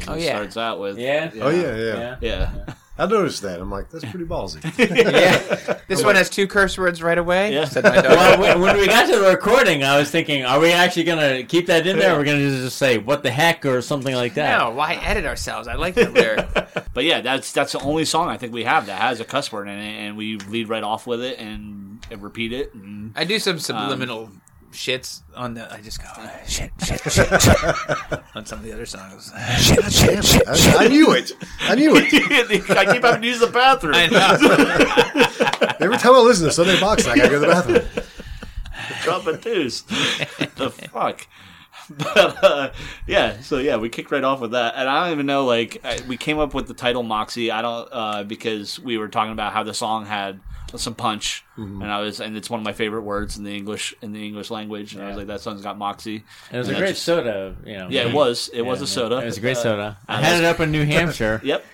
'Cause 0.00 0.08
Oh, 0.08 0.14
yeah. 0.14 0.36
starts 0.36 0.56
out 0.56 0.80
with 0.80 0.98
Yeah. 0.98 1.30
Oh 1.40 1.48
yeah, 1.50 1.76
yeah. 1.76 2.16
yeah. 2.20 2.74
I 2.98 3.04
noticed 3.04 3.42
that. 3.42 3.60
I'm 3.60 3.70
like, 3.70 3.90
that's 3.90 4.06
pretty 4.06 4.24
ballsy. 4.24 4.62
yeah. 4.78 5.78
This 5.86 6.02
one 6.02 6.14
has 6.14 6.30
two 6.30 6.46
curse 6.46 6.78
words 6.78 7.02
right 7.02 7.18
away. 7.18 7.52
Yeah. 7.52 7.66
Said 7.66 7.84
my 7.84 7.96
dog. 8.00 8.04
well, 8.06 8.40
when- 8.40 8.60
when 8.62 8.76
we 8.78 8.86
got 8.86 9.04
to 9.10 9.18
the 9.18 9.28
recording, 9.28 9.84
I 9.84 9.98
was 9.98 10.10
thinking, 10.10 10.44
are 10.46 10.58
we 10.58 10.72
actually 10.72 11.04
going 11.04 11.18
to 11.36 11.44
keep 11.44 11.66
that 11.66 11.86
in 11.86 11.98
there? 11.98 12.12
Or 12.12 12.16
are 12.16 12.18
we 12.20 12.24
going 12.24 12.38
to 12.38 12.48
just 12.62 12.78
say, 12.78 12.96
what 12.96 13.22
the 13.22 13.30
heck, 13.30 13.66
or 13.66 13.82
something 13.82 14.14
like 14.14 14.32
that? 14.34 14.58
no, 14.58 14.70
why 14.70 14.94
edit 14.94 15.26
ourselves? 15.26 15.68
I 15.68 15.74
like 15.74 15.94
that 15.96 16.14
lyric. 16.14 16.46
But 16.94 17.04
yeah, 17.04 17.20
that's 17.20 17.52
that's 17.52 17.72
the 17.72 17.80
only 17.80 18.06
song 18.06 18.28
I 18.28 18.38
think 18.38 18.54
we 18.54 18.64
have 18.64 18.86
that 18.86 18.98
has 18.98 19.20
a 19.20 19.24
cuss 19.26 19.52
word 19.52 19.68
in 19.68 19.78
it, 19.78 20.06
and 20.06 20.16
we 20.16 20.38
lead 20.38 20.70
right 20.70 20.82
off 20.82 21.06
with 21.06 21.20
it 21.22 21.38
and, 21.38 22.02
and 22.10 22.22
repeat 22.22 22.54
it. 22.54 22.72
And 22.72 23.12
I 23.14 23.24
do 23.24 23.38
some 23.38 23.58
subliminal 23.58 24.30
shits 24.76 25.22
on 25.34 25.54
the. 25.54 25.72
I 25.72 25.80
just 25.80 26.00
go 26.00 26.08
ah, 26.16 26.30
shit, 26.46 26.70
shit, 26.84 27.00
shit, 27.00 27.42
shit. 27.42 28.20
on 28.34 28.46
some 28.46 28.58
of 28.60 28.64
the 28.64 28.72
other 28.72 28.86
songs. 28.86 29.32
Shit, 29.58 29.92
shit, 29.92 30.24
shit. 30.24 30.42
I, 30.46 30.84
I 30.84 30.88
knew 30.88 31.12
it. 31.12 31.32
I 31.60 31.74
knew 31.74 31.92
it. 31.96 32.70
I 32.70 32.92
keep 32.92 33.02
having 33.02 33.22
to 33.22 33.26
use 33.26 33.40
the 33.40 33.46
bathroom. 33.46 33.94
I 33.94 34.06
know. 34.06 35.76
Every 35.80 35.96
time 35.96 36.14
I 36.14 36.20
listen 36.20 36.46
to 36.46 36.52
Sunday 36.52 36.78
Box, 36.80 37.06
I 37.06 37.16
gotta 37.16 37.28
go 37.28 37.34
to 37.34 37.40
the 37.40 37.46
bathroom. 37.46 38.04
dropping 39.02 39.40
twos. 39.40 39.82
the 39.82 40.70
fuck. 40.92 41.26
But 41.98 42.44
uh, 42.44 42.72
yeah, 43.06 43.40
so 43.40 43.58
yeah, 43.58 43.76
we 43.76 43.88
kicked 43.88 44.10
right 44.10 44.24
off 44.24 44.40
with 44.40 44.52
that, 44.52 44.74
and 44.76 44.88
I 44.88 45.04
don't 45.04 45.12
even 45.12 45.26
know. 45.26 45.44
Like, 45.44 45.80
I, 45.84 46.00
we 46.08 46.16
came 46.16 46.38
up 46.38 46.52
with 46.54 46.66
the 46.66 46.74
title 46.74 47.02
Moxie. 47.02 47.50
I 47.50 47.62
don't 47.62 47.88
uh, 47.92 48.24
because 48.24 48.78
we 48.80 48.98
were 48.98 49.08
talking 49.08 49.32
about 49.32 49.52
how 49.52 49.62
the 49.62 49.74
song 49.74 50.04
had 50.06 50.40
some 50.74 50.94
punch, 50.96 51.44
and 51.56 51.84
I 51.84 52.00
was, 52.00 52.20
and 52.20 52.36
it's 52.36 52.50
one 52.50 52.58
of 52.60 52.64
my 52.64 52.72
favorite 52.72 53.02
words 53.02 53.36
in 53.38 53.44
the 53.44 53.56
English 53.56 53.94
in 54.02 54.12
the 54.12 54.26
English 54.26 54.50
language. 54.50 54.94
And 54.94 55.02
I 55.04 55.08
was 55.08 55.16
like, 55.16 55.28
that 55.28 55.40
song's 55.40 55.62
got 55.62 55.78
Moxie. 55.78 56.24
And 56.48 56.56
it 56.56 56.58
was 56.58 56.68
And 56.68 56.76
a 56.76 56.80
great 56.80 56.88
just- 56.90 57.04
soda, 57.04 57.54
you 57.64 57.74
know. 57.78 57.88
Yeah, 57.88 58.08
it 58.08 58.12
was. 58.14 58.50
It 58.52 58.62
was 58.62 58.82
a 58.82 58.86
soda. 58.86 59.18
It 59.18 59.26
was 59.26 59.38
a 59.38 59.40
great 59.40 59.56
Uh, 59.58 59.62
soda. 59.62 59.98
I 60.08 60.16
uh, 60.16 60.20
had 60.22 60.38
it 60.40 60.44
up 60.44 60.58
in 60.60 60.72
New 60.72 60.84
Hampshire. 60.84 61.40
Yep. 61.44 61.64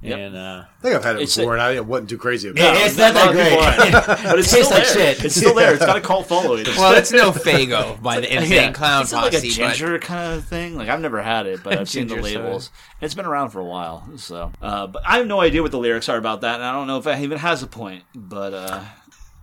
Yep. 0.00 0.18
And 0.18 0.36
uh, 0.36 0.64
I 0.78 0.80
think 0.82 0.94
I've 0.94 1.02
had 1.04 1.16
it 1.16 1.22
It's 1.22 1.36
before, 1.36 1.56
a- 1.56 1.60
and 1.60 1.78
I 1.78 1.80
wasn't 1.80 2.08
too 2.10 2.18
crazy 2.18 2.48
about 2.50 2.62
Yeah, 2.62 2.74
it. 2.82 2.86
it's 2.86 2.96
not 2.96 3.14
that 3.14 3.34
a 3.34 3.36
lot 3.36 3.78
of 3.78 3.84
people 3.84 4.14
great. 4.14 4.22
but 4.30 4.38
it's 4.38 4.50
Tastes 4.52 4.66
still 4.68 4.78
like 4.78 4.86
shit. 4.86 5.24
It's 5.24 5.34
still 5.34 5.54
there. 5.54 5.74
It's 5.74 5.84
got 5.84 5.96
a 5.96 6.00
cult 6.00 6.26
following. 6.28 6.64
Well, 6.76 6.94
it's 6.96 7.10
no 7.10 7.32
Faygo 7.32 8.00
by 8.00 8.20
the 8.20 8.32
Insane 8.36 8.52
Yeah. 8.52 8.72
Clown 8.72 9.02
It's 9.02 9.12
like 9.12 9.32
a 9.32 9.36
Posse, 9.36 9.48
but 9.48 9.54
ginger 9.74 9.98
kind 9.98 10.34
of 10.34 10.44
thing. 10.44 10.76
Like 10.76 10.88
I've 10.88 11.00
never 11.00 11.20
had 11.20 11.46
it, 11.46 11.62
but 11.64 11.76
I've 11.78 11.88
seen 11.88 12.06
the 12.06 12.14
Ginger 12.14 12.28
soda. 12.30 12.44
labels. 12.44 12.70
It's 13.00 13.14
been 13.14 13.26
around 13.26 13.50
for 13.50 13.58
a 13.60 13.64
while, 13.64 14.08
so. 14.16 14.52
Uh, 14.62 14.86
but 14.86 15.02
I 15.06 15.18
have 15.18 15.26
no 15.26 15.40
idea 15.40 15.62
what 15.62 15.72
the 15.72 15.78
lyrics 15.78 16.08
are 16.08 16.16
about 16.16 16.42
that, 16.42 16.54
and 16.56 16.64
I 16.64 16.72
don't 16.72 16.86
know 16.86 16.98
if 16.98 17.06
it 17.08 17.18
even 17.20 17.38
has 17.38 17.62
a 17.64 17.66
point. 17.66 18.04
But 18.14 18.54
uh, 18.54 18.80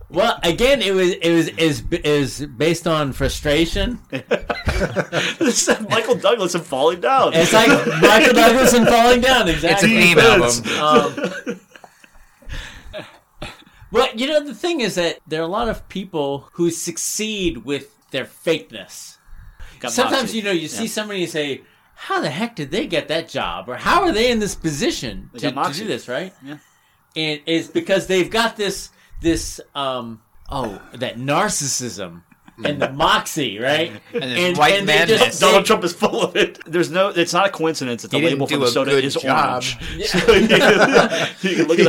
well, 0.08 0.38
again, 0.42 0.82
it 0.82 0.92
was 0.94 1.10
it 1.12 1.32
was 1.32 1.48
is 1.48 1.82
is 2.04 2.46
based 2.46 2.86
on 2.86 3.12
frustration. 3.12 3.98
this 4.10 5.68
is 5.68 5.80
Michael 5.88 6.14
Douglas 6.16 6.54
and 6.54 6.64
falling 6.64 7.00
down. 7.00 7.32
It's 7.34 7.52
like 7.52 7.68
Michael 8.00 8.34
Douglas 8.34 8.72
and 8.72 8.86
falling 8.86 9.20
down. 9.20 9.48
Exactly. 9.48 9.96
It's 9.96 10.18
a 10.18 10.20
Exactly. 10.20 10.74
theme 10.74 11.18
album. 11.44 11.56
Um, 11.56 11.60
well, 13.90 14.08
you 14.14 14.26
know 14.26 14.40
the 14.44 14.54
thing 14.54 14.80
is 14.80 14.96
that 14.96 15.18
there 15.26 15.40
are 15.40 15.44
a 15.44 15.48
lot 15.48 15.68
of 15.68 15.88
people 15.88 16.48
who 16.52 16.70
succeed 16.70 17.64
with 17.64 17.94
their 18.10 18.24
fakeness. 18.24 19.16
Got 19.80 19.92
Sometimes 19.92 20.22
moxie. 20.24 20.38
you 20.38 20.42
know 20.44 20.50
you 20.52 20.68
see 20.68 20.86
somebody 20.88 21.22
and 21.22 21.30
say, 21.30 21.62
"How 21.94 22.20
the 22.20 22.30
heck 22.30 22.56
did 22.56 22.70
they 22.70 22.86
get 22.86 23.08
that 23.08 23.28
job?" 23.28 23.68
or 23.68 23.76
"How 23.76 24.02
are 24.02 24.12
they 24.12 24.30
in 24.30 24.38
this 24.38 24.54
position 24.54 25.30
to, 25.38 25.50
to 25.52 25.72
do 25.72 25.86
this?" 25.86 26.08
Right? 26.08 26.32
Yeah. 26.44 26.58
And 27.14 27.40
it's 27.46 27.68
because 27.68 28.06
they've 28.08 28.30
got 28.30 28.56
this 28.56 28.90
this 29.20 29.60
um 29.74 30.20
oh 30.50 30.80
that 30.94 31.16
narcissism 31.16 32.22
and 32.64 32.80
the 32.80 32.90
moxie, 32.90 33.58
right? 33.58 33.92
And 34.14 34.22
this 34.22 34.58
white 34.58 34.80
they 34.80 34.84
madness. 34.86 35.20
just 35.20 35.40
Donald 35.40 35.66
Trump 35.66 35.84
is 35.84 35.92
full 35.92 36.22
of 36.22 36.36
it. 36.36 36.58
There's 36.66 36.90
no. 36.90 37.08
It's 37.08 37.34
not 37.34 37.46
a 37.48 37.50
coincidence 37.50 38.00
that 38.02 38.10
the 38.10 38.18
He 38.18 38.24
label 38.26 38.46
for 38.46 38.56
the 38.56 38.68
soda 38.68 38.92
is 38.92 39.14
job. 39.14 39.62
orange. 39.62 39.76
So 40.06 40.32
you, 40.32 40.48
can, 40.48 41.28
you 41.42 41.56
can 41.56 41.66
look 41.68 41.78
it 41.80 41.86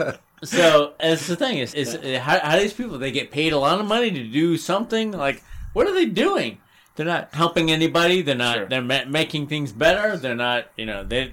up. 0.00 0.20
So 0.44 0.92
that's 1.00 1.26
the 1.26 1.34
thing 1.34 1.58
is, 1.58 1.72
is 1.74 1.94
how, 2.18 2.38
how 2.38 2.58
these 2.58 2.74
people 2.74 2.98
they 2.98 3.10
get 3.10 3.30
paid 3.30 3.52
a 3.54 3.58
lot 3.58 3.80
of 3.80 3.86
money 3.86 4.10
to 4.10 4.22
do 4.22 4.56
something 4.58 5.10
like 5.10 5.42
what 5.72 5.86
are 5.88 5.94
they 5.94 6.04
doing? 6.06 6.58
They're 6.94 7.06
not 7.06 7.34
helping 7.34 7.70
anybody. 7.70 8.22
They're 8.22 8.34
not. 8.34 8.54
Sure. 8.56 8.66
They're 8.66 8.82
ma- 8.82 9.06
making 9.08 9.48
things 9.48 9.72
better. 9.72 10.16
They're 10.16 10.36
not. 10.36 10.66
You 10.76 10.86
know. 10.86 11.04
They. 11.04 11.32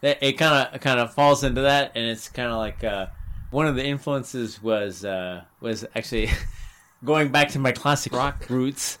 they 0.00 0.16
it 0.20 0.32
kind 0.34 0.68
of 0.72 0.80
kind 0.80 1.00
of 1.00 1.12
falls 1.12 1.44
into 1.44 1.60
that, 1.62 1.92
and 1.96 2.06
it's 2.06 2.28
kind 2.28 2.50
of 2.50 2.56
like 2.58 2.82
uh, 2.82 3.06
one 3.50 3.66
of 3.66 3.76
the 3.76 3.84
influences 3.84 4.62
was 4.62 5.04
uh, 5.04 5.42
was 5.60 5.84
actually. 5.94 6.30
Going 7.04 7.28
back 7.28 7.50
to 7.50 7.58
my 7.58 7.72
classic 7.72 8.14
rock 8.14 8.46
roots 8.48 8.98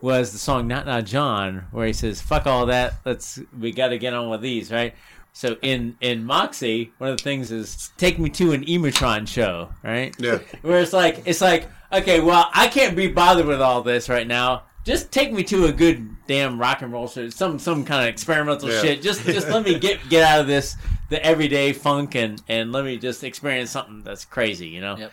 was 0.00 0.32
the 0.32 0.38
song 0.38 0.66
"Not 0.66 0.84
Now 0.84 1.00
John," 1.00 1.66
where 1.70 1.86
he 1.86 1.92
says 1.92 2.20
"fuck 2.20 2.44
all 2.44 2.66
that, 2.66 2.94
let's 3.04 3.38
we 3.56 3.70
got 3.70 3.88
to 3.88 3.98
get 3.98 4.12
on 4.12 4.28
with 4.28 4.40
these," 4.40 4.72
right? 4.72 4.94
So 5.32 5.56
in 5.60 5.96
in 6.00 6.24
Moxie, 6.24 6.92
one 6.98 7.10
of 7.10 7.18
the 7.18 7.22
things 7.22 7.52
is 7.52 7.90
take 7.98 8.18
me 8.18 8.30
to 8.30 8.52
an 8.52 8.64
Emotron 8.64 9.28
show, 9.28 9.68
right? 9.82 10.14
Yeah. 10.18 10.38
Where 10.62 10.80
it's 10.80 10.92
like 10.94 11.22
it's 11.26 11.42
like 11.42 11.68
okay, 11.92 12.20
well 12.20 12.50
I 12.54 12.68
can't 12.68 12.96
be 12.96 13.06
bothered 13.06 13.44
with 13.44 13.60
all 13.60 13.82
this 13.82 14.08
right 14.08 14.26
now. 14.26 14.62
Just 14.86 15.10
take 15.10 15.32
me 15.32 15.42
to 15.44 15.66
a 15.66 15.72
good 15.72 16.08
damn 16.28 16.58
rock 16.60 16.80
and 16.80 16.92
roll 16.92 17.08
show, 17.08 17.28
some 17.28 17.58
some 17.58 17.84
kind 17.84 18.02
of 18.02 18.08
experimental 18.08 18.70
Yeah. 18.70 18.80
shit. 18.80 19.02
Just 19.02 19.24
just 19.24 19.48
let 19.48 19.64
me 19.64 19.78
get 19.86 19.98
get 20.08 20.22
out 20.22 20.40
of 20.40 20.46
this 20.46 20.76
the 21.10 21.22
everyday 21.24 21.72
funk 21.72 22.14
and 22.14 22.40
and 22.48 22.70
let 22.72 22.84
me 22.84 22.96
just 22.96 23.24
experience 23.24 23.70
something 23.72 24.02
that's 24.04 24.24
crazy, 24.24 24.68
you 24.68 24.80
know. 24.80 24.96
Yep. 24.96 25.12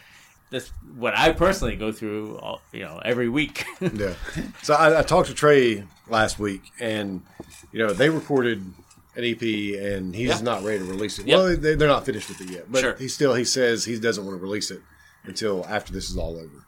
That's 0.52 0.70
what 0.96 1.18
I 1.18 1.32
personally 1.32 1.76
go 1.76 1.92
through, 1.92 2.38
all, 2.38 2.62
you 2.72 2.82
know, 2.82 3.02
every 3.04 3.28
week. 3.28 3.66
Yeah. 3.82 4.14
So 4.62 4.76
I, 4.76 5.00
I 5.00 5.02
talked 5.02 5.28
to 5.30 5.34
Trey 5.34 5.84
last 6.08 6.38
week, 6.38 6.62
and 6.80 7.24
you 7.72 7.80
know 7.80 7.92
they 7.94 8.10
recorded 8.12 8.64
an 9.16 9.24
EP, 9.24 9.42
and 9.42 10.14
he's 10.16 10.30
Yeah. 10.30 10.42
not 10.42 10.64
ready 10.64 10.80
to 10.80 10.86
release 10.86 11.18
it. 11.18 11.26
Yep. 11.26 11.38
Well, 11.38 11.58
they, 11.58 11.74
they're 11.76 11.88
not 11.88 12.06
finished 12.06 12.30
with 12.30 12.42
it 12.42 12.50
yet, 12.52 12.72
but 12.72 12.82
Sure. 12.82 12.96
he 12.96 13.08
still 13.08 13.34
he 13.34 13.44
says 13.46 13.86
he 13.86 14.00
doesn't 14.00 14.24
want 14.24 14.38
to 14.38 14.42
release 14.44 14.70
it 14.70 14.82
until 15.24 15.66
after 15.68 15.92
this 15.92 16.10
is 16.12 16.18
all 16.18 16.38
over. 16.38 16.63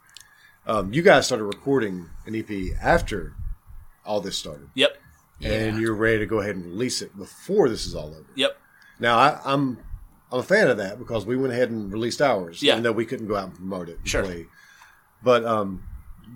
Um, 0.68 0.92
you 0.94 1.02
guys 1.02 1.26
started 1.28 1.44
recording 1.46 2.10
an 2.26 2.36
EP 2.36 2.76
after 2.82 3.34
all 4.06 4.20
this 4.22 4.38
started, 4.38 4.70
Yep. 4.74 4.98
and 5.44 5.80
you're 5.80 5.94
ready 5.94 6.20
to 6.20 6.26
go 6.26 6.40
ahead 6.40 6.56
and 6.56 6.66
release 6.66 7.02
it 7.02 7.16
before 7.18 7.70
this 7.70 7.86
is 7.86 7.94
all 7.96 8.08
over. 8.10 8.26
Yep. 8.36 8.58
Now 9.00 9.18
I, 9.18 9.40
I'm 9.46 9.78
I'm 10.32 10.40
a 10.40 10.44
fan 10.44 10.68
of 10.68 10.78
that 10.78 10.98
because 10.98 11.26
we 11.26 11.38
went 11.38 11.54
ahead 11.54 11.70
and 11.70 11.92
released 11.94 12.22
ours, 12.22 12.64
Yeah. 12.64 12.74
even 12.74 12.84
though 12.84 12.92
we 12.92 13.06
couldn't 13.06 13.28
go 13.28 13.36
out 13.36 13.46
and 13.50 13.56
promote 13.56 13.90
it. 13.90 14.00
Sure. 14.06 14.24
play. 14.24 14.48
But 15.24 15.46
um, 15.46 15.84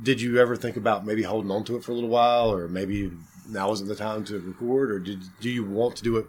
did 0.04 0.22
you 0.22 0.38
ever 0.40 0.56
think 0.56 0.78
about 0.78 1.06
maybe 1.06 1.24
holding 1.24 1.50
on 1.52 1.64
to 1.66 1.76
it 1.76 1.84
for 1.84 1.92
a 1.92 1.96
little 1.96 2.10
while, 2.10 2.52
or 2.54 2.68
maybe 2.68 3.12
now 3.48 3.72
isn't 3.72 3.88
the 3.88 3.96
time 3.96 4.24
to 4.26 4.40
record, 4.40 4.92
or 4.92 5.00
did 5.00 5.22
do 5.42 5.50
you 5.50 5.64
want 5.66 5.96
to 5.98 6.04
do 6.04 6.18
it 6.18 6.28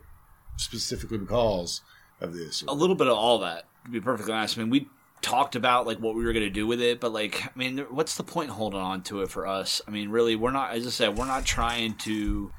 specifically 0.56 1.18
because 1.18 1.82
of 2.20 2.32
this? 2.34 2.62
a 2.66 2.72
little 2.72 2.96
bit 2.96 3.08
of 3.08 3.14
all 3.14 3.38
that 3.40 3.64
to 3.84 3.90
be 3.90 3.98
perfectly 4.00 4.30
honest 4.34 4.58
i 4.58 4.60
mean 4.60 4.68
we 4.68 4.86
talked 5.22 5.54
about 5.56 5.86
like 5.86 5.98
what 5.98 6.14
we 6.14 6.24
were 6.24 6.32
going 6.32 6.44
to 6.44 6.50
do 6.50 6.66
with 6.66 6.80
it 6.80 6.98
but 7.00 7.12
like 7.12 7.44
i 7.44 7.50
mean 7.54 7.78
what's 7.90 8.16
the 8.16 8.22
point 8.22 8.48
holding 8.50 8.80
on 8.80 9.02
to 9.02 9.20
it 9.22 9.28
for 9.30 9.46
us 9.46 9.82
i 9.86 9.90
mean 9.90 10.08
really 10.08 10.34
we're 10.34 10.50
not 10.50 10.72
as 10.72 10.86
i 10.86 10.90
said 10.90 11.16
we're 11.18 11.26
not 11.26 11.44
trying 11.44 11.94
to 11.94 12.50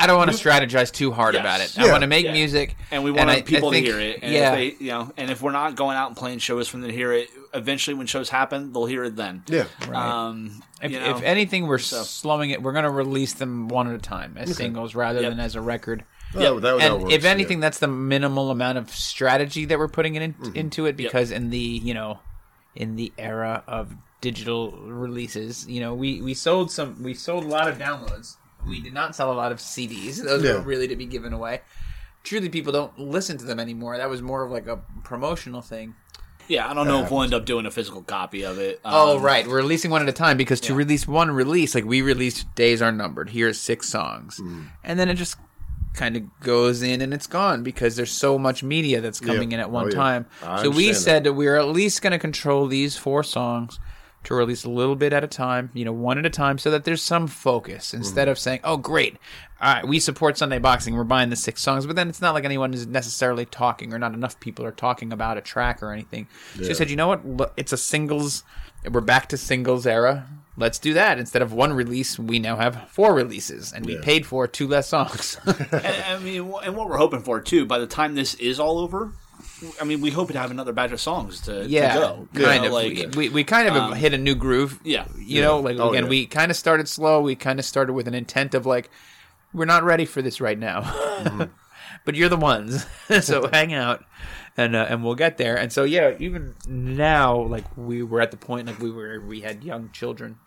I 0.00 0.06
don't 0.06 0.16
want 0.16 0.30
to 0.30 0.36
strategize 0.36 0.92
too 0.92 1.10
hard 1.10 1.34
Yes. 1.34 1.40
about 1.40 1.60
it. 1.60 1.76
Yeah. 1.76 1.86
I 1.86 1.90
want 1.90 2.02
to 2.02 2.06
make 2.06 2.24
Yeah. 2.24 2.32
music, 2.32 2.76
and 2.92 3.02
we 3.02 3.10
want 3.10 3.30
I- 3.30 3.38
I 3.38 3.42
people 3.42 3.72
think- 3.72 3.84
to 3.84 3.90
hear 3.92 4.00
it 4.00 4.20
and 4.22 4.32
yeah, 4.32 4.52
if 4.54 4.78
they 4.78 4.84
you 4.84 4.92
know 4.92 5.12
and 5.16 5.28
if 5.28 5.42
we're 5.42 5.50
not 5.50 5.74
going 5.74 5.96
out 5.96 6.06
and 6.06 6.16
playing 6.16 6.38
shows 6.38 6.68
for 6.68 6.76
them 6.76 6.86
to 6.86 6.94
hear 6.94 7.12
it 7.12 7.28
eventually 7.54 7.94
when 7.94 8.06
shows 8.06 8.28
happen 8.28 8.72
they'll 8.72 8.86
hear 8.86 9.04
it 9.04 9.16
then 9.16 9.42
yeah, 9.48 9.64
um 9.94 10.62
if, 10.82 10.92
you 10.92 11.00
know, 11.00 11.16
if 11.16 11.22
anything, 11.22 11.66
we're 11.66 11.78
so- 11.78 12.02
slowing 12.04 12.50
it. 12.50 12.62
We're 12.62 12.72
going 12.72 12.84
to 12.84 12.90
release 12.90 13.32
them 13.32 13.66
one 13.68 13.88
at 13.88 13.94
a 13.94 13.98
time 13.98 14.36
as 14.38 14.56
singles 14.56 14.94
rather 14.94 15.20
Yep. 15.20 15.30
than 15.30 15.40
as 15.40 15.56
a 15.56 15.60
record. 15.60 16.04
Oh, 16.36 16.60
that, 16.60 16.78
that 16.78 16.80
and 16.92 17.02
works, 17.02 17.14
if 17.14 17.24
anything, 17.24 17.58
yeah. 17.58 17.62
that's 17.62 17.78
the 17.80 17.88
minimal 17.88 18.50
amount 18.52 18.78
of 18.78 18.90
strategy 18.90 19.64
that 19.64 19.76
we're 19.78 19.88
putting 19.88 20.14
it 20.14 20.22
in, 20.22 20.34
Mm-hmm. 20.34 20.56
into 20.56 20.86
it 20.86 20.96
because 20.96 21.30
in 21.32 21.50
the 21.50 21.58
you 21.58 21.94
know, 21.94 22.20
in 22.76 22.94
the 22.96 23.12
era 23.18 23.64
of 23.66 23.92
digital 24.20 24.70
releases, 24.72 25.66
you 25.66 25.80
know, 25.80 25.94
we 25.94 26.20
we 26.22 26.34
sold 26.34 26.70
some, 26.70 27.02
we 27.02 27.12
sold 27.14 27.42
a 27.44 27.48
lot 27.48 27.66
of 27.66 27.78
downloads. 27.78 28.36
We 28.68 28.80
did 28.80 28.92
not 28.92 29.16
sell 29.16 29.32
a 29.32 29.34
lot 29.34 29.50
of 29.50 29.58
CDs. 29.58 30.22
Those 30.24 30.44
Yeah. 30.44 30.54
were 30.54 30.60
really 30.60 30.86
to 30.88 30.96
be 30.96 31.06
given 31.06 31.32
away. 31.32 31.62
Truly, 32.24 32.48
people 32.50 32.72
don't 32.72 32.96
listen 32.98 33.38
to 33.38 33.44
them 33.44 33.58
anymore. 33.58 33.96
That 33.96 34.10
was 34.10 34.20
more 34.22 34.44
of 34.44 34.50
like 34.50 34.66
a 34.68 34.78
promotional 35.02 35.62
thing. 35.62 35.94
Yeah 36.48 36.68
i 36.68 36.74
don't 36.74 36.86
know 36.88 37.02
if 37.04 37.10
we'll 37.10 37.22
end 37.22 37.34
up 37.34 37.44
doing 37.44 37.66
a 37.66 37.70
physical 37.70 38.02
copy 38.02 38.42
of 38.44 38.58
it 38.58 38.80
Oh 38.84 39.16
Um, 39.18 39.22
right, 39.22 39.46
we're 39.46 39.56
releasing 39.58 39.90
one 39.90 40.02
at 40.02 40.08
a 40.08 40.12
time 40.12 40.36
because 40.36 40.60
to 40.62 40.72
yeah. 40.72 40.78
release 40.78 41.06
one 41.06 41.30
release, 41.30 41.74
like 41.74 41.84
we 41.84 42.02
released 42.02 42.52
"Days 42.54 42.80
Are 42.82 42.90
Numbered." 42.92 43.30
Here's 43.30 43.58
six 43.60 43.88
songs, 43.88 44.40
and 44.84 44.98
then 44.98 45.08
it 45.08 45.14
just 45.14 45.36
kind 45.94 46.16
of 46.16 46.22
goes 46.40 46.80
in 46.82 47.00
and 47.00 47.12
it's 47.12 47.26
gone 47.26 47.62
because 47.62 47.96
there's 47.96 48.12
so 48.12 48.38
much 48.38 48.62
media 48.62 49.00
that's 49.00 49.18
coming 49.20 49.50
Yeah. 49.50 49.56
in 49.56 49.60
at 49.60 49.70
one 49.70 49.86
Oh, 49.86 49.88
yeah. 49.88 49.94
time. 49.94 50.26
I 50.42 50.62
so 50.62 50.70
we 50.70 50.86
understand 50.88 50.96
said 50.96 51.24
that 51.24 51.32
we're 51.32 51.56
at 51.56 51.66
least 51.68 52.02
going 52.02 52.12
to 52.12 52.18
control 52.18 52.66
these 52.68 52.96
four 52.96 53.22
songs 53.24 53.78
to 54.24 54.34
release 54.34 54.64
a 54.64 54.70
little 54.70 54.96
bit 54.96 55.12
at 55.12 55.22
a 55.24 55.28
time, 55.28 55.70
you 55.74 55.84
know, 55.84 55.92
one 55.92 56.18
at 56.18 56.26
a 56.26 56.30
time, 56.30 56.58
so 56.58 56.70
that 56.70 56.84
there's 56.84 57.00
some 57.02 57.26
focus 57.26 57.94
instead 57.94 58.22
Mm-hmm. 58.24 58.30
of 58.32 58.38
saying, 58.38 58.60
"Oh, 58.64 58.76
great, 58.76 59.16
all 59.62 59.74
right, 59.74 59.86
we 59.88 60.00
support 60.00 60.36
Sunday 60.36 60.58
Boxing, 60.58 60.94
we're 60.94 61.04
buying 61.04 61.30
the 61.30 61.36
six 61.36 61.62
songs," 61.62 61.86
but 61.86 61.96
then 61.96 62.08
it's 62.08 62.20
not 62.20 62.34
like 62.34 62.44
anyone 62.44 62.74
is 62.74 62.86
necessarily 62.86 63.44
talking, 63.46 63.92
or 63.94 63.98
not 63.98 64.12
enough 64.14 64.38
people 64.40 64.64
are 64.64 64.72
talking 64.72 65.12
about 65.12 65.38
a 65.38 65.40
track 65.40 65.82
or 65.82 65.92
anything. 65.92 66.26
So 66.56 66.62
Yeah. 66.62 66.68
we 66.68 66.74
said, 66.74 66.90
you 66.90 66.96
know 66.96 67.08
what, 67.08 67.52
it's 67.56 67.72
a 67.72 67.76
singles. 67.76 68.42
We're 68.90 69.00
back 69.00 69.28
to 69.30 69.36
singles 69.36 69.86
era. 69.86 70.26
let's 70.56 70.80
do 70.80 70.92
that. 70.94 71.20
Instead 71.20 71.40
of 71.40 71.52
one 71.52 71.72
release, 71.72 72.18
we 72.18 72.40
now 72.40 72.56
have 72.56 72.88
four 72.90 73.14
releases, 73.14 73.72
and 73.72 73.86
we 73.86 73.94
Yeah. 73.94 74.00
paid 74.02 74.26
for 74.26 74.48
two 74.48 74.66
less 74.66 74.88
songs. 74.88 75.38
and, 75.46 75.62
I 75.72 76.18
mean, 76.18 76.52
and 76.64 76.76
what 76.76 76.88
we're 76.88 76.96
hoping 76.98 77.20
for 77.22 77.40
too, 77.40 77.64
by 77.64 77.78
the 77.78 77.86
time 77.86 78.16
this 78.16 78.34
is 78.34 78.58
all 78.58 78.78
over, 78.80 79.12
I 79.80 79.84
mean, 79.84 80.00
we 80.00 80.10
hope 80.10 80.30
to 80.32 80.38
have 80.38 80.50
another 80.50 80.72
batch 80.72 80.92
of 80.92 81.00
songs 81.00 81.40
to, 81.42 81.64
yeah, 81.66 81.94
to 81.94 82.00
go. 82.00 82.28
Kind 82.44 82.62
know, 82.62 82.68
of. 82.68 82.72
like 82.72 83.14
we, 83.16 83.28
we 83.28 83.44
kind 83.44 83.68
of 83.68 83.74
um, 83.74 83.92
hit 83.94 84.14
a 84.14 84.18
new 84.18 84.34
groove. 84.34 84.80
yeah. 84.84 85.06
you 85.16 85.42
know, 85.42 85.58
like 85.60 85.78
Oh, 85.78 85.90
again, 85.90 86.04
yeah. 86.04 86.10
we 86.10 86.26
kind 86.26 86.50
of 86.50 86.56
started 86.56 86.88
slow. 86.88 87.20
We 87.20 87.34
kind 87.36 87.58
of 87.58 87.64
started 87.64 87.92
with 87.92 88.06
an 88.08 88.14
intent 88.14 88.54
of 88.54 88.66
like, 88.66 88.90
we're 89.52 89.64
not 89.64 89.82
ready 89.84 90.04
for 90.04 90.22
this 90.22 90.40
right 90.40 90.58
now, 90.58 90.82
Mm-hmm. 90.82 91.42
but 92.04 92.14
you're 92.14 92.28
the 92.28 92.36
ones. 92.36 92.86
so 93.22 93.48
hang 93.52 93.72
out, 93.74 94.04
and 94.56 94.76
uh, 94.76 94.86
and 94.88 95.02
we'll 95.02 95.14
get 95.14 95.38
there. 95.38 95.56
And 95.56 95.72
so 95.72 95.84
yeah, 95.84 96.14
even 96.18 96.54
now, 96.68 97.36
like 97.42 97.64
we 97.76 98.02
were 98.02 98.20
at 98.20 98.30
the 98.30 98.36
point 98.36 98.66
like 98.66 98.78
we 98.78 98.90
were 98.90 99.20
we 99.20 99.40
had 99.40 99.64
young 99.64 99.90
children. 99.92 100.38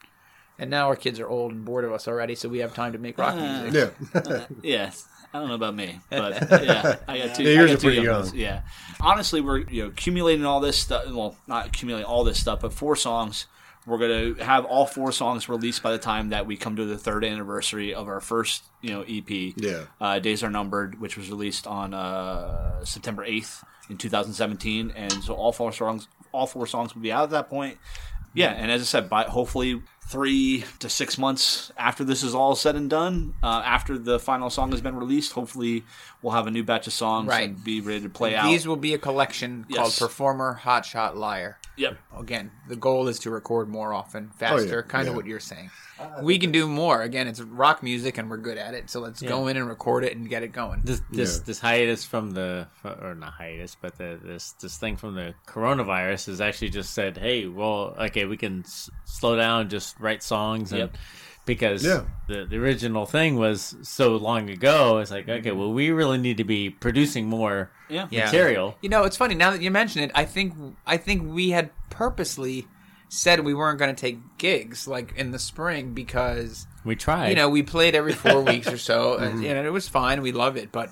And 0.59 0.69
now 0.69 0.88
our 0.89 0.95
kids 0.95 1.19
are 1.19 1.27
old 1.27 1.51
and 1.51 1.65
bored 1.65 1.83
of 1.85 1.91
us 1.91 2.07
already, 2.07 2.35
so 2.35 2.47
we 2.47 2.59
have 2.59 2.75
time 2.75 2.91
to 2.93 2.99
make 2.99 3.17
rock 3.17 3.33
Uh, 3.33 3.63
music. 3.63 3.93
Yeah. 4.13 4.45
Yeah, 4.61 4.91
I 5.33 5.39
don't 5.39 5.47
know 5.47 5.55
about 5.55 5.75
me, 5.75 5.99
but 6.09 6.49
yeah, 6.63 6.97
I 7.07 7.17
got 7.19 7.35
two. 7.35 7.43
Yours 7.43 7.71
are 7.71 7.77
two 7.77 7.87
pretty 7.87 8.07
ones. 8.07 8.33
young. 8.33 8.41
Yeah, 8.41 8.61
honestly, 8.99 9.39
we're 9.41 9.59
you 9.59 9.83
know 9.83 9.89
accumulating 9.89 10.45
all 10.45 10.59
this 10.59 10.77
stuff. 10.77 11.09
Well, 11.09 11.37
not 11.47 11.67
accumulating 11.67 12.05
all 12.05 12.23
this 12.23 12.39
stuff, 12.39 12.61
but 12.61 12.73
four 12.73 12.95
songs. 12.95 13.47
We're 13.87 13.97
gonna 13.97 14.43
have 14.43 14.65
all 14.65 14.85
four 14.85 15.11
songs 15.11 15.49
released 15.49 15.81
by 15.81 15.91
the 15.91 15.97
time 15.97 16.29
that 16.29 16.45
we 16.45 16.55
come 16.57 16.75
to 16.75 16.85
the 16.85 16.97
third 16.97 17.23
anniversary 17.25 17.93
of 17.95 18.07
our 18.07 18.19
first 18.21 18.63
you 18.81 18.89
know 18.89 19.01
EP. 19.07 19.53
Yeah. 19.55 19.85
uh, 19.99 20.19
Days 20.19 20.43
Are 20.43 20.49
Numbered, 20.51 20.99
which 20.99 21.17
was 21.17 21.29
released 21.29 21.65
on 21.65 21.93
uh, 21.93 22.83
September 22.85 23.23
eighth 23.23 23.63
in 23.89 23.97
2017, 23.97 24.91
and 24.95 25.11
so 25.23 25.33
all 25.33 25.51
four 25.51 25.71
songs, 25.71 26.07
all 26.31 26.45
four 26.45 26.67
songs 26.67 26.93
will 26.93 27.01
be 27.01 27.11
out 27.11 27.23
at 27.23 27.29
that 27.31 27.49
point. 27.49 27.77
Yeah, 28.33 28.51
and 28.51 28.69
as 28.71 28.81
I 28.81 28.85
said, 28.85 29.09
by 29.09 29.23
hopefully 29.23 29.81
three 30.11 30.65
to 30.79 30.89
six 30.89 31.17
months 31.17 31.71
after 31.77 32.03
this 32.03 32.21
is 32.21 32.35
all 32.35 32.53
said 32.55 32.75
and 32.75 32.89
done, 32.89 33.33
uh, 33.41 33.61
after 33.65 33.97
the 33.97 34.19
final 34.19 34.49
song 34.49 34.71
has 34.71 34.81
been 34.81 34.95
released, 34.97 35.31
hopefully 35.31 35.83
we'll 36.21 36.33
have 36.33 36.47
a 36.47 36.51
new 36.51 36.63
batch 36.63 36.85
of 36.88 36.93
songs 36.93 37.27
Right. 37.29 37.47
and 37.49 37.63
be 37.63 37.79
ready 37.79 38.01
to 38.01 38.09
play 38.09 38.35
out. 38.35 38.45
These 38.45 38.67
will 38.67 38.75
be 38.75 38.93
a 38.93 38.97
collection 38.97 39.63
called 39.73 39.88
Yes. 39.88 39.99
Performer 39.99 40.59
Hotshot 40.63 41.15
Liar. 41.15 41.57
Yep. 41.77 41.98
Again, 42.19 42.52
the 42.68 42.76
goal 42.76 43.07
is 43.07 43.18
to 43.19 43.31
record 43.31 43.69
more 43.69 43.93
often, 43.93 44.30
oh, 44.31 44.35
faster, 44.38 44.84
kind 44.84 45.07
of 45.07 45.14
yeah. 45.14 45.18
what 45.18 45.26
you're 45.26 45.39
saying. 45.39 45.69
Uh, 45.99 46.19
we 46.22 46.38
can 46.38 46.52
do 46.52 46.68
more. 46.68 47.02
Again, 47.02 47.27
it's 47.27 47.41
rock 47.41 47.81
music 47.81 48.18
and 48.18 48.30
we're 48.30 48.38
good 48.38 48.57
at 48.57 48.73
it, 48.73 48.89
so 48.89 48.99
let's 48.99 49.22
go 49.22 49.48
in 49.48 49.56
and 49.57 49.68
record 49.68 50.03
it 50.03 50.15
and 50.15 50.27
get 50.30 50.43
it 50.43 50.49
going. 50.52 50.81
This 50.84 51.02
this, 51.11 51.38
Yeah. 51.38 51.43
this 51.45 51.60
hiatus 51.60 52.03
from 52.06 52.31
the 52.31 52.68
or 52.84 53.15
not 53.15 53.34
hiatus, 53.34 53.76
but 53.80 53.98
the, 53.98 54.19
this 54.23 54.52
this 54.53 54.77
thing 54.77 54.98
from 54.98 55.15
the 55.15 55.34
coronavirus 55.48 56.26
has 56.27 56.41
actually 56.41 56.69
just 56.69 56.93
said, 56.93 57.18
hey, 57.18 57.48
well, 57.48 57.95
okay, 57.99 58.26
we 58.26 58.38
can 58.38 58.61
s- 58.61 58.89
slow 59.06 59.35
down, 59.35 59.69
just 59.69 59.99
write 59.99 60.23
songs, 60.23 60.72
and 60.72 60.80
Yep. 60.81 60.98
Because 61.45 61.84
Yeah. 61.84 62.01
the 62.27 62.45
the 62.45 62.57
original 62.57 63.05
thing 63.05 63.35
was 63.35 63.76
so 63.81 64.15
long 64.15 64.49
ago, 64.49 64.97
it's 64.99 65.11
like, 65.11 65.27
okay, 65.27 65.49
mhm. 65.51 65.57
well, 65.57 65.73
we 65.73 65.91
really 65.91 66.18
need 66.18 66.38
to 66.38 66.43
be 66.43 66.69
producing 66.69 67.27
more 67.27 67.72
Yeah. 67.89 68.07
Yeah. 68.11 68.26
material. 68.26 68.77
You 68.81 68.89
know, 68.89 69.03
it's 69.03 69.18
funny 69.18 69.35
now 69.35 69.51
that 69.51 69.61
you 69.61 69.72
mention 69.72 70.03
it. 70.03 70.11
I 70.15 70.26
think 70.26 70.53
I 70.85 70.97
think 70.97 71.23
we 71.34 71.49
had 71.51 71.72
purposely 71.89 72.68
said 73.09 73.41
we 73.41 73.53
weren't 73.53 73.77
going 73.77 73.93
to 73.93 73.99
take 73.99 74.19
gigs 74.38 74.88
like 74.88 75.13
in 75.18 75.31
the 75.31 75.39
spring 75.39 75.93
because 75.93 76.65
We 76.85 76.95
tried. 76.95 77.27
you 77.30 77.35
know 77.35 77.49
we 77.49 77.61
played 77.61 77.93
every 77.93 78.13
four 78.13 78.41
weeks 78.51 78.68
or 78.72 78.77
so, 78.77 79.18
and, 79.18 79.35
mm-hmm. 79.35 79.45
and 79.57 79.65
it 79.68 79.72
was 79.72 79.89
fine. 79.89 80.22
We 80.22 80.31
love 80.31 80.55
it, 80.55 80.72
but 80.72 80.89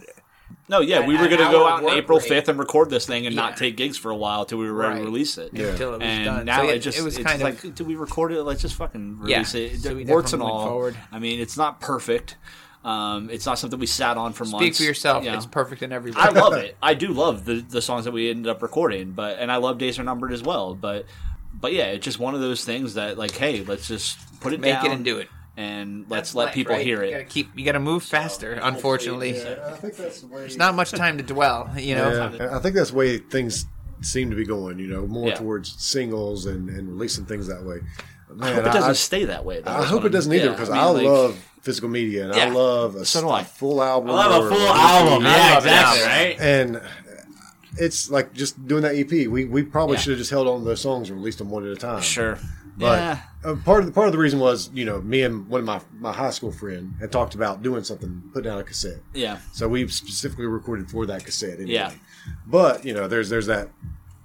No, 0.68 0.82
yeah, 0.82 1.06
we 1.06 1.14
were 1.18 1.28
going 1.28 1.40
to 1.44 1.52
go 1.52 1.68
out 1.68 1.84
on 1.84 1.90
April 1.98 2.20
5th 2.20 2.48
and 2.48 2.60
record 2.60 2.90
this 2.92 3.06
thing 3.08 3.26
and 3.26 3.36
Yeah. 3.36 3.42
not 3.42 3.58
take 3.58 3.76
gigs 3.76 3.98
for 3.98 4.12
a 4.12 4.16
while 4.16 4.46
till 4.46 4.60
we 4.60 4.66
were 4.68 4.74
ready 4.74 4.96
Right. 4.96 5.00
to 5.00 5.06
release 5.06 5.38
it. 5.40 5.50
Yeah. 5.54 5.68
until 5.68 5.90
it 5.96 5.98
was 6.00 6.02
and 6.04 6.26
done, 6.26 6.46
now 6.46 6.62
so 6.62 6.70
it, 6.70 6.80
just 6.80 7.00
it 7.00 7.02
was 7.02 7.18
it's 7.18 7.26
kind 7.28 7.42
of 7.42 7.64
like 7.66 7.76
do 7.76 7.84
we 7.84 7.96
record 7.96 8.32
it 8.32 8.44
let's 8.44 8.62
just 8.62 8.76
fucking 8.76 9.20
release 9.20 9.54
Yeah, 9.56 9.62
it 9.62 9.74
it 9.74 9.80
so 9.82 9.96
we 9.96 10.06
works 10.06 10.34
and 10.34 10.42
definitely 10.42 10.46
went 10.46 10.54
all 10.64 10.68
forward. 10.68 10.98
i 11.12 11.18
mean 11.20 11.40
it's 11.40 11.58
not 11.58 11.82
perfect 11.82 12.36
um, 12.84 13.30
it's 13.30 13.46
not 13.46 13.60
something 13.60 13.78
we 13.78 13.88
sat 13.88 14.16
on 14.16 14.32
for 14.32 14.46
months. 14.46 14.52
speak 14.58 14.62
months 14.68 14.78
for 14.78 14.84
yourself. 14.86 15.24
you 15.26 15.32
know. 15.32 15.36
It's 15.38 15.46
perfect 15.46 15.82
in 15.84 15.92
every 15.92 16.12
way. 16.12 16.18
i 16.22 16.30
love 16.30 16.54
it 16.54 16.78
i 16.82 16.94
do 16.94 17.08
love 17.10 17.46
the, 17.46 17.56
the 17.62 17.82
songs 17.82 18.06
that 18.06 18.12
we 18.12 18.30
ended 18.30 18.48
up 18.50 18.62
recording 18.62 19.12
but 19.12 19.38
and 19.40 19.52
i 19.52 19.58
love 19.58 19.80
days 19.80 19.98
are 20.00 20.04
numbered 20.04 20.32
as 20.32 20.42
well 20.44 20.76
but 20.76 21.06
but 21.54 21.74
yeah 21.74 21.86
it's 21.88 22.06
just 22.06 22.20
one 22.20 22.36
of 22.36 22.42
those 22.42 22.64
things 22.64 22.94
that 22.94 23.18
like 23.18 23.32
hey 23.32 23.64
let's 23.66 23.88
just 23.88 24.18
put 24.40 24.54
it 24.54 24.60
Make 24.62 24.74
down 24.76 24.86
it 24.86 24.92
and 24.94 25.04
do 25.06 25.18
it. 25.18 25.28
And 25.60 26.06
let's 26.10 26.30
That's 26.30 26.36
let 26.36 26.46
life, 26.46 26.54
people 26.54 26.76
right? 26.76 26.86
hear 26.86 27.04
You 27.04 27.10
it 27.10 27.12
gotta 27.12 27.24
keep. 27.26 27.50
You 27.58 27.66
got 27.66 27.74
to 27.74 27.80
move 27.82 28.02
faster. 28.04 28.54
Unfortunately, 28.54 29.32
I 29.42 29.72
think 29.76 29.96
that's 29.98 30.22
the 30.22 30.28
way. 30.28 30.40
there's 30.40 30.58
not 30.58 30.74
much 30.74 30.92
time 30.92 31.18
to 31.18 31.24
dwell. 31.24 31.70
You 31.78 31.96
know. 31.96 32.32
Yeah, 32.40 32.56
I 32.56 32.60
think 32.60 32.76
that's 32.76 32.92
the 32.92 32.96
way 32.98 33.18
things 33.18 33.66
seem 34.02 34.30
to 34.30 34.36
be 34.38 34.46
going. 34.46 34.80
You 34.80 34.88
know, 34.88 35.06
more 35.06 35.28
Yeah. 35.30 35.36
towards 35.36 35.76
singles 35.84 36.46
and, 36.46 36.70
and 36.70 36.88
releasing 36.90 37.26
things 37.26 37.48
that 37.48 37.62
way. 37.64 37.80
Man, 38.34 38.50
I 38.50 38.54
hope 38.56 38.66
it 38.68 38.74
doesn't 38.74 38.96
stay 38.96 39.26
that 39.26 39.44
way 39.44 39.60
though. 39.60 39.72
I 39.72 39.84
hope 39.84 40.06
it 40.06 40.10
doesn't 40.10 40.32
I'm- 40.32 40.42
either 40.42 40.52
because 40.52 40.70
I 40.70 40.78
I, 40.80 40.86
mean, 40.86 40.94
like- 40.94 41.06
love 41.06 41.46
physical 41.62 41.90
media 41.90 42.24
and 42.24 42.34
I 42.34 42.50
love 42.50 42.96
a, 42.96 43.04
So 43.06 43.20
do 43.22 43.28
I. 43.30 43.42
a 43.42 43.44
full 43.44 43.84
album. 43.84 44.12
I 44.12 44.14
love 44.28 44.46
a 44.46 44.50
full 44.50 44.66
EP. 44.68 44.76
album. 44.76 45.26
I 45.28 45.30
Yeah, 45.36 45.58
exactly. 45.58 46.04
Right. 46.06 46.40
And 46.40 46.82
it's 47.78 48.10
like 48.10 48.32
just 48.34 48.66
doing 48.66 48.84
that 48.84 48.96
EP. 48.96 49.28
We 49.28 49.44
we 49.46 49.64
probably 49.64 49.96
Yeah. 49.98 50.02
should 50.02 50.10
have 50.12 50.20
just 50.20 50.32
held 50.32 50.48
on 50.48 50.60
to 50.60 50.66
those 50.66 50.80
songs 50.80 51.10
and 51.10 51.20
released 51.20 51.40
them 51.40 51.50
one 51.50 51.66
at 51.66 51.72
a 51.72 51.76
time. 51.76 52.02
sure 52.02 52.38
But 52.80 53.00
yeah 53.00 53.22
uh, 53.44 53.56
part 53.56 53.82
of 53.82 53.86
the 53.86 53.92
part 53.92 54.08
of 54.08 54.12
the 54.12 54.18
reason 54.18 54.40
was, 54.40 54.70
you 54.74 54.86
know, 54.86 55.02
me 55.02 55.24
and 55.24 55.48
one 55.48 55.62
of 55.62 55.66
my 55.66 55.82
my 56.00 56.12
high 56.12 56.30
school 56.30 56.52
friend 56.52 56.94
had 57.00 57.12
talked 57.12 57.36
about 57.36 57.64
doing 57.64 57.84
something, 57.84 58.22
put 58.34 58.44
down 58.44 58.60
a 58.60 58.64
cassette. 58.64 59.02
yeah 59.14 59.40
So 59.54 59.68
we 59.68 59.88
specifically 59.88 60.46
recorded 60.46 60.90
for 60.90 61.06
that 61.06 61.24
cassette. 61.24 61.56
Anyway. 61.60 61.72
Yeah. 61.72 61.94
But 62.46 62.84
you 62.84 62.94
know, 62.94 63.08
there's 63.08 63.30
there's 63.30 63.48
that 63.48 63.70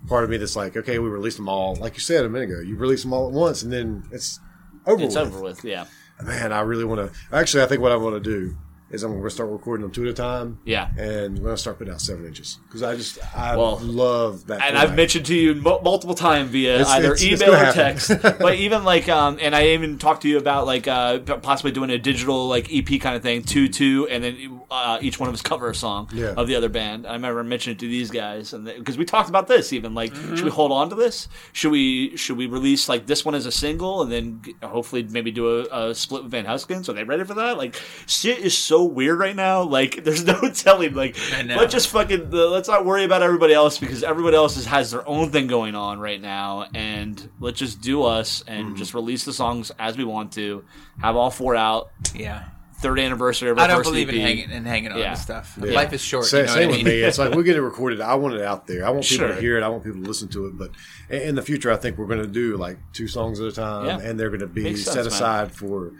part 0.09 0.25
of 0.25 0.31
me 0.31 0.37
that's 0.37 0.57
like, 0.57 0.77
okay, 0.77 0.99
we 0.99 1.09
released 1.09 1.37
them 1.37 1.49
all, 1.49 1.77
like 1.77 1.95
you 1.95 2.01
said 2.01 2.25
a 2.25 2.29
minute 2.29 2.51
ago. 2.51 2.61
You 2.61 2.77
release 2.77 3.03
them 3.03 3.13
all 3.13 3.29
at 3.29 3.33
once, 3.33 3.63
and 3.63 3.73
then 3.73 4.09
it's 4.11 4.41
over. 4.87 5.05
it's 5.05 5.15
with. 5.15 5.27
over 5.27 5.41
with 5.41 5.65
yeah 5.65 5.87
Man, 6.23 6.53
I 6.53 6.61
really 6.61 6.85
want 6.85 7.13
to. 7.13 7.37
Actually, 7.37 7.65
I 7.65 7.67
think 7.67 7.81
what 7.81 7.91
I 7.91 7.97
want 7.97 8.15
to 8.15 8.21
do 8.21 8.57
is 8.95 9.03
I'm 9.03 9.11
going 9.13 9.23
to 9.25 9.31
start 9.31 9.51
recording 9.51 9.83
them 9.83 9.91
two 9.93 10.05
at 10.05 10.09
a 10.11 10.13
time. 10.15 10.59
Yeah. 10.65 10.89
And 10.97 11.39
we're 11.39 11.45
going 11.45 11.57
to 11.57 11.61
start 11.61 11.79
putting 11.79 11.93
out 11.93 12.01
seven 12.01 12.25
inches 12.27 12.59
because 12.69 12.83
I 12.83 12.97
just 12.97 13.19
I 13.37 13.57
Well, 13.57 13.79
love 13.83 14.47
that. 14.47 14.55
and 14.55 14.63
format. 14.63 14.77
I've 14.91 14.97
mentioned 14.97 15.27
to 15.27 15.35
you 15.35 15.55
mu- 15.55 15.81
multiple 15.83 16.15
times 16.15 16.51
via 16.51 16.75
It's- 16.77 16.89
either 16.91 17.13
it's- 17.15 17.23
it's 17.23 17.43
email 17.43 17.55
gonna 17.55 17.71
or 17.71 17.73
text. 17.73 18.11
but 18.23 18.55
even 18.57 18.85
like, 18.85 19.09
um, 19.09 19.39
and 19.41 19.55
I 19.55 19.69
even 19.69 19.99
talked 19.99 20.23
to 20.23 20.29
you 20.29 20.39
about 20.39 20.67
like 20.67 20.87
uh, 20.89 21.19
possibly 21.19 21.73
doing 21.73 21.91
a 21.91 21.99
digital 21.99 22.49
like 22.49 22.69
EP 22.73 23.01
kind 23.01 23.17
of 23.17 23.23
thing, 23.23 23.43
two 23.43 23.69
two, 23.69 24.07
and 24.11 24.23
then 24.25 24.61
uh, 24.71 24.99
each 25.03 25.19
one 25.21 25.29
of 25.29 25.35
us 25.35 25.43
cover 25.43 25.69
a 25.71 25.75
song 25.75 26.09
Yeah. 26.13 26.35
of 26.37 26.47
the 26.47 26.55
other 26.57 26.69
band. 26.69 27.07
I 27.07 27.13
remember 27.15 27.43
mentioning 27.45 27.77
it 27.77 27.81
to 27.81 27.89
these 27.89 28.11
guys, 28.11 28.53
and 28.53 28.65
because 28.65 28.97
we 28.97 29.05
talked 29.05 29.29
about 29.29 29.49
this 29.49 29.73
even 29.73 29.95
like, 29.95 30.13
Mm-hmm. 30.15 30.37
should 30.37 30.45
we 30.45 30.51
hold 30.51 30.71
on 30.73 30.89
to 30.91 30.95
this? 30.95 31.29
Should 31.53 31.73
we 31.73 32.17
should 32.17 32.37
we 32.37 32.47
release 32.47 32.89
like 32.89 33.07
this 33.07 33.25
one 33.25 33.35
as 33.35 33.47
a 33.47 33.53
single, 33.53 34.03
and 34.03 34.13
then 34.13 34.41
g- 34.45 34.55
hopefully 34.63 35.03
maybe 35.11 35.31
do 35.33 35.61
a, 35.73 35.89
a 35.91 35.95
split 35.95 36.23
with 36.23 36.31
Van 36.31 36.45
Huskins? 36.45 36.89
Are 36.89 36.93
they 36.93 37.03
ready 37.05 37.25
for 37.25 37.35
that? 37.35 37.59
Like, 37.59 37.81
shit 38.07 38.39
is 38.39 38.57
so 38.57 38.84
weird 38.85 39.19
right 39.19 39.35
now. 39.37 39.63
Like, 39.63 40.05
there's 40.05 40.25
no 40.25 40.41
telling. 40.51 40.95
Like, 40.95 41.17
let's 41.47 41.73
just 41.73 41.89
fucking 41.89 42.31
let's 42.31 42.69
not 42.69 42.85
worry 42.85 43.05
about 43.05 43.23
everybody 43.23 43.55
else 43.55 43.79
because 43.79 44.03
everybody 44.03 44.37
else 44.37 44.57
is, 44.57 44.67
has 44.67 44.91
their 44.91 45.07
own 45.09 45.31
thing 45.31 45.47
going 45.47 45.75
on 45.75 45.99
right 45.99 46.21
now, 46.21 46.67
and 46.75 47.29
let's 47.41 47.59
just 47.59 47.81
do 47.81 48.03
us 48.05 48.43
and 48.47 48.67
Mm-hmm. 48.69 48.77
just 48.77 48.95
release 48.95 49.25
the 49.25 49.33
songs 49.33 49.71
as 49.79 49.97
we 49.97 50.05
want 50.05 50.33
to. 50.33 50.65
Have 51.01 51.17
all 51.17 51.31
four 51.31 51.55
out. 51.57 51.91
Yeah. 52.15 52.45
Third 52.81 52.99
anniversary 52.99 53.49
of 53.51 53.57
our 53.59 53.65
I 53.65 53.67
don't 53.69 53.79
first 53.79 53.91
believe 53.91 54.09
EP. 54.11 54.15
in 54.17 54.21
hanging 54.21 54.51
and 54.51 54.67
hanging 54.67 54.93
on 54.93 54.99
Yeah. 54.99 55.15
to 55.15 55.21
stuff. 55.21 55.59
Yeah. 55.63 55.73
Life 55.73 55.93
is 55.95 56.03
short. 56.03 56.27
Sa- 56.27 56.39
you 56.39 56.43
know 56.43 56.49
same 56.49 56.57
what 56.57 56.63
I 56.65 56.67
with 56.67 56.77
mean? 56.77 56.85
me. 56.87 57.01
It's 57.03 57.19
like 57.19 57.33
we 57.35 57.43
get 57.43 57.57
it 57.57 57.63
recorded. 57.73 58.01
I 58.03 58.15
want 58.17 58.35
it 58.35 58.43
out 58.43 58.67
there. 58.67 58.85
I 58.85 58.91
want 58.91 59.05
people 59.07 59.27
Sure. 59.27 59.35
to 59.35 59.41
hear 59.41 59.57
it. 59.57 59.63
I 59.63 59.69
want 59.69 59.85
people 59.85 60.03
to 60.03 60.07
listen 60.07 60.29
to 60.29 60.47
it. 60.47 60.59
But 60.59 60.71
in 61.09 61.23
in 61.31 61.35
the 61.35 61.41
future, 61.43 61.71
I 61.73 61.77
think 61.77 61.97
we're 61.97 62.07
going 62.07 62.21
to 62.21 62.27
do 62.27 62.57
like 62.59 62.77
two 62.93 63.09
songs 63.09 63.41
at 63.41 63.47
a 63.47 63.53
time, 63.53 63.87
Yeah. 63.87 64.01
and 64.01 64.21
they're 64.21 64.29
going 64.29 64.41
to 64.41 64.47
be 64.47 64.65
Makes 64.65 64.83
sense, 64.85 64.95
set 64.95 65.05
man. 65.05 65.07
aside 65.07 65.53
for 65.53 65.93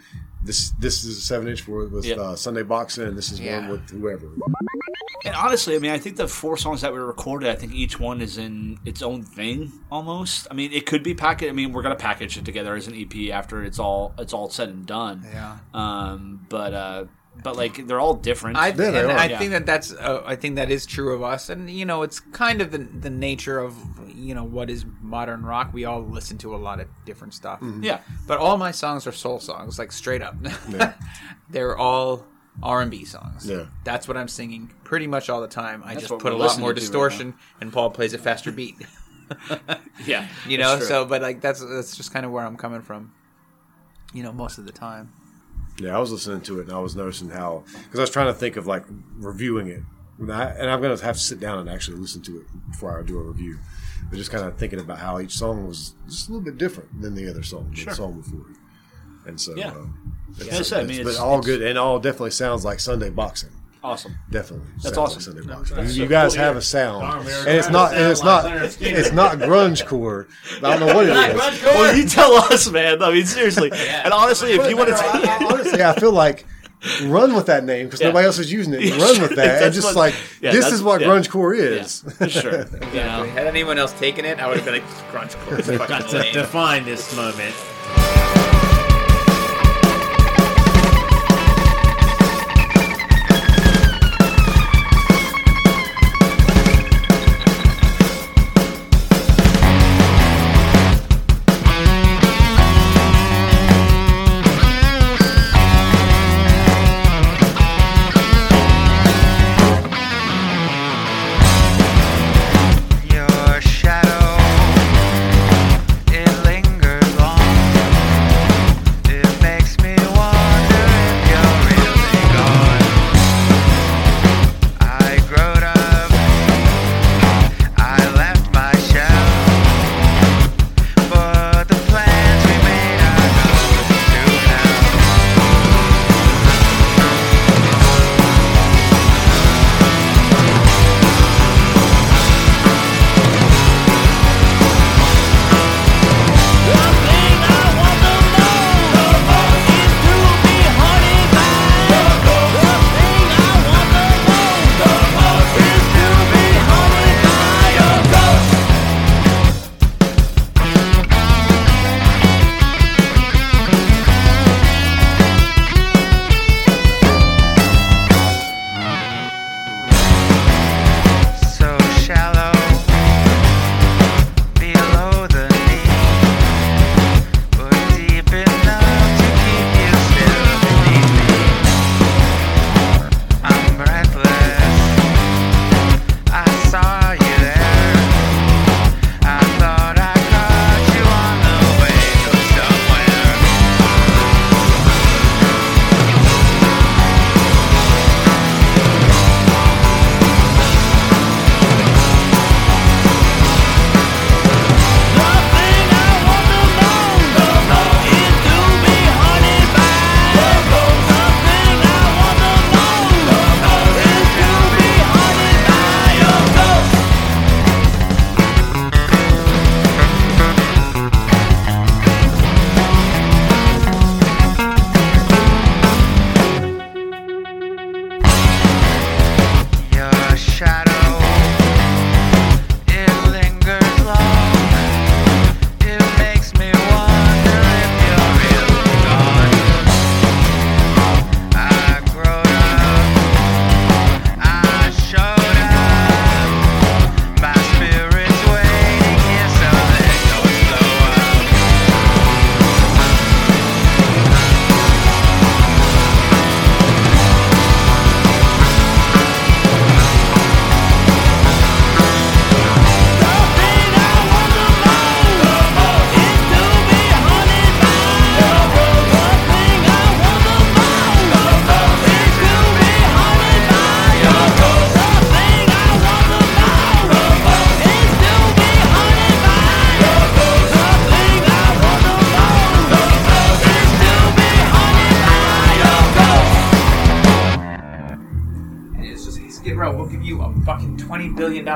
this. 0.45 0.69
This 0.79 1.03
is 1.03 1.17
a 1.17 1.21
seven 1.21 1.47
inch 1.47 1.61
for 1.61 1.85
with 1.87 2.05
Yep. 2.05 2.17
uh, 2.17 2.35
Sunday 2.35 2.63
boxing, 2.63 3.03
and 3.05 3.17
this 3.17 3.31
is 3.31 3.39
Yeah. 3.39 3.59
one 3.61 3.69
with 3.69 3.89
whoever. 3.89 4.27
And 5.25 5.33
honestly, 5.35 5.75
I 5.75 5.79
mean, 5.79 5.91
I 5.91 5.97
think 5.97 6.17
the 6.17 6.27
four 6.27 6.55
songs 6.55 6.81
that 6.81 6.93
we 6.93 6.99
recorded, 6.99 7.49
I 7.49 7.55
think 7.55 7.73
each 7.73 7.99
one 7.99 8.21
is 8.21 8.37
in 8.37 8.77
its 8.85 9.01
own 9.01 9.23
thing 9.23 9.71
almost. 9.91 10.47
I 10.51 10.53
mean, 10.53 10.71
it 10.71 10.85
could 10.85 11.01
be 11.01 11.15
packaged. 11.15 11.49
I 11.49 11.53
mean, 11.53 11.73
we're 11.73 11.81
gonna 11.81 11.95
package 11.95 12.37
it 12.37 12.45
together 12.45 12.75
as 12.75 12.87
an 12.87 12.93
EP 12.95 13.31
after 13.31 13.63
it's 13.63 13.79
all 13.79 14.13
it's 14.19 14.33
all 14.33 14.49
said 14.49 14.69
and 14.69 14.85
done. 14.85 15.25
Yeah. 15.25 15.57
Um, 15.73 16.45
but 16.47 16.73
uh, 16.73 17.05
but 17.43 17.55
like 17.55 17.87
they're 17.87 17.99
all 17.99 18.13
different. 18.15 18.57
I, 18.57 18.69
Yeah, 18.69 18.85
and. 18.85 19.11
I 19.11 19.25
Yeah. 19.27 19.39
think 19.39 19.51
that 19.51 19.65
that's 19.65 19.93
uh, 19.93 20.23
I 20.25 20.35
think 20.35 20.55
that 20.55 20.69
is 20.71 20.85
true 20.85 21.13
of 21.13 21.21
us, 21.23 21.49
and 21.49 21.69
you 21.69 21.85
know, 21.85 22.01
it's 22.03 22.19
kind 22.19 22.61
of 22.61 22.71
the 22.71 22.79
the 22.79 23.09
nature 23.09 23.59
of 23.59 23.75
you 24.07 24.33
know 24.33 24.43
what 24.43 24.69
is 24.69 24.85
modern 25.01 25.43
rock. 25.45 25.73
We 25.73 25.85
all 25.85 26.01
listen 26.01 26.37
to 26.39 26.55
a 26.55 26.57
lot 26.57 26.79
of 26.79 26.87
different 27.05 27.33
stuff. 27.33 27.59
yeah. 27.81 27.99
But 28.27 28.39
all 28.39 28.57
my 28.57 28.71
songs 28.71 29.05
are 29.07 29.11
soul 29.11 29.39
songs, 29.39 29.77
like 29.79 29.91
straight 29.91 30.21
up. 30.21 30.35
They're 31.49 31.77
all 31.77 32.25
R 32.63 32.81
and 32.81 32.89
B 32.91 33.05
songs. 33.05 33.47
Yeah. 33.47 33.65
That's 33.83 34.07
what 34.07 34.17
I'm 34.17 34.27
singing 34.27 34.71
pretty 34.83 35.07
much 35.07 35.29
all 35.29 35.41
the 35.41 35.47
time. 35.47 35.83
I 35.85 35.95
just 35.95 36.07
put 36.17 36.31
a 36.33 36.35
lot 36.37 36.57
more 36.59 36.69
to 36.69 36.73
right 36.73 36.79
distortion, 36.79 37.33
and 37.61 37.71
Paul 37.73 37.89
plays 37.91 38.13
a 38.13 38.17
faster 38.17 38.51
beat. 38.51 38.75
Yeah. 40.05 40.27
You 40.47 40.59
know, 40.59 40.79
so 40.79 41.03
but 41.05 41.21
like 41.23 41.41
that's 41.41 41.59
that's 41.59 41.97
just 41.97 42.13
kind 42.13 42.25
of 42.25 42.31
where 42.31 42.45
I'm 42.45 42.57
coming 42.57 42.81
from. 42.81 43.11
You 44.13 44.21
know, 44.23 44.31
most 44.31 44.57
of 44.59 44.65
the 44.65 44.71
time. 44.71 45.11
Yeah, 45.77 45.95
I 45.95 45.99
was 45.99 46.11
listening 46.11 46.41
to 46.41 46.59
it 46.59 46.67
and 46.67 46.71
I 46.71 46.79
was 46.79 46.95
noticing 46.95 47.29
how 47.29 47.63
because 47.83 47.99
I 47.99 48.03
was 48.03 48.09
trying 48.09 48.27
to 48.27 48.33
think 48.33 48.55
of 48.55 48.65
like 48.67 48.83
reviewing 49.17 49.67
it, 49.67 49.81
and, 50.19 50.31
I, 50.31 50.77
going 50.79 50.97
to 50.97 51.03
have 51.05 51.15
to 51.17 51.21
sit 51.21 51.39
down 51.39 51.59
and 51.59 51.69
actually 51.69 51.97
listen 51.97 52.21
to 52.23 52.37
it 52.39 52.45
before 52.71 52.97
I 52.97 53.03
do 53.03 53.19
a 53.19 53.23
review. 53.23 53.59
But 54.09 54.17
just 54.17 54.31
kind 54.31 54.45
of 54.45 54.57
thinking 54.57 54.79
about 54.79 54.99
how 54.99 55.19
each 55.19 55.35
song 55.37 55.67
was 55.67 55.95
just 56.07 56.29
a 56.29 56.31
little 56.31 56.45
bit 56.45 56.57
different 56.57 57.01
than 57.01 57.15
the 57.15 57.29
other 57.29 57.43
song, 57.43 57.73
Sure. 57.73 57.85
the 57.91 57.95
song 57.95 58.21
before. 58.21 58.45
and 59.27 59.41
so 59.41 59.55
Yeah. 59.55 59.69
uh, 59.71 59.85
it's- 60.39 60.45
Yeah, 60.55 60.61
so, 60.61 60.77
I 60.77 60.81
mean, 60.81 60.91
it's- 60.91 60.99
it's- 60.99 61.17
but 61.17 61.23
all 61.25 61.39
it's- 61.39 61.45
good 61.47 61.61
and 61.63 61.79
all 61.79 61.99
definitely 61.99 62.29
sounds 62.29 62.63
like 62.63 62.79
Sunday 62.79 63.09
boxing. 63.09 63.49
Awesome. 63.85 64.15
Definitely, 64.31 64.67
That's 64.81 64.97
awesome. 64.97 65.15
Like 65.35 65.43
Sunday 65.43 65.53
boxing. 65.53 65.77
that's 65.77 65.95
you 65.95 66.05
so 66.05 66.09
guys 66.09 66.33
cool, 66.33 66.43
have 66.43 66.55
yeah. 66.55 66.59
a 66.59 66.61
sound, 66.61 67.01
Darn, 67.01 67.19
we 67.25 67.31
were 67.31 67.37
and 67.47 67.57
it's 67.57 67.69
not 67.69 67.93
and 67.93 68.11
it's 68.11 68.23
not 68.23 68.43
like 68.45 68.53
Leonard 68.53 68.75
it's 68.81 69.11
not 69.11 69.37
grunge 69.37 69.85
core. 69.85 70.27
I 70.57 70.59
don't 70.61 70.79
know 70.81 70.95
what 70.95 71.05
it 71.07 71.15
is. 71.55 71.63
Well, 71.63 71.95
you 71.95 72.05
tell 72.07 72.33
us, 72.33 72.69
man. 72.71 73.03
I 73.03 73.11
mean, 73.11 73.25
seriously. 73.25 73.71
And 74.05 74.11
honestly, 74.13 74.53
if 74.53 74.67
you 74.69 74.75
want 74.75 74.89
to, 74.89 74.95
I- 74.95 75.37
I- 75.39 75.45
honestly, 75.51 75.83
I 75.83 75.93
feel 75.99 76.11
like 76.11 76.45
run 77.05 77.33
with 77.35 77.45
that 77.47 77.63
name 77.63 77.85
because 77.87 78.01
Yeah. 78.01 78.07
nobody 78.07 78.25
else 78.25 78.39
is 78.39 78.51
using 78.51 78.73
it. 78.73 78.79
Run 79.01 79.21
with 79.21 79.35
that, 79.35 79.47
and 79.55 79.63
That's 79.65 79.75
just 79.75 79.87
what- 79.87 79.95
like 79.95 80.15
yeah, 80.41 80.51
this 80.51 80.71
is 80.71 80.81
what 80.83 81.01
yeah. 81.01 81.07
grunge 81.07 81.29
core 81.29 81.53
is. 81.53 82.03
yeah, 82.19 82.27
sure. 82.27 82.51
You 82.91 82.99
know, 83.01 83.23
Had 83.33 83.47
anyone 83.47 83.77
else 83.77 83.93
taken 83.93 84.25
it, 84.25 84.39
I 84.39 84.47
would 84.47 84.57
have 84.57 84.65
been 84.65 84.75
like, 84.75 84.87
"Crunch 85.11 85.35
core." 85.37 85.77
Got 85.87 86.09
to 86.09 86.31
define 86.31 86.85
this 86.85 87.15
moment. 87.15 87.55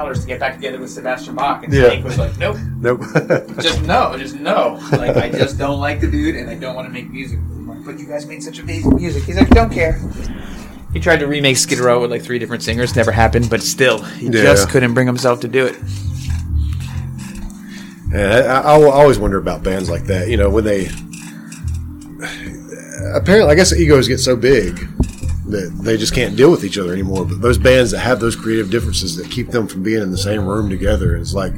Dollars 0.10 0.22
to 0.22 0.28
get 0.28 0.40
back 0.40 0.56
together 0.56 0.80
with 0.80 0.90
Sebastian 0.90 1.36
Bach. 1.36 1.64
And 1.64 1.74
Yeah. 1.74 1.90
Snake 1.90 2.04
was 2.04 2.18
like, 2.18 2.38
"Nope, 2.38 2.58
Nope. 2.80 3.02
just 3.62 3.84
no, 3.84 4.18
just 4.18 4.36
no. 4.36 4.80
Like 4.92 5.16
I 5.18 5.30
just 5.30 5.58
don't 5.64 5.80
like 5.80 6.02
the 6.02 6.08
dude, 6.10 6.36
and 6.36 6.50
I 6.50 6.56
don't 6.56 6.76
want 6.76 6.88
to 6.88 6.94
make 6.94 7.10
music." 7.12 7.40
Like, 7.68 7.86
but 7.86 8.00
you 8.00 8.06
guys 8.08 8.26
made 8.26 8.42
such 8.44 8.60
amazing 8.60 8.96
music. 8.96 9.24
He's 9.24 9.38
like, 9.38 9.50
"Don't 9.50 9.72
care." 9.72 10.00
He 10.94 11.00
tried 11.00 11.18
to 11.18 11.28
remake 11.28 11.58
Skid 11.58 11.78
Row 11.80 12.02
with 12.02 12.10
like 12.10 12.24
three 12.24 12.40
different 12.40 12.64
singers. 12.64 12.96
Never 12.96 13.12
happened, 13.12 13.50
but 13.50 13.62
still, 13.62 14.02
he 14.02 14.26
Yeah. 14.26 14.42
just 14.44 14.70
couldn't 14.70 14.94
bring 14.96 15.06
himself 15.08 15.40
to 15.42 15.48
do 15.48 15.66
it. 15.68 15.76
And 18.12 18.34
I, 18.34 18.62
I, 18.62 18.62
I 18.62 18.92
always 18.92 19.20
wonder 19.20 19.38
about 19.38 19.62
bands 19.64 19.88
like 19.90 20.06
that. 20.06 20.30
You 20.30 20.38
know, 20.38 20.50
when 20.50 20.64
they 20.64 20.88
apparently, 23.14 23.52
I 23.52 23.56
guess 23.56 23.72
egos 23.72 24.08
get 24.08 24.18
so 24.20 24.36
big 24.36 24.88
that 25.50 25.82
they 25.84 25.98
just 25.98 26.14
can't 26.14 26.36
deal 26.36 26.52
with 26.52 26.64
each 26.64 26.78
other 26.78 26.94
anymore. 26.94 27.26
But 27.26 27.42
those 27.42 27.58
bands 27.58 27.92
that 27.92 28.00
have 28.00 28.20
those 28.20 28.36
creative 28.36 28.70
differences 28.70 29.16
that 29.18 29.30
keep 29.32 29.50
them 29.50 29.68
from 29.68 29.84
being 29.84 30.02
in 30.02 30.12
the 30.12 30.18
same 30.18 30.46
room 30.46 30.70
together, 30.70 31.16
it's 31.16 31.34
like 31.34 31.54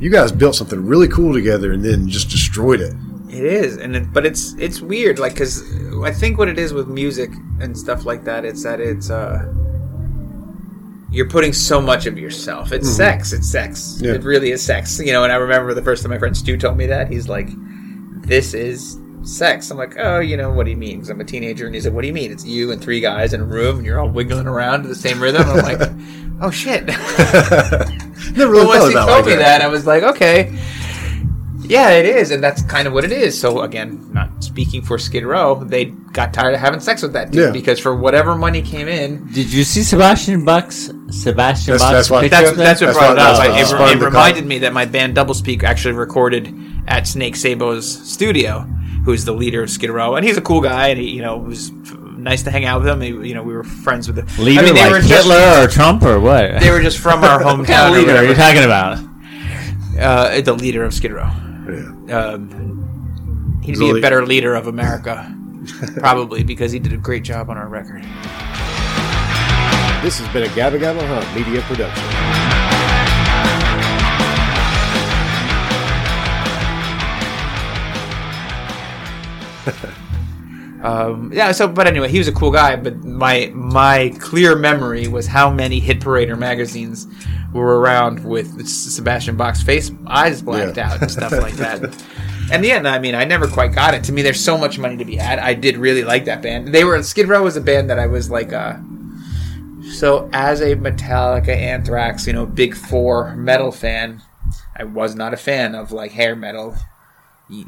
you 0.00 0.10
guys 0.10 0.32
built 0.32 0.56
something 0.56 0.84
really 0.84 1.08
cool 1.08 1.32
together 1.32 1.72
and 1.72 1.84
then 1.84 2.08
just 2.08 2.30
destroyed 2.30 2.80
it. 2.80 2.94
It 3.28 3.44
is, 3.44 3.78
and 3.78 3.96
it, 3.96 4.12
but 4.12 4.24
it's 4.24 4.54
it's 4.54 4.80
weird, 4.80 5.18
like 5.18 5.32
because 5.32 5.62
I 6.04 6.12
think 6.12 6.38
what 6.38 6.48
it 6.48 6.58
is 6.58 6.72
with 6.72 6.86
music 6.88 7.30
and 7.60 7.76
stuff 7.76 8.04
like 8.04 8.24
that, 8.24 8.44
it's 8.44 8.62
that 8.62 8.80
it's 8.80 9.10
uh, 9.10 9.52
you're 11.10 11.28
putting 11.28 11.52
so 11.52 11.80
much 11.80 12.06
of 12.06 12.18
yourself. 12.18 12.72
It's 12.72 12.88
sex. 12.88 13.32
It's 13.32 13.50
sex. 13.50 13.98
Yeah. 14.00 14.14
It 14.14 14.22
really 14.22 14.52
is 14.52 14.62
sex. 14.62 15.00
You 15.00 15.12
know, 15.12 15.24
and 15.24 15.32
I 15.32 15.36
remember 15.36 15.74
the 15.74 15.82
first 15.82 16.02
time 16.02 16.10
my 16.10 16.18
friend 16.18 16.36
Stu 16.36 16.56
told 16.56 16.76
me 16.76 16.86
that 16.86 17.10
he's 17.10 17.28
like, 17.28 17.48
"This 18.22 18.54
is 18.54 18.98
sex." 19.24 19.70
I'm 19.70 19.76
like, 19.78 19.96
"Oh, 19.98 20.20
you 20.20 20.36
know 20.36 20.50
what 20.52 20.64
do 20.64 20.70
you 20.70 20.76
mean?" 20.76 20.96
Because 20.96 21.10
I'm 21.10 21.20
a 21.20 21.24
teenager, 21.24 21.66
and 21.66 21.74
he's 21.74 21.84
like, 21.86 21.94
"What 21.94 22.02
do 22.02 22.06
you 22.08 22.14
mean? 22.14 22.30
It's 22.32 22.44
you 22.44 22.70
and 22.72 22.80
three 22.80 23.00
guys 23.00 23.32
in 23.34 23.40
a 23.40 23.44
room, 23.44 23.78
and 23.78 23.86
you're 23.86 23.98
all 24.00 24.08
wiggling 24.08 24.46
around 24.46 24.82
to 24.82 24.88
the 24.88 24.94
same 24.94 25.20
rhythm." 25.22 25.42
I'm 25.48 25.58
like, 25.62 25.90
"Oh 26.40 26.50
shit." 26.50 26.86
Never 28.36 28.50
really 28.52 28.64
But 28.64 28.66
once 28.66 28.78
thought 28.80 28.88
he 28.88 28.94
told 28.94 29.08
like 29.08 29.24
me 29.26 29.34
that, 29.36 29.60
I 29.62 29.68
was 29.68 29.86
like, 29.86 30.02
okay. 30.02 30.56
Yeah, 31.66 31.90
it 31.92 32.04
is, 32.04 32.30
and 32.30 32.44
that's 32.44 32.60
kind 32.62 32.86
of 32.86 32.92
what 32.92 33.04
it 33.04 33.12
is. 33.12 33.40
So 33.40 33.62
again, 33.62 34.06
not 34.12 34.44
speaking 34.44 34.82
for 34.82 34.98
Skid 34.98 35.24
Row, 35.24 35.64
they 35.64 35.86
got 35.86 36.34
tired 36.34 36.52
of 36.52 36.60
having 36.60 36.78
sex 36.78 37.00
with 37.00 37.14
that 37.14 37.30
dude 37.30 37.40
Yeah. 37.46 37.50
because 37.52 37.80
for 37.80 37.96
whatever 37.96 38.34
money 38.34 38.60
came 38.60 38.86
in, 38.86 39.26
Did 39.32 39.50
you 39.50 39.64
see 39.64 39.82
Sebastian 39.82 40.44
Bach's 40.44 40.90
Sebastian 41.08 41.72
That's- 41.72 41.80
Buck's 41.80 41.80
that's 41.80 42.10
why- 42.10 42.20
picture 42.20 42.36
that's 42.36 42.56
that's 42.58 42.80
what 42.82 42.86
That's 42.88 42.98
brought 42.98 43.12
it 43.12 43.18
up. 43.18 43.38
that's 43.38 43.72
It, 43.72 43.96
it, 43.96 44.04
reminded 44.04 44.44
me 44.44 44.58
that 44.58 44.74
my 44.74 44.84
band 44.84 45.16
Doublespeak 45.16 45.62
actually 45.62 45.94
recorded 45.94 46.54
at 46.86 47.06
Snake 47.06 47.34
Sabo's 47.34 47.86
studio, 48.12 48.66
who's 49.04 49.24
the 49.24 49.32
leader 49.32 49.62
of 49.62 49.70
Skid 49.70 49.90
Row, 49.90 50.16
and 50.16 50.24
he's 50.24 50.36
a 50.36 50.40
cool 50.42 50.60
guy, 50.60 50.88
and 50.88 50.98
he, 51.00 51.10
you 51.10 51.22
know, 51.22 51.36
was 51.36 51.70
nice 52.16 52.42
to 52.44 52.50
hang 52.50 52.64
out 52.64 52.80
with 52.80 52.88
him. 52.88 53.00
He, 53.00 53.28
you 53.28 53.34
know, 53.34 53.42
we 53.42 53.52
were 53.52 53.64
friends 53.64 54.06
with 54.08 54.18
him. 54.18 54.26
leader 54.44 54.60
I 54.60 54.64
mean, 54.64 54.74
they 54.74 54.82
like 54.82 54.92
were 54.92 55.00
just- 55.00 55.12
Hitler 55.26 55.64
or 55.64 55.68
Trump 55.68 56.02
or 56.02 56.18
what? 56.20 56.60
They 56.60 56.70
were 56.70 56.80
just 56.82 56.98
from 56.98 57.22
our 57.22 57.38
hometown. 57.42 57.58
what 57.58 57.66
kind 57.68 57.86
of 57.88 57.94
or 57.94 57.98
leader 57.98 58.16
are 58.16 58.24
you 58.24 58.34
talking 58.34 58.64
about? 58.64 58.98
Uh, 59.98 60.40
the 60.40 60.54
leader 60.54 60.82
of 60.84 60.92
Skid 60.94 61.12
Row. 61.12 61.30
Yeah. 62.06 62.18
Um, 62.32 63.60
he'd 63.62 63.70
He's 63.70 63.78
be 63.78 63.90
a 63.90 64.00
better 64.00 64.24
leader 64.26 64.54
of 64.54 64.66
America, 64.66 65.32
probably 65.98 66.42
because 66.42 66.72
he 66.72 66.78
did 66.78 66.92
a 66.92 66.96
great 66.98 67.24
job 67.24 67.48
on 67.50 67.56
our 67.56 67.68
record. 67.68 68.02
This 70.02 70.18
has 70.18 70.28
been 70.34 70.42
a 70.42 70.48
Gabba 70.48 70.78
Gabba 70.80 71.06
Hunt 71.06 71.34
media 71.34 71.62
production. 71.62 72.53
Um, 80.82 81.32
yeah. 81.32 81.50
So, 81.52 81.66
but 81.66 81.86
anyway, 81.86 82.10
he 82.10 82.18
was 82.18 82.28
a 82.28 82.32
cool 82.32 82.50
guy. 82.50 82.76
But 82.76 83.02
my 83.04 83.50
my 83.54 84.14
clear 84.20 84.54
memory 84.54 85.08
was 85.08 85.26
how 85.26 85.50
many 85.50 85.80
Hit 85.80 86.00
Parader 86.00 86.38
magazines 86.38 87.06
were 87.54 87.80
around 87.80 88.22
with 88.22 88.66
Sebastian 88.68 89.34
Bach's 89.38 89.62
face, 89.62 89.90
eyes 90.06 90.42
blacked 90.42 90.76
Yeah. 90.76 90.92
out, 90.92 91.00
and 91.00 91.10
stuff 91.10 91.32
like 91.32 91.54
that. 91.54 92.04
And 92.52 92.62
yeah, 92.62 92.82
I 92.84 92.98
mean, 92.98 93.14
I 93.14 93.24
never 93.24 93.48
quite 93.48 93.72
got 93.72 93.94
it. 93.94 94.04
To 94.04 94.12
me, 94.12 94.20
there's 94.20 94.38
so 94.38 94.58
much 94.58 94.78
money 94.78 94.98
to 94.98 95.04
be 95.06 95.16
had. 95.16 95.38
I 95.38 95.54
did 95.54 95.78
really 95.78 96.04
like 96.04 96.26
that 96.26 96.42
band. 96.42 96.68
They 96.68 96.84
were 96.84 97.02
Skid 97.02 97.26
Row 97.26 97.42
was 97.42 97.56
a 97.56 97.60
band 97.62 97.88
that 97.88 97.98
I 97.98 98.06
was 98.06 98.30
like, 98.30 98.52
uh, 98.52 98.74
so 99.94 100.28
as 100.34 100.60
a 100.60 100.76
Metallica, 100.76 101.48
Anthrax, 101.48 102.26
you 102.26 102.34
know, 102.34 102.44
Big 102.44 102.74
Four 102.74 103.34
metal 103.36 103.72
fan, 103.72 104.20
I 104.76 104.84
was 104.84 105.14
not 105.14 105.32
a 105.32 105.38
fan 105.38 105.74
of 105.74 105.90
like 105.90 106.12
hair 106.12 106.36
metal, 106.36 106.76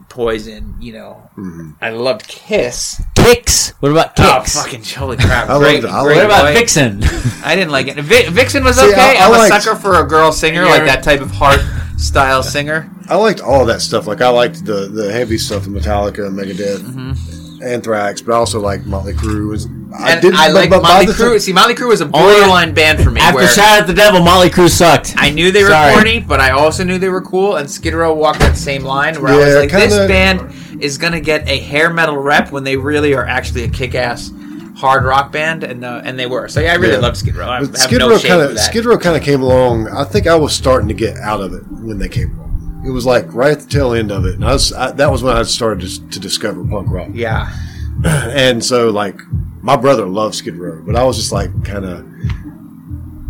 Poison. 0.09 0.77
You 0.81 0.93
know, 0.95 1.31
mm-hmm. 1.37 1.71
I 1.81 1.91
loved 1.91 2.27
Kiss. 2.29 3.03
Kix. 3.15 3.73
What 3.81 3.93
about 3.93 4.13
Oh, 4.19 4.43
fucking 4.43 4.85
holy 4.85 5.17
crap! 5.17 5.49
I 5.51 5.59
great, 5.59 5.83
loved- 5.85 5.95
I 5.95 6.03
great 6.05 6.17
what 6.17 6.25
about 6.27 6.45
boy. 6.45 6.55
Vixen? 6.55 7.03
I 7.45 7.55
didn't 7.55 7.71
like 7.73 7.89
it. 7.89 7.97
Vi- 7.97 8.29
Vixen 8.31 8.65
was 8.65 8.79
See, 8.79 8.91
okay. 8.91 9.19
I- 9.19 9.27
I 9.27 9.29
I'm 9.29 9.53
a 9.53 9.61
sucker 9.61 9.77
for 9.79 10.01
a 10.01 10.07
girl 10.07 10.33
singer, 10.33 10.65
like 10.65 10.85
that 10.85 11.03
type 11.03 11.21
of 11.21 11.31
heart 11.31 11.61
style 11.99 12.43
singer. 12.43 12.91
I 13.09 13.17
liked 13.17 13.41
all 13.41 13.67
that 13.67 13.81
stuff. 13.83 14.07
Like 14.07 14.21
I 14.21 14.29
liked 14.31 14.65
the 14.65 14.89
the 14.89 15.13
heavy 15.13 15.39
stuff 15.39 15.67
of 15.67 15.73
Metallica, 15.73 16.31
Megadeth, 16.31 16.79
mm-hmm. 16.81 17.36
Anthrax, 17.63 18.21
but 18.21 18.33
I 18.35 18.37
also 18.37 18.61
like 18.61 18.85
Motley 18.87 19.13
Crue. 19.15 19.65
And 19.65 19.93
I 19.95 20.21
did. 20.21 20.35
I 20.35 20.49
but- 20.49 20.55
like 20.55 20.71
but 20.71 20.83
by 20.83 20.89
Motley 20.89 21.07
Crue. 21.15 21.31
time- 21.31 21.39
See, 21.39 21.53
Motley 21.53 21.75
Crue 21.75 21.89
was 21.89 22.01
a 22.01 22.07
borderline 22.07 22.75
band 22.75 23.03
for 23.03 23.11
me. 23.11 23.21
After 23.21 23.47
Shout 23.47 23.81
at 23.81 23.87
the 23.87 23.95
Devil, 23.95 24.21
Motley 24.21 24.51
Crue 24.51 24.69
sucked. 24.69 25.15
I 25.17 25.31
knew 25.31 25.51
they 25.51 25.63
were 25.63 25.71
Sorry. 25.71 25.93
corny, 25.95 26.21
but 26.21 26.41
I 26.41 26.51
also 26.51 26.85
knew 26.85 26.99
they 26.99 27.09
were 27.09 27.23
cool. 27.23 27.57
And 27.57 27.71
Skid 27.71 27.95
Row 27.95 28.13
walked 28.15 28.41
that 28.41 28.57
same 28.57 28.85
line 28.85 29.21
where 29.21 29.33
I 29.33 29.37
was 29.39 29.55
like, 29.57 29.71
this 29.71 29.93
kinda- 29.95 30.09
band 30.09 30.41
is 30.81 30.99
gonna 30.99 31.21
get 31.21 31.49
a 31.49 31.59
hair 31.59 31.91
metal 31.91 32.17
rep 32.19 32.53
when 32.53 32.65
they 32.65 32.77
really 32.77 33.15
are 33.15 33.27
actually 33.27 33.65
a 33.65 33.69
kick-ass 33.69 34.31
hard 34.77 35.05
rock 35.05 35.33
band, 35.33 35.65
and 35.65 35.83
uh, 35.85 36.03
and 36.05 36.19
they 36.19 36.27
were. 36.27 36.49
So 36.49 36.61
yeah, 36.61 36.73
I 36.73 36.75
really 36.77 36.95
Yeah. 36.95 37.01
loved 37.01 37.17
Skid 37.17 37.35
Row. 37.35 37.49
I 37.49 37.57
have 37.61 37.75
Skid 37.79 37.99
no 38.01 38.11
Row 38.11 38.19
shame 38.19 38.29
kind 38.33 38.43
of 38.43 38.51
of. 38.51 38.59
Skid 38.61 38.85
Row 38.85 38.99
kind 38.99 39.17
of 39.17 39.23
came 39.23 39.41
along. 39.41 39.89
I 39.89 40.05
think 40.05 40.27
I 40.27 40.35
was 40.35 40.53
starting 40.53 40.89
to 40.89 40.95
get 40.95 41.17
out 41.17 41.41
of 41.41 41.55
it 41.55 41.63
when 41.71 41.99
they 41.99 42.09
came 42.09 42.33
along. 42.37 42.46
It 42.87 42.91
was 42.91 43.05
like 43.07 43.33
right 43.35 43.53
at 43.53 43.61
the 43.61 43.69
tail 43.69 43.93
end 43.93 44.11
of 44.11 44.25
it, 44.25 44.35
and 44.37 44.45
I 44.45 44.53
was 44.53 44.73
I, 44.73 44.93
that 44.93 45.11
was 45.11 45.23
when 45.23 45.37
I 45.37 45.43
started 45.43 45.89
to, 45.89 46.09
to 46.11 46.21
discover 46.21 46.65
punk 46.65 46.89
rock. 46.91 47.09
yeah, 47.13 47.51
And 48.05 48.65
so 48.65 48.91
like 48.91 49.19
my 49.63 49.77
brother 49.77 50.07
loved 50.07 50.35
Skid 50.37 50.57
Row, 50.57 50.83
but 50.87 50.95
I 50.97 51.05
was 51.05 51.17
just 51.17 51.33
like 51.33 51.51
kind 51.65 51.85
of. 51.85 52.07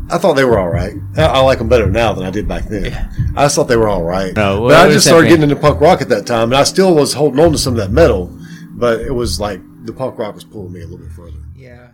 I 0.09 0.19
thought 0.19 0.35
they 0.35 0.45
were 0.45 0.59
all 0.59 0.69
right. 0.69 0.95
I, 1.17 1.23
I 1.25 1.39
like 1.41 1.59
them 1.59 1.69
better 1.69 1.91
now 1.91 2.13
than 2.13 2.25
I 2.25 2.31
did 2.31 2.47
back 2.47 2.65
then. 2.67 2.93
I 3.37 3.45
just 3.47 3.57
thought 3.57 3.65
they 3.65 3.77
were 3.77 3.89
all 3.89 4.05
right. 4.05 4.33
No, 4.37 4.61
what 4.61 4.69
but 4.69 4.89
I 4.89 4.93
just 4.93 5.05
started 5.07 5.23
band? 5.25 5.41
getting 5.41 5.51
into 5.51 5.61
punk 5.61 5.81
rock 5.81 6.01
at 6.01 6.09
that 6.11 6.27
time, 6.27 6.53
and 6.53 6.55
I 6.55 6.63
still 6.63 6.95
was 6.95 7.13
holding 7.15 7.41
on 7.41 7.51
to 7.53 7.59
some 7.59 7.73
of 7.73 7.79
that 7.79 7.91
metal, 7.91 8.33
but 8.71 9.01
it 9.01 9.11
was 9.13 9.41
like 9.41 9.61
the 9.85 9.93
punk 9.93 10.17
rock 10.19 10.35
was 10.37 10.45
pulling 10.45 10.73
me 10.73 10.81
a 10.83 10.87
little 10.87 10.99
bit 10.99 11.11
further. 11.13 11.39
yeah. 11.57 11.86